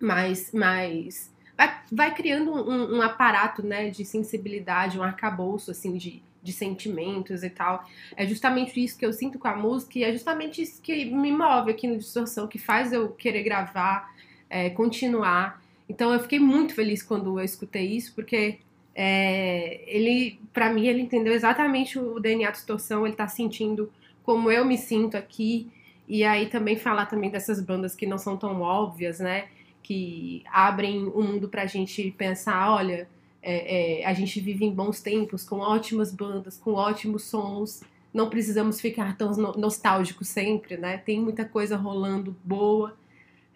mais, 0.00 0.52
mais 0.52 1.32
vai, 1.58 1.80
vai 1.90 2.14
criando 2.14 2.52
um, 2.52 2.98
um, 2.98 3.02
aparato, 3.02 3.66
né, 3.66 3.90
de 3.90 4.04
sensibilidade, 4.04 4.98
um 4.98 5.02
arcabouço, 5.02 5.72
assim, 5.72 5.96
de, 5.96 6.22
de 6.40 6.52
sentimentos 6.52 7.42
e 7.42 7.50
tal. 7.50 7.84
É 8.16 8.24
justamente 8.24 8.82
isso 8.82 8.96
que 8.96 9.04
eu 9.04 9.12
sinto 9.12 9.38
com 9.38 9.48
a 9.48 9.56
música 9.56 9.98
e 9.98 10.04
é 10.04 10.12
justamente 10.12 10.62
isso 10.62 10.80
que 10.80 11.04
me 11.06 11.32
move 11.32 11.72
aqui 11.72 11.88
no 11.88 11.98
Distorção, 11.98 12.46
que 12.46 12.58
faz 12.58 12.92
eu 12.92 13.08
querer 13.10 13.42
gravar, 13.42 14.14
é, 14.48 14.70
continuar. 14.70 15.60
Então 15.88 16.12
eu 16.12 16.20
fiquei 16.20 16.38
muito 16.38 16.74
feliz 16.74 17.02
quando 17.02 17.40
eu 17.40 17.44
escutei 17.44 17.86
isso, 17.86 18.14
porque 18.14 18.60
é, 18.94 19.82
ele, 19.86 20.40
para 20.52 20.72
mim, 20.72 20.86
ele 20.86 21.02
entendeu 21.02 21.32
exatamente 21.32 21.98
o 21.98 22.20
DNA 22.20 22.50
Distorção, 22.52 23.04
ele 23.04 23.16
tá 23.16 23.26
sentindo 23.26 23.92
como 24.22 24.50
eu 24.50 24.64
me 24.64 24.76
sinto 24.76 25.16
aqui 25.16 25.70
E 26.06 26.24
aí 26.24 26.46
também 26.46 26.76
falar 26.76 27.06
também 27.06 27.30
dessas 27.30 27.60
bandas 27.60 27.94
que 27.94 28.06
não 28.06 28.18
são 28.18 28.36
tão 28.36 28.60
óbvias, 28.60 29.20
né? 29.20 29.48
Que 29.88 30.44
abrem 30.52 31.06
o 31.06 31.22
mundo 31.22 31.48
pra 31.48 31.64
gente 31.64 32.10
pensar, 32.18 32.70
olha, 32.74 33.08
é, 33.42 34.02
é, 34.02 34.06
a 34.06 34.12
gente 34.12 34.38
vive 34.38 34.66
em 34.66 34.70
bons 34.70 35.00
tempos, 35.00 35.48
com 35.48 35.60
ótimas 35.60 36.12
bandas, 36.12 36.58
com 36.58 36.74
ótimos 36.74 37.22
sons. 37.24 37.80
Não 38.12 38.28
precisamos 38.28 38.82
ficar 38.82 39.16
tão 39.16 39.30
no- 39.32 39.52
nostálgicos 39.56 40.28
sempre, 40.28 40.76
né? 40.76 40.98
Tem 40.98 41.18
muita 41.18 41.42
coisa 41.42 41.74
rolando 41.78 42.36
boa. 42.44 42.94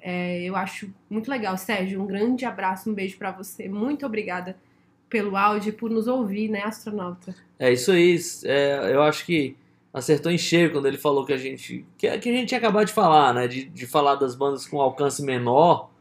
É, 0.01 0.43
eu 0.43 0.57
acho 0.57 0.89
muito 1.11 1.31
legal. 1.31 1.59
Sérgio, 1.59 2.01
um 2.03 2.07
grande 2.07 2.47
abraço, 2.47 2.89
um 2.91 2.95
beijo 2.95 3.19
pra 3.19 3.31
você. 3.31 3.69
Muito 3.69 4.07
obrigada 4.07 4.57
pelo 5.11 5.37
áudio 5.37 5.75
por 5.75 5.91
nos 5.91 6.07
ouvir, 6.09 6.49
né, 6.49 6.63
astronauta? 6.63 7.35
É 7.59 7.71
isso 7.71 7.93
aí. 7.93 8.19
é, 8.45 8.91
eu 8.95 9.03
acho 9.03 9.27
que 9.27 9.55
acertou 9.93 10.33
em 10.33 10.39
cheio 10.39 10.73
quando 10.73 10.87
ele 10.89 10.97
falou 10.97 11.27
que 11.27 11.33
a 11.35 11.37
gente. 11.37 11.85
Que, 11.99 12.09
que 12.19 12.29
a 12.31 12.33
gente 12.33 12.49
tinha 12.49 12.59
acabado 12.59 12.87
de 12.87 12.93
falar, 12.95 13.35
né? 13.35 13.47
De, 13.47 13.67
de 13.67 13.87
falar 13.87 14.15
das 14.15 14.35
bandas 14.35 14.67
com 14.67 14.81
alcance 14.81 15.23
menor. 15.23 15.92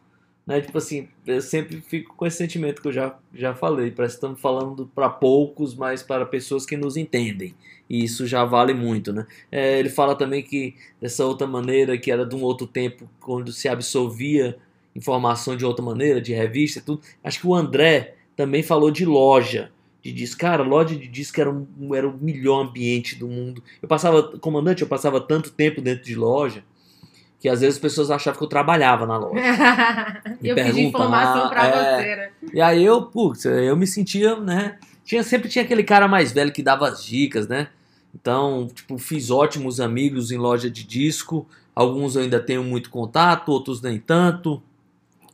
Né? 0.45 0.61
Tipo 0.61 0.77
assim, 0.77 1.07
eu 1.25 1.41
sempre 1.41 1.81
fico 1.81 2.15
com 2.15 2.25
esse 2.25 2.37
sentimento 2.37 2.81
que 2.81 2.87
eu 2.87 2.91
já, 2.91 3.17
já 3.33 3.53
falei. 3.53 3.91
Parece 3.91 4.15
que 4.15 4.17
estamos 4.17 4.41
falando 4.41 4.89
para 4.93 5.09
poucos, 5.09 5.75
mas 5.75 6.01
para 6.01 6.25
pessoas 6.25 6.65
que 6.65 6.75
nos 6.75 6.97
entendem. 6.97 7.53
E 7.89 8.03
isso 8.03 8.25
já 8.25 8.43
vale 8.45 8.73
muito, 8.73 9.11
né? 9.11 9.27
É, 9.51 9.77
ele 9.77 9.89
fala 9.89 10.15
também 10.15 10.41
que 10.41 10.75
dessa 10.99 11.25
outra 11.25 11.45
maneira, 11.45 11.97
que 11.97 12.11
era 12.11 12.25
de 12.25 12.35
um 12.35 12.41
outro 12.41 12.65
tempo, 12.65 13.09
quando 13.19 13.51
se 13.51 13.67
absorvia 13.67 14.57
informação 14.95 15.55
de 15.55 15.65
outra 15.65 15.83
maneira, 15.83 16.21
de 16.21 16.33
revista 16.33 16.79
e 16.79 16.81
tudo. 16.81 17.01
Acho 17.23 17.39
que 17.39 17.47
o 17.47 17.55
André 17.55 18.15
também 18.35 18.63
falou 18.63 18.91
de 18.91 19.05
loja 19.05 19.71
de 20.01 20.11
disco. 20.11 20.39
Cara, 20.39 20.63
loja 20.63 20.95
de 20.95 21.07
disco 21.07 21.39
era, 21.39 21.49
um, 21.49 21.93
era 21.93 22.07
o 22.07 22.17
melhor 22.17 22.65
ambiente 22.65 23.15
do 23.15 23.27
mundo. 23.27 23.63
Eu 23.81 23.87
passava, 23.87 24.37
comandante, 24.39 24.81
eu 24.81 24.87
passava 24.87 25.21
tanto 25.21 25.51
tempo 25.51 25.81
dentro 25.81 26.03
de 26.03 26.15
loja 26.15 26.63
que 27.41 27.49
às 27.49 27.61
vezes 27.61 27.75
as 27.77 27.81
pessoas 27.81 28.11
achavam 28.11 28.37
que 28.37 28.43
eu 28.43 28.47
trabalhava 28.47 29.07
na 29.07 29.17
loja. 29.17 29.41
Me 30.39 30.49
eu 30.49 30.55
pedi 30.55 30.81
informação 30.81 31.49
pra 31.49 31.65
é. 31.65 31.71
você, 31.71 32.15
né? 32.15 32.29
E 32.53 32.61
aí 32.61 32.85
eu, 32.85 33.01
putz, 33.01 33.45
eu 33.45 33.75
me 33.75 33.87
sentia, 33.87 34.39
né? 34.39 34.77
Tinha, 35.03 35.23
sempre 35.23 35.49
tinha 35.49 35.65
aquele 35.65 35.83
cara 35.83 36.07
mais 36.07 36.31
velho 36.31 36.51
que 36.51 36.61
dava 36.61 36.87
as 36.87 37.03
dicas, 37.03 37.47
né? 37.47 37.69
Então, 38.13 38.69
tipo, 38.71 38.95
fiz 38.99 39.31
ótimos 39.31 39.79
amigos 39.79 40.31
em 40.31 40.37
loja 40.37 40.69
de 40.69 40.83
disco. 40.83 41.47
Alguns 41.73 42.15
eu 42.15 42.21
ainda 42.21 42.39
tenho 42.39 42.63
muito 42.63 42.91
contato, 42.91 43.49
outros 43.49 43.81
nem 43.81 43.97
tanto. 43.97 44.61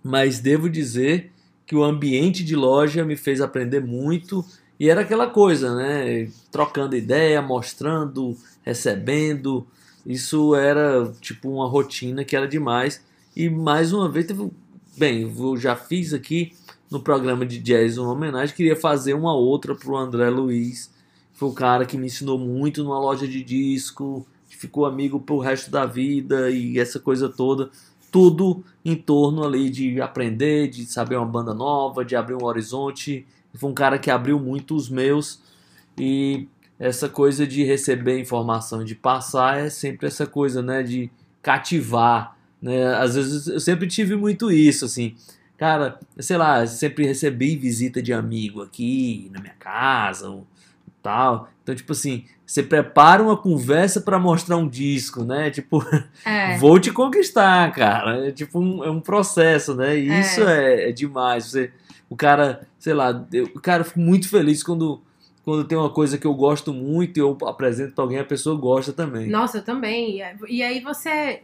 Mas 0.01 0.39
devo 0.39 0.69
dizer 0.69 1.29
que 1.65 1.75
o 1.75 1.83
ambiente 1.83 2.41
de 2.41 2.55
loja 2.55 3.03
me 3.03 3.17
fez 3.17 3.41
aprender 3.41 3.81
muito. 3.81 4.45
E 4.79 4.89
era 4.89 5.01
aquela 5.01 5.27
coisa, 5.27 5.75
né? 5.75 6.29
Trocando 6.49 6.95
ideia, 6.95 7.41
mostrando, 7.41 8.37
recebendo. 8.63 9.67
Isso 10.07 10.55
era 10.55 11.11
tipo 11.19 11.49
uma 11.49 11.67
rotina 11.67 12.23
que 12.23 12.33
era 12.33 12.47
demais. 12.47 13.03
E 13.35 13.49
mais 13.49 13.91
uma 13.91 14.07
vez 14.07 14.25
teve. 14.25 14.49
Bem, 14.97 15.21
eu 15.37 15.57
já 15.57 15.75
fiz 15.75 16.13
aqui 16.13 16.53
no 16.89 17.01
programa 17.01 17.45
de 17.45 17.59
jazz 17.59 17.97
uma 17.97 18.13
homenagem. 18.13 18.55
Queria 18.55 18.75
fazer 18.77 19.13
uma 19.13 19.35
outra 19.35 19.75
pro 19.75 19.97
André 19.97 20.29
Luiz. 20.29 20.89
Foi 21.33 21.49
o 21.49 21.53
cara 21.53 21.85
que 21.85 21.97
me 21.97 22.07
ensinou 22.07 22.39
muito 22.39 22.85
numa 22.85 22.97
loja 22.97 23.27
de 23.27 23.43
disco. 23.43 24.25
Ficou 24.47 24.85
amigo 24.85 25.19
pro 25.19 25.39
resto 25.39 25.69
da 25.69 25.85
vida 25.85 26.49
e 26.49 26.79
essa 26.79 27.01
coisa 27.01 27.27
toda. 27.27 27.69
Tudo 28.09 28.63
em 28.85 28.95
torno 28.95 29.43
ali 29.43 29.69
de 29.69 29.99
aprender, 29.99 30.69
de 30.69 30.85
saber 30.85 31.17
uma 31.17 31.25
banda 31.25 31.53
nova, 31.53 32.05
de 32.05 32.15
abrir 32.15 32.35
um 32.35 32.45
horizonte. 32.45 33.27
Foi 33.53 33.69
um 33.69 33.73
cara 33.73 33.99
que 33.99 34.09
abriu 34.09 34.39
muito 34.39 34.73
os 34.73 34.89
meus. 34.89 35.41
E 35.97 36.47
essa 36.79 37.09
coisa 37.09 37.45
de 37.47 37.63
receber 37.63 38.19
informação, 38.19 38.83
de 38.83 38.95
passar, 38.95 39.59
é 39.59 39.69
sempre 39.69 40.07
essa 40.07 40.25
coisa, 40.27 40.61
né? 40.61 40.83
De 40.83 41.09
cativar. 41.41 42.35
Né? 42.61 42.95
Às 42.95 43.15
vezes 43.15 43.47
eu 43.47 43.59
sempre 43.59 43.87
tive 43.87 44.15
muito 44.15 44.51
isso, 44.51 44.85
assim. 44.85 45.15
Cara, 45.57 45.99
sei 46.19 46.37
lá, 46.37 46.65
sempre 46.67 47.05
recebi 47.05 47.55
visita 47.55 48.01
de 48.01 48.13
amigo 48.13 48.61
aqui 48.61 49.29
na 49.33 49.39
minha 49.41 49.55
casa, 49.59 50.29
ou 50.29 50.45
tal. 51.01 51.49
Então, 51.63 51.73
tipo 51.73 51.93
assim, 51.93 52.25
você 52.45 52.61
prepara 52.61 53.23
uma 53.23 53.35
conversa 53.35 53.99
para 54.01 54.19
mostrar 54.19 54.57
um 54.57 54.67
disco, 54.67 55.23
né? 55.23 55.49
Tipo, 55.49 55.83
É. 56.25 56.57
vou 56.59 56.79
te 56.79 56.91
conquistar, 56.91 57.71
cara. 57.73 58.27
É 58.27 58.31
tipo 58.31 58.59
um, 58.59 58.83
é 58.83 58.89
um 58.91 58.99
processo, 58.99 59.73
né? 59.73 59.97
E 59.97 60.09
É. 60.09 60.19
isso 60.19 60.41
é, 60.43 60.89
é 60.89 60.91
demais. 60.91 61.45
Você, 61.45 61.71
o 62.09 62.15
cara, 62.15 62.67
sei 62.77 62.93
lá, 62.93 63.25
eu, 63.33 63.45
o 63.45 63.59
cara 63.59 63.83
fico 63.83 63.99
muito 63.99 64.29
feliz 64.29 64.61
quando 64.61 65.01
quando 65.47 65.63
tem 65.63 65.77
uma 65.77 65.89
coisa 65.89 66.17
que 66.17 66.27
eu 66.27 66.33
gosto 66.33 66.73
muito 66.73 67.15
e 67.15 67.21
eu 67.21 67.37
apresento 67.45 67.93
pra 67.93 68.03
alguém, 68.03 68.19
a 68.19 68.25
pessoa 68.25 68.59
gosta 68.59 68.91
também. 68.91 69.29
Nossa, 69.29 69.59
eu 69.59 69.63
também. 69.63 70.21
E 70.49 70.61
aí 70.61 70.81
você 70.81 71.41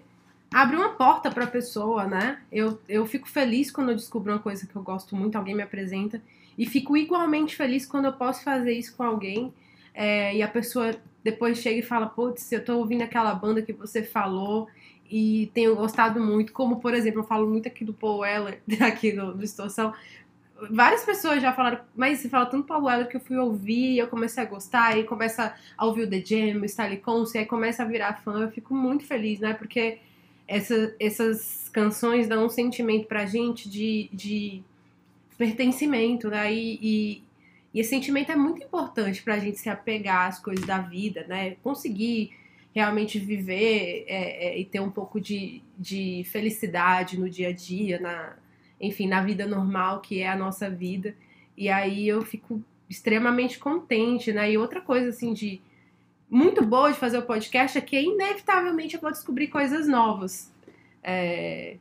abre 0.54 0.76
uma 0.76 0.90
porta 0.90 1.32
pra 1.32 1.48
pessoa, 1.48 2.06
né? 2.06 2.42
Eu, 2.52 2.78
eu 2.90 3.06
fico 3.06 3.30
feliz 3.30 3.72
quando 3.72 3.92
eu 3.92 3.96
descubro 3.96 4.34
uma 4.34 4.40
coisa 4.40 4.68
que 4.68 4.76
eu 4.76 4.84
gosto 4.84 5.16
muito, 5.16 5.38
alguém 5.38 5.56
me 5.56 5.64
apresenta. 5.64 6.22
E 6.58 6.66
fico 6.66 6.98
igualmente 6.98 7.56
feliz 7.56 7.86
quando 7.86 8.04
eu 8.04 8.12
posso 8.12 8.44
fazer 8.44 8.74
isso 8.74 8.94
com 8.98 9.04
alguém. 9.04 9.54
é, 9.94 10.36
e 10.36 10.42
a 10.42 10.50
pessoa 10.50 10.94
depois 11.24 11.60
chega 11.60 11.80
e 11.80 11.82
fala, 11.82 12.08
putz, 12.08 12.52
eu 12.52 12.62
tô 12.62 12.80
ouvindo 12.80 13.04
aquela 13.04 13.34
banda 13.34 13.62
que 13.62 13.72
você 13.72 14.04
falou 14.04 14.68
e 15.10 15.50
tenho 15.54 15.78
gostado 15.78 16.20
muito. 16.20 16.52
Como, 16.52 16.82
por 16.82 16.94
exemplo, 16.94 17.22
eu 17.22 17.24
falo 17.24 17.48
muito 17.48 17.70
aqui 17.70 17.86
do 17.86 17.94
Paul 17.94 18.20
Weller, 18.20 18.60
aqui 18.82 19.14
do, 19.14 19.34
do 19.34 19.46
Extorsão. 19.46 19.94
Várias 20.72 21.04
pessoas 21.04 21.42
já 21.42 21.52
falaram, 21.52 21.80
mas 21.96 22.20
você 22.20 22.30
fala 22.30 22.46
tanto 22.46 22.68
Paul 22.68 22.86
Weller 22.86 23.08
que 23.08 23.18
eu 23.18 23.22
fui 23.22 23.38
ouvir, 23.38 23.98
eu 23.98 24.08
comecei 24.08 24.42
a 24.42 24.46
gostar, 24.46 24.98
e 24.98 25.04
começa 25.04 25.54
a 25.78 25.86
ouvir 25.86 26.04
o 26.04 26.10
The 26.10 26.24
Jam, 26.24 26.62
o 26.62 26.66
Stanley 26.66 26.98
Conce, 26.98 27.38
aí 27.38 27.46
começa 27.46 27.84
a 27.84 27.86
virar 27.86 28.22
fã. 28.24 28.42
Eu 28.42 28.52
fico 28.52 28.74
muito 28.74 29.04
feliz, 29.04 29.40
né? 29.40 29.54
Porque 29.54 30.00
essa, 30.48 30.96
essas 31.00 31.70
canções 31.70 32.28
dão 32.28 32.46
um 32.46 32.50
sentimento 32.50 33.08
pra 33.08 33.26
gente 33.26 33.70
de, 33.70 34.10
de 34.14 34.64
pertencimento, 35.38 36.30
né? 36.30 36.54
E, 36.54 36.80
e, 36.82 37.24
e 37.74 37.80
esse 37.80 37.90
sentimento 37.90 38.32
é 38.32 38.36
muito 38.36 38.64
importante 38.64 39.22
pra 39.24 39.40
gente 39.40 39.60
se 39.60 39.70
apegar 39.70 40.28
às 40.28 40.40
coisas 40.40 40.66
da 40.66 40.78
vida, 40.78 41.26
né? 41.28 41.56
Conseguir 41.64 42.32
realmente 42.74 43.20
viver 43.20 44.06
é, 44.08 44.48
é, 44.48 44.60
e 44.60 44.66
ter 44.66 44.80
um 44.80 44.90
pouco 44.90 45.20
de, 45.22 45.62
de 45.78 46.24
felicidade 46.32 47.20
no 47.20 47.30
dia 47.30 47.50
a 47.50 47.52
dia, 47.52 48.00
na, 48.00 48.36
enfim, 48.84 49.08
na 49.08 49.22
vida 49.22 49.48
normal 49.48 50.02
que 50.02 50.22
é 50.22 50.28
a 50.28 50.36
nossa 50.36 50.70
vida. 50.70 51.16
E 51.58 51.70
aí 51.70 52.08
eu 52.08 52.22
fico 52.22 52.62
extremamente 52.90 53.58
contente, 53.58 54.32
né? 54.34 54.52
E 54.52 54.58
outra 54.58 54.82
coisa, 54.82 55.10
assim, 55.10 55.34
de 55.34 55.62
muito 56.30 56.66
boa 56.66 56.92
de 56.92 56.98
fazer 56.98 57.18
o 57.18 57.24
podcast 57.24 57.78
é 57.78 57.82
que 57.82 58.00
inevitavelmente 58.00 58.96
eu 58.96 59.02
vou 59.02 59.12
descobrir 59.12 59.48
coisas 59.48 59.88
novas. 59.88 60.52
É, 61.04 61.78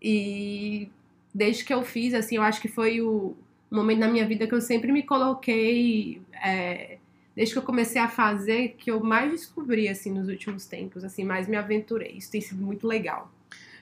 e 0.00 0.88
desde 1.34 1.64
que 1.64 1.74
eu 1.74 1.82
fiz, 1.82 2.14
assim, 2.14 2.36
eu 2.36 2.42
acho 2.42 2.60
que 2.60 2.68
foi 2.68 3.00
o 3.00 3.36
momento 3.70 3.98
na 3.98 4.08
minha 4.08 4.26
vida 4.26 4.46
que 4.46 4.54
eu 4.54 4.60
sempre 4.60 4.92
me 4.92 5.02
coloquei, 5.02 6.22
é, 6.42 6.98
desde 7.34 7.54
que 7.54 7.58
eu 7.58 7.62
comecei 7.62 8.00
a 8.00 8.08
fazer, 8.08 8.76
que 8.78 8.90
eu 8.90 9.00
mais 9.00 9.30
descobri, 9.30 9.88
assim, 9.88 10.10
nos 10.10 10.28
últimos 10.28 10.66
tempos, 10.66 11.04
assim, 11.04 11.24
mais 11.24 11.46
me 11.46 11.56
aventurei. 11.56 12.12
Isso 12.12 12.30
tem 12.30 12.40
sido 12.40 12.62
muito 12.62 12.86
legal. 12.86 13.30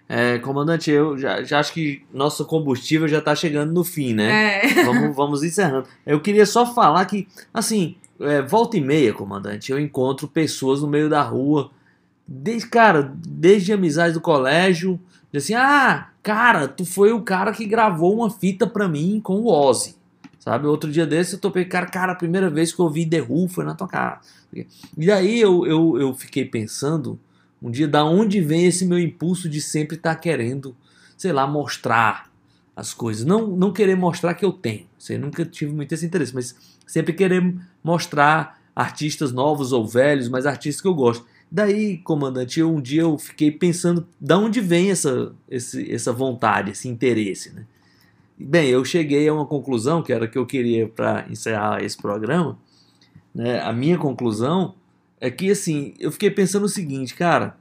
É, 0.09 0.39
comandante, 0.39 0.91
eu 0.91 1.17
já, 1.17 1.43
já 1.43 1.59
acho 1.59 1.73
que 1.73 2.03
nosso 2.13 2.45
combustível 2.45 3.09
já 3.09 3.21
tá 3.21 3.35
chegando 3.35 3.73
no 3.73 3.83
fim, 3.83 4.13
né? 4.13 4.61
É. 4.63 4.85
Vamos, 4.85 5.17
vamos 5.17 5.43
encerrando. 5.43 5.87
Eu 6.05 6.21
queria 6.21 6.45
só 6.45 6.67
falar 6.67 7.05
que, 7.07 7.27
assim, 7.53 7.97
é, 8.21 8.43
volta 8.43 8.77
e 8.77 8.81
meia, 8.81 9.13
comandante, 9.13 9.73
eu 9.73 9.79
encontro 9.79 10.29
pessoas 10.29 10.83
no 10.83 10.89
meio 10.89 11.09
da 11.09 11.23
rua, 11.23 11.71
desde, 12.27 12.69
cara, 12.69 13.13
desde 13.27 13.73
amizades 13.73 14.15
do 14.15 14.21
colégio, 14.21 15.01
assim, 15.35 15.55
ah, 15.55 16.09
cara, 16.23 16.69
tu 16.69 16.85
foi 16.85 17.13
o 17.13 17.23
cara 17.23 17.53
que 17.53 17.67
gravou 17.67 18.15
uma 18.15 18.31
fita 18.31 18.67
pra 18.67 18.87
mim 18.87 19.21
com 19.23 19.41
o 19.41 19.49
Ozzy. 19.49 19.97
Sabe, 20.39 20.67
outro 20.67 20.93
dia 20.93 21.07
desse 21.07 21.35
eu 21.35 21.41
topei, 21.41 21.65
cara, 21.65 21.87
cara, 21.87 22.13
a 22.13 22.15
primeira 22.15 22.51
vez 22.51 22.71
que 22.71 22.79
eu 22.79 22.85
ouvi 22.85 23.07
The 23.07 23.23
Who 23.23 23.49
foi 23.49 23.65
na 23.65 23.75
tua 23.75 23.89
casa. 23.89 24.21
E 24.97 25.11
aí 25.11 25.41
eu, 25.41 25.67
eu, 25.67 25.99
eu 25.99 26.13
fiquei 26.13 26.45
pensando, 26.45 27.18
um 27.64 27.70
dia, 27.70 27.88
da 27.88 28.04
onde 28.04 28.42
vem 28.42 28.66
esse 28.66 28.84
meu 28.84 28.99
impulso 28.99 29.49
de 29.49 29.58
sempre 29.58 29.96
estar 29.96 30.14
querendo, 30.16 30.76
sei 31.16 31.32
lá, 31.32 31.46
mostrar 31.46 32.30
as 32.76 32.92
coisas. 32.92 33.24
Não, 33.24 33.46
não 33.46 33.72
querer 33.72 33.96
mostrar 33.96 34.34
que 34.34 34.45
eu 34.45 34.53
tenho. 34.53 34.86
Sei, 34.99 35.16
nunca 35.16 35.46
tive 35.46 35.72
muito 35.72 35.91
esse 35.92 36.04
interesse, 36.04 36.34
mas 36.34 36.54
sempre 36.86 37.14
querer 37.14 37.54
mostrar 37.82 38.61
artistas 38.76 39.32
novos 39.32 39.72
ou 39.72 39.88
velhos, 39.88 40.28
mas 40.28 40.45
artistas 40.45 40.82
que 40.82 40.86
eu 40.86 40.95
gosto. 40.95 41.24
Daí, 41.50 41.96
comandante, 41.99 42.61
eu, 42.61 42.70
um 42.70 42.82
dia 42.82 43.00
eu 43.00 43.16
fiquei 43.16 43.50
pensando 43.50 44.07
da 44.20 44.36
onde 44.36 44.61
vem 44.61 44.91
essa, 44.91 45.32
esse, 45.50 45.91
essa 45.91 46.12
vontade, 46.12 46.72
esse 46.72 46.86
interesse, 46.86 47.50
né? 47.50 47.64
Bem, 48.36 48.68
eu 48.68 48.84
cheguei 48.84 49.26
a 49.26 49.32
uma 49.32 49.46
conclusão, 49.46 50.03
que 50.03 50.12
era 50.12 50.28
que 50.28 50.36
eu 50.36 50.45
queria 50.45 50.86
para 50.86 51.24
encerrar 51.30 51.82
esse 51.82 51.96
programa, 51.96 52.58
né? 53.34 53.61
A 53.61 53.72
minha 53.72 53.96
conclusão 53.96 54.74
é 55.26 55.30
que, 55.30 55.51
assim, 55.51 55.95
eu 55.99 56.13
fiquei 56.13 56.30
pensando 56.30 56.64
o 56.64 56.68
seguinte, 56.68 57.14
cara, 57.14 57.57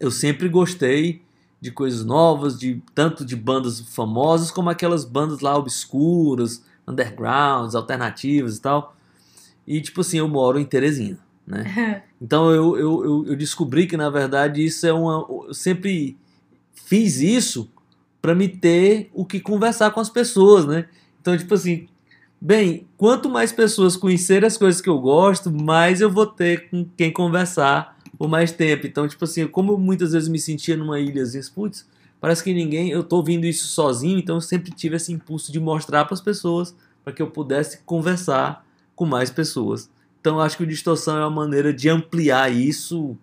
eu 0.00 0.10
sempre 0.10 0.48
gostei 0.48 1.22
de 1.60 1.70
coisas 1.70 2.04
novas, 2.04 2.58
de 2.58 2.82
tanto 2.94 3.24
de 3.24 3.36
bandas 3.36 3.80
famosas 3.80 4.50
como 4.50 4.70
aquelas 4.70 5.04
bandas 5.04 5.40
lá 5.40 5.56
obscuras, 5.56 6.64
undergrounds, 6.88 7.74
alternativas 7.74 8.56
e 8.56 8.60
tal. 8.62 8.96
E 9.66 9.80
tipo 9.80 10.00
assim, 10.00 10.18
eu 10.18 10.28
moro 10.28 10.58
em 10.58 10.64
Teresina. 10.64 11.18
né? 11.46 12.02
Então 12.22 12.50
eu, 12.50 12.76
eu, 12.76 13.04
eu- 13.04 13.26
eu 13.28 13.36
descobri 13.36 13.86
que 13.86 13.96
na 13.96 14.10
verdade 14.10 14.62
isso 14.64 14.86
é 14.86 14.92
uma. 14.92 15.26
Eu 15.46 15.54
sempre 15.54 16.18
fiz 16.74 17.20
isso 17.20 17.70
para 18.20 18.34
me 18.34 18.46
ter 18.48 19.10
o 19.14 19.24
que 19.24 19.40
conversar 19.40 19.90
com 19.92 20.00
as 20.00 20.10
pessoas, 20.10 20.66
né? 20.66 20.86
Então, 21.20 21.36
tipo 21.36 21.54
assim, 21.54 21.88
bem, 22.40 22.86
quanto 22.96 23.28
mais 23.28 23.52
pessoas 23.52 23.96
conhecerem 23.96 24.46
as 24.46 24.56
coisas 24.56 24.80
que 24.80 24.88
eu 24.88 24.98
gosto, 24.98 25.50
mais 25.50 26.00
eu 26.00 26.10
vou 26.10 26.26
ter 26.26 26.70
com 26.70 26.86
quem 26.96 27.12
conversar 27.12 27.98
por 28.16 28.28
mais 28.28 28.50
tempo. 28.50 28.86
Então, 28.86 29.06
tipo 29.06 29.24
assim, 29.24 29.46
como 29.46 29.72
eu 29.72 29.78
muitas 29.78 30.12
vezes 30.12 30.28
me 30.28 30.38
sentia 30.38 30.76
numa 30.76 30.98
ilhazinha, 30.98 31.42
putz, 31.54 31.86
parece 32.20 32.42
que 32.42 32.54
ninguém, 32.54 32.90
eu 32.90 33.02
tô 33.02 33.16
ouvindo 33.16 33.44
isso 33.44 33.68
sozinho, 33.68 34.18
então 34.18 34.36
eu 34.36 34.40
sempre 34.40 34.70
tive 34.70 34.96
esse 34.96 35.12
impulso 35.12 35.52
de 35.52 35.60
mostrar 35.60 36.04
para 36.04 36.14
as 36.14 36.20
pessoas, 36.20 36.74
para 37.04 37.12
que 37.12 37.20
eu 37.20 37.30
pudesse 37.30 37.80
conversar 37.84 38.64
com 38.94 39.04
mais 39.04 39.30
pessoas. 39.30 39.90
Então, 40.20 40.40
acho 40.40 40.56
que 40.56 40.62
o 40.62 40.66
distorção 40.66 41.16
é 41.16 41.20
uma 41.20 41.30
maneira 41.30 41.72
de 41.72 41.88
ampliar 41.88 42.52
isso 42.52 43.16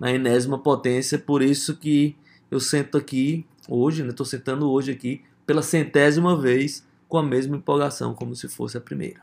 na 0.00 0.12
enésima 0.12 0.58
potência, 0.58 1.18
por 1.18 1.42
isso 1.42 1.76
que 1.76 2.16
eu 2.50 2.58
sento 2.58 2.98
aqui 2.98 3.46
hoje, 3.68 4.02
né? 4.02 4.12
Tô 4.12 4.24
sentando 4.24 4.68
hoje 4.70 4.90
aqui 4.90 5.22
pela 5.46 5.62
centésima 5.62 6.36
vez 6.36 6.84
com 7.14 7.18
a 7.18 7.22
mesma 7.22 7.56
empolgação 7.56 8.12
como 8.12 8.34
se 8.34 8.48
fosse 8.48 8.76
a 8.76 8.80
primeira. 8.80 9.20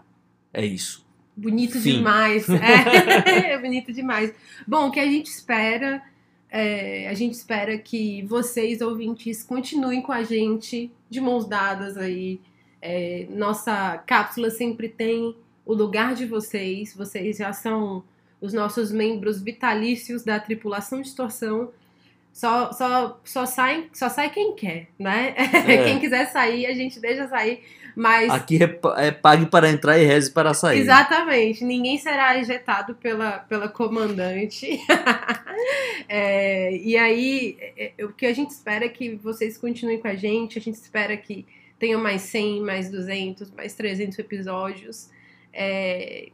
É 0.53 0.65
isso. 0.65 1.05
Bonito 1.35 1.77
Fim. 1.77 1.97
demais. 1.97 2.47
É, 3.27 3.51
é 3.51 3.59
bonito 3.59 3.91
demais. 3.91 4.33
Bom, 4.65 4.87
o 4.87 4.91
que 4.91 4.99
a 5.01 5.05
gente 5.05 5.25
espera, 5.25 6.01
é, 6.49 7.09
a 7.09 7.13
gente 7.13 7.33
espera 7.33 7.77
que 7.77 8.21
vocês, 8.21 8.79
ouvintes, 8.79 9.43
continuem 9.43 10.01
com 10.01 10.13
a 10.13 10.23
gente 10.23 10.89
de 11.09 11.19
mãos 11.19 11.45
dadas 11.45 11.97
aí. 11.97 12.39
É, 12.81 13.27
nossa 13.29 13.97
cápsula 14.07 14.49
sempre 14.49 14.87
tem 14.87 15.35
o 15.65 15.73
lugar 15.73 16.15
de 16.15 16.25
vocês. 16.25 16.95
Vocês 16.95 17.39
já 17.39 17.51
são 17.51 18.05
os 18.39 18.53
nossos 18.53 18.89
membros 18.89 19.41
vitalícios 19.41 20.23
da 20.23 20.39
tripulação 20.39 21.01
distorção. 21.01 21.73
Só, 22.31 22.71
só, 22.71 23.19
só, 23.25 23.45
sai, 23.45 23.89
só 23.91 24.07
sai 24.07 24.29
quem 24.29 24.55
quer, 24.55 24.87
né? 24.97 25.35
É. 25.67 25.83
Quem 25.83 25.99
quiser 25.99 26.27
sair, 26.27 26.65
a 26.67 26.73
gente 26.73 27.01
deixa 27.01 27.27
sair. 27.27 27.61
Mas 27.95 28.29
Aqui 28.29 28.63
é, 28.63 28.79
é 28.97 29.11
pague 29.11 29.45
para 29.45 29.69
entrar 29.69 29.97
e 29.97 30.05
reze 30.05 30.31
para 30.31 30.53
sair. 30.53 30.79
Exatamente, 30.79 31.63
ninguém 31.63 31.97
será 31.97 32.37
ejetado 32.37 32.95
pela, 32.95 33.39
pela 33.39 33.67
comandante. 33.67 34.79
É, 36.09 36.75
e 36.75 36.97
aí, 36.97 37.55
é, 37.77 37.93
é, 37.97 38.05
o 38.05 38.11
que 38.11 38.25
a 38.25 38.33
gente 38.33 38.49
espera 38.49 38.85
é 38.85 38.89
que 38.89 39.15
vocês 39.15 39.57
continuem 39.57 39.99
com 39.99 40.07
a 40.07 40.15
gente, 40.15 40.57
a 40.57 40.61
gente 40.61 40.75
espera 40.75 41.15
que 41.15 41.45
tenham 41.79 42.01
mais 42.01 42.23
100, 42.23 42.61
mais 42.61 42.89
200, 42.89 43.51
mais 43.51 43.73
300 43.75 44.19
episódios. 44.19 45.09
É, 45.53 46.29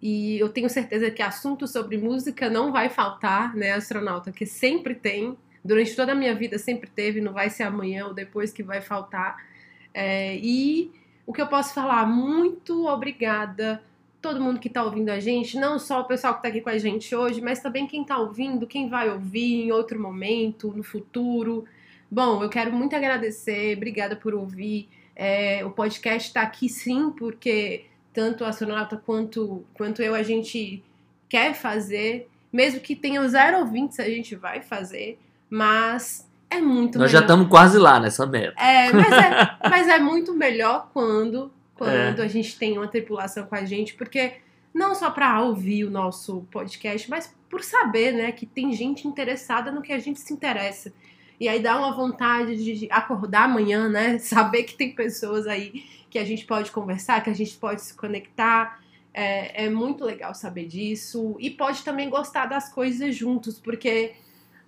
e 0.00 0.38
eu 0.38 0.48
tenho 0.48 0.68
certeza 0.68 1.10
que 1.10 1.22
assunto 1.22 1.66
sobre 1.66 1.98
música 1.98 2.48
não 2.48 2.70
vai 2.70 2.88
faltar, 2.88 3.54
né, 3.56 3.72
astronauta? 3.72 4.30
Que 4.30 4.46
sempre 4.46 4.94
tem, 4.94 5.36
durante 5.64 5.94
toda 5.96 6.12
a 6.12 6.14
minha 6.14 6.34
vida 6.34 6.58
sempre 6.58 6.88
teve, 6.88 7.20
não 7.20 7.32
vai 7.32 7.50
ser 7.50 7.64
amanhã 7.64 8.06
ou 8.06 8.14
depois 8.14 8.52
que 8.52 8.62
vai 8.62 8.80
faltar. 8.80 9.36
É, 9.92 10.36
e 10.36 10.90
o 11.26 11.32
que 11.32 11.42
eu 11.42 11.46
posso 11.46 11.74
falar? 11.74 12.06
Muito 12.06 12.86
obrigada 12.86 13.82
todo 14.20 14.40
mundo 14.40 14.58
que 14.58 14.68
está 14.68 14.82
ouvindo 14.82 15.10
a 15.10 15.20
gente, 15.20 15.56
não 15.56 15.78
só 15.78 16.00
o 16.00 16.04
pessoal 16.04 16.34
que 16.34 16.40
está 16.40 16.48
aqui 16.48 16.60
com 16.60 16.70
a 16.70 16.78
gente 16.78 17.14
hoje, 17.14 17.40
mas 17.40 17.60
também 17.60 17.86
quem 17.86 18.02
está 18.02 18.18
ouvindo, 18.18 18.66
quem 18.66 18.88
vai 18.88 19.08
ouvir 19.08 19.62
em 19.64 19.72
outro 19.72 20.00
momento, 20.00 20.72
no 20.72 20.82
futuro. 20.82 21.64
Bom, 22.10 22.42
eu 22.42 22.48
quero 22.48 22.72
muito 22.72 22.96
agradecer, 22.96 23.76
obrigada 23.76 24.16
por 24.16 24.34
ouvir. 24.34 24.88
É, 25.14 25.64
o 25.64 25.70
podcast 25.70 26.28
está 26.28 26.42
aqui 26.42 26.68
sim, 26.68 27.10
porque 27.10 27.86
tanto 28.12 28.42
o 28.42 28.46
astronauta 28.46 28.96
quanto, 28.96 29.64
quanto 29.74 30.02
eu, 30.02 30.14
a 30.14 30.22
gente 30.22 30.82
quer 31.28 31.54
fazer, 31.54 32.28
mesmo 32.52 32.80
que 32.80 32.96
tenha 32.96 33.26
zero 33.28 33.58
ouvintes, 33.58 34.00
a 34.00 34.08
gente 34.08 34.34
vai 34.34 34.60
fazer, 34.60 35.18
mas 35.48 36.27
é 36.50 36.60
muito 36.60 36.98
Nós 36.98 37.10
já 37.10 37.18
melhor. 37.20 37.26
estamos 37.26 37.48
quase 37.48 37.78
lá 37.78 38.00
nessa 38.00 38.26
meta. 38.26 38.54
É, 38.60 38.92
mas 38.92 39.12
é, 39.12 39.56
mas 39.68 39.88
é 39.88 39.98
muito 39.98 40.34
melhor 40.34 40.90
quando, 40.92 41.52
quando 41.74 42.20
É. 42.20 42.24
a 42.24 42.28
gente 42.28 42.58
tem 42.58 42.76
uma 42.78 42.88
tripulação 42.88 43.46
com 43.46 43.54
a 43.54 43.64
gente, 43.64 43.94
porque 43.94 44.34
não 44.74 44.94
só 44.94 45.10
para 45.10 45.40
ouvir 45.42 45.84
o 45.84 45.90
nosso 45.90 46.46
podcast, 46.50 47.08
mas 47.10 47.34
por 47.50 47.62
saber, 47.62 48.12
né, 48.12 48.32
que 48.32 48.46
tem 48.46 48.72
gente 48.72 49.06
interessada 49.08 49.70
no 49.72 49.82
que 49.82 49.92
a 49.92 49.98
gente 49.98 50.20
se 50.20 50.32
interessa. 50.32 50.92
E 51.40 51.48
aí 51.48 51.60
dá 51.60 51.76
uma 51.78 51.94
vontade 51.94 52.56
de 52.56 52.88
acordar 52.90 53.44
amanhã, 53.44 53.88
né? 53.88 54.18
Saber 54.18 54.64
que 54.64 54.74
tem 54.74 54.92
pessoas 54.92 55.46
aí 55.46 55.84
que 56.10 56.18
a 56.18 56.24
gente 56.24 56.44
pode 56.44 56.70
conversar, 56.72 57.22
que 57.22 57.30
a 57.30 57.34
gente 57.34 57.56
pode 57.56 57.80
se 57.80 57.94
conectar. 57.94 58.80
É, 59.14 59.66
é 59.66 59.70
muito 59.70 60.04
legal 60.04 60.34
saber 60.34 60.66
disso. 60.66 61.36
E 61.38 61.48
pode 61.48 61.84
também 61.84 62.10
gostar 62.10 62.46
das 62.46 62.68
coisas 62.72 63.14
juntos, 63.14 63.58
porque 63.58 64.14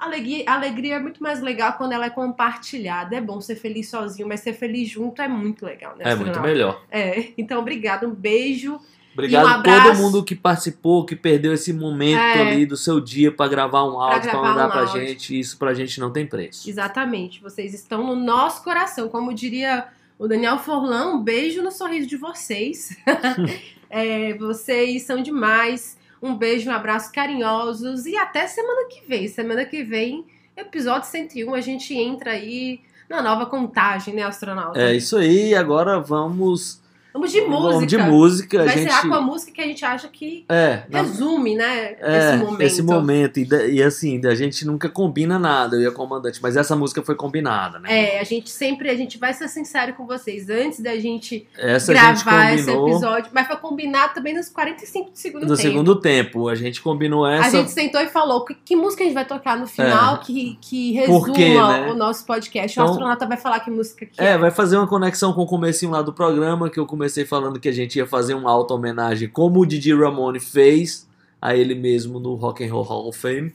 alegria, 0.01 0.45
alegria 0.47 0.95
é 0.97 0.99
muito 1.01 1.23
mais 1.23 1.41
legal 1.41 1.75
quando 1.75 1.93
ela 1.93 2.07
é 2.07 2.11
compartilhada. 2.11 3.15
É 3.17 3.21
bom 3.21 3.41
ser 3.41 3.57
feliz 3.57 3.89
sozinho, 3.89 4.27
mas 4.29 4.41
ser 4.41 4.53
feliz 4.55 4.89
junto 4.89 5.21
é 5.23 5.29
muito 5.29 5.65
legal, 5.65 5.95
né? 5.97 6.05
É 6.11 6.15
muito 6.15 6.41
melhor. 6.41 6.83
É, 6.91 7.29
então 7.37 7.61
obrigado, 7.61 8.07
um 8.07 8.15
beijo. 8.15 8.81
Obrigado 9.13 9.45
E 9.45 9.71
um 9.71 9.75
a 9.75 9.83
todo 9.85 9.97
mundo 9.99 10.23
que 10.25 10.35
participou, 10.37 11.05
que 11.05 11.17
perdeu 11.17 11.53
esse 11.53 11.73
momento 11.73 12.19
É. 12.21 12.53
ali 12.53 12.65
do 12.65 12.77
seu 12.77 13.01
dia 13.01 13.31
para 13.33 13.49
gravar 13.51 13.85
um 13.85 14.01
áudio, 14.01 14.31
para 14.31 14.41
mandar 14.41 14.69
um 14.69 14.71
pra 14.71 14.81
áudio. 14.83 15.01
gente. 15.07 15.39
Isso 15.39 15.59
pra 15.59 15.75
gente 15.75 15.99
não 15.99 16.13
tem 16.13 16.27
preço. 16.27 16.69
Exatamente, 16.71 17.41
vocês 17.43 17.75
estão 17.75 18.07
no 18.07 18.15
nosso 18.15 18.63
coração. 18.63 19.09
Como 19.09 19.35
diria 19.35 19.89
o 20.19 20.29
Daniel 20.29 20.59
Forlan, 20.59 21.15
um 21.15 21.23
beijo 21.23 21.61
no 21.61 21.71
sorriso 21.73 22.07
de 22.09 22.17
vocês. 22.17 22.97
É, 23.93 24.35
vocês 24.35 25.03
são 25.03 25.21
demais. 25.21 25.99
Um 26.23 26.35
beijo, 26.37 26.69
um 26.71 26.73
abraço 26.73 27.13
carinhosos 27.13 28.07
e 28.07 28.17
até 28.17 28.47
semana 28.47 28.89
que 28.89 29.07
vem. 29.07 29.27
Semana 29.29 29.65
que 29.65 29.83
vem, 29.83 30.25
episódio 30.57 31.09
101, 31.09 31.55
a 31.55 31.61
gente 31.61 31.95
entra 31.95 32.33
aí 32.33 32.81
na 33.09 33.23
nova 33.23 33.47
contagem, 33.47 34.15
né, 34.15 34.23
astronauta? 34.23 34.81
É 34.81 34.95
isso 34.95 35.17
aí, 35.17 35.55
agora 35.55 35.99
vamos. 35.99 36.81
Vamos 37.13 37.33
de 37.33 37.41
música. 37.41 37.73
Vamos 37.73 37.87
de 37.87 37.99
música. 37.99 38.61
A 38.63 38.65
Vai 38.65 38.79
gente... 38.79 38.93
ser 38.93 39.09
com 39.09 39.15
a 39.15 39.21
música 39.21 39.53
que 39.53 39.61
a 39.61 39.67
gente 39.67 39.85
acha 39.85 40.09
que 40.09 40.45
É, 40.49 40.83
na- 40.89 41.03
resume, 41.03 41.57
né, 41.57 41.97
É, 42.01 42.19
esse 42.35 42.45
momento. 42.45 42.61
esse 42.63 42.83
momento. 42.83 43.39
E, 43.41 43.49
e 43.75 43.83
assim, 43.83 44.21
a 44.27 44.35
gente 44.35 44.65
nunca 44.67 44.89
combina 44.89 45.39
nada, 45.39 45.77
eu 45.77 45.83
e 45.83 45.87
a 45.87 45.91
comandante, 45.91 46.41
mas 46.43 46.57
essa 46.57 46.77
música 46.77 47.03
foi 47.03 47.15
combinada, 47.15 47.79
né? 47.79 48.17
É, 48.17 48.21
a 48.21 48.25
gente 48.25 48.49
sempre, 48.51 48.89
a 48.89 48.95
gente 48.97 49.19
vai 49.19 49.33
ser 49.35 49.49
sincero 49.49 49.95
com 49.95 50.07
vocês. 50.07 50.49
Antes 50.49 50.81
da 50.81 50.97
gente 50.99 51.47
Essa 51.59 51.93
a 51.93 51.95
gente 52.15 52.25
gravar 52.25 52.53
esse 52.55 52.65
combinou 52.67 52.89
episódio, 52.91 53.31
mas 53.35 53.47
foi 53.47 53.57
combinado 53.57 54.15
também 54.15 54.35
nos 54.35 54.49
45 54.49 55.11
do 55.11 55.19
segundo 55.19 55.41
no 55.43 55.57
tempo. 55.57 55.61
segundo 55.69 55.97
tempo. 56.01 56.49
A 56.49 56.55
gente 56.55 56.81
combinou 56.81 57.25
A 57.25 57.35
essa. 57.35 57.51
gente 57.59 57.71
sentou 57.73 58.01
e 58.01 58.07
falou 58.09 58.45
que, 58.45 58.55
que 58.55 58.77
música 58.77 59.03
a 59.03 59.07
gente 59.07 59.15
vai 59.15 59.25
tocar 59.25 59.57
no 59.59 59.67
final 59.67 60.19
que, 60.21 60.57
que 60.61 60.95
Por 61.07 61.23
resuma 61.23 61.35
quê, 61.35 61.55
né? 61.55 61.91
o 61.91 61.95
nosso 61.95 62.25
podcast. 62.25 62.79
Então- 62.79 62.87
o 62.87 62.91
astronauta 62.93 63.27
vai 63.27 63.37
falar 63.37 63.61
que 63.61 63.71
música 63.71 64.07
que 64.07 64.21
É, 64.23 64.39
vai 64.39 64.51
fazer 64.51 64.77
uma 64.77 64.87
conexão 64.87 65.33
com 65.33 65.43
o 65.43 65.47
comecinho 65.47 65.91
lá 65.93 66.03
do 66.03 66.13
programa, 66.13 66.71
que 66.71 66.79
eu 66.79 66.87
comecei 66.87 67.00
falando 67.27 67.61
que 67.61 67.69
a 67.69 67.73
gente 67.73 67.97
ia 67.97 68.07
fazer 68.07 68.35
uma 68.35 68.51
auto-homenagem, 68.51 69.29
como 69.29 69.61
o 69.61 69.67
Didi 69.67 69.95
Ramone 69.95 70.41
fez 70.41 71.09
a 71.41 71.57
ele 71.57 71.75
mesmo 71.75 72.21
no 72.21 72.35
Rock 72.35 72.65
and 72.65 72.73
Roll 72.73 72.83
Hall 72.83 73.09
of 73.09 73.19
Fame. 73.19 73.53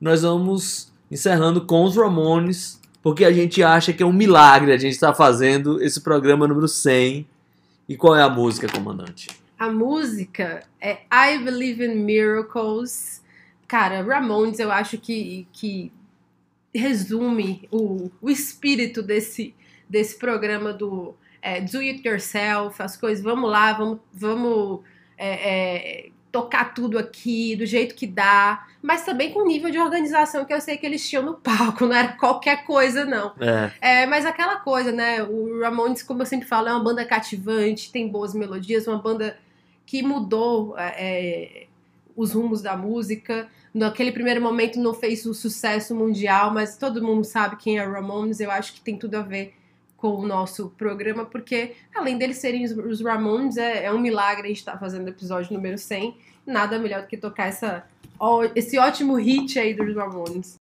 Nós 0.00 0.22
vamos 0.22 0.92
encerrando 1.10 1.64
com 1.64 1.84
os 1.84 1.96
Ramones, 1.96 2.80
porque 3.02 3.24
a 3.24 3.32
gente 3.32 3.62
acha 3.62 3.92
que 3.92 4.02
é 4.02 4.06
um 4.06 4.12
milagre 4.12 4.72
a 4.72 4.76
gente 4.76 4.92
estar 4.92 5.14
fazendo 5.14 5.82
esse 5.82 6.00
programa 6.00 6.46
número 6.46 6.68
100. 6.68 7.26
E 7.88 7.96
qual 7.96 8.14
é 8.14 8.22
a 8.22 8.28
música, 8.28 8.68
comandante? 8.70 9.28
A 9.58 9.70
música 9.70 10.62
é 10.80 10.98
I 11.10 11.38
Believe 11.42 11.84
in 11.84 11.96
Miracles. 11.96 13.22
Cara, 13.66 14.02
Ramones, 14.02 14.58
eu 14.58 14.70
acho 14.70 14.98
que, 14.98 15.46
que 15.52 15.90
resume 16.74 17.66
o, 17.70 18.10
o 18.20 18.30
espírito 18.30 19.02
desse, 19.02 19.54
desse 19.88 20.18
programa 20.18 20.72
do 20.72 21.14
é, 21.42 21.60
Do 21.60 21.78
It 21.78 22.06
Yourself, 22.06 22.82
as 22.82 22.96
coisas, 22.96 23.22
vamos 23.22 23.50
lá, 23.50 23.72
vamos, 23.72 23.98
vamos 24.12 24.80
é, 25.16 26.06
é, 26.06 26.10
tocar 26.30 26.74
tudo 26.74 26.98
aqui 26.98 27.56
do 27.56 27.66
jeito 27.66 27.94
que 27.94 28.06
dá, 28.06 28.66
mas 28.82 29.04
também 29.04 29.32
com 29.32 29.40
o 29.40 29.46
nível 29.46 29.70
de 29.70 29.78
organização 29.78 30.44
que 30.44 30.52
eu 30.52 30.60
sei 30.60 30.76
que 30.76 30.86
eles 30.86 31.08
tinham 31.08 31.22
no 31.22 31.34
palco, 31.40 31.86
não 31.86 31.94
era 31.94 32.12
qualquer 32.12 32.64
coisa, 32.64 33.04
não. 33.04 33.32
É, 33.40 33.72
É, 33.80 34.06
mas 34.06 34.24
aquela 34.26 34.56
coisa, 34.56 34.92
né? 34.92 35.22
O 35.22 35.60
Ramones, 35.60 36.02
como 36.02 36.22
eu 36.22 36.26
sempre 36.26 36.46
falo, 36.46 36.68
é 36.68 36.72
uma 36.72 36.84
banda 36.84 37.04
cativante, 37.04 37.90
tem 37.90 38.08
boas 38.08 38.34
melodias, 38.34 38.86
uma 38.86 38.98
banda 38.98 39.38
que 39.86 40.02
mudou 40.02 40.74
é, 40.78 41.66
os 42.14 42.32
rumos 42.32 42.60
da 42.60 42.76
música. 42.76 43.48
Naquele 43.72 44.12
primeiro 44.12 44.40
momento 44.40 44.78
não 44.78 44.92
fez 44.92 45.24
o 45.24 45.32
sucesso 45.32 45.94
mundial, 45.94 46.52
mas 46.52 46.76
todo 46.76 47.02
mundo 47.02 47.24
sabe 47.24 47.56
quem 47.56 47.78
é 47.78 47.86
o 47.86 47.92
Ramones. 47.92 48.40
Eu 48.40 48.50
acho 48.50 48.74
que 48.74 48.80
tem 48.80 48.98
tudo 48.98 49.16
a 49.16 49.22
ver 49.22 49.54
com 49.98 50.14
o 50.14 50.26
nosso 50.26 50.70
programa, 50.78 51.26
porque 51.26 51.74
além 51.94 52.16
deles 52.16 52.38
serem 52.38 52.64
os, 52.64 53.00
Ramones, 53.02 53.56
é, 53.56 53.84
é 53.84 53.92
um 53.92 53.98
milagre 53.98 54.44
a 54.44 54.48
gente 54.48 54.58
estar 54.58 54.78
fazendo 54.78 55.06
o 55.06 55.10
episódio 55.10 55.52
número 55.52 55.76
100. 55.76 56.16
Nada 56.46 56.78
melhor 56.78 57.02
do 57.02 57.08
que 57.08 57.16
tocar 57.16 57.48
essa, 57.48 57.84
esse 58.54 58.78
ótimo 58.78 59.16
hit 59.16 59.58
aí 59.58 59.74
dos 59.74 59.94
Ramones. 59.94 60.56